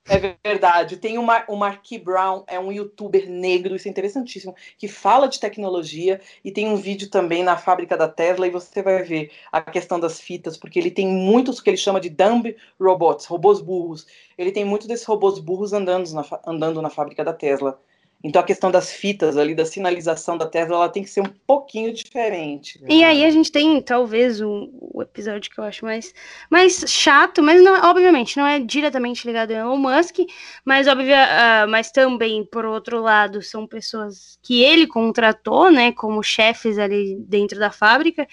É 0.08 0.38
verdade. 0.44 0.98
Tem 0.98 1.18
uma, 1.18 1.44
o 1.48 1.56
Marquis 1.56 2.02
Brown, 2.02 2.44
é 2.48 2.60
um 2.60 2.72
youtuber 2.72 3.30
negro, 3.30 3.76
isso 3.76 3.88
é 3.88 3.92
interessantíssimo, 3.92 4.56
que 4.78 4.88
fala 4.88 5.28
de 5.28 5.40
tecnologia 5.40 6.22
e 6.44 6.52
tem 6.52 6.68
um 6.68 6.78
vídeo 6.78 7.10
também 7.10 7.44
na 7.44 7.58
fábrica 7.58 7.98
da 7.98 8.08
Tesla 8.08 8.48
e 8.48 8.52
você 8.52 8.82
vai 8.82 9.04
ver 9.04 9.32
a 9.52 9.62
questão 9.62 10.00
das 10.00 10.20
fitas, 10.20 10.58
porque 10.58 10.80
ele 10.80 10.92
tem 10.92 11.08
muitos 11.08 11.60
que 11.60 11.70
ele 11.70 11.78
chama 11.78 12.00
de 12.00 12.10
dumb 12.10 12.56
robots, 12.80 13.26
robôs 13.26 13.62
burros. 13.62 14.08
Ele 14.38 14.52
tem 14.52 14.64
muitos 14.64 14.88
desses 14.88 15.06
robôs 15.06 15.40
burros 15.40 15.74
andando 15.74 16.10
na, 16.14 16.26
andando 16.46 16.82
na 16.82 16.90
fábrica 16.90 17.24
da 17.24 17.34
Tesla. 17.34 17.80
Então 18.24 18.42
a 18.42 18.46
questão 18.46 18.72
das 18.72 18.92
fitas 18.92 19.38
ali, 19.38 19.54
da 19.54 19.66
sinalização 19.66 20.38
da 20.38 20.48
Tesla, 20.48 20.76
ela 20.76 20.90
tem 20.90 21.04
que 21.04 21.10
ser 21.10 21.22
um 21.22 21.32
pouquinho 21.46 21.94
diferente. 21.94 22.82
E 22.90 23.04
aí 23.04 23.24
a 23.24 23.30
gente 23.30 23.52
tem 23.52 23.80
talvez 23.82 24.42
o, 24.42 24.70
o 24.74 25.02
episódio 25.04 25.52
que 25.52 25.60
eu 25.60 25.64
acho 25.64 25.86
mais, 25.86 26.14
mais 26.50 26.84
chato, 26.88 27.44
mas 27.44 27.62
não, 27.62 27.90
obviamente 27.90 28.36
não 28.36 28.46
é 28.46 28.60
diretamente 28.60 29.26
ligado 29.26 29.52
a 29.52 29.56
Elon 29.56 29.78
Musk, 29.78 30.18
mas 30.66 30.88
obvia, 30.88 31.28
uh, 31.66 31.70
mas 31.70 31.92
também 31.92 32.44
por 32.44 32.66
outro 32.66 33.02
lado 33.02 33.42
são 33.44 33.68
pessoas 33.68 34.40
que 34.42 34.64
ele 34.64 34.88
contratou, 34.88 35.72
né, 35.72 35.92
como 35.92 36.24
chefes 36.24 36.80
ali 36.80 37.16
dentro 37.20 37.60
da 37.60 37.72
fábrica, 37.72 38.28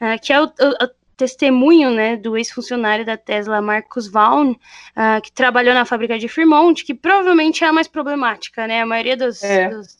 uh, 0.00 0.20
que 0.20 0.32
é 0.32 0.40
o, 0.40 0.46
o 0.46 0.99
testemunho 1.20 1.90
né, 1.90 2.16
do 2.16 2.34
ex-funcionário 2.34 3.04
da 3.04 3.14
Tesla, 3.14 3.60
Marcus 3.60 4.08
Vaughan, 4.08 4.52
uh, 4.52 5.20
que 5.22 5.30
trabalhou 5.30 5.74
na 5.74 5.84
fábrica 5.84 6.18
de 6.18 6.28
Fremont, 6.28 6.82
que 6.82 6.94
provavelmente 6.94 7.62
é 7.62 7.66
a 7.66 7.72
mais 7.72 7.86
problemática, 7.86 8.66
né? 8.66 8.80
A 8.80 8.86
maioria 8.86 9.18
dos, 9.18 9.42
é. 9.42 9.68
dos, 9.68 9.98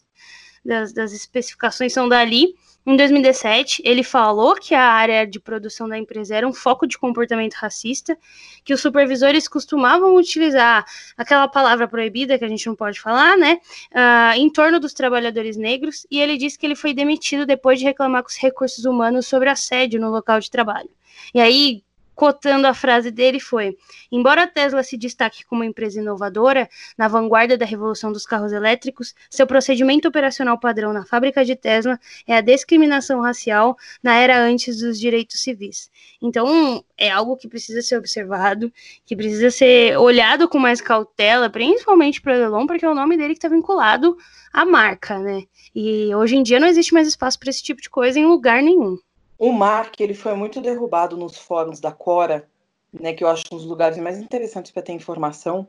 das, 0.65 0.95
das 0.95 1.13
especificações 1.13 1.93
são 1.93 2.09
dali. 2.09 2.55
Em 2.87 2.97
2017, 2.97 3.83
ele 3.85 4.03
falou 4.03 4.55
que 4.55 4.75
a 4.75 4.83
área 4.83 5.27
de 5.27 5.39
produção 5.39 5.87
da 5.87 5.99
empresa 5.99 6.35
era 6.35 6.49
um 6.49 6.53
foco 6.53 6.87
de 6.87 6.97
comportamento 6.97 7.55
racista, 7.55 8.17
que 8.65 8.73
os 8.73 8.81
supervisores 8.81 9.47
costumavam 9.47 10.17
utilizar 10.17 10.85
aquela 11.17 11.47
palavra 11.47 11.87
proibida 11.87 12.39
que 12.39 12.45
a 12.45 12.49
gente 12.49 12.67
não 12.67 12.75
pode 12.75 12.99
falar, 12.99 13.37
né, 13.37 13.59
uh, 13.93 14.35
em 14.37 14.51
torno 14.51 14.81
dos 14.81 14.95
trabalhadores 14.95 15.59
negros, 15.59 16.07
e 16.11 16.19
ele 16.19 16.39
disse 16.39 16.59
que 16.59 16.65
ele 16.65 16.75
foi 16.75 16.95
demitido 16.95 17.45
depois 17.45 17.79
de 17.79 17.85
reclamar 17.85 18.23
com 18.23 18.31
os 18.31 18.39
recursos 18.39 18.85
humanos 18.87 19.27
sobre 19.27 19.51
assédio 19.51 20.01
no 20.01 20.11
local 20.11 20.41
de 20.41 20.51
trabalho. 20.51 20.91
E 21.35 21.41
aí, 21.41 21.83
cotando 22.21 22.67
a 22.67 22.75
frase 22.75 23.11
dele 23.11 23.41
foi: 23.41 23.79
Embora 24.13 24.43
a 24.43 24.47
Tesla 24.47 24.83
se 24.83 24.99
destaque 24.99 25.43
como 25.43 25.65
empresa 25.65 26.03
inovadora, 26.03 26.69
na 26.99 27.09
vanguarda 27.09 27.57
da 27.57 27.65
revolução 27.65 28.13
dos 28.13 28.27
carros 28.27 28.53
elétricos, 28.53 29.15
seu 29.31 29.47
procedimento 29.47 30.07
operacional 30.07 30.61
padrão 30.61 30.93
na 30.93 31.07
fábrica 31.07 31.43
de 31.43 31.57
Tesla 31.57 31.99
é 32.27 32.37
a 32.37 32.43
discriminação 32.43 33.23
racial 33.23 33.75
na 34.03 34.17
era 34.17 34.39
antes 34.39 34.81
dos 34.81 35.01
direitos 35.01 35.41
civis. 35.41 35.91
Então, 36.21 36.85
é 36.95 37.11
algo 37.11 37.39
que 37.39 37.49
precisa 37.49 37.81
ser 37.81 37.97
observado, 37.97 38.71
que 39.07 39.17
precisa 39.17 39.51
ser 39.51 39.97
olhado 39.97 40.47
com 40.47 40.59
mais 40.59 40.83
cautela, 40.83 41.49
principalmente 41.49 42.21
para 42.21 42.35
o 42.35 42.37
Elon, 42.37 42.67
porque 42.67 42.85
é 42.85 42.91
o 42.91 42.95
nome 42.95 43.17
dele 43.17 43.33
que 43.33 43.39
está 43.39 43.49
vinculado 43.49 44.15
à 44.53 44.67
marca, 44.67 45.19
né? 45.19 45.45
E 45.75 46.15
hoje 46.15 46.37
em 46.37 46.43
dia 46.43 46.61
não 46.61 46.69
existe 46.69 46.93
mais 46.93 47.09
espaço 47.09 47.39
para 47.39 47.49
esse 47.49 47.63
tipo 47.63 47.81
de 47.81 47.89
coisa 47.89 48.19
em 48.19 48.27
lugar 48.27 48.63
nenhum. 48.63 48.99
O 49.43 49.55
Mark, 49.55 49.99
ele 49.99 50.13
foi 50.13 50.35
muito 50.35 50.61
derrubado 50.61 51.17
nos 51.17 51.39
fóruns 51.39 51.81
da 51.81 51.91
Cora, 51.91 52.47
né, 52.93 53.15
que 53.15 53.25
eu 53.25 53.29
acho 53.29 53.43
um 53.51 53.57
dos 53.57 53.65
lugares 53.65 53.97
mais 53.97 54.19
interessantes 54.19 54.71
para 54.71 54.83
ter 54.83 54.93
informação, 54.93 55.67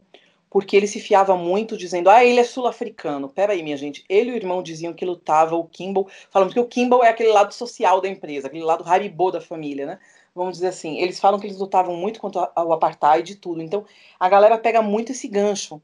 porque 0.49 0.75
ele 0.75 0.87
se 0.87 0.99
fiava 0.99 1.37
muito 1.37 1.77
dizendo, 1.77 2.09
ah, 2.09 2.21
ele 2.21 2.41
é 2.41 2.43
sul-africano. 2.43 3.29
Peraí, 3.29 3.63
minha 3.63 3.77
gente, 3.77 4.03
ele 4.09 4.31
e 4.31 4.33
o 4.33 4.35
irmão 4.35 4.61
diziam 4.61 4.93
que 4.93 5.05
lutava 5.05 5.55
o 5.55 5.63
Kimball, 5.63 6.09
falando 6.29 6.51
que 6.51 6.59
o 6.59 6.67
Kimball 6.67 7.01
é 7.01 7.07
aquele 7.07 7.31
lado 7.31 7.53
social 7.53 8.01
da 8.01 8.09
empresa, 8.09 8.47
aquele 8.47 8.65
lado 8.65 8.83
Haribo 8.85 9.31
da 9.31 9.39
família, 9.39 9.85
né? 9.85 9.99
Vamos 10.35 10.55
dizer 10.55 10.67
assim, 10.67 10.99
eles 10.99 11.17
falam 11.17 11.39
que 11.39 11.47
eles 11.47 11.57
lutavam 11.57 11.95
muito 11.95 12.19
contra 12.19 12.51
o 12.57 12.73
apartheid 12.73 13.31
e 13.31 13.35
tudo. 13.35 13.61
Então, 13.61 13.85
a 14.19 14.27
galera 14.27 14.57
pega 14.57 14.81
muito 14.81 15.13
esse 15.13 15.29
gancho 15.29 15.81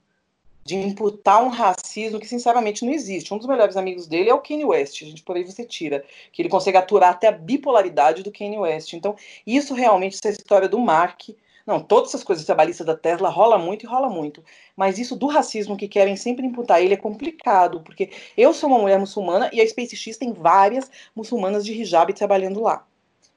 de 0.68 0.76
imputar 0.76 1.42
um 1.42 1.48
racismo 1.48 2.20
que 2.20 2.28
sinceramente 2.28 2.86
não 2.86 2.92
existe. 2.92 3.34
Um 3.34 3.38
dos 3.38 3.48
melhores 3.48 3.78
amigos 3.78 4.06
dele 4.06 4.30
é 4.30 4.34
o 4.34 4.42
Kanye 4.42 4.66
West, 4.66 5.02
a 5.02 5.06
gente 5.06 5.24
por 5.24 5.38
aí 5.38 5.44
você 5.46 5.64
tira, 5.64 6.04
que 6.30 6.42
ele 6.42 6.50
consegue 6.50 6.76
aturar 6.76 7.12
até 7.12 7.28
a 7.28 7.32
bipolaridade 7.32 8.22
do 8.22 8.34
Kanye 8.34 8.58
West. 8.58 8.92
Então, 8.92 9.16
isso 9.46 9.74
realmente, 9.74 10.18
essa 10.18 10.30
história 10.30 10.68
do 10.68 10.78
Mark, 10.78 11.30
não, 11.66 11.80
todas 11.80 12.10
essas 12.10 12.24
coisas 12.24 12.46
trabalhistas 12.46 12.86
da 12.86 12.98
Tesla 12.98 13.30
rola 13.30 13.58
muito 13.58 13.86
e 13.86 13.88
rola 13.88 14.10
muito. 14.10 14.44
Mas 14.76 15.00
isso 15.00 15.16
do 15.16 15.28
racismo 15.28 15.78
que 15.78 15.88
querem 15.88 16.18
sempre 16.18 16.46
imputar 16.46 16.84
ele 16.84 16.94
é 16.94 16.98
complicado, 16.98 17.80
porque 17.80 18.10
eu 18.36 18.54
sou 18.54 18.70
uma 18.70 18.80
mulher 18.80 19.00
muçulmana 19.00 19.50
e 19.54 19.62
a 19.62 19.68
SpaceX 19.68 20.18
tem 20.18 20.34
várias 20.34 20.92
muçulmanas 21.16 21.64
de 21.64 21.72
hijab 21.72 22.12
trabalhando 22.14 22.62
lá. 22.62 22.86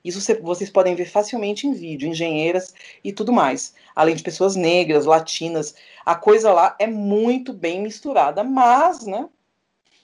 Isso 0.05 0.21
vocês 0.43 0.71
podem 0.71 0.95
ver 0.95 1.07
facilmente 1.07 1.67
em 1.67 1.73
vídeo, 1.73 2.09
engenheiras 2.09 2.75
e 3.05 3.13
tudo 3.13 3.33
mais. 3.33 3.75
Além 3.95 4.15
de 4.15 4.23
pessoas 4.23 4.57
negras, 4.57 5.05
latinas. 5.05 5.75
A 6.05 6.15
coisa 6.15 6.53
lá 6.53 6.75
é 6.79 6.87
muito 6.87 7.53
bem 7.53 7.83
misturada. 7.83 8.43
Mas, 8.43 9.07
né? 9.07 9.29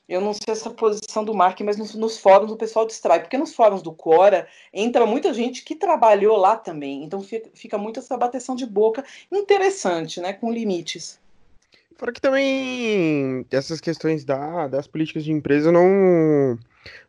Eu 0.09 0.21
não 0.21 0.33
sei 0.33 0.53
essa 0.53 0.71
posição 0.71 1.25
do 1.25 1.35
Mark, 1.35 1.61
mas 1.63 1.77
nos, 1.77 1.95
nos, 1.95 2.17
fóruns 2.19 2.53
o 2.53 2.57
pessoal 2.57 2.87
distrai. 2.87 3.21
Porque 3.21 3.39
nos 3.39 3.55
fóruns 3.55 3.83
do 3.83 3.93
Quora 3.93 4.47
entra 4.73 5.05
muita 5.05 5.35
gente 5.35 5.65
que 5.65 5.75
trabalhou 5.75 6.37
lá 6.37 6.57
também. 6.57 7.03
Então 7.03 7.21
fica, 7.23 7.51
fica 7.55 7.79
muito 7.79 7.99
essa 7.99 8.17
bateção 8.17 8.55
de 8.55 8.67
boca 8.67 9.05
interessante, 9.33 10.21
né? 10.21 10.33
Com 10.33 10.53
limites. 10.53 11.19
Fora 11.97 12.13
que 12.13 12.21
também 12.21 13.47
essas 13.51 13.81
questões 13.81 14.25
da, 14.25 14.69
das 14.69 14.87
políticas 14.87 15.25
de 15.25 15.33
empresa 15.33 15.73
não 15.73 16.59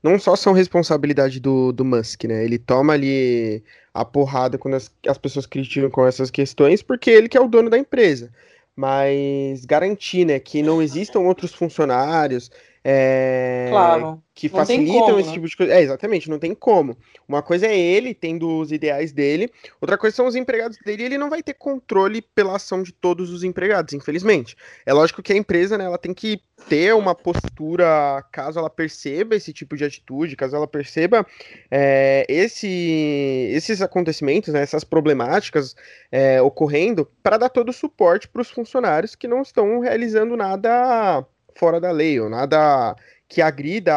não 0.01 0.19
só 0.19 0.35
são 0.35 0.53
responsabilidade 0.53 1.39
do, 1.39 1.71
do 1.71 1.85
Musk, 1.85 2.25
né? 2.25 2.43
Ele 2.43 2.57
toma 2.57 2.93
ali 2.93 3.63
a 3.93 4.05
porrada 4.05 4.57
quando 4.57 4.75
as, 4.75 4.91
as 5.07 5.17
pessoas 5.17 5.45
criticam 5.45 5.89
com 5.89 6.05
essas 6.05 6.29
questões, 6.29 6.81
porque 6.81 7.09
ele 7.09 7.29
que 7.29 7.37
é 7.37 7.41
o 7.41 7.47
dono 7.47 7.69
da 7.69 7.77
empresa. 7.77 8.31
Mas 8.75 9.65
garantir, 9.65 10.23
né, 10.25 10.39
que 10.39 10.61
não 10.61 10.81
existam 10.81 11.21
outros 11.21 11.51
funcionários, 11.51 12.51
é, 12.89 13.67
claro. 13.69 14.23
que 14.33 14.47
facilitam 14.47 15.01
como, 15.01 15.19
esse 15.19 15.27
né? 15.27 15.33
tipo 15.33 15.45
de 15.45 15.57
coisa. 15.57 15.73
É, 15.73 15.81
exatamente, 15.81 16.29
não 16.29 16.39
tem 16.39 16.55
como. 16.55 16.97
Uma 17.27 17.41
coisa 17.41 17.67
é 17.67 17.77
ele 17.77 18.13
tendo 18.13 18.59
os 18.59 18.71
ideais 18.71 19.11
dele, 19.11 19.51
outra 19.81 19.97
coisa 19.97 20.15
são 20.15 20.25
os 20.25 20.35
empregados 20.35 20.77
dele, 20.85 21.03
e 21.03 21.05
ele 21.07 21.17
não 21.17 21.29
vai 21.29 21.43
ter 21.43 21.53
controle 21.55 22.21
pela 22.21 22.55
ação 22.55 22.81
de 22.81 22.93
todos 22.93 23.29
os 23.29 23.43
empregados, 23.43 23.93
infelizmente. 23.93 24.55
É 24.85 24.93
lógico 24.93 25.21
que 25.21 25.33
a 25.33 25.35
empresa, 25.35 25.77
né, 25.77 25.83
ela 25.83 25.97
tem 25.97 26.13
que 26.13 26.39
ter 26.69 26.95
uma 26.95 27.13
postura, 27.13 28.23
caso 28.31 28.57
ela 28.57 28.69
perceba 28.69 29.35
esse 29.35 29.51
tipo 29.51 29.75
de 29.75 29.83
atitude, 29.83 30.37
caso 30.37 30.55
ela 30.55 30.67
perceba 30.67 31.27
é, 31.69 32.25
esse, 32.29 33.49
esses 33.51 33.81
acontecimentos, 33.81 34.53
né, 34.53 34.61
essas 34.61 34.85
problemáticas 34.85 35.75
é, 36.09 36.41
ocorrendo, 36.41 37.05
para 37.21 37.37
dar 37.37 37.49
todo 37.49 37.67
o 37.67 37.73
suporte 37.73 38.29
para 38.29 38.41
os 38.41 38.49
funcionários 38.49 39.13
que 39.13 39.27
não 39.27 39.41
estão 39.41 39.79
realizando 39.81 40.37
nada 40.37 41.25
fora 41.57 41.79
da 41.79 41.91
lei, 41.91 42.19
ou 42.19 42.29
nada 42.29 42.95
que 43.27 43.41
agrida 43.41 43.93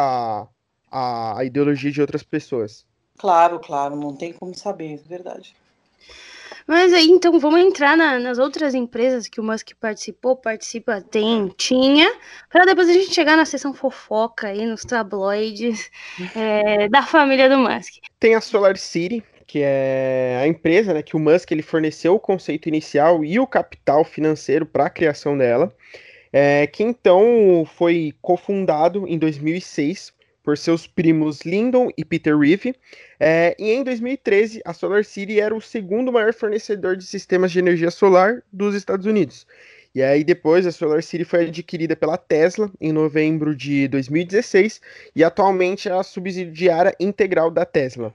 a, 0.91 1.37
a 1.37 1.45
ideologia 1.45 1.91
de 1.91 2.01
outras 2.01 2.23
pessoas. 2.23 2.85
Claro, 3.17 3.59
claro, 3.59 3.95
não 3.95 4.15
tem 4.15 4.33
como 4.33 4.53
saber, 4.55 4.95
é 4.95 4.97
verdade. 4.97 5.55
Mas 6.67 6.93
aí, 6.93 7.09
então, 7.09 7.37
vamos 7.39 7.59
entrar 7.59 7.97
na, 7.97 8.19
nas 8.19 8.37
outras 8.37 8.73
empresas 8.73 9.27
que 9.27 9.39
o 9.39 9.43
Musk 9.43 9.71
participou, 9.79 10.35
participa, 10.35 11.01
tem, 11.01 11.51
tinha, 11.57 12.13
para 12.49 12.65
depois 12.65 12.87
a 12.87 12.93
gente 12.93 13.13
chegar 13.13 13.35
na 13.35 13.45
sessão 13.45 13.73
fofoca 13.73 14.47
aí, 14.47 14.65
nos 14.65 14.83
tabloides 14.83 15.89
é, 16.35 16.87
da 16.87 17.03
família 17.03 17.49
do 17.49 17.57
Musk. 17.57 17.95
Tem 18.19 18.35
a 18.35 18.41
Solar 18.41 18.77
City, 18.77 19.23
que 19.45 19.59
é 19.63 20.39
a 20.41 20.47
empresa 20.47 20.93
né, 20.93 21.01
que 21.01 21.15
o 21.15 21.19
Musk 21.19 21.51
ele 21.51 21.61
forneceu 21.61 22.15
o 22.15 22.19
conceito 22.19 22.69
inicial 22.69 23.23
e 23.25 23.39
o 23.39 23.47
capital 23.47 24.03
financeiro 24.03 24.65
para 24.65 24.85
a 24.85 24.89
criação 24.89 25.37
dela 25.37 25.73
é, 26.31 26.65
que 26.67 26.83
então 26.83 27.67
foi 27.75 28.13
cofundado 28.21 29.07
em 29.07 29.17
2006 29.17 30.13
por 30.43 30.57
seus 30.57 30.87
primos 30.87 31.41
Lyndon 31.41 31.89
e 31.95 32.03
Peter 32.03 32.37
Reeve, 32.37 32.75
é, 33.19 33.55
e 33.59 33.71
em 33.71 33.83
2013 33.83 34.61
a 34.65 34.73
Solar 34.73 35.05
City 35.05 35.39
era 35.39 35.55
o 35.55 35.61
segundo 35.61 36.11
maior 36.11 36.33
fornecedor 36.33 36.97
de 36.97 37.05
sistemas 37.05 37.51
de 37.51 37.59
energia 37.59 37.91
solar 37.91 38.41
dos 38.51 38.73
Estados 38.73 39.05
Unidos. 39.05 39.45
E 39.93 40.01
aí 40.01 40.23
depois 40.23 40.65
a 40.65 40.71
Solar 40.71 41.03
City 41.03 41.25
foi 41.25 41.47
adquirida 41.47 41.95
pela 41.95 42.17
Tesla 42.17 42.71
em 42.79 42.91
novembro 42.93 43.55
de 43.55 43.87
2016 43.89 44.81
e 45.15 45.23
atualmente 45.23 45.89
é 45.89 45.91
a 45.91 46.01
subsidiária 46.01 46.95
integral 46.99 47.51
da 47.51 47.65
Tesla. 47.65 48.13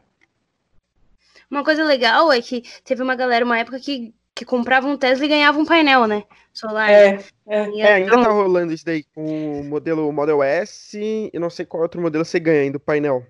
Uma 1.50 1.62
coisa 1.62 1.84
legal 1.84 2.32
é 2.32 2.40
que 2.40 2.64
teve 2.82 3.02
uma 3.02 3.14
galera 3.14 3.44
uma 3.44 3.58
época 3.58 3.78
que 3.78 4.12
que 4.36 4.44
comprava 4.44 4.86
um 4.86 4.98
Tesla 4.98 5.24
e 5.24 5.28
ganhava 5.28 5.58
um 5.58 5.64
painel, 5.64 6.06
né? 6.06 6.22
Solar. 6.52 6.90
É, 6.90 7.18
é. 7.48 7.80
é 7.80 7.92
ainda 7.94 8.08
então... 8.08 8.22
tá 8.22 8.30
rolando 8.30 8.72
isso 8.72 8.84
daí 8.84 9.02
com 9.14 9.60
o 9.60 9.64
modelo 9.64 10.12
Model 10.12 10.42
S 10.42 11.30
e 11.32 11.38
não 11.38 11.48
sei 11.48 11.64
qual 11.64 11.82
outro 11.82 12.02
modelo 12.02 12.22
você 12.22 12.38
ganha 12.38 12.60
ainda 12.60 12.76
o 12.76 12.80
painel. 12.80 13.24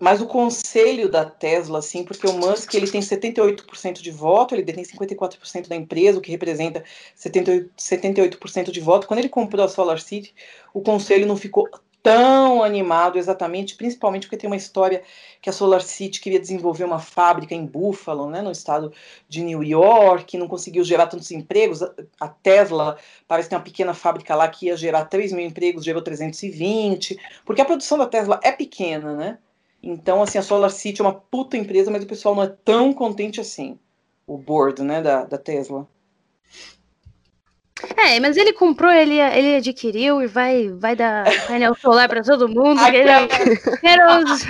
Mas 0.00 0.20
o 0.20 0.26
conselho 0.26 1.08
da 1.08 1.24
Tesla, 1.24 1.78
assim, 1.80 2.04
porque 2.04 2.26
o 2.26 2.32
Musk 2.32 2.72
ele 2.74 2.90
tem 2.90 3.00
78% 3.00 4.00
de 4.00 4.10
voto, 4.10 4.54
ele 4.54 4.62
detém 4.62 4.84
54% 4.84 5.68
da 5.68 5.76
empresa, 5.76 6.18
o 6.18 6.20
que 6.20 6.32
representa 6.32 6.84
78%, 7.16 7.70
78 7.76 8.72
de 8.72 8.80
voto. 8.80 9.06
Quando 9.06 9.20
ele 9.20 9.28
comprou 9.28 9.64
a 9.64 9.68
Solar 9.68 10.00
City, 10.00 10.34
o 10.72 10.80
conselho 10.80 11.26
não 11.26 11.36
ficou 11.36 11.68
tão 12.04 12.62
animado 12.62 13.18
exatamente, 13.18 13.76
principalmente 13.76 14.26
porque 14.26 14.36
tem 14.36 14.46
uma 14.46 14.58
história 14.58 15.02
que 15.40 15.48
a 15.48 15.52
Solar 15.54 15.80
City 15.80 16.20
queria 16.20 16.38
desenvolver 16.38 16.84
uma 16.84 16.98
fábrica 16.98 17.54
em 17.54 17.64
Buffalo, 17.64 18.28
né, 18.28 18.42
no 18.42 18.52
estado 18.52 18.92
de 19.26 19.42
New 19.42 19.62
York, 19.64 20.36
não 20.36 20.46
conseguiu 20.46 20.84
gerar 20.84 21.06
tantos 21.06 21.30
empregos. 21.30 21.80
A 22.20 22.28
Tesla 22.28 22.98
parece 23.26 23.48
ter 23.48 23.56
uma 23.56 23.62
pequena 23.62 23.94
fábrica 23.94 24.34
lá 24.34 24.46
que 24.48 24.66
ia 24.66 24.76
gerar 24.76 25.06
3 25.06 25.32
mil 25.32 25.46
empregos, 25.46 25.82
gerou 25.82 26.02
320, 26.02 27.18
porque 27.42 27.62
a 27.62 27.64
produção 27.64 27.96
da 27.96 28.06
Tesla 28.06 28.38
é 28.42 28.52
pequena, 28.52 29.16
né? 29.16 29.38
Então, 29.82 30.22
assim, 30.22 30.36
a 30.36 30.42
Solar 30.42 30.70
City 30.70 31.00
é 31.00 31.04
uma 31.04 31.14
puta 31.14 31.56
empresa, 31.56 31.90
mas 31.90 32.04
o 32.04 32.06
pessoal 32.06 32.34
não 32.34 32.42
é 32.42 32.54
tão 32.64 32.92
contente 32.92 33.40
assim, 33.40 33.78
o 34.26 34.36
board, 34.36 34.82
né, 34.82 35.00
da, 35.00 35.24
da 35.24 35.38
Tesla. 35.38 35.88
É, 37.96 38.20
mas 38.20 38.36
ele 38.36 38.52
comprou, 38.52 38.90
ele, 38.90 39.18
ele 39.18 39.56
adquiriu 39.56 40.22
e 40.22 40.26
vai, 40.26 40.68
vai 40.70 40.94
dar 40.94 41.24
painel 41.46 41.74
solar 41.74 42.08
para 42.08 42.22
todo 42.22 42.48
mundo. 42.48 42.80
Ele, 42.86 43.04
cara. 43.04 43.28
ele, 43.82 44.04
os- 44.24 44.46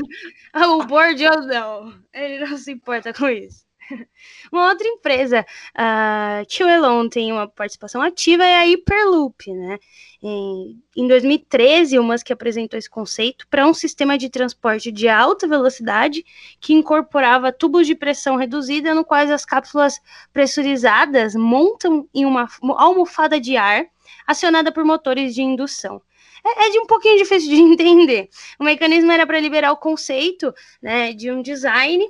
o 0.68 0.84
board 0.84 1.26
ou 1.26 1.42
não. 1.46 1.94
Ele 2.12 2.44
não 2.46 2.56
se 2.58 2.72
importa 2.72 3.12
com 3.12 3.28
isso. 3.28 3.63
Uma 4.52 4.68
outra 4.68 4.86
empresa 4.86 5.44
ah, 5.74 6.42
que 6.48 6.62
o 6.64 6.68
Elon 6.68 7.08
tem 7.08 7.32
uma 7.32 7.48
participação 7.48 8.00
ativa 8.02 8.44
é 8.44 8.56
a 8.56 8.64
Hyperloop, 8.64 9.52
né? 9.52 9.78
Em, 10.22 10.82
em 10.96 11.06
2013, 11.06 11.98
o 11.98 12.02
Musk 12.02 12.30
apresentou 12.30 12.78
esse 12.78 12.88
conceito 12.88 13.46
para 13.48 13.66
um 13.66 13.74
sistema 13.74 14.16
de 14.16 14.30
transporte 14.30 14.90
de 14.90 15.08
alta 15.08 15.46
velocidade 15.46 16.24
que 16.60 16.72
incorporava 16.72 17.52
tubos 17.52 17.86
de 17.86 17.94
pressão 17.94 18.36
reduzida, 18.36 18.94
no 18.94 19.04
quais 19.04 19.30
as 19.30 19.44
cápsulas 19.44 20.00
pressurizadas 20.32 21.34
montam 21.34 22.08
em 22.14 22.24
uma 22.24 22.48
almofada 22.78 23.38
de 23.38 23.56
ar 23.56 23.84
acionada 24.26 24.72
por 24.72 24.84
motores 24.84 25.34
de 25.34 25.42
indução. 25.42 26.00
É, 26.44 26.66
é 26.66 26.70
de 26.70 26.78
um 26.78 26.86
pouquinho 26.86 27.18
difícil 27.18 27.50
de 27.50 27.56
entender. 27.60 28.28
O 28.58 28.64
mecanismo 28.64 29.10
era 29.10 29.26
para 29.26 29.40
liberar 29.40 29.72
o 29.72 29.76
conceito 29.76 30.54
né, 30.82 31.12
de 31.12 31.30
um 31.30 31.42
design 31.42 32.06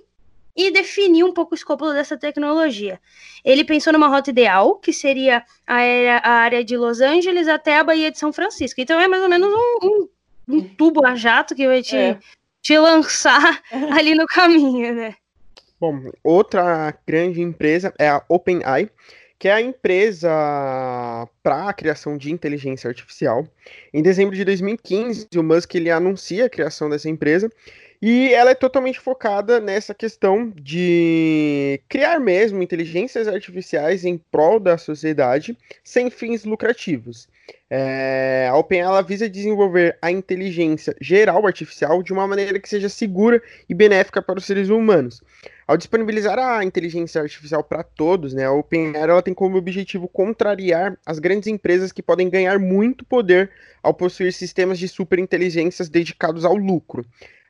e 0.57 0.71
definir 0.71 1.25
um 1.25 1.33
pouco 1.33 1.53
o 1.53 1.57
escopo 1.57 1.93
dessa 1.93 2.17
tecnologia. 2.17 3.01
Ele 3.45 3.65
pensou 3.65 3.93
numa 3.93 4.09
rota 4.09 4.31
ideal, 4.31 4.77
que 4.77 4.93
seria 4.93 5.45
a 5.67 5.75
área, 5.75 6.17
a 6.19 6.31
área 6.31 6.65
de 6.65 6.77
Los 6.77 7.01
Angeles 7.01 7.49
até 7.49 7.77
a 7.79 7.85
Baía 7.85 8.11
de 8.11 8.19
São 8.19 8.33
Francisco. 8.33 8.81
Então 8.81 9.01
é 9.01 9.09
mais 9.09 9.23
ou 9.23 9.29
menos 9.29 9.49
um, 9.53 9.87
um- 9.87 10.09
um 10.47 10.61
tubo 10.63 11.05
a 11.07 11.15
jato 11.17 11.55
que 11.55 11.67
vai 11.67 11.83
te, 11.83 11.97
É. 11.97 12.19
te 12.63 12.79
lançar 12.79 13.61
ali 14.01 14.15
no 14.15 14.27
caminho, 14.27 14.95
né? 14.95 15.15
Bom, 15.81 16.11
outra 16.23 16.95
grande 17.07 17.41
empresa 17.43 17.93
é 17.99 18.09
a 18.09 18.23
OpenAI, 18.29 18.89
que 19.39 19.49
é 19.49 19.53
a 19.53 19.61
empresa 19.61 20.31
para 21.43 21.69
a 21.69 21.73
criação 21.73 22.17
de 22.17 22.33
inteligência 22.33 22.89
artificial. 22.89 23.47
Em 23.93 24.03
dezembro 24.03 24.35
de 24.35 24.45
2015, 24.45 25.29
o 25.37 25.43
Musk 25.43 25.75
ele 25.75 25.91
anuncia 25.91 26.47
a 26.47 26.51
criação 26.51 26.89
dessa 26.89 27.09
empresa 27.11 27.51
e 28.07 28.35
ela 28.35 28.51
é 28.51 28.55
totalmente 28.55 29.01
focada 29.01 29.59
nessa 29.59 29.95
questão 29.95 30.53
de 30.55 31.81
criar 31.89 32.21
mesmo 32.21 32.63
inteligências 32.63 33.27
artificiais 33.27 34.05
em 34.05 34.19
prol 34.31 34.61
da 34.61 34.77
sociedade 34.77 35.57
sem 35.83 36.11
fins 36.11 36.45
lucrativos. 36.45 37.27
É, 37.71 38.47
a 38.51 38.59
OpenAI 38.59 38.87
ela 38.87 39.03
visa 39.03 39.27
desenvolver 39.27 39.97
a 40.03 40.11
inteligência 40.11 40.95
geral 41.01 41.47
artificial 41.47 42.03
de 42.03 42.13
uma 42.13 42.29
maneira 42.29 42.61
que 42.61 42.69
seja 42.69 42.91
segura 42.91 43.43
e 43.71 43.73
benéfica 43.73 44.21
para 44.21 44.39
os 44.39 44.45
seres 44.45 44.69
humanos. 44.69 45.23
Ao 45.67 45.75
disponibilizar 45.75 46.39
a 46.39 46.63
inteligência 46.63 47.23
artificial 47.23 47.65
para 47.65 47.83
todos, 47.83 48.35
né, 48.35 48.45
a 48.45 48.53
OpenAI 48.53 49.01
ela 49.01 49.23
tem 49.23 49.33
como 49.33 49.57
objetivo 49.57 50.09
contrariar 50.09 50.99
as 51.07 51.19
grandes 51.19 51.47
empresas 51.47 51.91
que 51.91 52.03
podem 52.03 52.29
ganhar 52.29 52.59
muito 52.59 53.03
poder 53.03 53.51
ao 53.83 53.95
possuir 53.95 54.35
sistemas 54.35 54.79
de 54.79 54.89
superinteligências 54.89 55.89
dedicados 55.89 56.45
ao 56.45 56.55
lucro, 56.55 57.03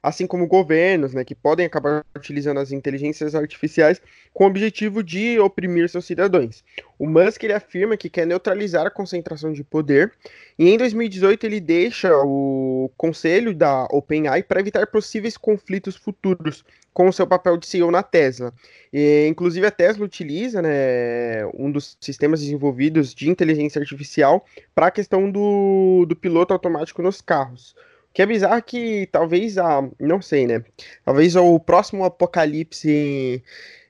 assim 0.04 0.26
como 0.26 0.46
governos, 0.46 1.14
né, 1.14 1.24
que 1.24 1.34
podem 1.34 1.64
acabar 1.64 2.04
utilizando 2.14 2.60
as 2.60 2.70
inteligências 2.70 3.34
artificiais 3.34 4.02
com 4.34 4.44
o 4.44 4.46
objetivo 4.46 5.02
de 5.02 5.38
oprimir 5.38 5.88
seus 5.88 6.04
cidadãos. 6.04 6.62
O 6.98 7.08
Musk 7.08 7.42
ele 7.42 7.54
afirma 7.54 7.96
que 7.96 8.10
quer 8.10 8.26
neutralizar 8.26 8.86
a 8.86 8.90
concentração 8.90 9.50
de 9.50 9.64
poder 9.64 10.12
e 10.58 10.68
em 10.68 10.76
2018 10.76 11.46
ele 11.46 11.58
deixa 11.58 12.14
o 12.22 12.90
conselho 12.98 13.54
da 13.54 13.84
OpenAI 13.90 14.42
para 14.42 14.60
evitar 14.60 14.86
possíveis 14.88 15.38
conflitos 15.38 15.96
futuros 15.96 16.62
com 16.92 17.08
o 17.08 17.12
seu 17.12 17.26
papel 17.26 17.56
de 17.56 17.66
CEO 17.66 17.90
na 17.90 18.02
Tesla. 18.02 18.52
E, 18.92 19.26
inclusive, 19.26 19.66
a 19.66 19.70
Tesla 19.70 20.04
utiliza 20.04 20.60
né, 20.60 21.46
um 21.54 21.72
dos 21.72 21.96
sistemas 21.98 22.40
desenvolvidos 22.40 23.14
de 23.14 23.30
inteligência 23.30 23.80
artificial 23.80 24.44
para 24.74 24.88
a 24.88 24.90
questão 24.90 25.30
do, 25.30 26.04
do 26.06 26.14
piloto 26.14 26.52
automático 26.52 27.02
nos 27.02 27.22
carros. 27.22 27.74
O 28.14 28.16
que 28.16 28.22
é 28.22 28.26
bizarro 28.26 28.62
que 28.62 29.08
talvez 29.10 29.58
a. 29.58 29.82
Não 29.98 30.22
sei, 30.22 30.46
né? 30.46 30.62
Talvez 31.04 31.34
o 31.34 31.58
próximo 31.58 32.04
apocalipse 32.04 33.42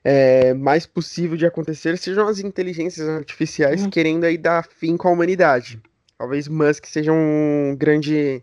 é, 0.03 0.51
mais 0.55 0.87
possível 0.87 1.37
de 1.37 1.45
acontecer 1.45 1.95
sejam 1.99 2.27
as 2.27 2.39
inteligências 2.39 3.07
artificiais 3.07 3.83
Uhum. 3.83 3.89
querendo 3.91 4.23
aí 4.23 4.35
dar 4.35 4.65
fim 4.67 4.97
com 4.97 5.07
a 5.07 5.11
humanidade. 5.11 5.79
Talvez 6.17 6.47
Musk 6.47 6.85
seja 6.87 7.11
um 7.13 7.75
grande 7.77 8.41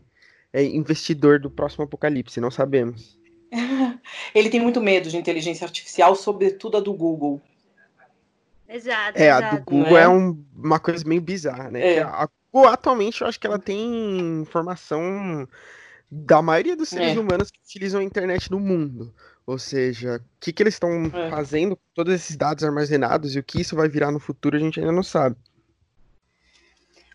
é, 0.52 0.62
investidor 0.62 1.40
do 1.40 1.50
próximo 1.50 1.82
apocalipse, 1.82 2.40
não 2.40 2.50
sabemos. 2.52 3.18
Ele 4.32 4.50
tem 4.50 4.60
muito 4.60 4.80
medo 4.80 5.08
de 5.08 5.16
inteligência 5.16 5.64
artificial, 5.64 6.14
sobretudo 6.14 6.76
a 6.76 6.80
do 6.80 6.92
Google. 6.94 7.42
Exato, 8.68 9.18
É, 9.20 9.30
a 9.30 9.40
do 9.40 9.46
exato. 9.46 9.64
Google 9.64 9.98
é? 9.98 10.02
é 10.04 10.08
um- 10.08 10.44
uma 10.56 10.78
coisa 10.78 11.04
meio 11.06 11.20
bizarra, 11.20 11.70
né? 11.72 11.80
É. 11.84 11.94
Que 11.94 12.00
A 12.00 12.28
atualmente, 12.66 13.22
eu 13.22 13.26
acho 13.26 13.40
que 13.40 13.46
ela 13.46 13.58
tem 13.58 14.40
informação 14.42 15.48
da 16.10 16.42
maioria 16.42 16.76
dos 16.76 16.90
seres 16.90 17.16
É. 17.16 17.18
humanos 17.18 17.50
que 17.50 17.58
utilizam 17.64 18.00
a 18.00 18.04
internet 18.04 18.50
no 18.50 18.60
mundo. 18.60 19.14
Ou 19.46 19.58
seja, 19.58 20.16
o 20.16 20.20
que, 20.38 20.52
que 20.52 20.62
eles 20.62 20.74
estão 20.74 21.06
É. 21.06 21.30
fazendo 21.30 21.74
com 21.74 21.82
todos 21.94 22.12
esses 22.14 22.36
dados 22.36 22.62
armazenados 22.62 23.34
e 23.34 23.38
o 23.38 23.42
que 23.42 23.60
isso 23.60 23.74
vai 23.74 23.88
virar 23.88 24.12
no 24.12 24.20
futuro, 24.20 24.56
a 24.56 24.60
gente 24.60 24.78
ainda 24.78 24.92
não 24.92 25.02
sabe. 25.02 25.36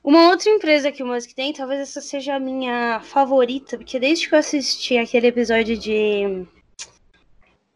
Uma 0.03 0.29
outra 0.29 0.49
empresa 0.49 0.91
que 0.91 1.03
o 1.03 1.05
Musk 1.05 1.31
tem, 1.33 1.53
talvez 1.53 1.81
essa 1.81 2.01
seja 2.01 2.35
a 2.35 2.39
minha 2.39 2.99
favorita, 3.01 3.77
porque 3.77 3.99
desde 3.99 4.27
que 4.27 4.33
eu 4.35 4.39
assisti 4.39 4.97
aquele 4.97 5.27
episódio 5.27 5.77
de 5.77 6.47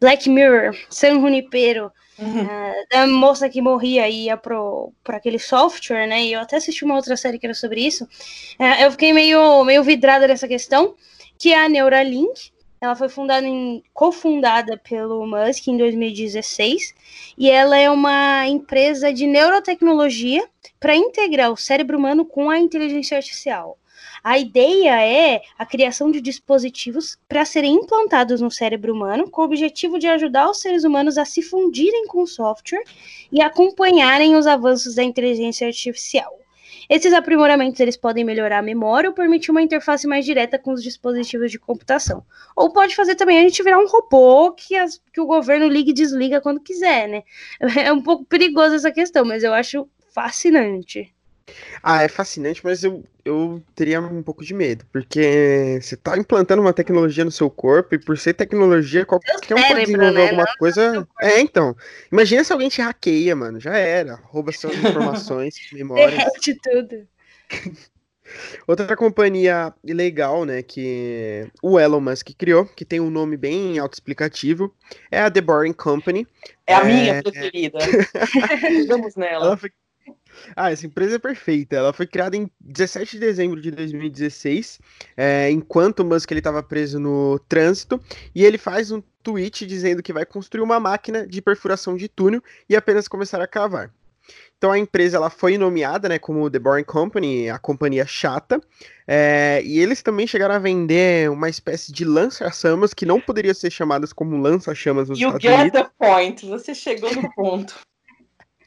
Black 0.02 0.28
Mirror, 0.28 0.76
San 0.90 1.20
Junipero, 1.20 1.92
Uhum. 2.18 2.46
da 2.90 3.06
moça 3.06 3.48
que 3.48 3.60
morria 3.62 4.06
e 4.08 4.24
ia 4.26 4.36
pro, 4.36 4.92
pro 5.02 5.16
aquele 5.16 5.38
software, 5.38 6.06
né? 6.06 6.22
E 6.24 6.32
eu 6.34 6.40
até 6.40 6.56
assisti 6.56 6.84
uma 6.84 6.94
outra 6.94 7.16
série 7.16 7.38
que 7.38 7.46
era 7.46 7.54
sobre 7.54 7.80
isso. 7.80 8.06
É, 8.58 8.84
eu 8.84 8.90
fiquei 8.92 9.12
meio, 9.12 9.64
meio 9.64 9.82
vidrada 9.82 10.28
nessa 10.28 10.46
questão, 10.46 10.94
que 11.38 11.52
é 11.52 11.64
a 11.64 11.68
Neuralink. 11.68 12.52
Ela 12.80 12.94
foi 12.94 13.08
fundada 13.08 13.46
em, 13.46 13.82
cofundada 13.94 14.76
pelo 14.76 15.26
Musk 15.26 15.68
em 15.68 15.76
2016 15.76 16.94
e 17.38 17.48
ela 17.48 17.78
é 17.78 17.88
uma 17.88 18.46
empresa 18.46 19.12
de 19.12 19.26
neurotecnologia 19.26 20.46
para 20.78 20.94
integrar 20.94 21.50
o 21.50 21.56
cérebro 21.56 21.96
humano 21.96 22.26
com 22.26 22.50
a 22.50 22.58
inteligência 22.58 23.16
artificial. 23.16 23.78
A 24.24 24.38
ideia 24.38 25.00
é 25.04 25.42
a 25.58 25.66
criação 25.66 26.10
de 26.10 26.20
dispositivos 26.20 27.18
para 27.28 27.44
serem 27.44 27.74
implantados 27.74 28.40
no 28.40 28.50
cérebro 28.50 28.94
humano 28.94 29.28
com 29.28 29.42
o 29.42 29.44
objetivo 29.44 29.98
de 29.98 30.06
ajudar 30.06 30.48
os 30.48 30.60
seres 30.60 30.84
humanos 30.84 31.18
a 31.18 31.24
se 31.24 31.42
fundirem 31.42 32.06
com 32.06 32.22
o 32.22 32.26
software 32.26 32.84
e 33.32 33.40
acompanharem 33.42 34.36
os 34.36 34.46
avanços 34.46 34.94
da 34.94 35.02
inteligência 35.02 35.66
artificial. 35.66 36.38
Esses 36.88 37.12
aprimoramentos 37.12 37.80
eles 37.80 37.96
podem 37.96 38.24
melhorar 38.24 38.58
a 38.58 38.62
memória 38.62 39.08
ou 39.10 39.14
permitir 39.14 39.50
uma 39.50 39.62
interface 39.62 40.06
mais 40.06 40.24
direta 40.24 40.58
com 40.58 40.72
os 40.72 40.82
dispositivos 40.82 41.50
de 41.50 41.58
computação. 41.58 42.24
Ou 42.56 42.72
pode 42.72 42.94
fazer 42.94 43.14
também 43.14 43.38
a 43.38 43.42
gente 43.42 43.62
virar 43.62 43.78
um 43.78 43.86
robô 43.88 44.52
que, 44.52 44.76
as- 44.76 45.00
que 45.12 45.20
o 45.20 45.26
governo 45.26 45.66
liga 45.68 45.90
e 45.90 45.94
desliga 45.94 46.40
quando 46.40 46.60
quiser, 46.60 47.08
né? 47.08 47.22
É 47.88 47.92
um 47.92 48.02
pouco 48.02 48.24
perigoso 48.24 48.74
essa 48.74 48.90
questão, 48.92 49.24
mas 49.24 49.42
eu 49.42 49.52
acho 49.54 49.88
fascinante. 50.14 51.11
Ah, 51.82 52.02
é 52.02 52.08
fascinante, 52.08 52.60
mas 52.64 52.84
eu, 52.84 53.04
eu 53.24 53.62
teria 53.74 54.00
um 54.00 54.22
pouco 54.22 54.44
de 54.44 54.54
medo, 54.54 54.84
porque 54.92 55.78
você 55.80 55.96
tá 55.96 56.16
implantando 56.16 56.62
uma 56.62 56.72
tecnologia 56.72 57.24
no 57.24 57.30
seu 57.30 57.50
corpo 57.50 57.94
e 57.94 57.98
por 57.98 58.16
ser 58.16 58.34
tecnologia, 58.34 59.04
qualquer 59.04 59.34
um 59.34 59.38
pode 59.38 59.56
cérebro, 59.60 59.84
desenvolver 59.84 60.12
né? 60.12 60.28
alguma 60.30 60.46
coisa. 60.58 61.08
É, 61.20 61.40
então. 61.40 61.76
Imagina 62.10 62.44
se 62.44 62.52
alguém 62.52 62.68
te 62.68 62.80
hackeia, 62.80 63.34
mano. 63.34 63.60
Já 63.60 63.76
era. 63.76 64.14
Rouba 64.24 64.52
suas 64.52 64.74
informações, 64.76 65.54
memórias. 65.72 66.10
Derrete 66.16 66.58
tudo. 66.62 67.08
Outra 68.66 68.96
companhia 68.96 69.74
legal, 69.84 70.44
né, 70.44 70.62
que 70.62 71.46
o 71.62 71.78
Elon 71.78 72.00
Musk 72.00 72.30
criou, 72.38 72.64
que 72.64 72.84
tem 72.84 72.98
um 73.00 73.10
nome 73.10 73.36
bem 73.36 73.78
autoexplicativo, 73.78 74.74
é 75.10 75.20
a 75.20 75.30
The 75.30 75.40
Boring 75.40 75.72
Company. 75.74 76.26
É 76.66 76.74
a 76.74 76.80
É. 76.80 76.84
minha 76.84 77.22
preferida. 77.22 77.78
Vamos 78.88 79.16
nela. 79.16 79.46
Ela 79.46 79.56
foi... 79.56 79.70
Ah, 80.56 80.70
essa 80.70 80.86
empresa 80.86 81.16
é 81.16 81.18
perfeita. 81.18 81.76
Ela 81.76 81.92
foi 81.92 82.06
criada 82.06 82.36
em 82.36 82.50
17 82.60 83.12
de 83.12 83.20
dezembro 83.20 83.60
de 83.60 83.70
2016, 83.70 84.80
é, 85.16 85.50
enquanto 85.50 86.00
o 86.00 86.04
Musk 86.04 86.30
estava 86.32 86.62
preso 86.62 86.98
no 86.98 87.38
trânsito, 87.48 88.00
e 88.34 88.44
ele 88.44 88.58
faz 88.58 88.90
um 88.90 89.02
tweet 89.22 89.66
dizendo 89.66 90.02
que 90.02 90.12
vai 90.12 90.26
construir 90.26 90.62
uma 90.62 90.80
máquina 90.80 91.26
de 91.26 91.40
perfuração 91.40 91.96
de 91.96 92.08
túnel 92.08 92.42
e 92.68 92.76
apenas 92.76 93.08
começar 93.08 93.40
a 93.40 93.46
cavar. 93.46 93.92
Então 94.56 94.70
a 94.70 94.78
empresa 94.78 95.16
ela 95.16 95.28
foi 95.28 95.58
nomeada 95.58 96.08
né, 96.08 96.20
como 96.20 96.48
The 96.48 96.58
Boring 96.60 96.84
Company, 96.84 97.50
a 97.50 97.58
companhia 97.58 98.06
chata, 98.06 98.60
é, 99.08 99.60
e 99.64 99.80
eles 99.80 100.02
também 100.02 100.24
chegaram 100.24 100.54
a 100.54 100.58
vender 100.60 101.28
uma 101.28 101.48
espécie 101.48 101.92
de 101.92 102.04
lança-chamas 102.04 102.94
que 102.94 103.04
não 103.04 103.20
poderia 103.20 103.54
ser 103.54 103.72
chamadas 103.72 104.12
como 104.12 104.36
lança-chamas 104.36 105.08
nos 105.08 105.18
You 105.18 105.36
Estados 105.36 105.42
get 105.42 105.60
Unidos. 105.60 105.82
the 105.82 105.90
point. 105.98 106.46
Você 106.46 106.74
chegou 106.76 107.12
no 107.12 107.28
ponto. 107.34 107.74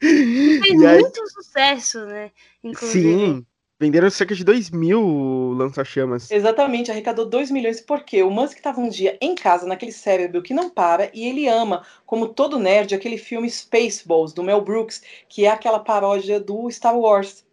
Fez 0.63 0.81
E 0.81 0.85
aí- 0.85 1.01
muito 1.01 1.29
sucesso, 1.31 2.05
né? 2.05 2.31
Inclusive. 2.63 3.09
Sim, 3.09 3.45
venderam 3.79 4.09
cerca 4.09 4.33
de 4.35 4.43
2 4.43 4.69
mil 4.69 5.53
lança-chamas. 5.57 6.31
Exatamente, 6.31 6.91
arrecadou 6.91 7.25
2 7.25 7.51
milhões. 7.51 7.81
Por 7.81 8.03
quê? 8.03 8.23
O 8.23 8.29
Musk 8.31 8.57
estava 8.57 8.79
um 8.79 8.89
dia 8.89 9.17
em 9.21 9.35
casa, 9.35 9.65
naquele 9.67 9.91
cérebro 9.91 10.41
que 10.41 10.53
não 10.53 10.69
para, 10.69 11.09
e 11.13 11.27
ele 11.27 11.47
ama, 11.47 11.85
como 12.05 12.27
todo 12.29 12.59
nerd, 12.59 12.93
aquele 12.95 13.17
filme 13.17 13.49
Spaceballs, 13.49 14.33
do 14.33 14.43
Mel 14.43 14.61
Brooks, 14.61 15.01
que 15.27 15.45
é 15.45 15.49
aquela 15.49 15.79
paródia 15.79 16.39
do 16.39 16.69
Star 16.71 16.97
Wars. 16.97 17.43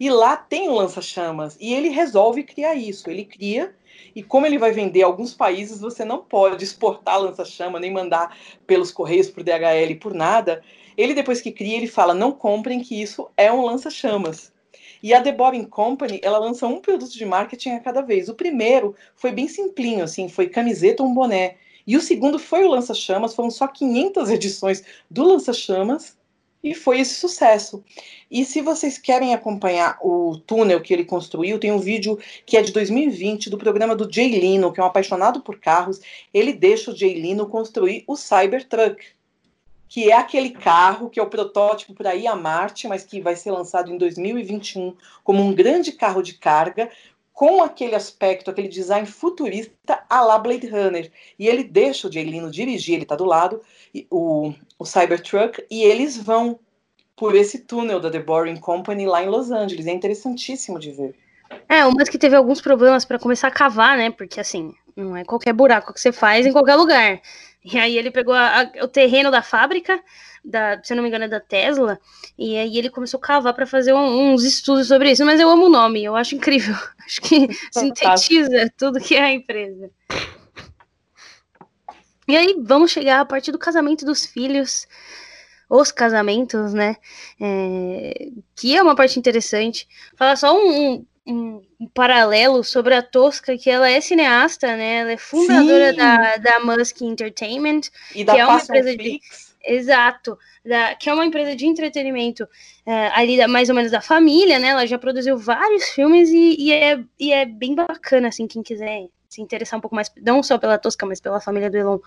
E 0.00 0.10
lá 0.10 0.36
tem 0.36 0.68
um 0.68 0.74
lança-chamas. 0.74 1.56
E 1.60 1.72
ele 1.72 1.88
resolve 1.88 2.42
criar 2.42 2.74
isso. 2.74 3.08
Ele 3.08 3.24
cria. 3.24 3.72
E 4.16 4.22
como 4.22 4.46
ele 4.46 4.58
vai 4.58 4.72
vender 4.72 5.02
alguns 5.02 5.32
países, 5.32 5.80
você 5.80 6.04
não 6.04 6.18
pode 6.18 6.64
exportar 6.64 7.20
lança-chama, 7.20 7.78
nem 7.78 7.92
mandar 7.92 8.36
pelos 8.66 8.90
correios, 8.90 9.30
por 9.30 9.44
DHL, 9.44 9.94
por 10.00 10.12
nada. 10.12 10.62
Ele, 10.96 11.14
depois 11.14 11.40
que 11.40 11.52
cria, 11.52 11.76
ele 11.76 11.86
fala: 11.86 12.14
não 12.14 12.32
comprem 12.32 12.80
que 12.80 13.00
isso 13.00 13.28
é 13.36 13.52
um 13.52 13.64
lança-chamas. 13.64 14.52
E 15.02 15.12
a 15.12 15.20
The 15.20 15.32
Bobbin 15.32 15.64
Company, 15.64 16.20
ela 16.22 16.38
lança 16.38 16.66
um 16.66 16.80
produto 16.80 17.12
de 17.12 17.24
marketing 17.24 17.70
a 17.70 17.80
cada 17.80 18.02
vez. 18.02 18.28
O 18.28 18.34
primeiro 18.34 18.94
foi 19.16 19.32
bem 19.32 19.48
simplinho, 19.48 20.04
assim, 20.04 20.28
foi 20.28 20.48
camiseta 20.48 21.02
ou 21.02 21.08
um 21.08 21.14
boné. 21.14 21.56
E 21.84 21.96
o 21.96 22.00
segundo 22.00 22.38
foi 22.38 22.64
o 22.64 22.68
lança-chamas, 22.68 23.34
foram 23.34 23.50
só 23.50 23.66
500 23.66 24.30
edições 24.30 24.84
do 25.10 25.24
lança-chamas 25.24 26.16
e 26.62 26.74
foi 26.74 27.00
esse 27.00 27.14
sucesso. 27.14 27.82
E 28.30 28.44
se 28.44 28.60
vocês 28.60 28.96
querem 28.96 29.34
acompanhar 29.34 29.98
o 30.00 30.38
túnel 30.46 30.80
que 30.80 30.92
ele 30.94 31.04
construiu, 31.04 31.58
tem 31.58 31.72
um 31.72 31.78
vídeo 31.78 32.18
que 32.46 32.56
é 32.56 32.62
de 32.62 32.72
2020 32.72 33.50
do 33.50 33.58
programa 33.58 33.96
do 33.96 34.10
Jay 34.10 34.40
Leno, 34.40 34.72
que 34.72 34.80
é 34.80 34.84
um 34.84 34.86
apaixonado 34.86 35.40
por 35.40 35.58
carros. 35.58 36.00
Ele 36.32 36.52
deixa 36.52 36.92
o 36.92 36.96
Jay 36.96 37.20
Leno 37.20 37.48
construir 37.48 38.04
o 38.06 38.16
Cybertruck, 38.16 39.04
que 39.92 40.10
é 40.10 40.16
aquele 40.16 40.48
carro 40.48 41.10
que 41.10 41.20
é 41.20 41.22
o 41.22 41.28
protótipo 41.28 41.92
para 41.92 42.14
ir 42.14 42.26
a 42.26 42.34
Marte, 42.34 42.88
mas 42.88 43.04
que 43.04 43.20
vai 43.20 43.36
ser 43.36 43.50
lançado 43.50 43.92
em 43.92 43.98
2021 43.98 44.96
como 45.22 45.42
um 45.42 45.54
grande 45.54 45.92
carro 45.92 46.22
de 46.22 46.32
carga, 46.32 46.90
com 47.30 47.62
aquele 47.62 47.94
aspecto, 47.94 48.50
aquele 48.50 48.68
design 48.68 49.06
futurista 49.06 50.02
a 50.08 50.22
la 50.22 50.38
Blade 50.38 50.66
Runner. 50.66 51.12
E 51.38 51.46
ele 51.46 51.62
deixa 51.62 52.08
o 52.08 52.10
Jay 52.10 52.24
Leno 52.24 52.50
dirigir, 52.50 52.94
ele 52.94 53.02
está 53.02 53.14
do 53.14 53.26
lado, 53.26 53.60
o, 54.08 54.54
o 54.78 54.86
Cybertruck, 54.86 55.62
e 55.70 55.82
eles 55.82 56.16
vão 56.16 56.58
por 57.14 57.34
esse 57.34 57.58
túnel 57.58 58.00
da 58.00 58.10
The 58.10 58.20
Boring 58.20 58.60
Company 58.60 59.04
lá 59.04 59.22
em 59.22 59.28
Los 59.28 59.50
Angeles. 59.50 59.86
É 59.86 59.92
interessantíssimo 59.92 60.78
de 60.78 60.90
ver. 60.90 61.14
É, 61.68 61.84
o 61.84 61.92
Musk 61.92 62.14
teve 62.14 62.34
alguns 62.34 62.62
problemas 62.62 63.04
para 63.04 63.18
começar 63.18 63.48
a 63.48 63.50
cavar, 63.50 63.98
né? 63.98 64.10
Porque 64.10 64.40
assim, 64.40 64.72
não 64.96 65.16
é 65.16 65.24
qualquer 65.24 65.52
buraco 65.52 65.92
que 65.92 66.00
você 66.00 66.12
faz 66.12 66.46
em 66.46 66.52
qualquer 66.52 66.76
lugar. 66.76 67.20
E 67.64 67.78
aí 67.78 67.96
ele 67.96 68.10
pegou 68.10 68.34
a, 68.34 68.62
a, 68.62 68.84
o 68.84 68.88
terreno 68.88 69.30
da 69.30 69.42
fábrica, 69.42 70.02
da, 70.44 70.82
se 70.82 70.92
eu 70.92 70.96
não 70.96 71.02
me 71.02 71.08
engano, 71.08 71.24
é 71.24 71.28
da 71.28 71.38
Tesla, 71.38 71.98
e 72.36 72.56
aí 72.56 72.76
ele 72.76 72.90
começou 72.90 73.18
a 73.18 73.22
cavar 73.22 73.54
para 73.54 73.66
fazer 73.66 73.92
um, 73.92 74.32
uns 74.32 74.42
estudos 74.42 74.88
sobre 74.88 75.12
isso. 75.12 75.24
Mas 75.24 75.40
eu 75.40 75.48
amo 75.48 75.66
o 75.66 75.70
nome, 75.70 76.02
eu 76.02 76.16
acho 76.16 76.34
incrível. 76.34 76.74
Acho 77.04 77.20
que 77.20 77.48
sintetiza 77.72 78.72
tudo 78.76 79.00
que 79.00 79.16
é 79.16 79.22
a 79.22 79.32
empresa. 79.32 79.90
E 82.28 82.36
aí 82.36 82.56
vamos 82.62 82.92
chegar 82.92 83.20
a 83.20 83.24
partir 83.24 83.50
do 83.50 83.58
casamento 83.58 84.04
dos 84.04 84.24
filhos, 84.24 84.86
os 85.68 85.90
casamentos, 85.90 86.72
né? 86.72 86.96
É, 87.40 88.28
que 88.54 88.76
é 88.76 88.82
uma 88.82 88.94
parte 88.94 89.18
interessante. 89.18 89.88
Falar 90.16 90.36
só 90.36 90.56
um, 90.56 90.92
um, 90.92 91.06
um, 91.26 91.62
paralelo 91.94 92.64
sobre 92.64 92.94
a 92.94 93.02
Tosca, 93.02 93.56
que 93.56 93.70
ela 93.70 93.88
é 93.88 94.00
cineasta, 94.00 94.76
né? 94.76 95.00
Ela 95.00 95.12
é 95.12 95.16
fundadora 95.16 95.92
da, 95.92 96.36
da 96.36 96.60
Musk 96.60 97.00
Entertainment, 97.02 97.82
e 98.14 98.24
da 98.24 98.34
que 98.34 98.40
é 98.40 98.46
uma 98.46 98.60
empresa 98.60 98.96
de 98.96 99.20
Exato, 99.64 100.36
da, 100.64 100.94
que 100.96 101.08
é 101.08 101.14
uma 101.14 101.24
empresa 101.24 101.54
de 101.54 101.66
entretenimento 101.66 102.48
é, 102.84 103.08
ali 103.14 103.36
da, 103.36 103.46
mais 103.46 103.68
ou 103.68 103.74
menos 103.74 103.92
da 103.92 104.00
família, 104.00 104.58
né? 104.58 104.68
Ela 104.68 104.86
já 104.86 104.98
produziu 104.98 105.38
vários 105.38 105.84
filmes 105.90 106.30
e, 106.30 106.56
e, 106.58 106.72
é, 106.72 107.00
e 107.18 107.32
é 107.32 107.46
bem 107.46 107.74
bacana, 107.74 108.28
assim, 108.28 108.46
quem 108.46 108.62
quiser 108.62 109.06
se 109.28 109.40
interessar 109.40 109.78
um 109.78 109.80
pouco 109.80 109.94
mais, 109.94 110.10
não 110.20 110.42
só 110.42 110.58
pela 110.58 110.78
Tosca, 110.78 111.06
mas 111.06 111.20
pela 111.20 111.40
família 111.40 111.70
do 111.70 111.76
Elon 111.76 111.98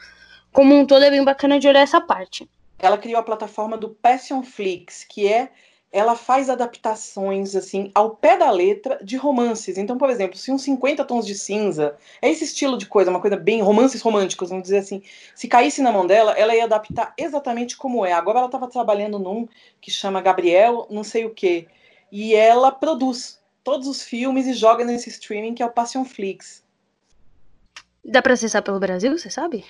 como 0.51 0.73
um 0.73 0.85
todo, 0.85 1.03
é 1.03 1.09
bem 1.09 1.23
bacana 1.23 1.59
de 1.59 1.67
olhar 1.67 1.81
essa 1.81 1.99
parte. 1.99 2.49
Ela 2.79 2.97
criou 2.97 3.19
a 3.19 3.23
plataforma 3.23 3.77
do 3.77 3.89
Passion 3.89 4.41
Flix, 4.41 5.03
que 5.03 5.27
é 5.27 5.51
ela 5.95 6.13
faz 6.13 6.49
adaptações 6.49 7.55
assim 7.55 7.89
ao 7.95 8.17
pé 8.17 8.35
da 8.37 8.51
letra 8.51 8.99
de 9.01 9.15
romances. 9.15 9.77
Então, 9.77 9.97
por 9.97 10.09
exemplo, 10.09 10.37
se 10.37 10.51
uns 10.51 10.61
50 10.63 11.05
tons 11.05 11.25
de 11.25 11.33
cinza, 11.33 11.95
é 12.21 12.29
esse 12.29 12.43
estilo 12.43 12.77
de 12.77 12.85
coisa, 12.85 13.09
uma 13.09 13.21
coisa 13.21 13.37
bem 13.37 13.61
romances 13.61 14.01
românticos, 14.01 14.49
vamos 14.49 14.63
dizer 14.63 14.79
assim, 14.79 15.01
se 15.33 15.47
caísse 15.47 15.81
na 15.81 15.93
mão 15.93 16.05
dela, 16.05 16.33
ela 16.33 16.53
ia 16.53 16.65
adaptar 16.65 17.13
exatamente 17.17 17.77
como 17.77 18.05
é. 18.05 18.11
Agora 18.11 18.39
ela 18.39 18.47
estava 18.47 18.67
trabalhando 18.67 19.17
num 19.17 19.47
que 19.79 19.89
chama 19.89 20.19
Gabriel, 20.19 20.85
não 20.91 21.01
sei 21.01 21.23
o 21.23 21.29
quê, 21.29 21.65
e 22.11 22.35
ela 22.35 22.73
produz 22.73 23.39
todos 23.63 23.87
os 23.87 24.03
filmes 24.03 24.47
e 24.47 24.53
joga 24.53 24.83
nesse 24.83 25.09
streaming 25.09 25.53
que 25.53 25.63
é 25.63 25.65
o 25.65 25.71
Passion 25.71 26.03
Flix. 26.03 26.61
Dá 28.03 28.21
para 28.21 28.33
acessar 28.33 28.61
pelo 28.61 28.81
Brasil, 28.81 29.17
você 29.17 29.29
sabe? 29.29 29.63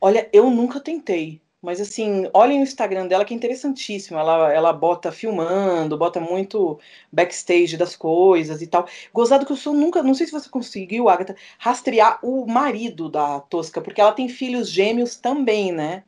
Olha, 0.00 0.30
eu 0.32 0.48
nunca 0.48 0.78
tentei. 0.78 1.42
Mas 1.62 1.78
assim, 1.78 2.28
olhem 2.32 2.60
o 2.60 2.62
Instagram 2.62 3.06
dela 3.06 3.24
que 3.24 3.34
é 3.34 3.36
interessantíssimo. 3.36 4.18
Ela, 4.18 4.52
ela 4.52 4.72
bota 4.72 5.12
filmando, 5.12 5.98
bota 5.98 6.18
muito 6.18 6.78
backstage 7.12 7.76
das 7.76 7.94
coisas 7.94 8.62
e 8.62 8.66
tal. 8.66 8.86
Gozado 9.12 9.44
que 9.44 9.52
eu 9.52 9.56
sou 9.56 9.74
nunca, 9.74 10.02
não 10.02 10.14
sei 10.14 10.26
se 10.26 10.32
você 10.32 10.48
conseguiu, 10.48 11.08
Agatha, 11.08 11.36
rastrear 11.58 12.18
o 12.22 12.46
marido 12.46 13.10
da 13.10 13.40
Tosca, 13.40 13.80
porque 13.80 14.00
ela 14.00 14.12
tem 14.12 14.28
filhos 14.28 14.70
gêmeos 14.70 15.16
também, 15.16 15.70
né? 15.70 16.02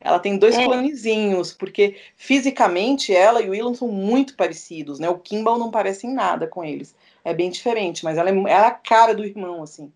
Ela 0.00 0.18
tem 0.18 0.36
dois 0.36 0.56
é. 0.56 0.64
clonezinhos, 0.64 1.52
porque 1.52 1.96
fisicamente 2.16 3.14
ela 3.14 3.40
e 3.40 3.48
o 3.48 3.54
Elon 3.54 3.74
são 3.74 3.88
muito 3.88 4.34
parecidos, 4.36 4.98
né? 4.98 5.08
O 5.08 5.18
Kimball 5.18 5.58
não 5.58 5.70
parece 5.70 6.06
em 6.06 6.12
nada 6.12 6.46
com 6.48 6.64
eles. 6.64 6.94
É 7.24 7.32
bem 7.32 7.50
diferente, 7.50 8.04
mas 8.04 8.18
ela 8.18 8.30
é, 8.30 8.34
é 8.50 8.56
a 8.56 8.70
cara 8.72 9.14
do 9.14 9.24
irmão, 9.24 9.62
assim. 9.62 9.92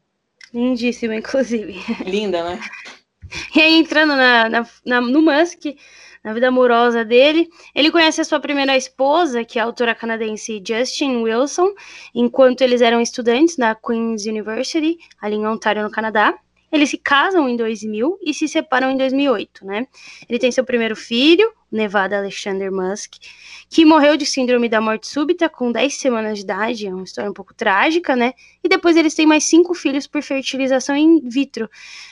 Lindíssima, 0.54 1.16
inclusive. 1.16 1.74
Linda, 2.04 2.42
né? 2.42 2.60
E 3.54 3.60
aí, 3.60 3.74
entrando 3.74 4.16
na, 4.16 4.48
na, 4.48 4.66
na, 4.84 5.00
no 5.00 5.22
Musk, 5.22 5.64
na 6.22 6.34
vida 6.34 6.48
amorosa 6.48 7.04
dele, 7.04 7.48
ele 7.74 7.90
conhece 7.90 8.20
a 8.20 8.24
sua 8.24 8.40
primeira 8.40 8.76
esposa, 8.76 9.44
que 9.44 9.58
é 9.58 9.62
a 9.62 9.64
autora 9.64 9.94
canadense 9.94 10.62
Justin 10.66 11.22
Wilson, 11.22 11.72
enquanto 12.14 12.60
eles 12.60 12.82
eram 12.82 13.00
estudantes 13.00 13.56
na 13.56 13.74
Queen's 13.74 14.26
University, 14.26 14.98
ali 15.20 15.36
em 15.36 15.46
Ontário, 15.46 15.82
no 15.82 15.90
Canadá. 15.90 16.38
Eles 16.72 16.90
se 16.90 16.98
casam 16.98 17.48
em 17.48 17.56
2000 17.56 18.18
e 18.22 18.32
se 18.32 18.46
separam 18.46 18.90
em 18.90 18.96
2008, 18.96 19.66
né? 19.66 19.86
Ele 20.28 20.38
tem 20.38 20.52
seu 20.52 20.64
primeiro 20.64 20.94
filho, 20.94 21.52
Nevada 21.70 22.18
Alexander 22.18 22.70
Musk, 22.70 23.14
que 23.68 23.84
morreu 23.84 24.16
de 24.16 24.26
síndrome 24.26 24.68
da 24.68 24.80
morte 24.80 25.06
súbita 25.06 25.48
com 25.48 25.70
10 25.70 25.94
semanas 25.94 26.38
de 26.38 26.44
idade, 26.44 26.86
é 26.86 26.94
uma 26.94 27.04
história 27.04 27.30
um 27.30 27.34
pouco 27.34 27.54
trágica, 27.54 28.16
né? 28.16 28.34
E 28.62 28.68
depois 28.68 28.96
eles 28.96 29.14
têm 29.14 29.26
mais 29.26 29.44
cinco 29.44 29.74
filhos 29.74 30.06
por 30.06 30.22
fertilização 30.22 30.96
in 30.96 31.20
vitro. 31.28 31.66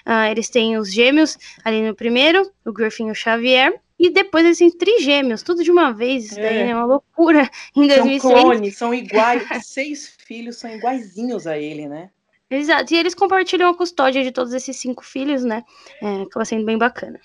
Uh, 0.06 0.30
eles 0.30 0.48
têm 0.48 0.76
os 0.76 0.92
gêmeos 0.92 1.36
ali 1.64 1.86
no 1.86 1.94
primeiro, 1.94 2.50
o 2.64 2.72
Griffin 2.72 3.08
e 3.08 3.10
o 3.10 3.14
Xavier, 3.14 3.80
e 3.98 4.10
depois 4.10 4.44
eles 4.44 4.58
têm 4.58 4.70
trigêmeos, 4.70 5.42
tudo 5.42 5.64
de 5.64 5.72
uma 5.72 5.92
vez, 5.92 6.26
isso 6.26 6.36
daí 6.36 6.58
é, 6.58 6.68
é 6.68 6.74
uma 6.74 6.84
loucura. 6.84 7.50
Em 7.74 7.86
2006. 7.86 8.22
São 8.22 8.30
clones, 8.30 8.76
são 8.76 8.94
iguais, 8.94 9.42
seis 9.66 10.14
filhos 10.24 10.56
são 10.56 10.70
iguaizinhos 10.70 11.46
a 11.48 11.58
ele, 11.58 11.88
né? 11.88 12.10
Exato, 12.50 12.94
e 12.94 12.96
eles 12.96 13.14
compartilham 13.14 13.68
a 13.68 13.76
custódia 13.76 14.22
de 14.22 14.32
todos 14.32 14.52
esses 14.52 14.76
cinco 14.76 15.04
filhos, 15.04 15.44
né? 15.44 15.64
É, 16.02 16.22
acaba 16.22 16.44
sendo 16.44 16.64
bem 16.64 16.78
bacana. 16.78 17.20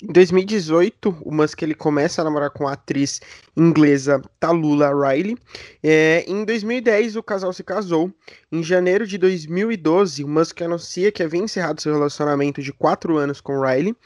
Em 0.00 0.12
2018, 0.12 1.22
o 1.22 1.34
Musk 1.34 1.60
ele 1.60 1.74
começa 1.74 2.20
a 2.20 2.24
namorar 2.24 2.50
com 2.50 2.68
a 2.68 2.74
atriz 2.74 3.20
inglesa 3.56 4.22
Talula 4.38 4.90
Riley. 4.94 5.36
É, 5.82 6.24
em 6.28 6.44
2010, 6.44 7.16
o 7.16 7.22
casal 7.22 7.52
se 7.52 7.64
casou. 7.64 8.12
Em 8.52 8.62
janeiro 8.62 9.04
de 9.04 9.18
2012, 9.18 10.22
o 10.22 10.28
Musk 10.28 10.62
anuncia 10.62 11.10
que 11.10 11.20
havia 11.20 11.40
encerrado 11.40 11.80
seu 11.80 11.92
relacionamento 11.92 12.62
de 12.62 12.72
quatro 12.72 13.16
anos 13.16 13.40
com 13.40 13.60
Riley, 13.60 13.96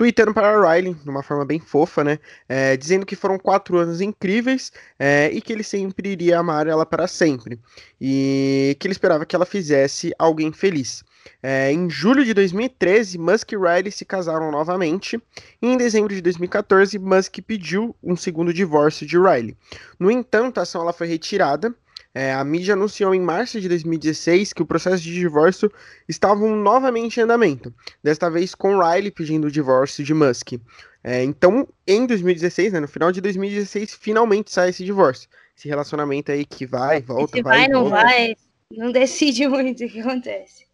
tweetando 0.00 0.32
para 0.32 0.48
a 0.48 0.74
Riley, 0.74 0.94
de 0.94 1.10
uma 1.10 1.22
forma 1.22 1.44
bem 1.44 1.60
fofa, 1.60 2.02
né? 2.02 2.18
É, 2.48 2.74
dizendo 2.74 3.04
que 3.04 3.14
foram 3.14 3.38
quatro 3.38 3.76
anos 3.76 4.00
incríveis 4.00 4.72
é, 4.98 5.28
e 5.30 5.42
que 5.42 5.52
ele 5.52 5.62
sempre 5.62 6.08
iria 6.08 6.38
amar 6.38 6.66
ela 6.66 6.86
para 6.86 7.06
sempre. 7.06 7.60
E 8.00 8.74
que 8.80 8.86
ele 8.86 8.92
esperava 8.92 9.26
que 9.26 9.36
ela 9.36 9.44
fizesse 9.44 10.10
alguém 10.18 10.52
feliz. 10.52 11.04
É, 11.42 11.70
em 11.70 11.90
julho 11.90 12.24
de 12.24 12.32
2013, 12.32 13.18
Musk 13.18 13.52
e 13.52 13.56
Riley 13.58 13.92
se 13.92 14.06
casaram 14.06 14.50
novamente. 14.50 15.20
E 15.60 15.66
em 15.66 15.76
dezembro 15.76 16.14
de 16.14 16.22
2014, 16.22 16.98
Musk 16.98 17.36
pediu 17.46 17.94
um 18.02 18.16
segundo 18.16 18.54
divórcio 18.54 19.06
de 19.06 19.18
Riley. 19.18 19.54
No 19.98 20.10
entanto, 20.10 20.56
a 20.56 20.62
ação 20.62 20.80
ela 20.80 20.94
foi 20.94 21.08
retirada. 21.08 21.74
É, 22.12 22.32
a 22.32 22.42
mídia 22.42 22.74
anunciou 22.74 23.14
em 23.14 23.20
março 23.20 23.60
de 23.60 23.68
2016 23.68 24.52
que 24.52 24.62
o 24.62 24.66
processo 24.66 25.02
de 25.02 25.14
divórcio 25.14 25.70
estava 26.08 26.44
novamente 26.46 27.18
em 27.18 27.22
andamento, 27.22 27.72
desta 28.02 28.28
vez 28.28 28.54
com 28.54 28.78
Riley 28.78 29.12
pedindo 29.12 29.46
o 29.46 29.50
divórcio 29.50 30.02
de 30.02 30.12
Musk. 30.12 30.54
É, 31.02 31.22
então, 31.22 31.66
em 31.86 32.06
2016, 32.06 32.72
né, 32.72 32.80
no 32.80 32.88
final 32.88 33.12
de 33.12 33.20
2016, 33.20 33.94
finalmente 33.94 34.50
sai 34.50 34.70
esse 34.70 34.84
divórcio. 34.84 35.28
Esse 35.56 35.68
relacionamento 35.68 36.32
aí 36.32 36.44
que 36.44 36.66
vai, 36.66 37.00
volta, 37.00 37.36
Esse 37.36 37.42
vai, 37.42 37.58
vai 37.60 37.68
não 37.68 37.82
volta. 37.84 38.04
vai, 38.04 38.36
não 38.72 38.90
decide 38.90 39.46
muito 39.48 39.84
o 39.84 39.88
que 39.88 40.00
acontece. 40.00 40.68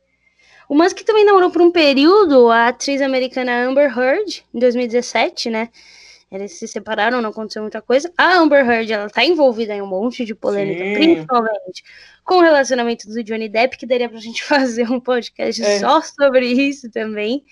O 0.69 0.75
Musk 0.75 0.99
também 1.03 1.25
namorou 1.25 1.51
por 1.51 1.63
um 1.63 1.71
período 1.71 2.51
a 2.51 2.69
atriz 2.69 3.01
americana 3.01 3.65
Amber 3.65 3.97
Heard, 3.97 4.45
em 4.53 4.59
2017, 4.59 5.51
né? 5.51 5.69
Eles 6.31 6.59
se 6.59 6.67
separaram, 6.67 7.23
não 7.23 7.31
aconteceu 7.31 7.63
muita 7.63 7.81
coisa. 7.81 8.13
A 8.19 8.37
Amber 8.37 8.69
Heard, 8.69 8.93
ela 8.93 9.09
tá 9.09 9.25
envolvida 9.25 9.75
em 9.75 9.81
um 9.81 9.87
monte 9.87 10.25
de 10.25 10.35
polêmica, 10.35 10.83
Sim. 10.83 10.95
principalmente 10.95 11.85
com 12.25 12.39
o 12.39 12.41
relacionamento 12.41 13.09
do 13.09 13.23
Johnny 13.23 13.49
Depp, 13.49 13.77
que 13.77 13.87
daria 13.87 14.09
pra 14.09 14.19
gente 14.19 14.43
fazer 14.45 14.91
um 14.91 14.99
podcast 14.99 15.63
é. 15.63 15.79
só 15.79 16.01
sobre 16.03 16.49
isso 16.49 16.91
também, 16.91 17.45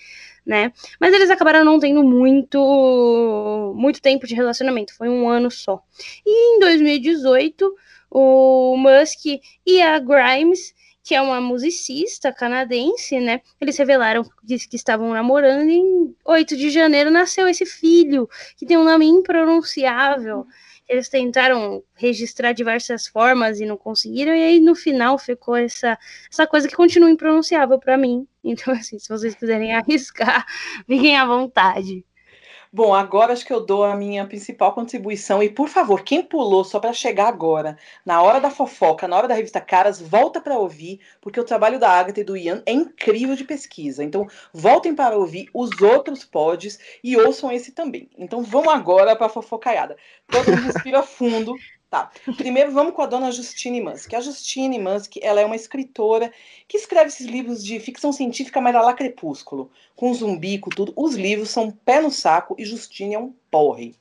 né? 0.45 0.73
Mas 0.99 1.13
eles 1.13 1.29
acabaram 1.29 1.63
não 1.63 1.79
tendo 1.79 2.03
muito, 2.03 3.73
muito 3.77 4.01
tempo 4.01 4.27
de 4.27 4.35
relacionamento, 4.35 4.93
foi 4.93 5.07
um 5.07 5.29
ano 5.29 5.49
só. 5.49 5.81
E 6.25 6.57
em 6.57 6.59
2018, 6.59 7.73
o 8.11 8.75
Musk 8.75 9.41
e 9.65 9.81
a 9.81 9.99
Grimes 9.99 10.73
que 11.05 11.13
é 11.13 11.21
uma 11.21 11.39
musicista 11.39 12.33
canadense, 12.33 13.19
né? 13.19 13.39
Eles 13.61 13.77
revelaram 13.77 14.23
que, 14.23 14.57
que 14.67 14.75
estavam 14.75 15.13
namorando 15.13 15.69
e 15.69 15.75
em 15.75 16.15
8 16.25 16.57
de 16.57 16.71
janeiro 16.71 17.11
nasceu 17.11 17.47
esse 17.47 17.63
filho, 17.63 18.27
que 18.57 18.65
tem 18.65 18.75
um 18.75 18.83
nome 18.83 19.05
impronunciável. 19.05 20.47
Eles 20.89 21.07
tentaram 21.07 21.83
registrar 21.93 22.53
diversas 22.53 23.05
formas 23.05 23.59
e 23.59 23.67
não 23.67 23.77
conseguiram, 23.77 24.33
e 24.35 24.43
aí 24.43 24.59
no 24.59 24.73
final 24.73 25.19
ficou 25.19 25.55
essa, 25.55 25.95
essa 26.31 26.47
coisa 26.47 26.67
que 26.67 26.75
continua 26.75 27.11
impronunciável 27.11 27.77
para 27.77 27.99
mim. 27.99 28.27
Então, 28.43 28.73
assim, 28.73 28.97
se 28.97 29.07
vocês 29.07 29.35
quiserem 29.35 29.73
arriscar, 29.77 30.43
fiquem 30.87 31.17
à 31.17 31.25
vontade. 31.25 32.03
Bom, 32.75 32.93
agora 32.93 33.31
acho 33.31 33.45
que 33.45 33.53
eu 33.53 33.65
dou 33.65 33.85
a 33.85 33.95
minha 33.95 34.27
principal 34.27 34.73
contribuição. 34.73 35.41
E, 35.41 35.49
por 35.49 35.69
favor, 35.69 36.03
quem 36.03 36.21
pulou 36.21 36.61
só 36.65 36.77
para 36.77 36.91
chegar 36.91 37.29
agora, 37.29 37.77
na 38.05 38.21
hora 38.21 38.37
da 38.37 38.49
fofoca, 38.49 39.07
na 39.07 39.15
hora 39.15 39.29
da 39.29 39.33
revista 39.33 39.61
Caras, 39.61 40.01
volta 40.01 40.41
para 40.41 40.59
ouvir, 40.59 40.99
porque 41.21 41.39
o 41.39 41.45
trabalho 41.45 41.79
da 41.79 41.89
Agatha 41.89 42.19
e 42.19 42.23
do 42.25 42.35
Ian 42.35 42.61
é 42.65 42.73
incrível 42.73 43.33
de 43.33 43.45
pesquisa. 43.45 44.03
Então, 44.03 44.27
voltem 44.53 44.93
para 44.93 45.17
ouvir 45.17 45.49
os 45.53 45.69
outros 45.81 46.25
pods 46.25 46.77
e 47.01 47.15
ouçam 47.15 47.49
esse 47.49 47.71
também. 47.71 48.09
Então, 48.17 48.43
vamos 48.43 48.73
agora 48.73 49.15
para 49.15 49.27
a 49.27 49.29
fofocaiada. 49.29 49.95
Todo 50.27 50.51
mundo 50.51 50.63
respira 50.63 51.01
fundo 51.01 51.55
Tá. 51.89 52.11
Primeiro 52.35 52.71
vamos 52.71 52.93
com 52.93 53.01
a 53.01 53.05
dona 53.05 53.31
Justine 53.31 53.79
Musk. 53.79 54.13
A 54.13 54.19
Justine 54.19 54.79
Musk, 54.79 55.17
ela 55.21 55.39
é 55.39 55.45
uma 55.45 55.55
escritora 55.55 56.31
que 56.67 56.77
escreve 56.77 57.07
esses 57.07 57.25
livros 57.25 57.63
de 57.63 57.79
ficção 57.79 58.11
científica, 58.11 58.59
mas 58.59 58.73
lá 58.73 58.93
crepúsculo, 58.93 59.71
com 59.95 60.13
zumbi, 60.13 60.59
com 60.59 60.69
tudo. 60.69 60.93
Os 60.95 61.15
livros 61.15 61.49
são 61.49 61.71
pé 61.71 62.01
no 62.01 62.11
saco 62.11 62.55
e 62.57 62.65
Justine 62.65 63.15
é 63.15 63.19
um 63.19 63.33
porre. 63.49 63.95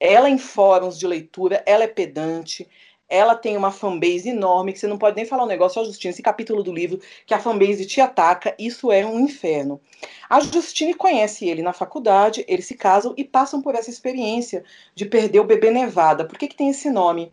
Ela 0.00 0.28
em 0.28 0.38
fóruns 0.38 0.98
de 0.98 1.06
leitura, 1.06 1.62
ela 1.66 1.84
é 1.84 1.88
pedante, 1.88 2.68
ela 3.08 3.34
tem 3.34 3.56
uma 3.56 3.70
fanbase 3.70 4.28
enorme, 4.28 4.72
que 4.72 4.78
você 4.78 4.86
não 4.86 4.98
pode 4.98 5.16
nem 5.16 5.24
falar 5.24 5.44
um 5.44 5.48
negócio, 5.48 5.80
a 5.80 5.84
Justine, 5.84 6.12
esse 6.12 6.22
capítulo 6.22 6.62
do 6.62 6.72
livro, 6.72 7.00
que 7.26 7.32
a 7.32 7.38
fanbase 7.38 7.86
te 7.86 8.00
ataca, 8.00 8.54
isso 8.58 8.92
é 8.92 9.06
um 9.06 9.20
inferno. 9.20 9.80
A 10.28 10.40
Justine 10.40 10.94
conhece 10.94 11.48
ele 11.48 11.62
na 11.62 11.72
faculdade, 11.72 12.44
eles 12.46 12.66
se 12.66 12.74
casam 12.74 13.14
e 13.16 13.24
passam 13.24 13.62
por 13.62 13.74
essa 13.74 13.90
experiência 13.90 14.62
de 14.94 15.06
perder 15.06 15.40
o 15.40 15.44
bebê 15.44 15.70
Nevada. 15.70 16.24
Por 16.24 16.38
que, 16.38 16.48
que 16.48 16.56
tem 16.56 16.68
esse 16.68 16.90
nome? 16.90 17.32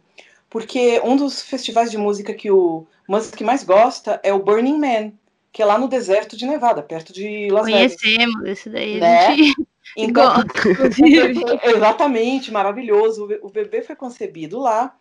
Porque 0.49 1.01
um 1.03 1.17
dos 1.17 1.41
festivais 1.41 1.91
de 1.91 1.97
música 1.97 2.33
que 2.33 2.49
o 2.49 2.87
Musk 3.09 3.41
mais 3.41 3.63
gosta 3.63 4.19
é 4.23 4.33
o 4.33 4.39
Burning 4.39 4.77
Man, 4.77 5.11
que 5.51 5.61
é 5.61 5.65
lá 5.65 5.77
no 5.77 5.87
deserto 5.87 6.37
de 6.37 6.45
Nevada, 6.45 6.81
perto 6.81 7.11
de 7.11 7.49
Las 7.49 7.65
Vegas. 7.65 7.95
Conhecemos 7.95 8.45
esse 8.45 8.69
daí, 8.69 8.99
né? 8.99 9.27
a 9.27 9.35
gente 9.35 9.67
então, 9.97 10.33
exatamente, 11.63 12.51
maravilhoso. 12.51 13.27
O 13.41 13.49
bebê 13.49 13.81
foi 13.81 13.95
concebido 13.95 14.59
lá. 14.59 14.95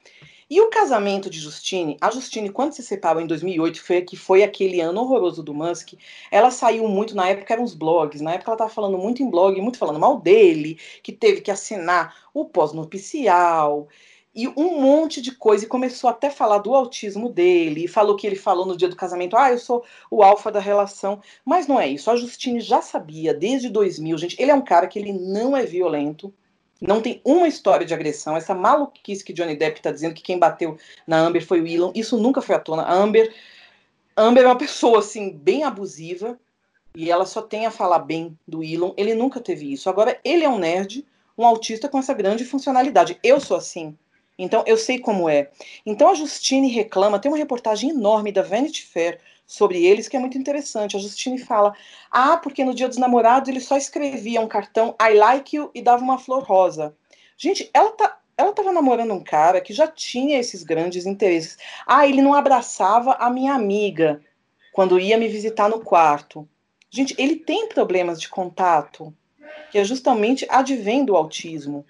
E 0.49 0.61
o 0.61 0.69
casamento 0.69 1.31
de 1.31 1.41
Justine, 1.41 1.97
a 2.01 2.11
Justine, 2.11 2.51
quando 2.51 2.75
se 2.75 2.83
separou 2.83 3.23
em 3.23 3.27
2008, 3.27 3.83
foi, 3.83 4.03
que 4.03 4.17
foi 4.17 4.43
aquele 4.43 4.81
ano 4.81 5.01
horroroso 5.01 5.43
do 5.43 5.55
Musk, 5.55 5.95
ela 6.31 6.51
saiu 6.51 6.87
muito, 6.87 7.17
na 7.17 7.29
época 7.29 7.55
eram 7.55 7.65
os 7.65 7.75
blogs, 7.75 8.21
na 8.21 8.35
época 8.35 8.51
ela 8.51 8.57
estava 8.57 8.71
falando 8.71 8.99
muito 8.99 9.23
em 9.23 9.31
blog, 9.31 9.59
muito 9.61 9.79
falando 9.79 9.99
mal 9.99 10.21
dele, 10.21 10.79
que 11.03 11.13
teve 11.13 11.41
que 11.41 11.51
assinar 11.51 12.15
o 12.35 12.45
pós-nupcial, 12.45 13.89
e 14.35 14.49
um 14.49 14.81
monte 14.81 15.23
de 15.23 15.33
coisa, 15.33 15.65
e 15.65 15.69
começou 15.69 16.11
até 16.11 16.27
a 16.27 16.31
falar 16.31 16.59
do 16.59 16.75
autismo 16.75 17.31
dele, 17.31 17.89
falou 17.89 18.17
que 18.17 18.27
ele 18.27 18.37
falou 18.37 18.67
no 18.67 18.77
dia 18.77 18.89
do 18.89 18.97
casamento, 18.97 19.37
ah, 19.37 19.51
eu 19.51 19.59
sou 19.59 19.83
o 20.11 20.23
alfa 20.23 20.51
da 20.53 20.61
relação, 20.61 21.23
mas 21.45 21.67
não 21.67 21.81
é 21.81 21.89
isso, 21.89 22.11
a 22.11 22.17
Justine 22.17 22.61
já 22.61 22.83
sabia, 22.83 23.33
desde 23.33 23.71
2000, 23.71 24.19
gente, 24.19 24.43
ele 24.43 24.51
é 24.51 24.55
um 24.55 24.65
cara 24.65 24.89
que 24.89 24.99
ele 24.99 25.13
não 25.13 25.57
é 25.57 25.65
violento, 25.65 26.35
não 26.81 27.01
tem 27.01 27.21
uma 27.25 27.49
história 27.49 27.87
de 27.87 27.95
agressão. 27.95 28.37
Essa 28.37 28.55
maluquice 28.55 29.25
que 29.25 29.33
Johnny 29.33 29.57
Depp 29.57 29.79
está 29.79 29.91
dizendo 29.91 30.15
que 30.15 30.23
quem 30.23 30.39
bateu 30.39 30.77
na 31.07 31.19
Amber 31.19 31.47
foi 31.47 31.61
o 31.61 31.67
Elon, 31.67 31.93
isso 31.95 32.19
nunca 32.19 32.43
foi 32.43 32.55
à 32.55 32.59
tona. 32.59 32.83
A 32.83 32.93
Amber, 32.93 33.33
Amber 34.17 34.45
é 34.45 34.47
uma 34.47 34.59
pessoa 34.59 34.99
assim 34.99 35.31
bem 35.31 35.65
abusiva 35.65 36.39
e 36.95 37.11
ela 37.11 37.27
só 37.27 37.43
tem 37.43 37.67
a 37.67 37.71
falar 37.71 38.01
bem 38.01 38.39
do 38.47 38.63
Elon. 38.63 38.93
Ele 38.97 39.15
nunca 39.15 39.41
teve 39.41 39.73
isso. 39.73 39.89
Agora 39.89 40.19
ele 40.25 40.45
é 40.45 40.49
um 40.49 40.59
nerd, 40.59 41.05
um 41.37 41.45
autista 41.45 41.89
com 41.89 41.99
essa 41.99 42.15
grande 42.15 42.45
funcionalidade. 42.45 43.19
Eu 43.23 43.41
sou 43.41 43.57
assim. 43.57 43.97
Então 44.39 44.65
eu 44.67 44.77
sei 44.77 44.99
como 44.99 45.29
é. 45.29 45.51
Então 45.87 46.09
a 46.09 46.15
Justine 46.15 46.69
reclama, 46.69 47.19
tem 47.19 47.31
uma 47.31 47.39
reportagem 47.39 47.91
enorme 47.91 48.33
da 48.33 48.43
Vanity 48.43 48.85
Fair 48.85 49.21
sobre 49.47 49.85
eles, 49.85 50.09
que 50.09 50.17
é 50.17 50.21
muito 50.21 50.39
interessante. 50.39 50.97
A 50.97 51.01
Justine 51.01 51.39
fala: 51.39 51.75
ah, 52.11 52.37
porque 52.37 52.65
no 52.65 52.75
dia 52.75 52.89
dos 52.89 52.99
namorados 52.99 53.49
ele 53.49 53.61
só 53.61 53.77
escrevia 53.77 54.41
um 54.41 54.49
cartão 54.49 54.95
I 55.01 55.15
like 55.15 55.57
you 55.57 55.71
e 55.75 55.83
dava 55.83 56.03
uma 56.03 56.19
flor 56.19 56.43
rosa. 56.43 56.97
Gente, 57.37 57.71
ela 57.73 57.91
tá. 57.93 58.19
Ela 58.37 58.51
estava 58.51 58.73
namorando 58.73 59.15
um 59.15 59.23
cara 59.23 59.61
que 59.61 59.73
já 59.73 59.87
tinha 59.87 60.41
esses 60.41 60.65
grandes 60.65 61.07
interesses. 61.07 61.57
Ah, 61.87 62.05
ele 62.05 62.21
não 62.21 62.35
abraçava 62.35 63.13
a 63.13 63.31
minha 63.31 63.55
amiga 63.55 64.21
quando 64.73 64.99
ia 64.99 65.17
me 65.17 65.29
visitar 65.29 65.69
no 65.69 65.79
quarto. 65.79 66.49
Gente, 66.91 67.15
ele 67.17 67.37
tem 67.37 67.69
problemas 67.69 68.21
de 68.21 68.29
contato, 68.29 69.15
que 69.71 69.79
é 69.79 69.85
justamente 69.85 70.47
advém 70.49 71.05
do 71.05 71.17
autismo. 71.17 71.87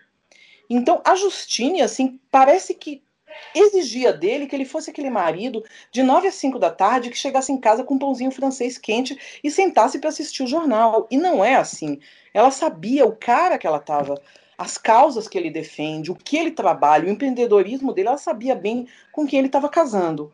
Então, 0.69 1.01
a 1.05 1.15
Justine, 1.15 1.83
assim, 1.83 2.19
parece 2.31 2.75
que 2.75 3.03
exigia 3.55 4.12
dele 4.12 4.47
que 4.47 4.55
ele 4.55 4.65
fosse 4.65 4.90
aquele 4.90 5.11
marido 5.11 5.65
de 5.90 6.02
9 6.02 6.28
às 6.28 6.35
5 6.35 6.59
da 6.59 6.70
tarde 6.70 7.11
que 7.11 7.16
chegasse 7.16 7.52
em 7.52 7.59
casa 7.59 7.85
com 7.85 7.94
um 7.94 7.98
pãozinho 7.98 8.31
francês 8.31 8.78
quente 8.78 9.19
e 9.43 9.51
sentasse 9.51 9.98
para 9.98 10.11
assistir 10.11 10.43
o 10.43 10.47
jornal. 10.47 11.06
E 11.11 11.16
não 11.16 11.44
é 11.44 11.55
assim. 11.55 11.98
Ela 12.32 12.51
sabia 12.51 13.06
o 13.06 13.16
cara 13.16 13.59
que 13.59 13.66
ela 13.66 13.78
estava, 13.78 14.20
as 14.59 14.78
causas 14.78 15.28
que 15.28 15.39
ele 15.39 15.51
defende, 15.51 16.11
o 16.11 16.16
que 16.16 16.36
ele 16.36 16.51
trabalha, 16.51 17.06
o 17.06 17.11
empreendedorismo 17.11 17.93
dele, 17.93 18.09
ela 18.09 18.19
sabia 18.19 18.55
bem 18.55 18.86
com 19.12 19.27
quem 19.27 19.39
ele 19.39 19.48
estava 19.48 19.69
casando. 19.69 20.32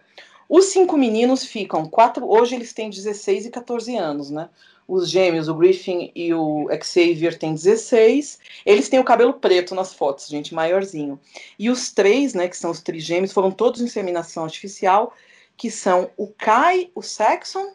Os 0.48 0.66
cinco 0.66 0.96
meninos 0.96 1.44
ficam, 1.44 1.86
quatro, 1.86 2.28
hoje 2.28 2.56
eles 2.56 2.72
têm 2.72 2.90
16 2.90 3.46
e 3.46 3.50
14 3.50 3.96
anos, 3.96 4.30
né? 4.30 4.48
Os 4.92 5.08
gêmeos, 5.08 5.46
o 5.46 5.54
Griffin 5.54 6.10
e 6.16 6.34
o 6.34 6.68
Xavier, 6.82 7.38
têm 7.38 7.54
16. 7.54 8.40
Eles 8.66 8.88
têm 8.88 8.98
o 8.98 9.04
cabelo 9.04 9.34
preto 9.34 9.72
nas 9.72 9.94
fotos, 9.94 10.26
gente, 10.26 10.52
maiorzinho. 10.52 11.16
E 11.56 11.70
os 11.70 11.92
três, 11.92 12.34
né, 12.34 12.48
que 12.48 12.56
são 12.56 12.72
os 12.72 12.80
trigêmeos, 12.80 13.32
foram 13.32 13.52
todos 13.52 13.80
inseminação 13.80 14.42
artificial, 14.42 15.14
que 15.56 15.70
são 15.70 16.10
o 16.16 16.26
Kai, 16.26 16.90
o 16.92 17.02
Saxon 17.02 17.72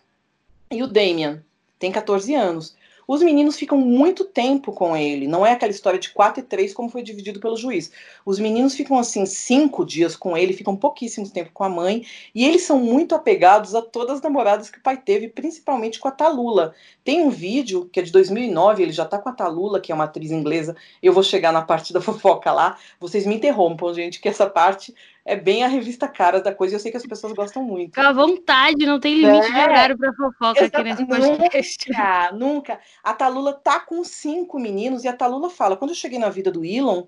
e 0.70 0.84
o 0.84 0.88
Damian. 0.88 1.42
Tem 1.80 1.90
14 1.90 2.36
anos 2.36 2.76
os 3.08 3.22
meninos 3.22 3.56
ficam 3.56 3.78
muito 3.78 4.26
tempo 4.26 4.72
com 4.72 4.96
ele. 4.96 5.28
Não 5.28 5.46
é 5.46 5.52
aquela 5.52 5.72
história 5.72 6.00
de 6.00 6.10
quatro 6.10 6.42
e 6.42 6.44
três 6.44 6.74
como 6.74 6.90
foi 6.90 7.04
dividido 7.04 7.40
pelo 7.40 7.58
juiz. 7.58 7.92
Os 8.26 8.40
meninos 8.40 8.76
ficam 8.76 8.98
assim 8.98 9.26
cinco 9.26 9.86
dias 9.86 10.16
com 10.16 10.38
ele, 10.38 10.54
ficam 10.54 10.76
pouquíssimo 10.76 11.30
tempo 11.30 11.52
com 11.54 11.64
a 11.64 11.70
mãe, 11.70 12.06
e 12.34 12.46
eles 12.46 12.64
são 12.64 12.80
muito 12.80 13.16
apegados 13.16 13.76
a 13.76 13.82
todas 13.82 14.18
as 14.18 14.22
namoradas 14.22 14.70
que 14.70 14.78
o 14.78 14.84
pai 14.84 14.98
teve, 14.98 15.28
principalmente 15.28 16.00
com 16.00 16.08
a 16.08 16.12
Talula. 16.12 16.74
Tem 17.04 17.22
um 17.22 17.30
vídeo 17.30 17.90
que 17.92 18.00
é 18.00 18.04
de 18.04 18.12
2009, 18.12 18.84
ele 18.84 18.92
já 18.92 19.06
tá 19.06 19.18
com 19.18 19.30
a 19.30 19.34
Talula, 19.34 19.80
que 19.80 19.92
é 19.92 19.96
uma 19.96 20.06
atriz 20.06 20.32
inglesa. 20.32 20.76
Eu 21.02 21.14
vou 21.14 21.24
chegar 21.24 21.52
na 21.52 21.62
parte 21.62 21.94
da 21.94 22.02
fofoca 22.02 22.52
lá. 22.52 22.78
Vocês 23.00 23.26
me 23.26 23.36
interrompam, 23.36 23.94
gente, 23.94 24.20
que 24.20 24.28
essa 24.28 24.50
parte 24.50 24.94
é 25.26 25.36
bem 25.36 25.64
a 25.64 25.68
revista 25.68 26.08
cara 26.08 26.40
da 26.40 26.54
coisa 26.54 26.76
e 26.76 26.76
eu 26.76 26.80
sei 26.80 26.92
que 26.92 26.98
as 26.98 27.06
pessoas 27.06 27.34
gostam 27.34 27.64
muito. 27.64 27.96
Fica 27.96 28.08
à 28.08 28.14
vontade, 28.14 28.86
não 28.86 29.00
tem 29.00 29.16
limite 29.16 29.48
é. 29.48 29.52
de 29.52 29.60
horário 29.60 29.98
para 29.98 30.14
fofoca 30.14 30.60
Exato. 30.60 30.78
aqui 30.78 30.84
nesse 30.84 31.06
podcast. 31.06 31.90
Nunca, 31.90 32.32
nunca. 32.32 32.80
A 33.04 33.12
Talula 33.12 33.52
tá 33.52 33.80
com 33.80 34.04
cinco 34.04 34.60
meninos 34.60 35.04
e 35.04 35.08
a 35.08 35.14
Talula 35.14 35.50
fala: 35.50 35.76
quando 35.76 35.92
eu 35.92 35.96
cheguei 35.96 36.20
na 36.20 36.30
vida 36.30 36.52
do 36.52 36.64
Elon, 36.64 37.06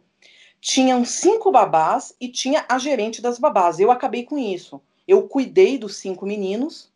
tinham 0.59 1.05
cinco 1.05 1.51
babás 1.51 2.15
e 2.19 2.27
tinha 2.27 2.65
a 2.67 2.79
gerente 2.79 3.21
das 3.21 3.37
babás. 3.37 3.79
Eu 3.79 3.91
acabei 3.91 4.23
com 4.23 4.35
isso. 4.35 4.81
Eu 5.07 5.27
cuidei 5.27 5.77
dos 5.77 5.97
cinco 5.97 6.25
meninos 6.25 6.91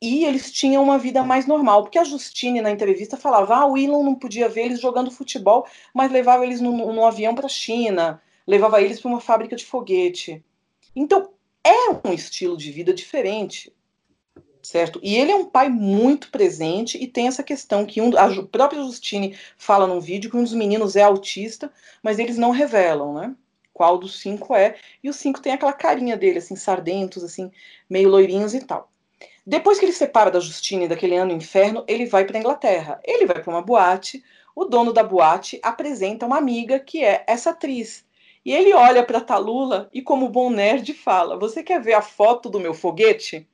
e 0.00 0.24
eles 0.24 0.52
tinham 0.52 0.84
uma 0.84 0.96
vida 0.96 1.24
mais 1.24 1.44
normal. 1.44 1.82
Porque 1.82 1.98
a 1.98 2.04
Justine, 2.04 2.60
na 2.60 2.70
entrevista, 2.70 3.16
falava: 3.16 3.56
ah, 3.56 3.66
o 3.66 3.76
Elon 3.76 4.04
não 4.04 4.14
podia 4.14 4.48
ver 4.48 4.66
eles 4.66 4.80
jogando 4.80 5.10
futebol, 5.10 5.66
mas 5.92 6.12
levava 6.12 6.46
eles 6.46 6.60
no, 6.60 6.92
no 6.92 7.04
avião 7.04 7.34
para 7.34 7.46
a 7.46 7.48
China 7.48 8.22
levava 8.48 8.80
eles 8.80 8.98
para 8.98 9.10
uma 9.10 9.20
fábrica 9.20 9.54
de 9.54 9.66
foguete. 9.66 10.42
Então, 10.96 11.28
é 11.62 11.90
um 12.02 12.14
estilo 12.14 12.56
de 12.56 12.72
vida 12.72 12.94
diferente, 12.94 13.70
certo? 14.62 14.98
E 15.02 15.16
ele 15.16 15.30
é 15.30 15.36
um 15.36 15.44
pai 15.44 15.68
muito 15.68 16.30
presente 16.30 16.96
e 16.96 17.06
tem 17.06 17.28
essa 17.28 17.42
questão 17.42 17.84
que 17.84 18.00
um, 18.00 18.16
a 18.16 18.42
própria 18.46 18.82
Justine 18.82 19.36
fala 19.58 19.86
num 19.86 20.00
vídeo 20.00 20.30
que 20.30 20.36
um 20.38 20.42
dos 20.42 20.54
meninos 20.54 20.96
é 20.96 21.02
autista, 21.02 21.70
mas 22.02 22.18
eles 22.18 22.38
não 22.38 22.50
revelam, 22.50 23.12
né? 23.12 23.36
Qual 23.74 23.98
dos 23.98 24.18
cinco 24.18 24.54
é. 24.56 24.76
E 25.04 25.10
os 25.10 25.16
cinco 25.16 25.42
tem 25.42 25.52
aquela 25.52 25.74
carinha 25.74 26.16
dele, 26.16 26.38
assim, 26.38 26.56
sardentos, 26.56 27.22
assim, 27.22 27.52
meio 27.88 28.08
loirinhos 28.08 28.54
e 28.54 28.64
tal. 28.64 28.90
Depois 29.46 29.78
que 29.78 29.84
ele 29.84 29.92
separa 29.92 30.30
da 30.30 30.40
Justine 30.40 30.88
daquele 30.88 31.16
ano 31.16 31.32
inferno, 31.32 31.84
ele 31.86 32.06
vai 32.06 32.24
para 32.24 32.38
Inglaterra. 32.38 32.98
Ele 33.04 33.26
vai 33.26 33.42
para 33.42 33.52
uma 33.52 33.62
boate 33.62 34.24
o 34.58 34.64
dono 34.64 34.92
da 34.92 35.04
boate 35.04 35.60
apresenta 35.62 36.26
uma 36.26 36.36
amiga 36.36 36.80
que 36.80 37.04
é 37.04 37.22
essa 37.28 37.50
atriz. 37.50 38.04
E 38.48 38.52
ele 38.54 38.72
olha 38.72 39.04
para 39.04 39.20
Talula 39.20 39.90
e, 39.92 40.00
como 40.00 40.26
bom 40.26 40.48
nerd, 40.48 40.94
fala: 40.94 41.36
Você 41.36 41.62
quer 41.62 41.82
ver 41.82 41.92
a 41.92 42.00
foto 42.00 42.48
do 42.48 42.58
meu 42.58 42.72
foguete? 42.72 43.46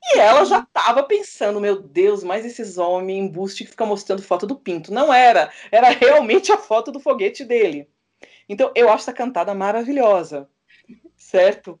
E 0.00 0.18
ela 0.20 0.44
já 0.44 0.60
estava 0.60 1.02
pensando, 1.02 1.60
meu 1.60 1.82
Deus, 1.82 2.22
mas 2.22 2.46
esses 2.46 2.78
homens 2.78 3.18
embuste 3.18 3.64
que 3.64 3.70
ficam 3.70 3.88
mostrando 3.88 4.22
foto 4.22 4.46
do 4.46 4.54
pinto. 4.54 4.94
Não 4.94 5.12
era, 5.12 5.52
era 5.72 5.88
realmente 5.90 6.52
a 6.52 6.56
foto 6.56 6.92
do 6.92 7.00
foguete 7.00 7.44
dele. 7.44 7.90
Então, 8.48 8.70
eu 8.76 8.88
acho 8.88 9.02
essa 9.02 9.12
cantada 9.12 9.52
maravilhosa, 9.54 10.48
certo? 11.16 11.76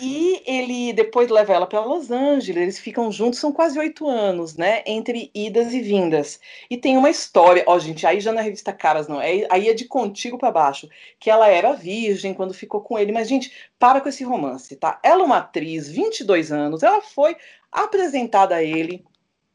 E 0.00 0.42
ele 0.44 0.92
depois 0.92 1.30
leva 1.30 1.52
ela 1.52 1.66
para 1.66 1.80
Los 1.80 2.10
Angeles, 2.10 2.62
eles 2.62 2.78
ficam 2.80 3.12
juntos, 3.12 3.38
são 3.38 3.52
quase 3.52 3.78
oito 3.78 4.08
anos, 4.08 4.56
né? 4.56 4.82
Entre 4.86 5.30
idas 5.32 5.72
e 5.72 5.80
vindas. 5.80 6.40
E 6.68 6.76
tem 6.76 6.96
uma 6.96 7.10
história, 7.10 7.62
ó, 7.66 7.78
gente, 7.78 8.04
aí 8.04 8.20
já 8.20 8.32
na 8.32 8.40
revista 8.40 8.72
Caras 8.72 9.06
não, 9.06 9.20
é, 9.20 9.46
aí 9.48 9.68
é 9.68 9.74
de 9.74 9.84
contigo 9.84 10.36
para 10.36 10.50
baixo, 10.50 10.88
que 11.20 11.30
ela 11.30 11.48
era 11.48 11.72
virgem 11.74 12.34
quando 12.34 12.52
ficou 12.52 12.80
com 12.80 12.98
ele. 12.98 13.12
Mas, 13.12 13.28
gente, 13.28 13.52
para 13.78 14.00
com 14.00 14.08
esse 14.08 14.24
romance, 14.24 14.74
tá? 14.76 14.98
Ela 15.02 15.22
é 15.22 15.24
uma 15.24 15.38
atriz, 15.38 15.88
22 15.88 16.50
anos, 16.50 16.82
ela 16.82 17.00
foi 17.00 17.36
apresentada 17.70 18.56
a 18.56 18.62
ele 18.64 19.04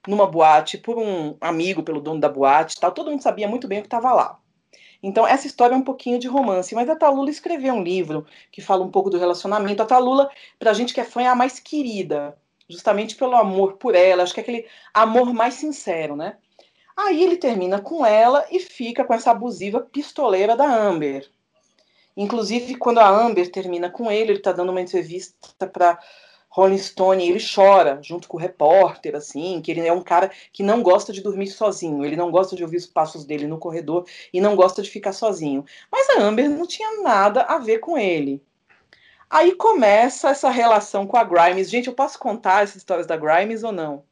numa 0.08 0.26
boate 0.26 0.78
por 0.78 0.98
um 0.98 1.36
amigo, 1.42 1.84
pelo 1.84 2.02
dono 2.02 2.22
da 2.22 2.30
boate, 2.30 2.80
tal. 2.80 2.92
Todo 2.92 3.12
mundo 3.12 3.22
sabia 3.22 3.48
muito 3.48 3.68
bem 3.68 3.80
o 3.80 3.82
que 3.82 3.88
estava 3.88 4.14
lá. 4.14 4.40
Então, 5.02 5.26
essa 5.26 5.48
história 5.48 5.74
é 5.74 5.78
um 5.78 5.84
pouquinho 5.84 6.20
de 6.20 6.28
romance, 6.28 6.76
mas 6.76 6.90
a 6.90 6.96
Talula 6.96 7.30
escreveu 7.30 7.74
um 7.74 7.84
livro 7.84 8.26
que 8.52 8.62
fala 8.62 8.84
um 8.84 8.92
pouco 8.92 9.10
do 9.10 9.18
relacionamento. 9.18 9.82
A 9.82 9.86
Talula, 9.86 10.30
pra 10.58 10.74
gente 10.74 10.94
que 10.94 11.00
é 11.00 11.06
fã, 11.06 11.22
é 11.22 11.28
a 11.28 11.36
mais 11.36 11.60
querida, 11.60 12.38
justamente 12.68 13.16
pelo 13.16 13.36
amor 13.36 13.78
por 13.78 13.96
ela, 13.96 14.24
acho 14.24 14.34
que 14.34 14.42
é 14.42 14.44
aquele 14.44 14.66
amor 14.94 15.34
mais 15.34 15.54
sincero, 15.54 16.16
né? 16.16 16.38
Aí 16.98 17.24
ele 17.24 17.38
termina 17.38 17.80
com 17.80 18.06
ela 18.06 18.46
e 18.52 18.60
fica 18.60 19.06
com 19.06 19.14
essa 19.14 19.32
abusiva 19.32 19.80
pistoleira 19.80 20.58
da 20.58 20.66
Amber. 20.66 21.30
Inclusive, 22.18 22.76
quando 22.76 22.98
a 22.98 23.08
Amber 23.08 23.50
termina 23.50 23.90
com 23.90 24.12
ele, 24.12 24.34
ele 24.34 24.42
tá 24.42 24.52
dando 24.52 24.72
uma 24.72 24.82
entrevista 24.82 25.66
para 25.66 25.98
Rolling 26.50 26.78
Stone, 26.80 27.30
ele 27.30 27.40
chora 27.40 28.00
junto 28.02 28.28
com 28.28 28.38
o 28.38 28.40
repórter, 28.40 29.16
assim, 29.16 29.62
que 29.62 29.72
ele 29.72 29.86
é 29.86 29.94
um 29.94 30.02
cara 30.02 30.32
que 30.52 30.64
não 30.64 30.82
gosta 30.82 31.14
de 31.14 31.22
dormir 31.22 31.48
sozinho, 31.48 32.04
ele 32.04 32.16
não 32.16 32.32
gosta 32.32 32.56
de 32.56 32.64
ouvir 32.64 32.78
os 32.78 32.88
passos 32.88 33.24
dele 33.24 33.46
no 33.46 33.60
corredor 33.60 34.06
e 34.34 34.42
não 34.42 34.56
gosta 34.56 34.82
de 34.82 34.90
ficar 34.90 35.14
sozinho. 35.14 35.64
Mas 35.92 36.10
a 36.10 36.22
Amber 36.22 36.50
não 36.50 36.66
tinha 36.66 37.02
nada 37.02 37.44
a 37.44 37.60
ver 37.60 37.80
com 37.80 37.98
ele. 37.98 38.44
Aí 39.30 39.54
começa 39.54 40.30
essa 40.30 40.50
relação 40.50 41.06
com 41.06 41.16
a 41.16 41.24
Grimes. 41.24 41.70
Gente, 41.70 41.88
eu 41.88 41.94
posso 41.94 42.18
contar 42.18 42.64
essas 42.64 42.78
histórias 42.78 43.06
da 43.06 43.16
Grimes 43.16 43.64
ou 43.64 43.72
não? 43.72 44.09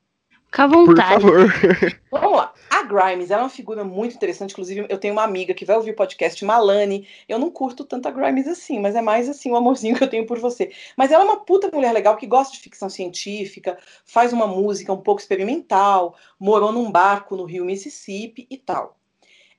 Fica 0.47 0.63
à 0.63 0.67
vontade. 0.67 1.21
Por 1.21 1.49
favor. 1.49 1.99
Vamos 2.11 2.37
lá. 2.37 2.53
A 2.69 2.83
Grimes 2.83 3.31
é 3.31 3.37
uma 3.37 3.49
figura 3.49 3.83
muito 3.83 4.15
interessante. 4.15 4.51
Inclusive, 4.51 4.85
eu 4.89 4.97
tenho 4.97 5.13
uma 5.13 5.23
amiga 5.23 5.53
que 5.53 5.65
vai 5.65 5.75
ouvir 5.75 5.91
o 5.91 5.95
podcast, 5.95 6.43
Malane. 6.43 7.07
Eu 7.27 7.37
não 7.37 7.51
curto 7.51 7.83
tanto 7.83 8.07
a 8.07 8.11
Grimes 8.11 8.47
assim, 8.47 8.79
mas 8.79 8.95
é 8.95 9.01
mais 9.01 9.29
assim 9.29 9.51
o 9.51 9.55
amorzinho 9.55 9.95
que 9.95 10.03
eu 10.03 10.09
tenho 10.09 10.25
por 10.25 10.39
você. 10.39 10.71
Mas 10.95 11.11
ela 11.11 11.23
é 11.23 11.25
uma 11.25 11.43
puta 11.43 11.69
mulher 11.71 11.91
legal 11.91 12.15
que 12.15 12.25
gosta 12.25 12.53
de 12.53 12.59
ficção 12.59 12.89
científica, 12.89 13.77
faz 14.05 14.33
uma 14.33 14.47
música 14.47 14.91
um 14.91 15.01
pouco 15.01 15.21
experimental, 15.21 16.15
morou 16.39 16.71
num 16.71 16.91
barco 16.91 17.35
no 17.35 17.45
rio 17.45 17.65
Mississippi 17.65 18.47
e 18.49 18.57
tal. 18.57 18.96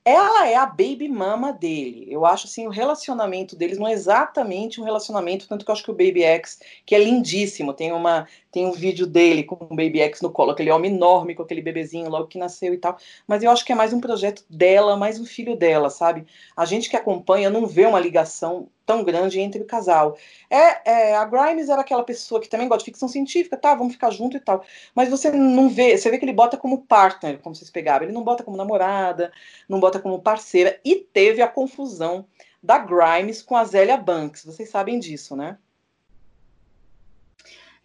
Ela 0.09 0.47
é 0.47 0.55
a 0.55 0.65
baby 0.65 1.07
mama 1.07 1.53
dele. 1.53 2.07
Eu 2.09 2.25
acho 2.25 2.47
assim 2.47 2.65
o 2.65 2.71
relacionamento 2.71 3.55
deles 3.55 3.77
não 3.77 3.87
é 3.87 3.93
exatamente 3.93 4.81
um 4.81 4.83
relacionamento, 4.83 5.47
tanto 5.47 5.63
que 5.63 5.69
eu 5.69 5.73
acho 5.73 5.83
que 5.83 5.91
o 5.91 5.93
Baby 5.93 6.23
X, 6.23 6.59
que 6.83 6.95
é 6.95 6.97
lindíssimo, 6.97 7.75
tem 7.75 7.91
uma 7.91 8.27
tem 8.51 8.65
um 8.65 8.71
vídeo 8.71 9.05
dele 9.05 9.43
com 9.43 9.53
o 9.53 9.75
Baby 9.75 9.99
X 10.01 10.21
no 10.21 10.31
colo, 10.31 10.49
aquele 10.49 10.71
homem 10.71 10.91
enorme 10.91 11.35
com 11.35 11.43
aquele 11.43 11.61
bebezinho 11.61 12.09
logo 12.09 12.25
que 12.25 12.39
nasceu 12.39 12.73
e 12.73 12.77
tal. 12.79 12.97
Mas 13.27 13.43
eu 13.43 13.51
acho 13.51 13.63
que 13.63 13.71
é 13.71 13.75
mais 13.75 13.93
um 13.93 14.01
projeto 14.01 14.43
dela, 14.49 14.97
mais 14.97 15.19
um 15.19 15.25
filho 15.25 15.55
dela, 15.55 15.91
sabe? 15.91 16.25
A 16.57 16.65
gente 16.65 16.89
que 16.89 16.95
acompanha 16.95 17.51
não 17.51 17.67
vê 17.67 17.85
uma 17.85 17.99
ligação 17.99 18.67
tão 18.89 19.03
grande 19.03 19.39
entre 19.39 19.61
o 19.61 19.65
casal. 19.65 20.17
É, 20.49 21.11
é, 21.11 21.15
a 21.15 21.23
Grimes 21.23 21.69
era 21.69 21.81
aquela 21.81 22.03
pessoa 22.03 22.41
que 22.41 22.49
também 22.49 22.67
gosta 22.67 22.79
de 22.79 22.85
ficção 22.85 23.07
científica, 23.07 23.55
tá, 23.55 23.75
vamos 23.75 23.93
ficar 23.93 24.09
junto 24.09 24.35
e 24.35 24.39
tal. 24.39 24.65
Mas 24.95 25.09
você 25.09 25.29
não 25.29 25.69
vê, 25.69 25.95
você 25.95 26.09
vê 26.09 26.17
que 26.17 26.25
ele 26.25 26.33
bota 26.33 26.57
como 26.57 26.81
partner, 26.87 27.37
como 27.37 27.53
vocês 27.53 27.69
pegaram. 27.69 28.03
Ele 28.03 28.13
não 28.13 28.23
bota 28.23 28.43
como 28.43 28.57
namorada, 28.57 29.31
não 29.67 29.79
bota 29.79 29.99
como 29.99 30.19
parceira. 30.19 30.79
E 30.83 30.95
teve 30.95 31.39
a 31.39 31.47
confusão 31.47 32.25
da 32.63 32.79
Grimes 32.79 33.43
com 33.43 33.55
a 33.55 33.63
Zélia 33.63 33.95
Banks. 33.95 34.43
Vocês 34.43 34.71
sabem 34.71 34.97
disso, 34.97 35.35
né? 35.35 35.59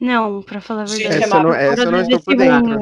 Não, 0.05 0.43
para 0.43 0.60
falar 0.60 0.82
a 0.82 0.85
verdade. 0.85 1.24
Essa, 1.24 1.43
não, 1.43 1.55
essa 1.55 1.82
eu 1.82 1.90
não 1.90 2.01
estou 2.02 2.20
por 2.20 2.36
dentro. 2.36 2.78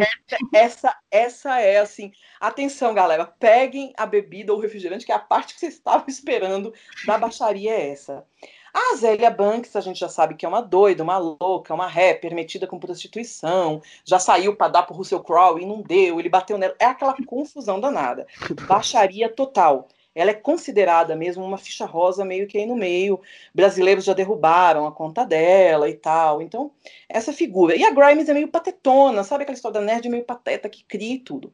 Essa, 0.52 0.96
essa 1.08 1.60
é 1.60 1.78
assim. 1.78 2.10
Atenção, 2.40 2.92
galera. 2.92 3.24
Peguem 3.24 3.92
a 3.96 4.04
bebida 4.04 4.52
ou 4.52 4.58
refrigerante, 4.58 5.06
que 5.06 5.12
é 5.12 5.14
a 5.14 5.20
parte 5.20 5.54
que 5.54 5.60
vocês 5.60 5.74
estavam 5.74 6.06
esperando 6.08 6.74
da 7.06 7.16
baixaria 7.16 7.70
é 7.70 7.90
essa. 7.90 8.26
A 8.74 8.96
Zélia 8.96 9.30
Banks, 9.30 9.76
a 9.76 9.80
gente 9.80 10.00
já 10.00 10.08
sabe 10.08 10.34
que 10.34 10.44
é 10.44 10.48
uma 10.48 10.60
doida, 10.60 11.04
uma 11.04 11.16
louca, 11.16 11.72
uma 11.72 11.86
rapper 11.86 12.34
metida 12.34 12.66
com 12.66 12.80
prostituição, 12.80 13.80
já 14.04 14.18
saiu 14.18 14.56
para 14.56 14.72
dar 14.72 14.82
pro 14.82 14.96
Russell 14.96 15.22
Crowe 15.22 15.62
e 15.62 15.66
não 15.66 15.80
deu, 15.80 16.18
ele 16.18 16.28
bateu 16.28 16.58
nela. 16.58 16.74
É 16.80 16.86
aquela 16.86 17.14
confusão 17.24 17.78
danada. 17.78 18.26
Baixaria 18.66 19.28
total 19.28 19.86
ela 20.14 20.30
é 20.30 20.34
considerada 20.34 21.16
mesmo 21.16 21.44
uma 21.44 21.56
ficha 21.56 21.86
rosa 21.86 22.24
meio 22.24 22.46
que 22.46 22.58
aí 22.58 22.66
no 22.66 22.76
meio. 22.76 23.20
Brasileiros 23.54 24.04
já 24.04 24.12
derrubaram 24.12 24.86
a 24.86 24.92
conta 24.92 25.24
dela 25.24 25.88
e 25.88 25.94
tal. 25.94 26.42
Então, 26.42 26.70
essa 27.08 27.32
figura. 27.32 27.74
E 27.74 27.84
a 27.84 27.90
Grimes 27.90 28.28
é 28.28 28.34
meio 28.34 28.48
patetona, 28.48 29.24
sabe 29.24 29.42
aquela 29.42 29.56
história 29.56 29.80
da 29.80 29.86
nerd 29.86 30.08
meio 30.08 30.24
pateta 30.24 30.68
que 30.68 30.84
cria 30.84 31.14
e 31.14 31.18
tudo. 31.18 31.52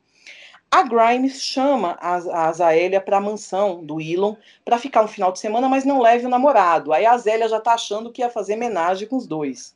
A 0.70 0.82
Grimes 0.82 1.40
chama 1.40 1.96
a, 2.00 2.16
a 2.16 2.48
Azélia 2.48 3.00
para 3.00 3.16
a 3.16 3.20
mansão 3.20 3.82
do 3.82 4.00
Elon 4.00 4.34
para 4.64 4.78
ficar 4.78 5.02
um 5.02 5.08
final 5.08 5.32
de 5.32 5.38
semana, 5.38 5.68
mas 5.68 5.84
não 5.84 6.00
leve 6.00 6.26
o 6.26 6.28
namorado. 6.28 6.92
Aí 6.92 7.06
a 7.06 7.12
Azélia 7.12 7.48
já 7.48 7.58
tá 7.58 7.72
achando 7.72 8.12
que 8.12 8.20
ia 8.20 8.28
fazer 8.28 8.54
homenagem 8.54 9.08
com 9.08 9.16
os 9.16 9.26
dois. 9.26 9.74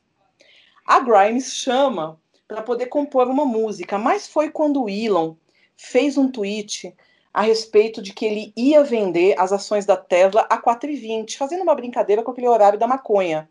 A 0.85 0.99
Grimes 0.99 1.53
chama 1.53 2.19
para 2.47 2.61
poder 2.61 2.87
compor 2.87 3.27
uma 3.27 3.45
música, 3.45 3.97
mas 3.97 4.27
foi 4.27 4.51
quando 4.51 4.83
o 4.83 4.89
Elon 4.89 5.33
fez 5.75 6.17
um 6.17 6.29
tweet 6.29 6.93
a 7.33 7.41
respeito 7.41 8.01
de 8.01 8.13
que 8.13 8.25
ele 8.25 8.53
ia 8.55 8.83
vender 8.83 9.35
as 9.39 9.51
ações 9.51 9.85
da 9.85 9.97
Tesla 9.97 10.45
a 10.49 10.61
4,20, 10.61 11.35
fazendo 11.35 11.63
uma 11.63 11.73
brincadeira 11.73 12.21
com 12.21 12.31
aquele 12.31 12.47
horário 12.47 12.77
da 12.77 12.87
maconha. 12.87 13.49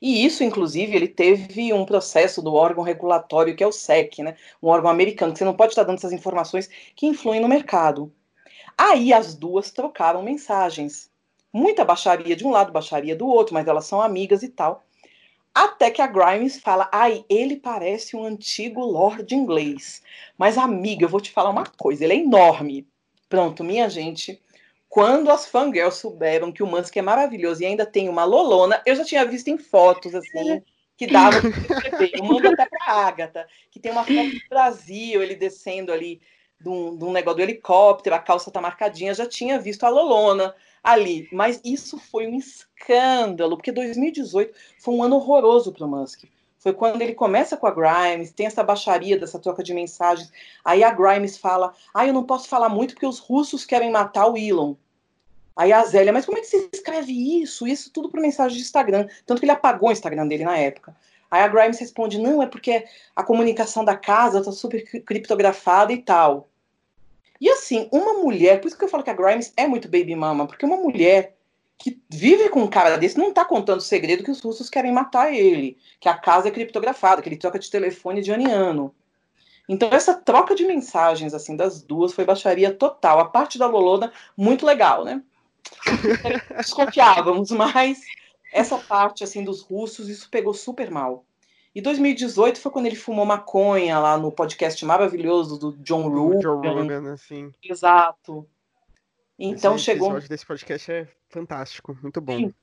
E 0.00 0.24
isso, 0.24 0.42
inclusive, 0.42 0.96
ele 0.96 1.08
teve 1.08 1.74
um 1.74 1.84
processo 1.84 2.40
do 2.40 2.54
órgão 2.54 2.82
regulatório, 2.82 3.54
que 3.54 3.62
é 3.62 3.66
o 3.66 3.72
SEC, 3.72 4.20
né? 4.20 4.34
um 4.62 4.68
órgão 4.68 4.90
americano, 4.90 5.32
que 5.32 5.38
você 5.38 5.44
não 5.44 5.54
pode 5.54 5.72
estar 5.72 5.82
dando 5.82 5.98
essas 5.98 6.12
informações 6.12 6.70
que 6.96 7.06
influem 7.06 7.40
no 7.40 7.48
mercado. 7.48 8.10
Aí 8.78 9.12
as 9.12 9.34
duas 9.34 9.70
trocaram 9.70 10.22
mensagens. 10.22 11.10
Muita 11.52 11.84
baixaria 11.84 12.34
de 12.34 12.46
um 12.46 12.50
lado, 12.50 12.72
baixaria 12.72 13.14
do 13.14 13.26
outro, 13.26 13.52
mas 13.52 13.68
elas 13.68 13.84
são 13.84 14.00
amigas 14.00 14.42
e 14.42 14.48
tal. 14.48 14.82
Até 15.54 15.90
que 15.90 16.00
a 16.00 16.06
Grimes 16.06 16.60
fala: 16.60 16.88
ai, 16.92 17.24
ele 17.28 17.56
parece 17.56 18.16
um 18.16 18.24
antigo 18.24 18.84
Lord 18.84 19.34
inglês. 19.34 20.02
Mas, 20.38 20.56
amiga, 20.56 21.04
eu 21.04 21.08
vou 21.08 21.20
te 21.20 21.30
falar 21.30 21.50
uma 21.50 21.66
coisa: 21.66 22.04
ele 22.04 22.14
é 22.14 22.16
enorme. 22.16 22.86
Pronto, 23.28 23.64
minha 23.64 23.88
gente. 23.88 24.40
Quando 24.88 25.30
as 25.30 25.46
fangirls 25.46 25.98
souberam 25.98 26.50
que 26.50 26.64
o 26.64 26.66
Musk 26.66 26.96
é 26.96 27.02
maravilhoso 27.02 27.62
e 27.62 27.66
ainda 27.66 27.86
tem 27.86 28.08
uma 28.08 28.24
lolona, 28.24 28.82
eu 28.84 28.96
já 28.96 29.04
tinha 29.04 29.24
visto 29.24 29.46
em 29.46 29.56
fotos 29.56 30.12
assim, 30.16 30.60
que 30.96 31.06
dava. 31.06 31.36
Eu 32.12 32.24
mando 32.24 32.48
até 32.48 32.66
pra 32.66 32.92
Agatha, 32.94 33.46
que 33.70 33.78
tem 33.78 33.92
uma 33.92 34.02
foto 34.02 34.30
do 34.30 34.48
Brasil, 34.48 35.22
ele 35.22 35.36
descendo 35.36 35.92
ali 35.92 36.20
de 36.60 36.68
um, 36.68 36.96
de 36.96 37.04
um 37.04 37.12
negócio 37.12 37.36
do 37.36 37.42
helicóptero, 37.42 38.16
a 38.16 38.18
calça 38.18 38.50
tá 38.50 38.60
marcadinha, 38.60 39.14
já 39.14 39.26
tinha 39.26 39.60
visto 39.60 39.84
a 39.84 39.88
lolona 39.88 40.54
ali. 40.82 41.28
Mas 41.32 41.60
isso 41.64 41.98
foi 41.98 42.26
um 42.26 42.36
escândalo, 42.36 43.56
porque 43.56 43.72
2018 43.72 44.52
foi 44.78 44.94
um 44.94 45.02
ano 45.02 45.16
horroroso 45.16 45.72
para 45.72 45.86
o 45.86 45.88
Musk. 45.88 46.24
Foi 46.58 46.74
quando 46.74 47.00
ele 47.00 47.14
começa 47.14 47.56
com 47.56 47.66
a 47.66 47.70
Grimes, 47.70 48.32
tem 48.32 48.44
essa 48.44 48.62
baixaria 48.62 49.18
dessa 49.18 49.38
troca 49.38 49.62
de 49.62 49.72
mensagens. 49.72 50.30
Aí 50.62 50.84
a 50.84 50.90
Grimes 50.90 51.38
fala: 51.38 51.72
Ah, 51.94 52.06
eu 52.06 52.12
não 52.12 52.24
posso 52.24 52.48
falar 52.48 52.68
muito 52.68 52.92
porque 52.92 53.06
os 53.06 53.18
russos 53.18 53.64
querem 53.64 53.90
matar 53.90 54.26
o 54.26 54.36
Elon. 54.36 54.74
Aí 55.56 55.72
a 55.72 55.82
Zélia, 55.84 56.12
mas 56.12 56.26
como 56.26 56.36
é 56.36 56.42
que 56.42 56.46
você 56.46 56.68
escreve 56.72 57.42
isso? 57.42 57.66
Isso 57.66 57.90
tudo 57.90 58.10
por 58.10 58.20
mensagem 58.20 58.58
de 58.58 58.62
Instagram. 58.62 59.08
Tanto 59.26 59.40
que 59.40 59.46
ele 59.46 59.52
apagou 59.52 59.88
o 59.88 59.92
Instagram 59.92 60.26
dele 60.26 60.44
na 60.44 60.56
época. 60.58 60.94
Aí 61.30 61.42
a 61.42 61.48
Grimes 61.48 61.78
responde: 61.78 62.18
Não, 62.18 62.42
é 62.42 62.46
porque 62.46 62.84
a 63.16 63.22
comunicação 63.22 63.82
da 63.82 63.96
casa 63.96 64.40
está 64.40 64.52
super 64.52 64.84
criptografada 65.02 65.94
e 65.94 65.98
tal. 65.98 66.49
E 67.40 67.48
assim, 67.48 67.88
uma 67.90 68.14
mulher, 68.14 68.60
por 68.60 68.68
isso 68.68 68.76
que 68.76 68.84
eu 68.84 68.88
falo 68.88 69.02
que 69.02 69.10
a 69.10 69.14
Grimes 69.14 69.52
é 69.56 69.66
muito 69.66 69.88
baby 69.88 70.14
mama, 70.14 70.46
porque 70.46 70.66
uma 70.66 70.76
mulher 70.76 71.36
que 71.78 71.98
vive 72.10 72.50
com 72.50 72.62
um 72.62 72.68
cara 72.68 72.98
desse 72.98 73.16
não 73.16 73.32
tá 73.32 73.42
contando 73.42 73.78
o 73.78 73.82
segredo 73.82 74.22
que 74.22 74.30
os 74.30 74.40
russos 74.42 74.68
querem 74.68 74.92
matar 74.92 75.32
ele, 75.32 75.78
que 75.98 76.08
a 76.08 76.14
casa 76.14 76.48
é 76.48 76.50
criptografada, 76.50 77.22
que 77.22 77.28
ele 77.28 77.38
troca 77.38 77.58
de 77.58 77.70
telefone 77.70 78.20
de 78.20 78.30
ano 78.30 78.42
em 78.42 78.50
ano. 78.52 78.94
Então 79.66 79.88
essa 79.90 80.12
troca 80.12 80.54
de 80.54 80.66
mensagens 80.66 81.32
assim 81.32 81.56
das 81.56 81.80
duas 81.80 82.12
foi 82.12 82.24
baixaria 82.24 82.74
total. 82.74 83.20
A 83.20 83.24
parte 83.24 83.58
da 83.58 83.66
Lolona 83.66 84.12
muito 84.36 84.66
legal, 84.66 85.04
né? 85.04 85.22
Desconfiávamos, 86.58 87.50
mas 87.52 88.00
essa 88.52 88.76
parte 88.76 89.24
assim 89.24 89.42
dos 89.42 89.62
russos 89.62 90.08
isso 90.08 90.28
pegou 90.28 90.52
super 90.52 90.90
mal. 90.90 91.24
E 91.74 91.80
2018 91.80 92.60
foi 92.60 92.72
quando 92.72 92.86
ele 92.86 92.96
fumou 92.96 93.24
maconha 93.24 93.98
lá 93.98 94.18
no 94.18 94.32
podcast 94.32 94.84
maravilhoso 94.84 95.58
do 95.58 95.72
John 95.78 96.08
Rogan. 96.08 96.38
John 96.40 96.60
Rogan, 96.62 97.12
assim. 97.12 97.52
Exato. 97.62 98.46
Então 99.38 99.76
Esse 99.76 99.84
chegou. 99.84 100.08
episódio 100.08 100.28
desse 100.28 100.44
podcast 100.44 100.90
é 100.92 101.08
fantástico, 101.28 101.96
muito 102.02 102.20
bom. 102.20 102.36
Sim. 102.38 102.54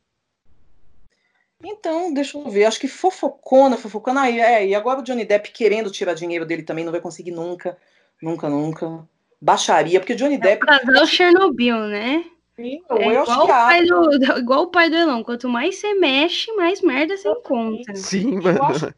Então, 1.64 2.14
deixa 2.14 2.38
eu 2.38 2.48
ver. 2.50 2.66
Acho 2.66 2.80
que 2.80 2.88
fofocona, 2.88 3.78
fofocona. 3.78 4.22
Aí, 4.22 4.40
é, 4.40 4.68
e 4.68 4.76
agora 4.76 5.00
o 5.00 5.04
Johnny 5.04 5.26
Depp 5.26 5.52
querendo 5.52 5.90
tirar 5.90 6.14
dinheiro 6.14 6.46
dele 6.46 6.62
também, 6.64 6.86
não 6.86 6.92
vai 6.92 7.02
conseguir 7.02 7.32
nunca. 7.32 7.78
Nunca, 8.22 8.50
nunca. 8.50 9.08
Baixaria, 9.42 10.00
porque 10.00 10.14
o 10.14 10.16
Johnny 10.16 10.36
É 10.36 10.38
o 10.38 10.42
Depp. 10.42 10.66
casal 10.66 11.06
Chernobyl, 11.08 11.80
né? 11.88 12.26
Sim, 12.60 12.82
É 12.90 13.12
eu 13.16 13.22
acho 13.22 13.32
igual, 13.32 13.46
que 13.46 13.52
o 13.52 13.54
a 13.54 13.58
pai 13.68 13.86
do, 13.86 14.38
igual 14.40 14.64
o 14.64 14.68
pai 14.72 14.90
do 14.90 14.96
Elon. 14.96 15.24
Quanto 15.24 15.48
mais 15.48 15.76
você 15.76 15.94
mexe, 15.94 16.52
mais 16.54 16.82
merda 16.82 17.16
você 17.16 17.30
encontra. 17.30 17.96
Sim, 17.96 18.36
Eu 18.36 18.42
mano. 18.42 18.64
acho, 18.64 18.94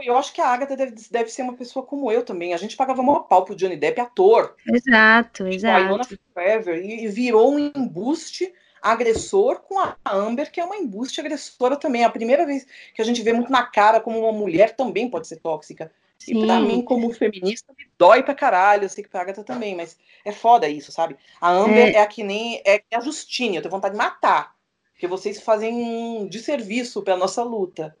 eu 0.00 0.16
acho 0.16 0.32
que 0.32 0.40
a 0.40 0.48
Agatha 0.48 0.76
deve, 0.76 0.94
deve 1.10 1.30
ser 1.30 1.42
uma 1.42 1.56
pessoa 1.56 1.86
como 1.86 2.10
eu 2.12 2.24
também. 2.24 2.54
A 2.54 2.56
gente 2.56 2.76
pagava 2.76 3.02
maior 3.02 3.20
pau 3.20 3.44
pro 3.44 3.54
Johnny 3.54 3.76
Depp, 3.76 4.00
ator. 4.00 4.56
Exato, 4.66 5.44
Wynonna 5.44 5.54
exato. 5.54 6.18
Forever. 6.34 6.84
E, 6.84 7.04
e 7.04 7.08
virou 7.08 7.52
um 7.52 7.58
embuste 7.58 8.52
agressor 8.82 9.60
com 9.60 9.78
a 9.78 9.96
Amber, 10.04 10.50
que 10.50 10.60
é 10.60 10.64
uma 10.64 10.76
embuste 10.76 11.20
agressora 11.20 11.76
também. 11.76 12.02
É 12.02 12.04
a 12.04 12.10
primeira 12.10 12.44
vez 12.44 12.66
que 12.94 13.00
a 13.00 13.04
gente 13.04 13.22
vê 13.22 13.32
muito 13.32 13.50
na 13.52 13.64
cara 13.64 14.00
como 14.00 14.18
uma 14.18 14.32
mulher 14.32 14.74
também 14.76 15.08
pode 15.08 15.28
ser 15.28 15.36
tóxica. 15.36 15.92
E 16.28 16.34
pra 16.46 16.58
Sim. 16.60 16.66
mim, 16.66 16.82
como 16.82 17.12
feminista, 17.12 17.72
me 17.76 17.86
dói 17.98 18.22
pra 18.22 18.34
caralho. 18.34 18.84
Eu 18.84 18.88
sei 18.88 19.02
que 19.02 19.10
pra 19.10 19.22
Agatha 19.22 19.42
também, 19.42 19.74
mas 19.74 19.96
é 20.24 20.32
foda 20.32 20.68
isso, 20.68 20.92
sabe? 20.92 21.16
A 21.40 21.50
Amber 21.50 21.94
é, 21.94 21.98
a 22.00 22.06
que 22.06 22.22
nem 22.22 22.62
é 22.64 22.82
a 22.92 23.00
Justine, 23.00 23.56
eu 23.56 23.62
tenho 23.62 23.72
vontade 23.72 23.94
de 23.94 23.98
matar. 23.98 24.54
Porque 24.92 25.06
vocês 25.06 25.40
fazem 25.42 25.74
um 25.74 26.26
desserviço 26.28 27.02
pra 27.02 27.16
nossa 27.16 27.42
luta. 27.42 27.96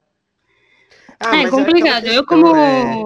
Ah, 1.18 1.36
é 1.36 1.42
mas 1.42 1.50
complicado. 1.50 1.98
aquela 1.98 2.14
eu, 2.14 2.26
como, 2.26 2.56
é- 2.56 3.02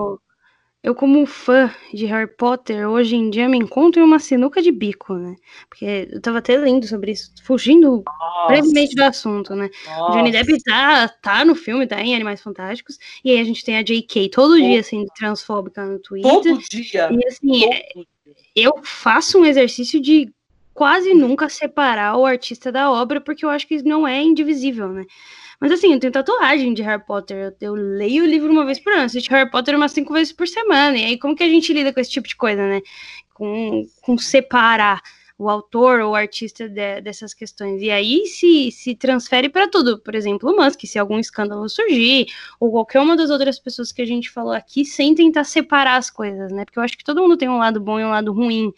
eu, 0.86 0.94
como 0.94 1.26
fã 1.26 1.68
de 1.92 2.06
Harry 2.06 2.28
Potter, 2.28 2.88
hoje 2.88 3.16
em 3.16 3.28
dia 3.28 3.48
me 3.48 3.58
encontro 3.58 4.00
em 4.00 4.04
uma 4.04 4.20
sinuca 4.20 4.62
de 4.62 4.70
bico, 4.70 5.14
né? 5.14 5.34
Porque 5.68 6.08
eu 6.12 6.20
tava 6.20 6.38
até 6.38 6.56
lendo 6.56 6.86
sobre 6.86 7.10
isso, 7.10 7.32
fugindo 7.42 8.04
brevemente 8.46 8.94
do 8.94 9.02
assunto, 9.02 9.56
né? 9.56 9.68
O 9.98 10.12
Johnny 10.12 10.30
Nossa. 10.30 10.44
Depp 10.44 10.62
tá, 10.62 11.08
tá 11.08 11.44
no 11.44 11.56
filme, 11.56 11.88
tá 11.88 12.00
em 12.00 12.14
Animais 12.14 12.40
Fantásticos, 12.40 12.98
e 13.24 13.32
aí 13.32 13.40
a 13.40 13.44
gente 13.44 13.64
tem 13.64 13.76
a 13.76 13.82
J.K. 13.82 14.28
todo 14.30 14.56
dia 14.56 14.80
sendo 14.84 15.06
transfóbica 15.06 15.84
no 15.84 15.98
Twitter. 15.98 16.30
Todo 16.30 16.56
dia. 16.56 17.08
E 17.10 17.26
assim, 17.26 17.64
é, 17.64 17.80
todo 17.92 18.06
dia. 18.24 18.34
eu 18.54 18.72
faço 18.84 19.40
um 19.40 19.44
exercício 19.44 20.00
de 20.00 20.32
quase 20.72 21.14
nunca 21.14 21.48
separar 21.48 22.16
o 22.16 22.24
artista 22.24 22.70
da 22.70 22.92
obra, 22.92 23.20
porque 23.20 23.44
eu 23.44 23.50
acho 23.50 23.66
que 23.66 23.82
não 23.82 24.06
é 24.06 24.22
indivisível, 24.22 24.88
né? 24.92 25.04
Mas 25.60 25.72
assim, 25.72 25.92
eu 25.92 26.00
tenho 26.00 26.12
tatuagem 26.12 26.74
de 26.74 26.82
Harry 26.82 27.04
Potter, 27.04 27.54
eu, 27.60 27.68
eu 27.68 27.74
leio 27.74 28.24
o 28.24 28.26
livro 28.26 28.50
uma 28.50 28.64
vez 28.64 28.78
por 28.78 28.92
ano, 28.92 29.04
assisto 29.04 29.30
Harry 29.30 29.50
Potter 29.50 29.74
umas 29.76 29.92
cinco 29.92 30.12
vezes 30.12 30.32
por 30.32 30.46
semana, 30.48 30.96
e 30.98 31.04
aí 31.04 31.18
como 31.18 31.34
que 31.36 31.42
a 31.42 31.48
gente 31.48 31.72
lida 31.72 31.92
com 31.92 32.00
esse 32.00 32.10
tipo 32.10 32.28
de 32.28 32.36
coisa, 32.36 32.66
né? 32.66 32.80
Com, 33.34 33.86
com 34.02 34.18
separar 34.18 35.00
o 35.38 35.48
autor 35.50 36.00
ou 36.00 36.12
o 36.12 36.14
artista 36.14 36.68
de- 36.68 37.00
dessas 37.02 37.34
questões. 37.34 37.82
E 37.82 37.90
aí 37.90 38.26
se, 38.26 38.70
se 38.72 38.94
transfere 38.94 39.48
para 39.48 39.68
tudo. 39.68 39.98
Por 40.00 40.14
exemplo, 40.14 40.50
o 40.50 40.56
Musk, 40.56 40.80
se 40.86 40.98
algum 40.98 41.18
escândalo 41.18 41.68
surgir, 41.68 42.26
ou 42.58 42.70
qualquer 42.70 43.00
uma 43.00 43.16
das 43.16 43.30
outras 43.30 43.58
pessoas 43.58 43.92
que 43.92 44.00
a 44.02 44.06
gente 44.06 44.30
falou 44.30 44.52
aqui, 44.52 44.84
sem 44.84 45.14
tentar 45.14 45.44
separar 45.44 45.96
as 45.96 46.10
coisas, 46.10 46.50
né? 46.52 46.64
Porque 46.64 46.78
eu 46.78 46.82
acho 46.82 46.96
que 46.96 47.04
todo 47.04 47.20
mundo 47.22 47.36
tem 47.36 47.48
um 47.48 47.58
lado 47.58 47.80
bom 47.80 48.00
e 48.00 48.04
um 48.04 48.10
lado 48.10 48.32
ruim 48.32 48.72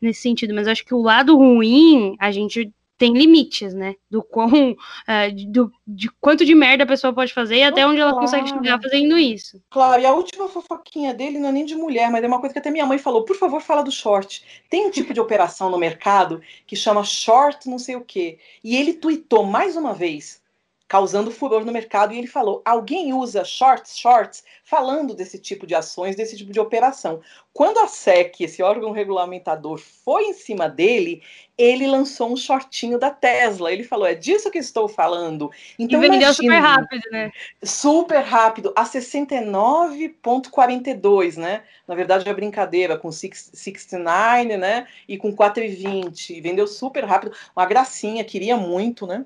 nesse 0.00 0.22
sentido, 0.22 0.54
mas 0.54 0.66
eu 0.66 0.72
acho 0.72 0.84
que 0.84 0.94
o 0.94 1.02
lado 1.02 1.36
ruim, 1.36 2.16
a 2.20 2.30
gente 2.30 2.72
tem 2.98 3.12
limites, 3.12 3.74
né? 3.74 3.94
Do 4.10 4.22
quão, 4.22 4.48
eh, 5.08 5.30
do, 5.48 5.70
de 5.86 6.10
quanto 6.20 6.44
de 6.44 6.54
merda 6.54 6.84
a 6.84 6.86
pessoa 6.86 7.12
pode 7.14 7.32
fazer 7.32 7.56
e 7.56 7.62
até 7.62 7.86
onde 7.86 8.00
ela 8.00 8.14
consegue 8.14 8.46
Claro. 8.46 8.62
chegar 8.64 8.80
fazendo 8.80 9.18
isso. 9.18 9.62
Claro, 9.70 10.00
e 10.02 10.06
a 10.06 10.12
última 10.14 10.48
fofoquinha 10.48 11.12
dele 11.14 11.38
não 11.38 11.48
é 11.48 11.52
nem 11.52 11.64
de 11.64 11.74
mulher, 11.74 12.10
mas 12.10 12.22
é 12.24 12.26
uma 12.26 12.38
coisa 12.40 12.52
que 12.52 12.58
até 12.58 12.70
minha 12.70 12.86
mãe 12.86 12.98
falou. 12.98 13.24
Por 13.24 13.36
favor, 13.36 13.60
fala 13.60 13.82
do 13.82 13.90
short. 13.92 14.44
Tem 14.70 14.86
um 14.86 14.90
tipo 14.90 15.12
de 15.12 15.20
operação 15.20 15.70
no 15.70 15.78
mercado 15.78 16.40
que 16.66 16.76
chama 16.76 17.04
short 17.04 17.68
não 17.68 17.78
sei 17.78 17.96
o 17.96 18.04
quê. 18.04 18.38
E 18.64 18.76
ele 18.76 18.94
tweetou 18.94 19.44
mais 19.44 19.76
uma 19.76 19.92
vez, 19.94 20.40
causando 20.88 21.32
furor 21.32 21.64
no 21.64 21.72
mercado, 21.72 22.14
e 22.14 22.18
ele 22.18 22.26
falou: 22.26 22.60
alguém 22.64 23.12
usa 23.12 23.44
shorts, 23.44 23.98
shorts, 23.98 24.42
falando 24.64 25.14
desse 25.14 25.38
tipo 25.38 25.66
de 25.66 25.74
ações, 25.74 26.16
desse 26.16 26.34
tipo 26.36 26.52
de 26.52 26.60
operação. 26.60 27.20
Quando 27.52 27.78
a 27.78 27.86
SEC, 27.88 28.42
esse 28.42 28.62
órgão 28.62 28.92
regulamentador, 28.92 29.78
foi 29.78 30.24
em 30.24 30.34
cima 30.34 30.68
dele, 30.68 31.22
ele 31.56 31.86
lançou 31.86 32.30
um 32.30 32.36
shortinho 32.36 32.98
da 32.98 33.08
Tesla. 33.10 33.72
Ele 33.72 33.82
falou: 33.82 34.06
é 34.06 34.14
disso 34.14 34.50
que 34.50 34.58
estou 34.58 34.86
falando. 34.88 35.50
Então, 35.78 36.02
e 36.02 36.08
vendeu 36.08 36.34
super 36.34 36.58
rápido, 36.58 37.02
né? 37.10 37.32
super 37.64 38.20
rápido, 38.20 38.74
a 38.76 38.84
69,42, 38.84 41.36
né? 41.36 41.62
Na 41.88 41.94
verdade 41.94 42.28
é 42.28 42.34
brincadeira, 42.34 42.98
com 42.98 43.10
six- 43.10 43.50
69, 43.54 44.56
né? 44.56 44.86
E 45.08 45.18
com 45.18 45.34
4,20. 45.34 46.40
Vendeu 46.40 46.66
super 46.66 47.04
rápido, 47.04 47.32
uma 47.56 47.66
gracinha, 47.66 48.22
queria 48.22 48.56
muito, 48.56 49.06
né? 49.06 49.24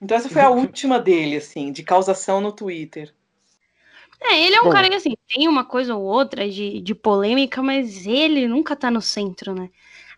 Então 0.00 0.16
essa 0.16 0.28
foi 0.28 0.42
a 0.42 0.50
última 0.50 0.98
dele, 1.00 1.36
assim, 1.36 1.70
de 1.72 1.84
causação 1.84 2.40
no 2.40 2.50
Twitter. 2.52 3.14
É, 4.20 4.42
ele 4.44 4.56
é 4.56 4.60
um 4.60 4.64
Bom. 4.64 4.70
cara 4.70 4.88
que, 4.88 4.94
assim, 4.96 5.14
tem 5.28 5.46
uma 5.48 5.64
coisa 5.64 5.94
ou 5.94 6.02
outra 6.02 6.48
de, 6.48 6.80
de 6.80 6.94
polêmica, 6.94 7.62
mas 7.62 8.06
ele 8.06 8.48
nunca 8.48 8.74
tá 8.76 8.90
no 8.90 9.00
centro, 9.00 9.54
né? 9.54 9.70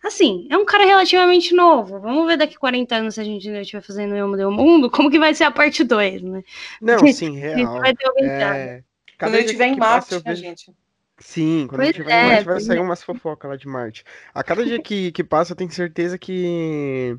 Assim, 0.03 0.47
é 0.49 0.57
um 0.57 0.65
cara 0.65 0.85
relativamente 0.85 1.53
novo. 1.53 1.99
Vamos 1.99 2.25
ver 2.25 2.35
daqui 2.37 2.57
40 2.57 2.95
anos 2.95 3.13
se 3.15 3.21
a 3.21 3.23
gente 3.23 3.47
ainda 3.47 3.61
estiver 3.61 3.81
fazendo 3.83 4.15
Eu 4.15 4.27
Mudei 4.27 4.45
o 4.45 4.51
Mundo, 4.51 4.89
como 4.89 5.11
que 5.11 5.19
vai 5.19 5.33
ser 5.35 5.43
a 5.43 5.51
parte 5.51 5.83
2, 5.83 6.21
né? 6.23 6.43
Não, 6.81 7.05
sim, 7.07 7.37
A 7.53 7.57
gente 7.59 7.69
real. 7.69 7.79
vai 7.79 7.93
ter 7.95 8.07
aumentado. 8.07 8.57
É, 8.57 8.83
Quando 9.19 9.35
cada 9.35 9.37
ele 9.37 9.43
dia 9.43 9.45
estiver 9.45 9.67
em 9.67 9.77
passa, 9.77 10.15
Marte, 10.15 10.15
eu 10.15 10.21
né, 10.25 10.35
vejo- 10.35 10.41
gente? 10.41 10.73
Sim, 11.19 11.67
quando 11.69 11.81
Pois 11.81 11.89
a 11.89 11.91
gente 11.91 11.95
tiver 11.97 12.13
é, 12.13 12.19
em 12.21 12.25
Marte 12.25 12.45
vai 12.45 12.59
sair 12.59 12.77
é. 12.77 12.81
umas 12.81 13.03
fofocas 13.03 13.49
lá 13.49 13.55
de 13.57 13.67
Marte. 13.67 14.03
A 14.33 14.43
cada 14.43 14.65
dia 14.65 14.81
que, 14.81 15.11
que 15.11 15.23
passa, 15.23 15.53
eu 15.53 15.57
tenho 15.57 15.71
certeza 15.71 16.17
que 16.17 17.17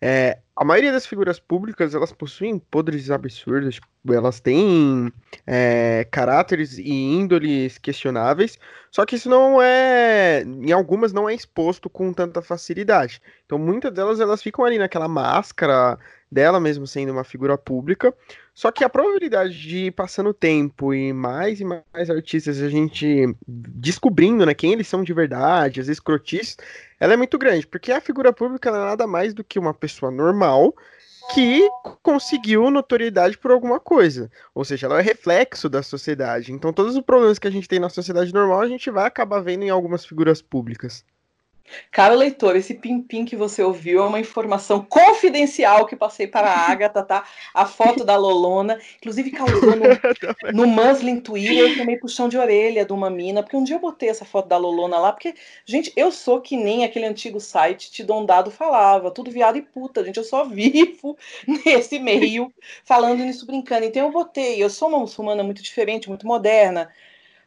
é, 0.00 0.40
a 0.56 0.64
maioria 0.64 0.92
das 0.92 1.04
figuras 1.04 1.40
públicas, 1.40 1.94
elas 1.94 2.12
possuem 2.12 2.58
poderes 2.58 3.10
absurdos, 3.10 3.74
tipo, 3.74 4.12
elas 4.12 4.38
têm 4.38 5.12
é, 5.46 6.06
caráteres 6.10 6.78
e 6.78 6.88
índoles 6.88 7.76
questionáveis, 7.78 8.58
só 8.90 9.04
que 9.04 9.16
isso 9.16 9.28
não 9.28 9.60
é, 9.60 10.42
em 10.42 10.70
algumas 10.70 11.12
não 11.12 11.28
é 11.28 11.34
exposto 11.34 11.90
com 11.90 12.12
tanta 12.12 12.40
facilidade. 12.40 13.20
Então, 13.44 13.58
muitas 13.58 13.92
delas, 13.92 14.20
elas 14.20 14.42
ficam 14.42 14.64
ali 14.64 14.78
naquela 14.78 15.08
máscara 15.08 15.98
dela 16.34 16.58
mesmo 16.58 16.86
sendo 16.86 17.12
uma 17.12 17.24
figura 17.24 17.56
pública, 17.56 18.12
só 18.52 18.70
que 18.70 18.84
a 18.84 18.88
probabilidade 18.88 19.58
de 19.58 19.90
passando 19.92 20.34
tempo 20.34 20.92
e 20.92 21.12
mais 21.12 21.60
e 21.60 21.64
mais 21.64 22.10
artistas 22.10 22.60
a 22.60 22.68
gente 22.68 23.34
descobrindo, 23.46 24.44
né, 24.44 24.52
quem 24.52 24.72
eles 24.72 24.88
são 24.88 25.02
de 25.02 25.14
verdade, 25.14 25.80
as 25.80 25.88
escrotices, 25.88 26.56
ela 27.00 27.14
é 27.14 27.16
muito 27.16 27.38
grande, 27.38 27.66
porque 27.66 27.92
a 27.92 28.00
figura 28.00 28.32
pública 28.32 28.68
é 28.68 28.72
nada 28.72 29.06
mais 29.06 29.32
do 29.32 29.44
que 29.44 29.58
uma 29.58 29.72
pessoa 29.72 30.10
normal 30.10 30.74
que 31.32 31.66
conseguiu 32.02 32.70
notoriedade 32.70 33.38
por 33.38 33.50
alguma 33.50 33.80
coisa. 33.80 34.30
Ou 34.54 34.64
seja, 34.64 34.86
ela 34.86 34.98
é 34.98 35.02
reflexo 35.02 35.70
da 35.70 35.82
sociedade. 35.82 36.52
Então, 36.52 36.70
todos 36.70 36.94
os 36.94 37.02
problemas 37.02 37.38
que 37.38 37.48
a 37.48 37.50
gente 37.50 37.66
tem 37.68 37.78
na 37.78 37.88
sociedade 37.88 38.34
normal, 38.34 38.60
a 38.60 38.68
gente 38.68 38.90
vai 38.90 39.06
acabar 39.06 39.40
vendo 39.40 39.62
em 39.62 39.70
algumas 39.70 40.04
figuras 40.04 40.42
públicas. 40.42 41.02
Caro 41.90 42.14
leitor, 42.14 42.56
esse 42.56 42.74
pim-pim 42.74 43.24
que 43.24 43.36
você 43.36 43.62
ouviu 43.62 44.02
é 44.02 44.06
uma 44.06 44.20
informação 44.20 44.84
confidencial 44.84 45.86
que 45.86 45.96
passei 45.96 46.26
para 46.26 46.48
a 46.48 46.70
Agatha, 46.70 47.02
tá? 47.02 47.24
A 47.54 47.64
foto 47.64 48.04
da 48.04 48.16
Lolona, 48.16 48.78
inclusive 48.98 49.30
causou 49.30 49.74
no, 49.74 49.84
no 50.52 50.66
Muslin 50.66 51.20
Twitter, 51.20 51.70
eu 51.70 51.76
tomei 51.78 51.96
puxão 51.96 52.28
de 52.28 52.36
orelha 52.36 52.84
de 52.84 52.92
uma 52.92 53.08
mina, 53.08 53.42
porque 53.42 53.56
um 53.56 53.64
dia 53.64 53.76
eu 53.76 53.80
botei 53.80 54.08
essa 54.08 54.24
foto 54.24 54.48
da 54.48 54.58
Lolona 54.58 54.98
lá, 54.98 55.12
porque, 55.12 55.34
gente, 55.64 55.92
eu 55.96 56.12
sou 56.12 56.40
que 56.40 56.56
nem 56.56 56.84
aquele 56.84 57.06
antigo 57.06 57.40
site 57.40 57.90
Te 57.90 58.04
Dom 58.04 58.26
Dado 58.26 58.50
falava, 58.50 59.10
tudo 59.10 59.30
viado 59.30 59.56
e 59.56 59.62
puta, 59.62 60.04
gente, 60.04 60.18
eu 60.18 60.24
só 60.24 60.44
vivo 60.44 61.16
nesse 61.64 61.98
meio, 61.98 62.52
falando 62.84 63.20
nisso, 63.24 63.46
brincando. 63.46 63.86
Então 63.86 64.06
eu 64.06 64.12
botei, 64.12 64.62
eu 64.62 64.68
sou 64.68 64.88
uma 64.88 64.98
muçulmana 64.98 65.42
muito 65.42 65.62
diferente, 65.62 66.08
muito 66.08 66.26
moderna, 66.26 66.90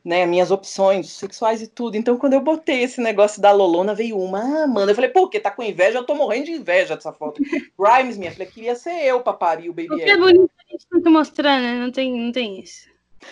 né, 0.08 0.26
minhas 0.26 0.52
opções 0.52 1.10
sexuais 1.12 1.62
e 1.62 1.68
tudo. 1.68 1.98
Então, 1.98 2.18
quando 2.18 2.32
eu 2.32 2.40
botei 2.40 2.82
esse 2.82 3.02
negócio 3.02 3.42
da 3.42 3.52
Lolona, 3.52 3.94
veio 3.94 4.18
uma, 4.18 4.64
ah, 4.64 4.66
mano, 4.66 4.90
eu 4.90 4.96
falei, 4.96 5.10
pô, 5.10 5.28
que 5.28 5.38
tá 5.38 5.52
com 5.52 5.62
inveja? 5.62 5.98
Eu 5.98 6.06
tô 6.06 6.16
morrendo 6.16 6.46
de 6.46 6.54
inveja 6.54 6.96
dessa 6.96 7.12
foto. 7.12 7.42
Grimes, 7.78 8.18
minha 8.18 8.32
filha, 8.32 8.46
queria 8.46 8.76
ser 8.76 9.04
eu 9.04 9.20
pra 9.20 9.34
parir 9.34 9.70
o 9.70 9.74
Baby 9.74 9.94
O 9.94 9.98
que 9.98 10.10
é 10.10 10.16
bonito 10.16 10.50
a 10.58 10.72
gente 10.72 10.88
tem 10.90 11.02
que 11.02 11.10
mostrar, 11.10 11.60
né? 11.60 11.74
Não 11.74 11.92
tem, 11.92 12.18
não 12.18 12.32
tem 12.32 12.62
isso. 12.62 12.88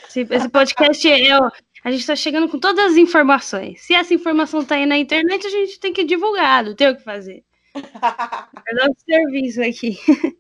Esse, 0.10 0.28
esse 0.30 0.50
podcast 0.50 1.10
é. 1.10 1.40
ó, 1.40 1.50
A 1.86 1.92
gente 1.92 2.06
tá 2.06 2.16
chegando 2.16 2.50
com 2.50 2.60
todas 2.60 2.92
as 2.92 2.98
informações. 2.98 3.82
Se 3.82 3.94
essa 3.94 4.14
informação 4.14 4.66
tá 4.66 4.76
aí 4.76 4.86
na 4.86 4.98
internet, 4.98 5.48
a 5.48 5.50
gente 5.50 5.80
tem 5.80 5.94
que 5.94 6.04
divulgar, 6.04 6.62
não 6.62 6.76
tem 6.76 6.90
o 6.90 6.98
que 6.98 7.04
fazer. 7.04 7.42
É 8.68 8.74
nosso 8.74 8.96
serviço 9.06 9.62
aqui. 9.62 9.98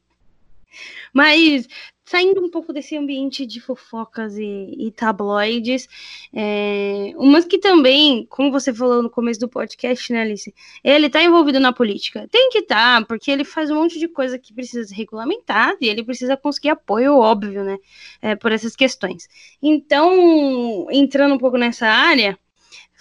Mas 1.14 1.68
saindo 2.06 2.40
um 2.40 2.50
pouco 2.50 2.72
desse 2.72 2.96
ambiente 2.96 3.46
de 3.46 3.60
fofocas 3.60 4.38
e, 4.38 4.76
e 4.78 4.92
tabloides, 4.92 5.90
é, 6.32 7.12
umas 7.18 7.46
que 7.46 7.58
também, 7.58 8.26
como 8.30 8.52
você 8.52 8.72
falou 8.72 9.02
no 9.02 9.10
começo 9.10 9.40
do 9.40 9.50
podcast, 9.50 10.14
né, 10.14 10.22
Alice? 10.22 10.54
Ele 10.84 11.10
tá 11.10 11.24
envolvido 11.24 11.60
na 11.60 11.74
política. 11.74 12.28
Tem 12.32 12.50
que 12.52 12.60
estar, 12.60 13.02
tá, 13.02 13.06
porque 13.06 13.32
ele 13.32 13.44
faz 13.44 13.72
um 13.72 13.76
monte 13.76 13.98
de 13.98 14.08
coisa 14.08 14.38
que 14.38 14.54
precisa 14.54 14.88
ser 14.88 14.96
regulamentada 14.96 15.78
e 15.82 15.90
ele 15.90 16.04
precisa 16.04 16.38
conseguir 16.38 16.70
apoio, 16.70 17.18
óbvio, 17.18 17.64
né, 17.64 17.78
é, 18.22 18.36
por 18.36 18.52
essas 18.52 18.76
questões. 18.76 19.28
Então, 19.62 20.88
entrando 20.92 21.34
um 21.34 21.40
pouco 21.40 21.58
nessa 21.58 21.88
área, 21.88 22.38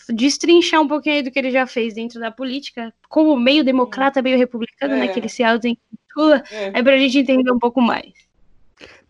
destrinchar 0.09 0.81
um 0.81 0.89
pouquinho 0.89 1.17
aí 1.17 1.23
do 1.23 1.31
que 1.31 1.39
ele 1.39 1.51
já 1.51 1.67
fez 1.67 1.95
dentro 1.95 2.19
da 2.19 2.31
política, 2.31 2.93
como 3.09 3.37
meio 3.37 3.63
democrata, 3.63 4.23
meio 4.23 4.39
republicano, 4.39 4.95
né, 4.95 5.05
é. 5.05 5.07
né, 5.09 5.13
que 5.13 5.21
ele 5.21 5.29
se 5.29 5.43
auto-intitula, 5.43 6.43
é. 6.51 6.79
é 6.79 6.83
pra 6.83 6.97
gente 6.97 7.19
entender 7.19 7.51
um 7.51 7.59
pouco 7.59 7.83
mais. 7.83 8.24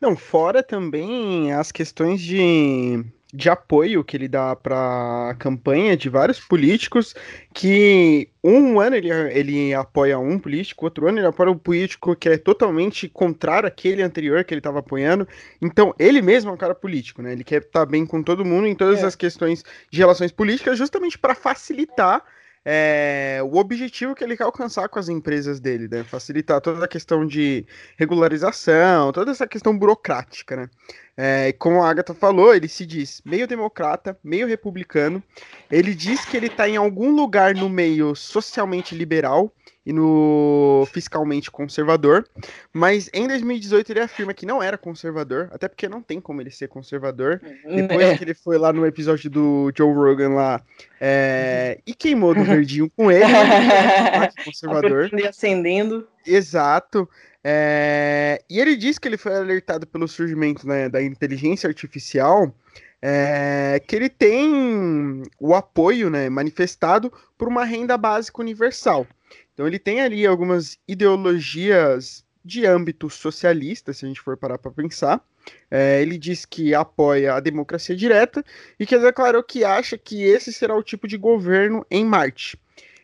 Não, 0.01 0.17
fora 0.17 0.63
também 0.63 1.53
as 1.53 1.73
questões 1.73 2.21
de, 2.21 3.05
de 3.33 3.49
apoio 3.49 4.05
que 4.05 4.17
ele 4.17 4.29
dá 4.29 4.55
para 4.55 5.31
a 5.31 5.35
campanha 5.35 5.97
de 5.97 6.09
vários 6.09 6.39
políticos, 6.39 7.15
que 7.53 8.29
um 8.43 8.79
ano 8.79 8.97
ele, 8.97 9.11
ele 9.11 9.75
apoia 9.75 10.19
um 10.19 10.39
político, 10.39 10.85
outro 10.85 11.09
ano 11.09 11.19
ele 11.19 11.27
apoia 11.27 11.51
um 11.51 11.59
político 11.59 12.15
que 12.15 12.29
é 12.29 12.37
totalmente 12.37 13.09
contrário 13.09 13.67
àquele 13.67 14.03
anterior 14.03 14.45
que 14.45 14.55
ele 14.55 14.61
estava 14.61 14.79
apoiando. 14.79 15.27
Então, 15.61 15.95
ele 15.99 16.23
mesmo 16.23 16.51
é 16.51 16.55
um 16.55 16.59
cara 16.59 16.75
político, 16.75 17.23
né? 17.23 17.33
Ele 17.33 17.45
quer 17.45 17.63
estar 17.63 17.87
bem 17.87 18.07
com 18.07 18.23
todo 18.23 18.45
mundo 18.45 18.67
em 18.67 18.75
todas 18.75 19.03
é. 19.03 19.07
as 19.07 19.17
questões 19.17 19.65
de 19.91 19.99
relações 19.99 20.31
políticas, 20.31 20.79
justamente 20.79 21.19
para 21.19 21.35
facilitar 21.35 22.23
é, 22.65 23.41
o 23.43 23.57
objetivo 23.57 24.15
que 24.15 24.25
ele 24.25 24.37
quer 24.37 24.45
alcançar 24.45 24.89
com 24.89 24.99
as 24.99 25.09
empresas 25.09 25.61
dele, 25.61 25.87
né? 25.87 26.03
Facilitar 26.03 26.61
toda 26.61 26.85
a 26.85 26.89
questão 26.89 27.27
de 27.27 27.67
regularização, 27.99 29.13
toda 29.13 29.31
essa 29.33 29.47
questão 29.47 29.77
burocrática, 29.77 30.57
né? 30.57 30.71
É, 31.17 31.53
como 31.53 31.83
a 31.83 31.91
Agatha 31.91 32.15
falou, 32.15 32.55
ele 32.55 32.67
se 32.67 32.87
diz 32.87 33.21
meio 33.25 33.47
democrata, 33.47 34.19
meio 34.25 34.47
republicano. 34.47 35.23
Ele 35.71 35.95
diz 35.95 36.25
que 36.25 36.37
ele 36.37 36.47
está 36.47 36.69
em 36.69 36.77
algum 36.77 37.15
lugar 37.15 37.55
no 37.55 37.69
meio 37.69 38.15
socialmente 38.15 38.95
liberal 38.95 39.53
e 39.87 39.93
no 39.93 40.87
fiscalmente 40.93 41.51
conservador, 41.51 42.27
mas 42.73 43.11
em 43.13 43.27
2018 43.29 43.93
ele 43.93 44.01
afirma 44.01 44.33
que 44.33 44.47
não 44.47 44.63
era 44.63 44.79
conservador, 44.79 45.49
até 45.53 45.69
porque 45.69 45.89
não 45.89 46.01
tem 46.01 46.21
como 46.21 46.41
ele 46.41 46.51
ser 46.51 46.69
conservador. 46.69 47.41
Depois 47.65 48.01
é. 48.01 48.17
que 48.17 48.25
ele 48.25 48.35
foi 48.35 48.57
lá 48.57 48.73
no 48.73 48.87
episódio 48.87 49.29
do 49.29 49.71
Joe 49.77 49.93
Rogan 49.93 50.31
lá 50.31 50.63
é, 51.01 51.79
e 51.87 51.95
queimou 51.95 52.35
do 52.35 52.43
verdinho 52.45 52.91
com 52.97 53.11
ele, 53.11 53.27
né, 53.27 54.31
conservador. 54.45 55.11
acendendo. 55.29 56.09
Exato. 56.27 57.09
É, 57.47 58.43
e 58.49 58.59
ele 58.59 58.75
disse 58.75 58.99
que 58.99 59.07
ele 59.07 59.19
foi 59.19 59.37
alertado 59.37 59.87
pelo 59.87 60.09
surgimento 60.09 60.67
né, 60.67 60.89
da 60.89 61.03
inteligência 61.03 61.69
artificial, 61.69 62.55
é, 63.03 63.83
que 63.87 63.95
ele 63.95 64.09
tem 64.09 65.23
o 65.39 65.55
apoio 65.55 66.09
né, 66.09 66.31
manifestado 66.31 67.13
por 67.37 67.49
uma 67.49 67.67
renda 67.67 67.99
básica 67.99 68.41
universal. 68.41 69.07
Então 69.55 69.67
ele 69.67 69.79
tem 69.79 70.01
ali 70.01 70.27
algumas 70.27 70.77
ideologias 70.87 72.25
de 72.45 72.67
âmbito 72.67 73.09
socialista, 73.09 73.93
se 73.93 74.05
a 74.05 74.09
gente 74.09 74.21
for 74.21 74.37
parar 74.37 74.59
para 74.59 74.71
pensar. 74.71 75.25
É, 75.71 76.03
ele 76.03 76.19
diz 76.19 76.45
que 76.45 76.75
apoia 76.75 77.35
a 77.35 77.41
democracia 77.41 77.95
direta 77.95 78.45
e 78.79 78.85
que 78.85 78.99
declarou 78.99 79.43
que 79.43 79.65
acha 79.65 79.97
que 79.97 80.23
esse 80.23 80.53
será 80.53 80.75
o 80.77 80.83
tipo 80.83 81.07
de 81.07 81.17
governo 81.17 81.87
em 81.91 82.05
Marte. 82.05 82.59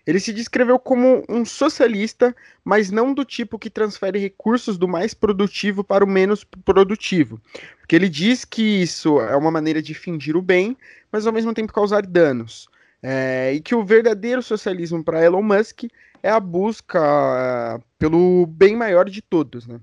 Ele 0.06 0.18
se 0.18 0.32
descreveu 0.32 0.78
como 0.78 1.24
um 1.28 1.44
socialista, 1.44 2.34
mas 2.64 2.90
não 2.90 3.12
do 3.14 3.24
tipo 3.24 3.58
que 3.58 3.70
transfere 3.70 4.18
recursos 4.18 4.76
do 4.78 4.88
mais 4.88 5.14
produtivo 5.14 5.84
para 5.84 6.04
o 6.04 6.08
menos 6.08 6.42
produtivo. 6.42 7.40
Porque 7.78 7.94
ele 7.94 8.08
diz 8.08 8.44
que 8.44 8.82
isso 8.82 9.20
é 9.20 9.36
uma 9.36 9.50
maneira 9.50 9.80
de 9.82 9.94
fingir 9.94 10.36
o 10.36 10.42
bem, 10.42 10.76
mas 11.12 11.26
ao 11.26 11.32
mesmo 11.32 11.54
tempo 11.54 11.72
causar 11.72 12.04
danos. 12.06 12.68
É, 13.02 13.52
e 13.54 13.60
que 13.60 13.74
o 13.74 13.84
verdadeiro 13.84 14.42
socialismo 14.42 15.02
para 15.04 15.24
Elon 15.24 15.42
Musk 15.42 15.84
é 16.22 16.30
a 16.30 16.40
busca 16.40 16.98
é, 16.98 17.80
pelo 17.98 18.46
bem 18.46 18.76
maior 18.76 19.08
de 19.08 19.22
todos, 19.22 19.66
né? 19.66 19.80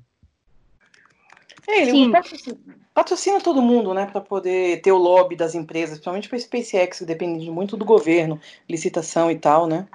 É, 1.67 1.81
ele 1.81 2.11
patrocina, 2.11 2.57
patrocina, 2.93 3.41
todo 3.41 3.61
mundo, 3.61 3.93
né, 3.93 4.05
para 4.05 4.21
poder 4.21 4.81
ter 4.81 4.91
o 4.91 4.97
lobby 4.97 5.35
das 5.35 5.53
empresas, 5.53 5.97
principalmente 5.97 6.29
para 6.29 6.37
a 6.37 6.41
SpaceX, 6.41 6.99
que 6.99 7.05
depende 7.05 7.51
muito 7.51 7.75
do 7.75 7.83
governo, 7.83 8.39
licitação 8.69 9.29
e 9.29 9.37
tal, 9.37 9.67
né? 9.67 9.85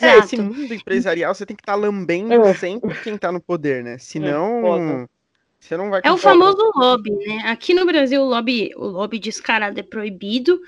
É, 0.00 0.18
esse 0.18 0.38
mundo 0.38 0.72
empresarial 0.72 1.34
você 1.34 1.44
tem 1.44 1.54
que 1.54 1.62
estar 1.62 1.74
tá 1.74 1.78
lambendo 1.78 2.32
é. 2.32 2.54
sempre 2.54 2.94
quem 3.02 3.14
está 3.14 3.30
no 3.30 3.40
poder, 3.40 3.84
né? 3.84 3.98
Senão, 3.98 5.02
é, 5.02 5.08
você 5.58 5.76
não 5.76 5.90
vai 5.90 6.00
É 6.04 6.12
o 6.12 6.16
famoso 6.16 6.70
lobby, 6.76 7.10
né? 7.10 7.42
Aqui 7.46 7.74
no 7.74 7.84
Brasil 7.84 8.22
o 8.22 8.28
lobby, 8.28 8.70
o 8.76 8.86
lobby 8.86 9.18
descarado 9.18 9.78
é 9.78 9.82
proibido. 9.82 10.60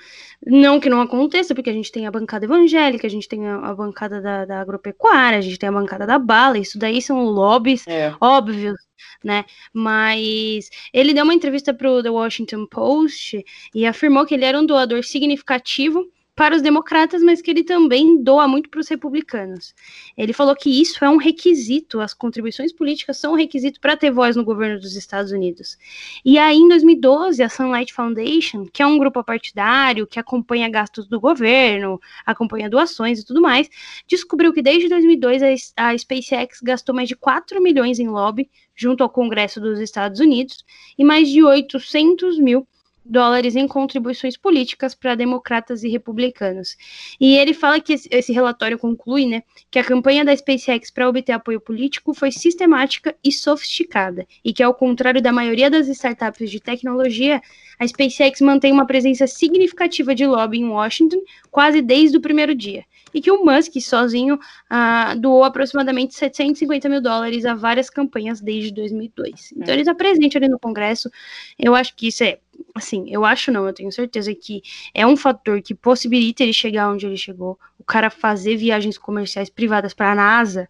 Não 0.45 0.79
que 0.79 0.89
não 0.89 1.01
aconteça, 1.01 1.53
porque 1.53 1.69
a 1.69 1.73
gente 1.73 1.91
tem 1.91 2.07
a 2.07 2.11
bancada 2.11 2.45
evangélica, 2.45 3.07
a 3.07 3.09
gente 3.09 3.27
tem 3.27 3.47
a, 3.47 3.57
a 3.57 3.75
bancada 3.75 4.21
da, 4.21 4.45
da, 4.45 4.61
agropecuária, 4.61 5.37
a 5.37 5.41
gente 5.41 5.59
tem 5.59 5.69
a 5.69 5.71
bancada 5.71 6.07
da 6.07 6.17
bala, 6.17 6.57
isso 6.57 6.77
daí 6.77 7.01
são 7.01 7.23
lobbies 7.23 7.85
é. 7.87 8.13
óbvios, 8.19 8.77
né? 9.23 9.45
Mas 9.73 10.69
ele 10.93 11.13
deu 11.13 11.23
uma 11.23 11.33
entrevista 11.33 11.73
para 11.73 11.91
o 11.91 12.03
The 12.03 12.09
Washington 12.09 12.65
Post 12.65 13.43
e 13.73 13.85
afirmou 13.85 14.25
que 14.25 14.33
ele 14.33 14.45
era 14.45 14.59
um 14.59 14.65
doador 14.65 15.03
significativo 15.03 16.05
para 16.39 16.55
os 16.55 16.61
democratas, 16.61 17.21
mas 17.21 17.41
que 17.41 17.51
ele 17.51 17.65
também 17.65 18.23
doa 18.23 18.47
muito 18.47 18.69
para 18.69 18.79
os 18.79 18.87
republicanos. 18.87 19.75
Ele 20.15 20.31
falou 20.31 20.55
que 20.55 20.69
isso 20.69 21.03
é 21.03 21.09
um 21.09 21.17
requisito, 21.17 21.99
as 21.99 22.13
contribuições 22.13 22.71
políticas 22.71 23.17
são 23.17 23.33
um 23.33 23.35
requisito 23.35 23.77
para 23.81 23.97
ter 23.97 24.09
voz 24.09 24.37
no 24.37 24.45
governo 24.45 24.79
dos 24.79 24.95
Estados 24.95 25.33
Unidos. 25.33 25.77
E 26.23 26.37
aí, 26.39 26.55
em 26.55 26.69
2012, 26.69 27.43
a 27.43 27.49
Sunlight 27.49 27.93
Foundation, 27.93 28.65
que 28.71 28.81
é 28.81 28.87
um 28.87 28.97
grupo 28.97 29.21
partidário 29.21 30.07
que 30.07 30.17
acompanha 30.17 30.69
gastos 30.69 31.09
do 31.09 31.19
governo, 31.19 31.99
acompanha 32.25 32.69
doações 32.69 33.19
e 33.19 33.25
tudo 33.25 33.41
mais, 33.41 33.69
descobriu 34.07 34.53
que 34.53 34.61
desde 34.61 34.87
2002 34.87 35.43
a, 35.75 35.89
a 35.89 35.97
SpaceX 35.97 36.61
gastou 36.63 36.95
mais 36.95 37.09
de 37.09 37.17
4 37.17 37.61
milhões 37.61 37.99
em 37.99 38.07
lobby 38.07 38.49
junto 38.73 39.03
ao 39.03 39.09
Congresso 39.09 39.59
dos 39.59 39.77
Estados 39.77 40.21
Unidos 40.21 40.63
e 40.97 41.03
mais 41.03 41.27
de 41.27 41.43
800 41.43 42.39
mil 42.39 42.65
dólares 43.05 43.55
em 43.55 43.67
contribuições 43.67 44.37
políticas 44.37 44.93
para 44.93 45.15
democratas 45.15 45.83
e 45.83 45.89
republicanos. 45.89 46.77
E 47.19 47.37
ele 47.37 47.53
fala 47.53 47.79
que 47.79 47.93
esse 47.93 48.31
relatório 48.31 48.77
conclui, 48.77 49.25
né, 49.25 49.43
que 49.71 49.79
a 49.79 49.83
campanha 49.83 50.23
da 50.23 50.35
SpaceX 50.35 50.91
para 50.91 51.07
obter 51.07 51.31
apoio 51.31 51.59
político 51.59 52.13
foi 52.13 52.31
sistemática 52.31 53.15
e 53.23 53.31
sofisticada, 53.31 54.27
e 54.43 54.53
que 54.53 54.63
ao 54.63 54.73
contrário 54.73 55.21
da 55.21 55.31
maioria 55.31 55.69
das 55.69 55.87
startups 55.87 56.49
de 56.49 56.59
tecnologia, 56.59 57.41
a 57.79 57.87
SpaceX 57.87 58.41
mantém 58.41 58.71
uma 58.71 58.85
presença 58.85 59.25
significativa 59.25 60.13
de 60.13 60.25
lobby 60.25 60.59
em 60.59 60.69
Washington 60.69 61.21
quase 61.49 61.81
desde 61.81 62.17
o 62.17 62.21
primeiro 62.21 62.53
dia, 62.53 62.83
e 63.13 63.21
que 63.21 63.31
o 63.31 63.43
Musk 63.43 63.79
sozinho 63.81 64.35
uh, 64.35 65.19
doou 65.19 65.43
aproximadamente 65.43 66.13
750 66.13 66.89
mil 66.89 67.01
dólares 67.01 67.45
a 67.45 67.55
várias 67.55 67.89
campanhas 67.89 68.41
desde 68.41 68.71
2002. 68.71 69.53
Então 69.55 69.69
é. 69.69 69.71
ele 69.73 69.81
está 69.81 69.95
presente 69.95 70.37
ali 70.37 70.47
no 70.47 70.59
Congresso. 70.59 71.09
Eu 71.57 71.75
acho 71.75 71.95
que 71.95 72.07
isso 72.07 72.23
é 72.23 72.39
assim, 72.73 73.05
eu 73.09 73.25
acho 73.25 73.51
não, 73.51 73.67
eu 73.67 73.73
tenho 73.73 73.91
certeza 73.91 74.33
que 74.33 74.61
é 74.93 75.05
um 75.05 75.17
fator 75.17 75.61
que 75.61 75.73
possibilita 75.73 76.43
ele 76.43 76.53
chegar 76.53 76.89
onde 76.89 77.05
ele 77.05 77.17
chegou. 77.17 77.57
O 77.77 77.83
cara 77.83 78.09
fazer 78.09 78.55
viagens 78.55 78.97
comerciais 78.97 79.49
privadas 79.49 79.93
para 79.93 80.11
a 80.11 80.15
NASA 80.15 80.69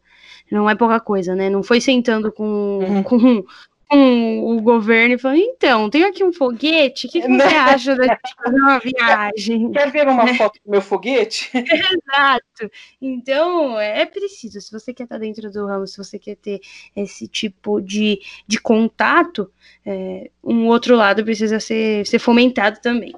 não 0.51 0.69
é 0.69 0.75
pouca 0.75 0.99
coisa, 0.99 1.35
né? 1.35 1.49
Não 1.49 1.61
foi 1.61 1.79
sentando 1.79 2.31
com, 2.31 2.79
uhum. 2.79 3.03
com 3.03 3.45
com 3.89 4.55
o 4.55 4.61
governo 4.61 5.15
e 5.15 5.17
falando, 5.17 5.39
então, 5.39 5.89
tenho 5.89 6.07
aqui 6.07 6.23
um 6.23 6.31
foguete, 6.31 7.07
o 7.07 7.09
que, 7.09 7.21
que 7.21 7.27
você 7.27 7.55
acha 7.55 7.95
de 7.95 8.07
fazer 8.37 8.55
uma 8.55 8.79
viagem? 8.79 9.71
Quer 9.71 9.91
ver 9.91 10.07
uma 10.07 10.27
foto 10.35 10.59
do 10.63 10.69
meu 10.69 10.81
foguete? 10.81 11.49
Exato. 11.57 12.71
Então, 13.01 13.79
é 13.79 14.05
preciso, 14.05 14.61
se 14.61 14.71
você 14.71 14.93
quer 14.93 15.03
estar 15.03 15.17
dentro 15.17 15.51
do 15.51 15.65
ramo, 15.65 15.87
se 15.87 15.97
você 15.97 16.19
quer 16.19 16.35
ter 16.35 16.59
esse 16.95 17.27
tipo 17.27 17.81
de, 17.81 18.19
de 18.47 18.61
contato, 18.61 19.51
é, 19.83 20.29
um 20.43 20.67
outro 20.67 20.95
lado 20.95 21.23
precisa 21.23 21.59
ser, 21.59 22.05
ser 22.05 22.19
fomentado 22.19 22.79
também. 22.81 23.13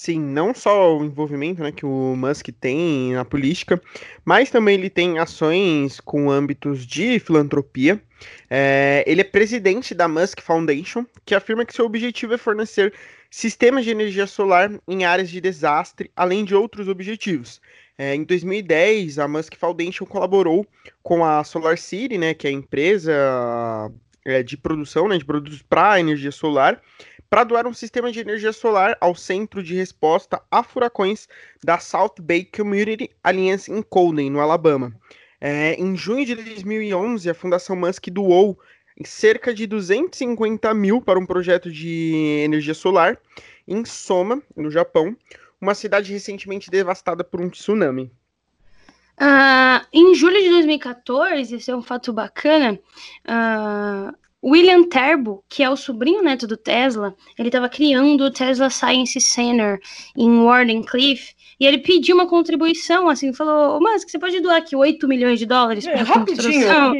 Sim, 0.00 0.20
não 0.20 0.54
só 0.54 0.96
o 0.96 1.04
envolvimento 1.04 1.60
né, 1.60 1.72
que 1.72 1.84
o 1.84 2.14
Musk 2.14 2.50
tem 2.60 3.14
na 3.14 3.24
política, 3.24 3.82
mas 4.24 4.48
também 4.48 4.76
ele 4.76 4.88
tem 4.88 5.18
ações 5.18 5.98
com 5.98 6.30
âmbitos 6.30 6.86
de 6.86 7.18
filantropia. 7.18 8.00
É, 8.48 9.02
ele 9.08 9.22
é 9.22 9.24
presidente 9.24 9.96
da 9.96 10.06
Musk 10.06 10.40
Foundation, 10.40 11.04
que 11.26 11.34
afirma 11.34 11.64
que 11.64 11.74
seu 11.74 11.84
objetivo 11.84 12.32
é 12.32 12.38
fornecer 12.38 12.94
sistemas 13.28 13.84
de 13.84 13.90
energia 13.90 14.28
solar 14.28 14.70
em 14.86 15.04
áreas 15.04 15.28
de 15.30 15.40
desastre, 15.40 16.12
além 16.14 16.44
de 16.44 16.54
outros 16.54 16.86
objetivos. 16.86 17.60
É, 17.98 18.14
em 18.14 18.22
2010, 18.22 19.18
a 19.18 19.26
Musk 19.26 19.56
Foundation 19.56 20.06
colaborou 20.06 20.64
com 21.02 21.24
a 21.24 21.42
Solar 21.42 21.76
City, 21.76 22.16
né, 22.16 22.34
que 22.34 22.46
é 22.46 22.50
a 22.50 22.54
empresa 22.54 23.12
é, 24.24 24.44
de 24.44 24.56
produção 24.56 25.08
né, 25.08 25.18
de 25.18 25.24
produtos 25.24 25.60
para 25.60 25.98
energia 25.98 26.30
solar, 26.30 26.80
para 27.30 27.44
doar 27.44 27.66
um 27.66 27.74
sistema 27.74 28.10
de 28.10 28.20
energia 28.20 28.52
solar 28.52 28.96
ao 29.00 29.14
Centro 29.14 29.62
de 29.62 29.74
Resposta 29.74 30.42
a 30.50 30.62
Furacões 30.62 31.28
da 31.62 31.78
South 31.78 32.14
Bay 32.20 32.44
Community 32.44 33.10
Alliance 33.22 33.70
em 33.70 33.82
Colden, 33.82 34.30
no 34.30 34.40
Alabama. 34.40 34.94
É, 35.40 35.74
em 35.74 35.96
junho 35.96 36.24
de 36.24 36.34
2011, 36.34 37.28
a 37.28 37.34
Fundação 37.34 37.76
Musk 37.76 38.08
doou 38.08 38.58
cerca 39.04 39.54
de 39.54 39.66
250 39.66 40.72
mil 40.74 41.00
para 41.00 41.18
um 41.18 41.26
projeto 41.26 41.70
de 41.70 42.42
energia 42.44 42.74
solar 42.74 43.18
em 43.66 43.84
Soma, 43.84 44.42
no 44.56 44.70
Japão, 44.70 45.16
uma 45.60 45.74
cidade 45.74 46.12
recentemente 46.12 46.70
devastada 46.70 47.22
por 47.22 47.40
um 47.40 47.50
tsunami. 47.50 48.10
Uh, 49.20 49.84
em 49.92 50.14
julho 50.14 50.40
de 50.40 50.48
2014, 50.48 51.56
esse 51.56 51.70
é 51.70 51.76
um 51.76 51.82
fato 51.82 52.12
bacana, 52.12 52.78
uh, 53.26 54.16
William 54.42 54.84
Terbo, 54.88 55.44
que 55.48 55.62
é 55.62 55.70
o 55.70 55.76
sobrinho 55.76 56.22
neto 56.22 56.46
do 56.46 56.56
Tesla, 56.56 57.14
ele 57.38 57.48
estava 57.48 57.68
criando 57.68 58.24
o 58.24 58.30
Tesla 58.30 58.70
Science 58.70 59.20
Center 59.20 59.80
em 60.16 60.38
Wardenclyffe, 60.38 61.34
e 61.58 61.66
ele 61.66 61.78
pediu 61.78 62.14
uma 62.14 62.28
contribuição, 62.28 63.08
assim, 63.08 63.32
falou, 63.32 63.80
mas 63.80 64.04
você 64.04 64.18
pode 64.18 64.40
doar 64.40 64.58
aqui 64.58 64.76
8 64.76 65.08
milhões 65.08 65.40
de 65.40 65.46
dólares 65.46 65.84
para 65.84 65.98
é, 65.98 66.02
a 66.02 66.06
construção? 66.06 66.94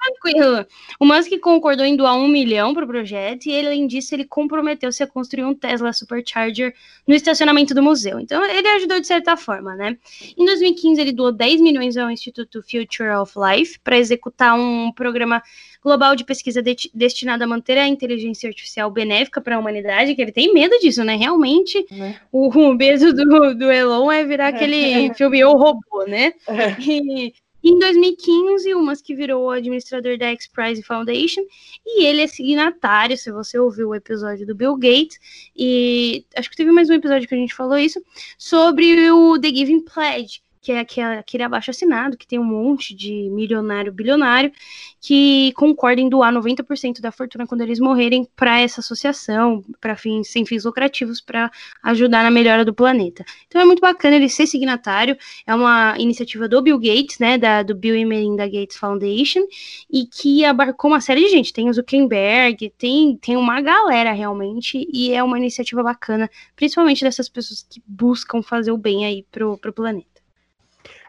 Tranquilo. 0.00 0.66
O 0.98 1.04
Musk 1.04 1.30
concordou 1.40 1.84
em 1.84 1.94
doar 1.94 2.16
um 2.16 2.26
milhão 2.26 2.72
para 2.72 2.84
o 2.84 2.88
projeto 2.88 3.46
e, 3.46 3.58
além 3.58 3.86
disso, 3.86 4.14
ele 4.14 4.24
comprometeu-se 4.24 5.02
a 5.02 5.06
construir 5.06 5.44
um 5.44 5.54
Tesla 5.54 5.92
Supercharger 5.92 6.74
no 7.06 7.14
estacionamento 7.14 7.74
do 7.74 7.82
museu. 7.82 8.18
Então, 8.18 8.42
ele 8.44 8.66
ajudou 8.68 8.98
de 8.98 9.06
certa 9.06 9.36
forma, 9.36 9.74
né? 9.76 9.98
Em 10.38 10.44
2015, 10.44 11.00
ele 11.00 11.12
doou 11.12 11.30
10 11.30 11.60
milhões 11.60 11.98
ao 11.98 12.10
Instituto 12.10 12.62
Future 12.62 13.10
of 13.10 13.34
Life 13.36 13.78
para 13.80 13.98
executar 13.98 14.58
um 14.58 14.90
programa 14.90 15.42
global 15.82 16.16
de 16.16 16.24
pesquisa 16.24 16.62
de 16.62 16.76
destinado 16.94 17.44
a 17.44 17.46
manter 17.46 17.76
a 17.76 17.86
inteligência 17.86 18.48
artificial 18.48 18.90
benéfica 18.90 19.40
para 19.40 19.56
a 19.56 19.58
humanidade, 19.58 20.14
que 20.14 20.22
ele 20.22 20.32
tem 20.32 20.52
medo 20.52 20.78
disso, 20.78 21.04
né? 21.04 21.16
Realmente, 21.16 21.78
é. 21.92 22.16
o, 22.32 22.48
o 22.48 22.74
medo 22.74 23.12
do, 23.12 23.54
do 23.54 23.70
Elon 23.70 24.10
é 24.10 24.24
virar 24.24 24.48
aquele 24.48 25.12
filme 25.14 25.44
O 25.44 25.52
Robô, 25.56 26.04
né? 26.06 26.32
É. 26.48 26.76
E 26.80 27.32
em 27.62 27.78
2015, 27.78 28.74
o 28.74 28.82
Musk 28.82 29.06
virou 29.08 29.44
o 29.44 29.50
administrador 29.50 30.16
da 30.16 30.26
X 30.26 30.46
Prize 30.48 30.82
Foundation 30.82 31.42
e 31.84 32.04
ele 32.04 32.22
é 32.22 32.26
signatário, 32.26 33.16
se 33.16 33.30
você 33.30 33.58
ouviu 33.58 33.88
o 33.88 33.94
episódio 33.94 34.46
do 34.46 34.54
Bill 34.54 34.76
Gates, 34.76 35.18
e 35.54 36.24
acho 36.36 36.48
que 36.48 36.56
teve 36.56 36.72
mais 36.72 36.88
um 36.88 36.94
episódio 36.94 37.28
que 37.28 37.34
a 37.34 37.38
gente 37.38 37.54
falou 37.54 37.78
isso, 37.78 38.02
sobre 38.38 39.10
o 39.10 39.38
The 39.38 39.48
Giving 39.48 39.84
Pledge, 39.84 40.42
que 40.60 40.72
é 40.72 40.80
aquele 40.80 41.42
abaixo 41.42 41.70
assinado, 41.70 42.16
que 42.16 42.26
tem 42.26 42.38
um 42.38 42.44
monte 42.44 42.94
de 42.94 43.30
milionário, 43.30 43.92
bilionário, 43.92 44.52
que 45.00 45.52
concorda 45.54 46.00
em 46.00 46.08
doar 46.08 46.32
90% 46.32 47.00
da 47.00 47.10
fortuna 47.10 47.46
quando 47.46 47.62
eles 47.62 47.80
morrerem 47.80 48.28
para 48.36 48.60
essa 48.60 48.80
associação, 48.80 49.64
para 49.80 49.96
fins 49.96 50.28
sem 50.28 50.44
fins 50.44 50.64
lucrativos, 50.64 51.20
para 51.20 51.50
ajudar 51.82 52.22
na 52.22 52.30
melhora 52.30 52.64
do 52.64 52.74
planeta. 52.74 53.24
Então 53.48 53.60
é 53.60 53.64
muito 53.64 53.80
bacana 53.80 54.16
ele 54.16 54.28
ser 54.28 54.46
signatário, 54.46 55.16
é 55.46 55.54
uma 55.54 55.98
iniciativa 55.98 56.46
do 56.46 56.60
Bill 56.60 56.78
Gates, 56.78 57.18
né, 57.18 57.38
da, 57.38 57.62
do 57.62 57.74
Bill 57.74 57.96
e 57.96 58.04
Melinda 58.04 58.46
Gates 58.46 58.76
Foundation, 58.76 59.46
e 59.90 60.06
que 60.06 60.44
abarcou 60.44 60.90
uma 60.90 61.00
série 61.00 61.22
de 61.24 61.30
gente, 61.30 61.52
tem 61.54 61.70
o 61.70 61.72
Zuckerberg, 61.72 62.70
tem, 62.76 63.16
tem 63.16 63.36
uma 63.36 63.62
galera 63.62 64.12
realmente, 64.12 64.86
e 64.92 65.12
é 65.12 65.22
uma 65.22 65.38
iniciativa 65.38 65.82
bacana, 65.82 66.30
principalmente 66.54 67.02
dessas 67.02 67.28
pessoas 67.28 67.66
que 67.68 67.82
buscam 67.86 68.42
fazer 68.42 68.72
o 68.72 68.76
bem 68.76 69.06
aí 69.06 69.24
pro, 69.30 69.56
pro 69.56 69.72
planeta. 69.72 70.19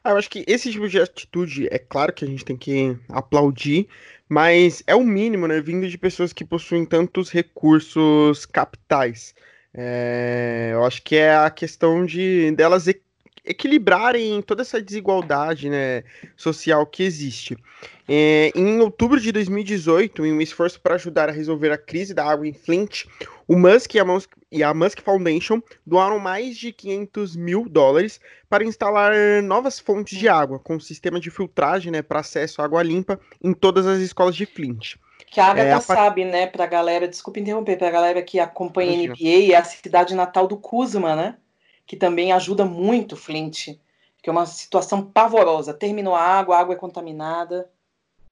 Ah, 0.03 0.11
eu 0.11 0.18
acho 0.18 0.30
que 0.30 0.44
esse 0.48 0.72
tipo 0.72 0.88
de 0.90 0.99
atitude, 0.99 1.68
é 1.72 1.78
claro 1.78 2.11
que 2.14 2.26
a 2.26 2.28
gente 2.28 2.44
tem 2.44 2.57
que 2.57 2.98
aplaudir, 3.10 3.88
mas 4.28 4.84
é 4.88 4.95
o 4.95 5.03
mínimo, 5.03 5.48
né? 5.48 5.61
Vindo 5.61 5.88
de 5.88 5.98
pessoas 5.98 6.34
que 6.34 6.44
possuem 6.44 6.86
tantos 6.86 7.30
recursos 7.30 8.45
capitais. 8.45 9.36
É, 9.73 10.72
eu 10.73 10.84
acho 10.84 11.03
que 11.03 11.15
é 11.15 11.36
a 11.36 11.49
questão 11.52 12.06
de 12.06 12.52
delas 12.53 12.88
equilibrarem 13.43 14.41
toda 14.41 14.61
essa 14.61 14.81
desigualdade 14.81 15.69
né, 15.69 16.03
social 16.35 16.85
que 16.85 17.03
existe. 17.03 17.57
É, 18.07 18.51
em 18.55 18.80
outubro 18.80 19.19
de 19.19 19.31
2018, 19.31 20.26
em 20.26 20.34
um 20.34 20.41
esforço 20.41 20.80
para 20.80 20.95
ajudar 20.95 21.30
a 21.30 21.31
resolver 21.31 21.72
a 21.72 21.77
crise 21.77 22.13
da 22.13 22.26
água 22.26 22.47
em 22.47 22.53
Flint, 22.53 23.05
o 23.47 23.57
Musk 23.57 23.95
e 23.95 23.99
a, 23.99 24.05
Musk 24.05 24.31
e 24.51 24.63
a 24.63 24.73
Musk 24.73 25.01
Foundation 25.01 25.61
doaram 25.85 26.19
mais 26.19 26.57
de 26.57 26.72
500 26.72 27.35
mil 27.35 27.68
dólares 27.68 28.19
para 28.49 28.63
instalar 28.63 29.13
novas 29.43 29.80
fontes 29.80 30.18
de 30.18 30.27
água, 30.27 30.59
com 30.59 30.76
um 30.76 30.80
sistema 30.80 31.19
de 31.19 31.31
filtragem 31.31 31.91
né, 31.91 32.01
para 32.01 32.19
acesso 32.19 32.61
à 32.61 32.65
água 32.65 32.84
limpa 32.84 33.19
em 33.43 33.53
todas 33.53 33.88
as 33.88 33.99
escolas 33.99 34.35
de 34.35 34.45
Flint. 34.45 34.95
Que 35.27 35.39
a 35.39 35.45
Agatha 35.45 35.69
é, 35.69 35.73
a... 35.73 35.81
sabe, 35.81 36.26
né, 36.26 36.45
para 36.45 36.65
a 36.65 36.68
galera, 36.68 37.07
desculpa 37.07 37.39
interromper, 37.39 37.77
para 37.77 37.88
a 37.88 37.91
galera 37.91 38.22
que 38.22 38.39
acompanha 38.39 38.91
a 38.91 39.13
NBA, 39.13 39.53
é 39.53 39.55
a 39.55 39.63
cidade 39.63 40.13
natal 40.13 40.47
do 40.47 40.57
Kuzma, 40.57 41.15
né? 41.15 41.38
Que 41.86 41.95
também 41.95 42.32
ajuda 42.32 42.66
muito 42.66 43.16
Flint, 43.16 43.78
que 44.22 44.30
é 44.30 44.32
uma 44.32 44.45
situação 44.45 45.03
pavorosa. 45.03 45.74
Terminou 45.74 46.16
a 46.16 46.22
água, 46.22 46.56
a 46.56 46.60
água 46.60 46.76
é 46.76 46.78
contaminada. 46.78 47.70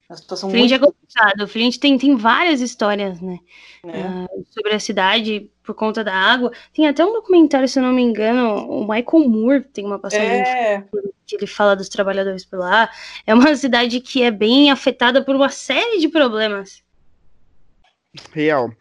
Uma 0.10 0.18
situação 0.18 0.50
Flint 0.50 0.70
muito... 0.70 0.84
é 0.84 0.86
complicado. 0.86 1.48
Flint 1.48 1.78
tem, 1.78 1.98
tem 1.98 2.16
várias 2.16 2.62
histórias, 2.62 3.22
né? 3.22 3.40
É. 3.84 4.00
Uh, 4.00 4.46
sobre 4.50 4.74
a 4.74 4.80
cidade 4.80 5.52
por 5.64 5.76
conta 5.76 6.04
da 6.04 6.14
água. 6.14 6.52
Tem 6.74 6.88
até 6.88 7.06
um 7.06 7.14
documentário, 7.14 7.68
se 7.68 7.78
eu 7.78 7.84
não 7.84 7.94
me 7.94 8.02
engano, 8.02 8.68
o 8.68 8.82
Michael 8.82 9.30
Moore 9.30 9.64
tem 9.66 9.86
uma 9.86 10.00
passagem 10.00 10.28
é. 10.28 10.84
que 11.28 11.36
ele 11.36 11.46
fala 11.46 11.76
dos 11.76 11.90
trabalhadores 11.90 12.44
por 12.44 12.58
lá. 12.58 12.90
É 13.26 13.36
uma 13.36 13.56
cidade 13.56 14.00
que 14.00 14.24
é 14.24 14.32
bem 14.32 14.72
afetada 14.72 15.24
por 15.24 15.36
uma 15.36 15.50
série 15.50 16.00
de 16.00 16.10
problemas. 16.10 16.84
Real. 18.34 18.72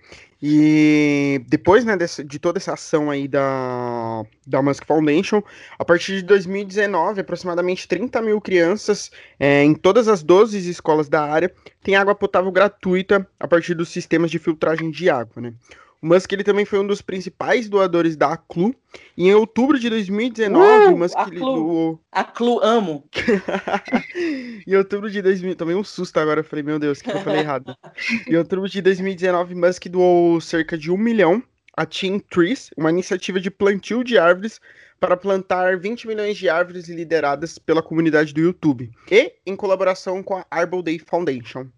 E 0.40 1.42
depois 1.48 1.84
né, 1.84 1.96
desse, 1.96 2.22
de 2.22 2.38
toda 2.38 2.58
essa 2.58 2.74
ação 2.74 3.10
aí 3.10 3.26
da, 3.26 4.22
da 4.46 4.62
Musk 4.62 4.84
Foundation, 4.86 5.42
a 5.76 5.84
partir 5.84 6.16
de 6.16 6.22
2019, 6.22 7.20
aproximadamente 7.20 7.88
30 7.88 8.22
mil 8.22 8.40
crianças 8.40 9.10
é, 9.38 9.64
em 9.64 9.74
todas 9.74 10.06
as 10.06 10.22
12 10.22 10.70
escolas 10.70 11.08
da 11.08 11.22
área 11.22 11.52
têm 11.82 11.96
água 11.96 12.14
potável 12.14 12.52
gratuita 12.52 13.26
a 13.38 13.48
partir 13.48 13.74
dos 13.74 13.88
sistemas 13.88 14.30
de 14.30 14.38
filtragem 14.38 14.90
de 14.90 15.10
água. 15.10 15.42
Né? 15.42 15.54
O 16.00 16.06
Musk 16.06 16.32
ele 16.32 16.44
também 16.44 16.64
foi 16.64 16.78
um 16.78 16.86
dos 16.86 17.02
principais 17.02 17.68
doadores 17.68 18.16
da 18.16 18.32
Aclu. 18.32 18.74
E 19.16 19.28
em 19.28 19.34
outubro 19.34 19.78
de 19.78 19.90
2019, 19.90 20.86
uh, 20.86 20.94
o 20.94 20.98
Musk 20.98 21.16
Aclu. 21.16 21.38
doou. 21.38 22.00
Aclu, 22.12 22.60
amo. 22.62 23.04
em 24.66 24.76
outubro 24.76 25.10
de 25.10 25.20
2000, 25.20 25.56
tomei 25.56 25.74
um 25.74 25.82
susto 25.82 26.18
agora, 26.18 26.44
falei, 26.44 26.62
meu 26.62 26.78
Deus, 26.78 27.00
o 27.00 27.04
que 27.04 27.10
eu 27.10 27.20
falei 27.20 27.40
errado? 27.40 27.74
em 28.28 28.36
outubro 28.36 28.68
de 28.68 28.80
2019, 28.80 29.54
Musk 29.54 29.86
doou 29.86 30.40
cerca 30.40 30.78
de 30.78 30.90
um 30.90 30.96
milhão 30.96 31.42
a 31.78 31.86
Team 31.86 32.18
Trees, 32.18 32.70
uma 32.76 32.90
iniciativa 32.90 33.38
de 33.38 33.52
plantio 33.52 34.02
de 34.02 34.18
árvores 34.18 34.60
para 34.98 35.16
plantar 35.16 35.78
20 35.78 36.08
milhões 36.08 36.36
de 36.36 36.48
árvores 36.48 36.88
lideradas 36.88 37.56
pela 37.56 37.80
comunidade 37.80 38.34
do 38.34 38.40
YouTube. 38.40 38.90
E 39.08 39.32
em 39.46 39.54
colaboração 39.54 40.20
com 40.20 40.36
a 40.36 40.46
Arbor 40.50 40.82
Day 40.82 40.98
Foundation. 40.98 41.68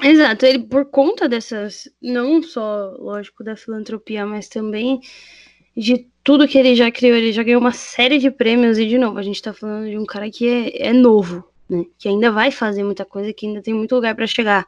Exato, 0.00 0.46
ele 0.46 0.60
por 0.60 0.86
conta 0.86 1.28
dessas, 1.28 1.88
não 2.00 2.42
só, 2.42 2.94
lógico, 2.98 3.44
da 3.44 3.54
filantropia, 3.54 4.24
mas 4.24 4.48
também 4.48 5.00
de 5.76 6.06
tudo 6.24 6.48
que 6.48 6.56
ele 6.56 6.74
já 6.74 6.90
criou, 6.90 7.16
ele 7.16 7.32
já 7.32 7.42
ganhou 7.42 7.60
uma 7.60 7.72
série 7.72 8.18
de 8.18 8.30
prêmios, 8.30 8.78
e 8.78 8.86
de 8.86 8.96
novo, 8.96 9.18
a 9.18 9.22
gente 9.22 9.42
tá 9.42 9.52
falando 9.52 9.90
de 9.90 9.98
um 9.98 10.06
cara 10.06 10.30
que 10.30 10.48
é, 10.48 10.88
é 10.88 10.92
novo, 10.92 11.44
né? 11.68 11.84
Que 11.98 12.08
ainda 12.08 12.30
vai 12.30 12.50
fazer 12.50 12.84
muita 12.84 13.04
coisa, 13.04 13.32
que 13.32 13.46
ainda 13.46 13.60
tem 13.60 13.74
muito 13.74 13.94
lugar 13.94 14.14
para 14.14 14.26
chegar. 14.26 14.66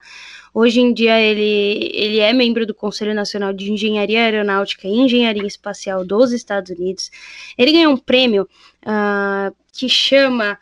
Hoje 0.53 0.81
em 0.81 0.93
dia 0.93 1.21
ele, 1.21 1.91
ele 1.93 2.19
é 2.21 2.33
membro 2.33 2.67
do 2.67 2.75
Conselho 2.75 3.15
Nacional 3.15 3.53
de 3.53 3.73
Engenharia 3.73 4.25
Aeronáutica 4.25 4.87
e 4.87 4.93
Engenharia 4.93 5.47
Espacial 5.47 6.05
dos 6.05 6.33
Estados 6.33 6.71
Unidos. 6.71 7.11
Ele 7.57 7.73
ganhou 7.73 7.93
um 7.93 7.99
prêmio 7.99 8.49
uh, 8.83 9.55
que 9.73 9.89
chama, 9.89 10.59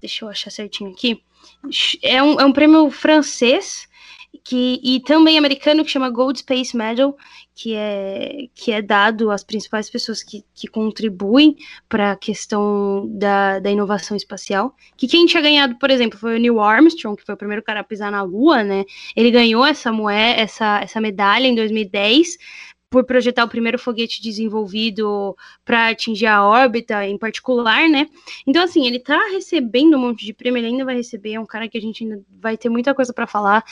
deixa 0.00 0.24
eu 0.24 0.28
achar 0.28 0.50
certinho 0.50 0.90
aqui, 0.90 1.22
é 2.02 2.22
um, 2.22 2.40
é 2.40 2.44
um 2.44 2.52
prêmio 2.52 2.90
francês 2.90 3.88
que, 4.48 4.80
e 4.80 5.00
também 5.00 5.36
americano 5.36 5.84
que 5.84 5.90
chama 5.90 6.08
Gold 6.08 6.38
Space 6.38 6.76
Medal, 6.76 7.16
que 7.52 7.74
é, 7.74 8.46
que 8.54 8.70
é 8.70 8.80
dado 8.80 9.32
às 9.32 9.42
principais 9.42 9.90
pessoas 9.90 10.22
que, 10.22 10.44
que 10.54 10.68
contribuem 10.68 11.56
para 11.88 12.12
a 12.12 12.16
questão 12.16 13.08
da, 13.08 13.58
da 13.58 13.72
inovação 13.72 14.16
espacial. 14.16 14.72
Que 14.96 15.08
quem 15.08 15.26
tinha 15.26 15.42
ganhado, 15.42 15.76
por 15.80 15.90
exemplo, 15.90 16.16
foi 16.16 16.36
o 16.36 16.38
Neil 16.38 16.60
Armstrong, 16.60 17.16
que 17.16 17.26
foi 17.26 17.34
o 17.34 17.38
primeiro 17.38 17.60
cara 17.60 17.80
a 17.80 17.84
pisar 17.84 18.12
na 18.12 18.22
Lua, 18.22 18.62
né? 18.62 18.84
Ele 19.16 19.32
ganhou 19.32 19.66
essa 19.66 19.90
moeda, 19.90 20.40
essa, 20.40 20.80
essa 20.80 21.00
medalha 21.00 21.48
em 21.48 21.54
2010 21.56 22.36
por 22.88 23.04
projetar 23.04 23.44
o 23.44 23.48
primeiro 23.48 23.78
foguete 23.78 24.22
desenvolvido 24.22 25.36
para 25.64 25.88
atingir 25.88 26.26
a 26.26 26.44
órbita 26.44 27.04
em 27.06 27.18
particular, 27.18 27.88
né? 27.88 28.08
Então, 28.46 28.62
assim, 28.62 28.86
ele 28.86 28.98
tá 28.98 29.18
recebendo 29.30 29.96
um 29.96 30.00
monte 30.00 30.24
de 30.24 30.32
prêmio, 30.32 30.58
ele 30.58 30.68
ainda 30.68 30.84
vai 30.84 30.96
receber, 30.96 31.34
é 31.34 31.40
um 31.40 31.46
cara 31.46 31.68
que 31.68 31.76
a 31.76 31.80
gente 31.80 32.04
ainda 32.04 32.22
vai 32.40 32.56
ter 32.56 32.68
muita 32.68 32.94
coisa 32.94 33.12
para 33.12 33.26
falar. 33.26 33.64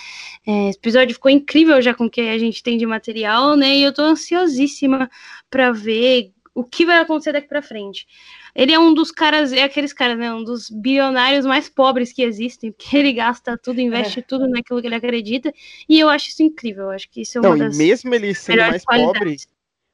É, 0.47 0.69
esse 0.69 0.79
episódio 0.79 1.15
ficou 1.15 1.31
incrível 1.31 1.81
já 1.81 1.95
com 1.95 2.07
o 2.07 2.11
que 2.11 2.21
a 2.21 2.39
gente 2.39 2.63
tem 2.63 2.77
de 2.77 2.87
material, 2.87 3.57
né? 3.57 3.77
E 3.77 3.83
eu 3.83 3.93
tô 3.93 4.03
ansiosíssima 4.03 5.09
para 5.49 5.73
ver 5.73 6.33
o 6.55 6.65
que 6.65 6.85
vai 6.85 6.99
acontecer 6.99 7.33
daqui 7.33 7.49
para 7.49 7.63
frente. 7.63 8.07
Ele 8.55 8.73
é 8.73 8.79
um 8.79 8.95
dos 8.95 9.11
caras, 9.11 9.53
é 9.53 9.65
aqueles 9.65 9.93
caras, 9.93 10.17
né? 10.17 10.33
Um 10.33 10.45
dos 10.45 10.71
bilionários 10.71 11.45
mais 11.45 11.69
pobres 11.69 12.13
que 12.13 12.23
existem, 12.23 12.71
porque 12.71 12.97
ele 12.97 13.13
gasta 13.13 13.59
tudo, 13.59 13.81
investe 13.81 14.21
é. 14.21 14.23
tudo 14.23 14.49
naquilo 14.49 14.81
que 14.81 14.87
ele 14.87 14.95
acredita. 14.95 15.53
E 15.89 15.99
eu 15.99 16.09
acho 16.09 16.29
isso 16.29 16.43
incrível. 16.43 16.85
Eu 16.85 16.91
acho 16.91 17.11
que 17.11 17.23
isso 17.23 17.39
é 17.39 17.41
uma 17.41 17.51
Não, 17.51 17.59
das. 17.59 17.75
E 17.75 17.79
mesmo 17.79 18.15
ele 18.15 18.33
sendo 18.33 18.61
mais 18.61 18.85
pobre, 18.85 19.37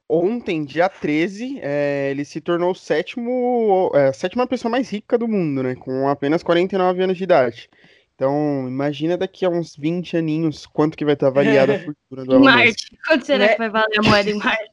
ontem, 0.07 0.63
dia 0.63 0.89
13, 0.89 1.59
é, 1.61 2.09
ele 2.11 2.23
se 2.23 2.39
tornou 2.39 2.71
o 2.71 2.75
sétimo, 2.75 3.91
é, 3.95 4.09
a 4.09 4.13
sétima 4.13 4.45
pessoa 4.45 4.69
mais 4.71 4.89
rica 4.91 5.17
do 5.17 5.27
mundo, 5.27 5.63
né? 5.63 5.75
Com 5.75 6.07
apenas 6.07 6.43
49 6.43 7.03
anos 7.03 7.17
de 7.17 7.23
idade. 7.23 7.69
Então, 8.13 8.67
imagina 8.67 9.17
daqui 9.17 9.43
a 9.43 9.49
uns 9.49 9.75
20 9.75 10.15
aninhos 10.15 10.67
quanto 10.67 10.95
que 10.95 11.03
vai 11.03 11.15
estar 11.15 11.27
avaliada 11.27 11.75
a 11.75 11.79
fortuna 11.83 12.25
do 12.25 12.33
Em 12.33 12.35
Elon 12.35 12.39
Musk. 12.39 12.55
Marte. 12.55 12.97
Quanto 13.07 13.25
será 13.25 13.45
Né? 13.45 13.47
que 13.53 13.57
vai 13.57 13.69
valer 13.71 13.97
a 13.97 14.03
moeda 14.03 14.29
em 14.29 14.35
Marte? 14.35 14.71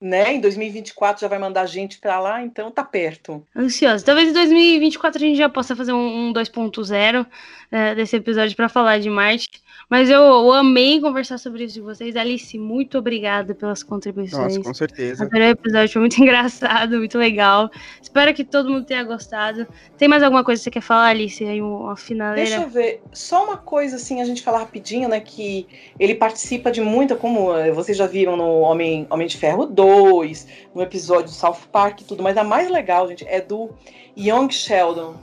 Né? 0.00 0.34
Em 0.34 0.40
2024 0.40 1.20
já 1.20 1.28
vai 1.28 1.38
mandar 1.38 1.66
gente 1.66 1.98
pra 1.98 2.18
lá, 2.18 2.42
então 2.42 2.70
tá 2.70 2.82
perto. 2.82 3.46
Ansiosa. 3.54 4.02
Talvez 4.02 4.30
em 4.30 4.32
2024 4.32 5.22
a 5.22 5.26
gente 5.26 5.36
já 5.36 5.48
possa 5.48 5.76
fazer 5.76 5.92
um, 5.92 6.28
um 6.28 6.32
2.0 6.32 7.26
é, 7.70 7.94
desse 7.94 8.16
episódio 8.16 8.56
para 8.56 8.70
falar 8.70 8.98
de 8.98 9.10
Marte. 9.10 9.50
Mas 9.90 10.08
eu, 10.08 10.22
eu 10.22 10.52
amei 10.52 11.00
conversar 11.00 11.36
sobre 11.36 11.64
isso 11.64 11.80
com 11.80 11.86
vocês. 11.86 12.14
Alice, 12.14 12.56
muito 12.56 12.96
obrigada 12.96 13.56
pelas 13.56 13.82
contribuições. 13.82 14.56
Nossa, 14.56 14.68
com 14.68 14.72
certeza. 14.72 15.24
Adorei 15.24 15.48
o 15.48 15.50
episódio, 15.50 15.92
foi 15.92 16.00
muito 16.00 16.16
engraçado, 16.22 16.98
muito 16.98 17.18
legal. 17.18 17.68
Espero 18.00 18.32
que 18.32 18.44
todo 18.44 18.70
mundo 18.70 18.86
tenha 18.86 19.02
gostado. 19.02 19.66
Tem 19.98 20.06
mais 20.06 20.22
alguma 20.22 20.44
coisa 20.44 20.60
que 20.60 20.64
você 20.64 20.70
quer 20.70 20.80
falar, 20.80 21.08
Alice? 21.08 21.44
Aí 21.44 21.60
uma 21.60 21.96
finaleira? 21.96 22.48
Deixa 22.48 22.62
eu 22.62 22.68
ver. 22.68 23.02
Só 23.12 23.44
uma 23.44 23.56
coisa 23.56 23.96
assim, 23.96 24.22
a 24.22 24.24
gente 24.24 24.42
falar 24.42 24.60
rapidinho, 24.60 25.08
né? 25.08 25.18
Que 25.18 25.66
ele 25.98 26.14
participa 26.14 26.70
de 26.70 26.80
muita, 26.80 27.16
como 27.16 27.52
eh, 27.56 27.72
vocês 27.72 27.98
já 27.98 28.06
viram 28.06 28.36
no 28.36 28.60
Homem, 28.60 29.08
Homem 29.10 29.26
de 29.26 29.36
Ferro 29.36 29.66
2, 29.66 30.46
no 30.72 30.82
episódio 30.82 31.24
do 31.24 31.30
South 31.30 31.66
Park 31.72 32.02
e 32.02 32.04
tudo, 32.04 32.22
mas 32.22 32.36
a 32.36 32.44
mais 32.44 32.70
legal, 32.70 33.08
gente, 33.08 33.26
é 33.26 33.40
do 33.40 33.70
Young 34.16 34.50
Sheldon, 34.50 35.16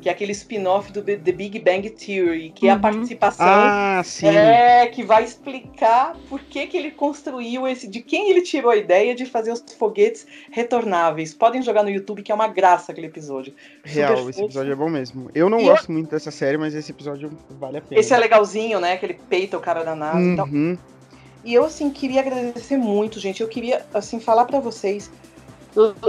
que 0.00 0.08
é 0.08 0.12
aquele 0.12 0.32
spin-off 0.32 0.90
do 0.92 1.02
The 1.02 1.16
Big 1.32 1.58
Bang 1.58 1.88
Theory, 1.90 2.50
que 2.54 2.66
é 2.68 2.70
a 2.70 2.74
Uhum. 2.74 2.80
participação. 2.80 3.46
Ah, 3.46 4.02
sim. 4.04 4.26
É, 4.26 4.86
que 4.86 5.02
vai 5.02 5.22
explicar 5.24 6.16
por 6.28 6.40
que, 6.40 6.66
que 6.66 6.76
ele 6.76 6.90
construiu 6.90 7.66
esse. 7.68 7.86
De 7.86 8.00
quem 8.00 8.30
ele 8.30 8.42
tirou 8.42 8.70
a 8.70 8.76
ideia 8.76 9.14
de 9.14 9.26
fazer 9.26 9.52
os 9.52 9.62
foguetes 9.78 10.26
retornáveis. 10.50 11.34
Podem 11.34 11.62
jogar 11.62 11.82
no 11.82 11.90
YouTube, 11.90 12.22
que 12.22 12.32
é 12.32 12.34
uma 12.34 12.48
graça 12.48 12.92
aquele 12.92 13.08
episódio. 13.08 13.52
Real, 13.84 14.16
super 14.16 14.30
esse 14.30 14.42
episódio 14.42 14.72
é 14.72 14.76
bom 14.76 14.88
mesmo. 14.88 15.30
Eu 15.34 15.48
não 15.50 15.60
E 15.60 15.64
gosto 15.64 15.90
muito 15.92 16.10
dessa 16.10 16.30
série, 16.30 16.56
mas 16.56 16.74
esse 16.74 16.90
episódio 16.92 17.30
vale 17.50 17.78
a 17.78 17.80
pena. 17.80 18.00
Esse 18.00 18.14
é 18.14 18.18
legalzinho, 18.18 18.80
né? 18.80 18.96
Que 18.96 19.06
ele 19.06 19.20
peita 19.28 19.56
o 19.56 19.60
cara 19.60 19.82
da 19.84 19.94
NASA 19.94 20.20
e 20.20 20.36
tal. 20.36 20.46
Uhum. 20.46 20.78
E 21.44 21.54
eu, 21.54 21.64
assim, 21.64 21.88
queria 21.90 22.20
agradecer 22.20 22.76
muito, 22.76 23.18
gente. 23.18 23.40
Eu 23.42 23.48
queria, 23.48 23.84
assim, 23.94 24.20
falar 24.20 24.44
pra 24.44 24.60
vocês, 24.60 25.10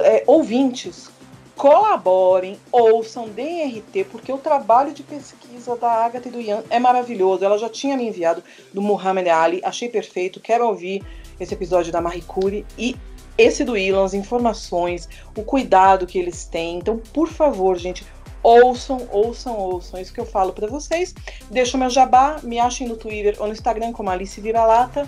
é, 0.03 0.23
ouvintes, 0.27 1.09
colaborem, 1.55 2.57
ouçam, 2.71 3.27
deem 3.27 3.79
RT, 3.79 4.05
porque 4.11 4.31
o 4.31 4.37
trabalho 4.37 4.93
de 4.93 5.03
pesquisa 5.03 5.75
da 5.75 5.91
Agatha 5.91 6.27
e 6.27 6.31
do 6.31 6.41
Ian 6.41 6.63
é 6.69 6.79
maravilhoso. 6.79 7.43
Ela 7.43 7.57
já 7.57 7.69
tinha 7.69 7.97
me 7.97 8.07
enviado 8.07 8.43
do 8.73 8.81
Muhammad 8.81 9.27
Ali, 9.27 9.61
achei 9.63 9.89
perfeito, 9.89 10.39
quero 10.39 10.67
ouvir 10.67 11.03
esse 11.39 11.53
episódio 11.53 11.91
da 11.91 12.01
Marie 12.01 12.21
Curie 12.21 12.65
e 12.77 12.95
esse 13.37 13.63
do 13.63 13.77
Ilan, 13.77 14.05
as 14.05 14.13
informações, 14.13 15.09
o 15.35 15.43
cuidado 15.43 16.05
que 16.05 16.19
eles 16.19 16.45
têm. 16.45 16.77
Então, 16.77 17.01
por 17.13 17.27
favor, 17.27 17.77
gente, 17.77 18.05
ouçam, 18.43 19.07
ouçam, 19.11 19.57
ouçam. 19.57 19.99
É 19.99 20.01
isso 20.01 20.13
que 20.13 20.19
eu 20.19 20.25
falo 20.25 20.53
pra 20.53 20.67
vocês. 20.67 21.13
Deixa 21.49 21.77
o 21.77 21.79
meu 21.79 21.89
jabá, 21.89 22.39
me 22.43 22.59
achem 22.59 22.87
no 22.87 22.95
Twitter 22.95 23.35
ou 23.39 23.47
no 23.47 23.53
Instagram 23.53 23.91
como 23.93 24.09
Alice 24.09 24.39
Vira-Lata. 24.39 25.07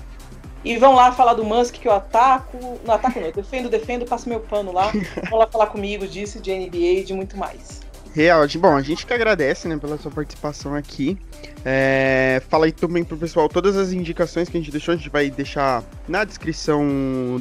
E 0.63 0.77
vão 0.77 0.95
lá 0.95 1.11
falar 1.11 1.33
do 1.33 1.43
Musk 1.43 1.75
que 1.75 1.87
eu 1.87 1.91
ataco. 1.91 2.79
Não 2.85 2.93
ataco 2.93 3.19
não, 3.19 3.27
eu 3.27 3.33
defendo, 3.33 3.69
defendo, 3.69 4.05
passo 4.05 4.29
meu 4.29 4.39
pano 4.39 4.71
lá. 4.71 4.91
Vão 5.29 5.39
lá 5.39 5.47
falar 5.47 5.67
comigo 5.67 6.07
disso, 6.07 6.39
de 6.39 6.53
NBA 6.53 6.77
e 6.77 7.03
de 7.03 7.13
muito 7.13 7.37
mais. 7.37 7.81
Real, 8.13 8.45
bom, 8.59 8.75
a 8.75 8.81
gente 8.81 9.07
que 9.07 9.13
agradece, 9.13 9.67
né, 9.67 9.75
pela 9.75 9.97
sua 9.97 10.11
participação 10.11 10.75
aqui. 10.75 11.17
É, 11.65 12.43
fala 12.47 12.65
aí 12.65 12.71
também 12.71 13.03
pro 13.03 13.17
pessoal 13.17 13.49
todas 13.49 13.75
as 13.75 13.91
indicações 13.91 14.47
que 14.47 14.55
a 14.55 14.59
gente 14.59 14.69
deixou, 14.69 14.93
a 14.93 14.97
gente 14.97 15.09
vai 15.09 15.31
deixar 15.31 15.83
na 16.07 16.23
descrição 16.23 16.85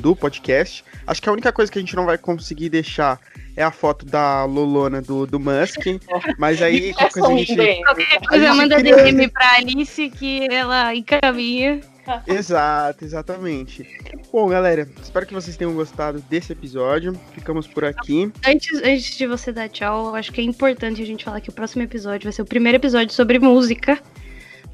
do 0.01 0.17
podcast. 0.17 0.83
Acho 1.07 1.21
que 1.21 1.29
a 1.29 1.33
única 1.33 1.53
coisa 1.53 1.71
que 1.71 1.79
a 1.79 1.83
gente 1.83 1.95
não 1.95 2.07
vai 2.07 2.17
conseguir 2.17 2.71
deixar 2.71 3.21
é 3.55 3.63
a 3.63 3.71
foto 3.71 4.07
da 4.07 4.47
Lolona 4.47 5.03
do, 5.03 5.27
do 5.27 5.39
Musk, 5.39 5.85
mas 6.39 6.63
aí 6.63 6.95
qualquer 6.95 7.21
coisa 7.21 7.29
a 7.29 7.37
gente... 7.37 7.55
Qualquer 7.85 8.17
A 8.17 8.29
coisa, 8.29 8.47
gente 8.47 8.57
manda 8.57 8.83
DM 8.83 9.29
pra 9.29 9.57
Alice 9.57 10.09
que 10.09 10.49
ela 10.51 10.95
encaminha. 10.95 11.92
Exato, 12.27 13.05
exatamente. 13.05 13.87
Bom, 14.33 14.49
galera, 14.49 14.89
espero 15.03 15.27
que 15.27 15.35
vocês 15.35 15.57
tenham 15.57 15.75
gostado 15.75 16.21
desse 16.29 16.53
episódio. 16.53 17.19
Ficamos 17.33 17.67
por 17.67 17.85
aqui. 17.85 18.33
Antes, 18.47 18.83
antes 18.83 19.17
de 19.17 19.27
você 19.27 19.53
dar 19.53 19.69
tchau, 19.69 20.09
eu 20.09 20.15
acho 20.15 20.33
que 20.33 20.41
é 20.41 20.45
importante 20.45 21.03
a 21.03 21.07
gente 21.07 21.25
falar 21.25 21.41
que 21.41 21.51
o 21.51 21.53
próximo 21.53 21.83
episódio 21.83 22.25
vai 22.25 22.33
ser 22.33 22.43
o 22.43 22.47
primeiro 22.47 22.77
episódio 22.77 23.15
sobre 23.15 23.39
música. 23.39 24.01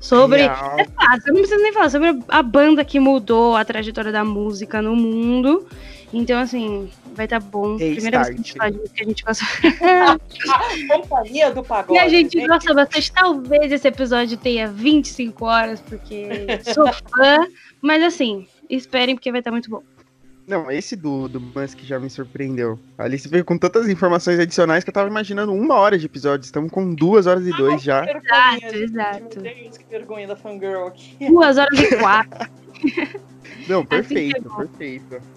Sobre. 0.00 0.42
Real. 0.42 0.76
Ah, 0.96 1.18
eu 1.26 1.34
não 1.34 1.40
preciso 1.40 1.62
nem 1.62 1.72
falar, 1.72 1.90
sobre 1.90 2.18
a 2.28 2.42
banda 2.42 2.84
que 2.84 3.00
mudou 3.00 3.56
a 3.56 3.64
trajetória 3.64 4.12
da 4.12 4.24
música 4.24 4.80
no 4.80 4.94
mundo. 4.94 5.66
Então, 6.12 6.38
assim, 6.40 6.88
vai 7.18 7.26
estar 7.26 7.40
bom. 7.40 7.76
Primeira 7.76 8.22
vez 8.22 8.40
que 8.40 8.60
a 8.60 8.70
gente 8.70 8.78
disso, 8.78 8.94
que 8.94 9.02
a 9.02 9.06
gente 9.06 9.24
gosta. 9.24 9.44
Companhia 10.88 11.50
do 11.50 11.64
pagode. 11.64 11.98
E 11.98 11.98
a 11.98 12.08
gente 12.08 12.36
né? 12.38 12.46
gosta 12.46 12.72
bastante. 12.72 13.12
Talvez 13.12 13.72
esse 13.72 13.88
episódio 13.88 14.38
tenha 14.38 14.68
25 14.68 15.44
horas, 15.44 15.80
porque 15.80 16.28
sou 16.72 16.86
fã. 16.86 17.46
Mas 17.82 18.02
assim, 18.04 18.46
esperem, 18.70 19.16
porque 19.16 19.30
vai 19.32 19.40
estar 19.40 19.50
muito 19.50 19.68
bom. 19.68 19.82
Não, 20.46 20.70
esse 20.70 20.96
do, 20.96 21.28
do 21.28 21.38
Musk 21.38 21.80
já 21.82 21.98
me 21.98 22.08
surpreendeu. 22.08 22.78
A 22.96 23.04
Alice 23.04 23.28
veio 23.28 23.44
com 23.44 23.58
tantas 23.58 23.86
informações 23.86 24.38
adicionais 24.38 24.82
que 24.82 24.88
eu 24.88 24.94
tava 24.94 25.10
imaginando 25.10 25.52
uma 25.52 25.74
hora 25.74 25.98
de 25.98 26.06
episódio. 26.06 26.46
Estamos 26.46 26.70
com 26.70 26.94
duas 26.94 27.26
horas 27.26 27.46
e 27.46 27.50
dois 27.50 27.82
já. 27.82 28.02
Exato, 28.04 28.60
gente. 28.62 28.76
exato. 28.76 29.40
Meu 29.42 29.54
Deus, 29.54 29.76
que 29.76 29.84
vergonha 29.90 30.26
da 30.26 30.36
fangirl 30.36 30.86
aqui. 30.86 31.26
Duas 31.26 31.58
horas 31.58 31.78
e 31.78 31.96
quatro. 31.96 32.48
Não, 33.68 33.80
Assim 33.80 33.84
é 33.84 33.86
perfeito, 33.86 35.28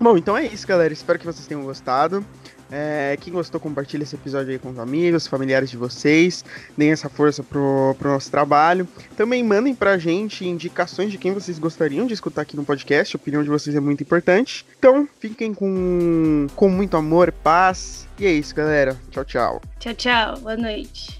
bom. 0.00 0.16
então 0.16 0.36
é 0.36 0.46
isso, 0.46 0.66
galera. 0.66 0.92
Espero 0.92 1.18
que 1.18 1.26
vocês 1.26 1.46
tenham 1.46 1.62
gostado. 1.62 2.24
É, 2.70 3.16
quem 3.20 3.32
gostou, 3.32 3.60
compartilha 3.60 4.02
esse 4.02 4.14
episódio 4.14 4.52
aí 4.52 4.58
com 4.58 4.70
os 4.70 4.78
amigos, 4.78 5.26
familiares 5.26 5.70
de 5.70 5.76
vocês. 5.76 6.44
Deem 6.76 6.92
essa 6.92 7.08
força 7.08 7.42
pro, 7.42 7.96
pro 7.98 8.10
nosso 8.10 8.30
trabalho. 8.30 8.86
Também 9.16 9.42
mandem 9.42 9.74
pra 9.74 9.96
gente 9.98 10.46
indicações 10.46 11.10
de 11.10 11.18
quem 11.18 11.32
vocês 11.32 11.58
gostariam 11.58 12.06
de 12.06 12.14
escutar 12.14 12.42
aqui 12.42 12.56
no 12.56 12.64
podcast. 12.64 13.16
A 13.16 13.18
opinião 13.18 13.42
de 13.42 13.48
vocês 13.48 13.74
é 13.74 13.80
muito 13.80 14.02
importante. 14.02 14.66
Então, 14.78 15.08
fiquem 15.18 15.54
com, 15.54 16.46
com 16.54 16.68
muito 16.68 16.96
amor, 16.96 17.32
paz. 17.32 18.06
E 18.18 18.26
é 18.26 18.32
isso, 18.32 18.54
galera. 18.54 18.96
Tchau, 19.10 19.24
tchau. 19.24 19.62
Tchau, 19.78 19.94
tchau. 19.94 20.40
Boa 20.40 20.56
noite. 20.56 21.17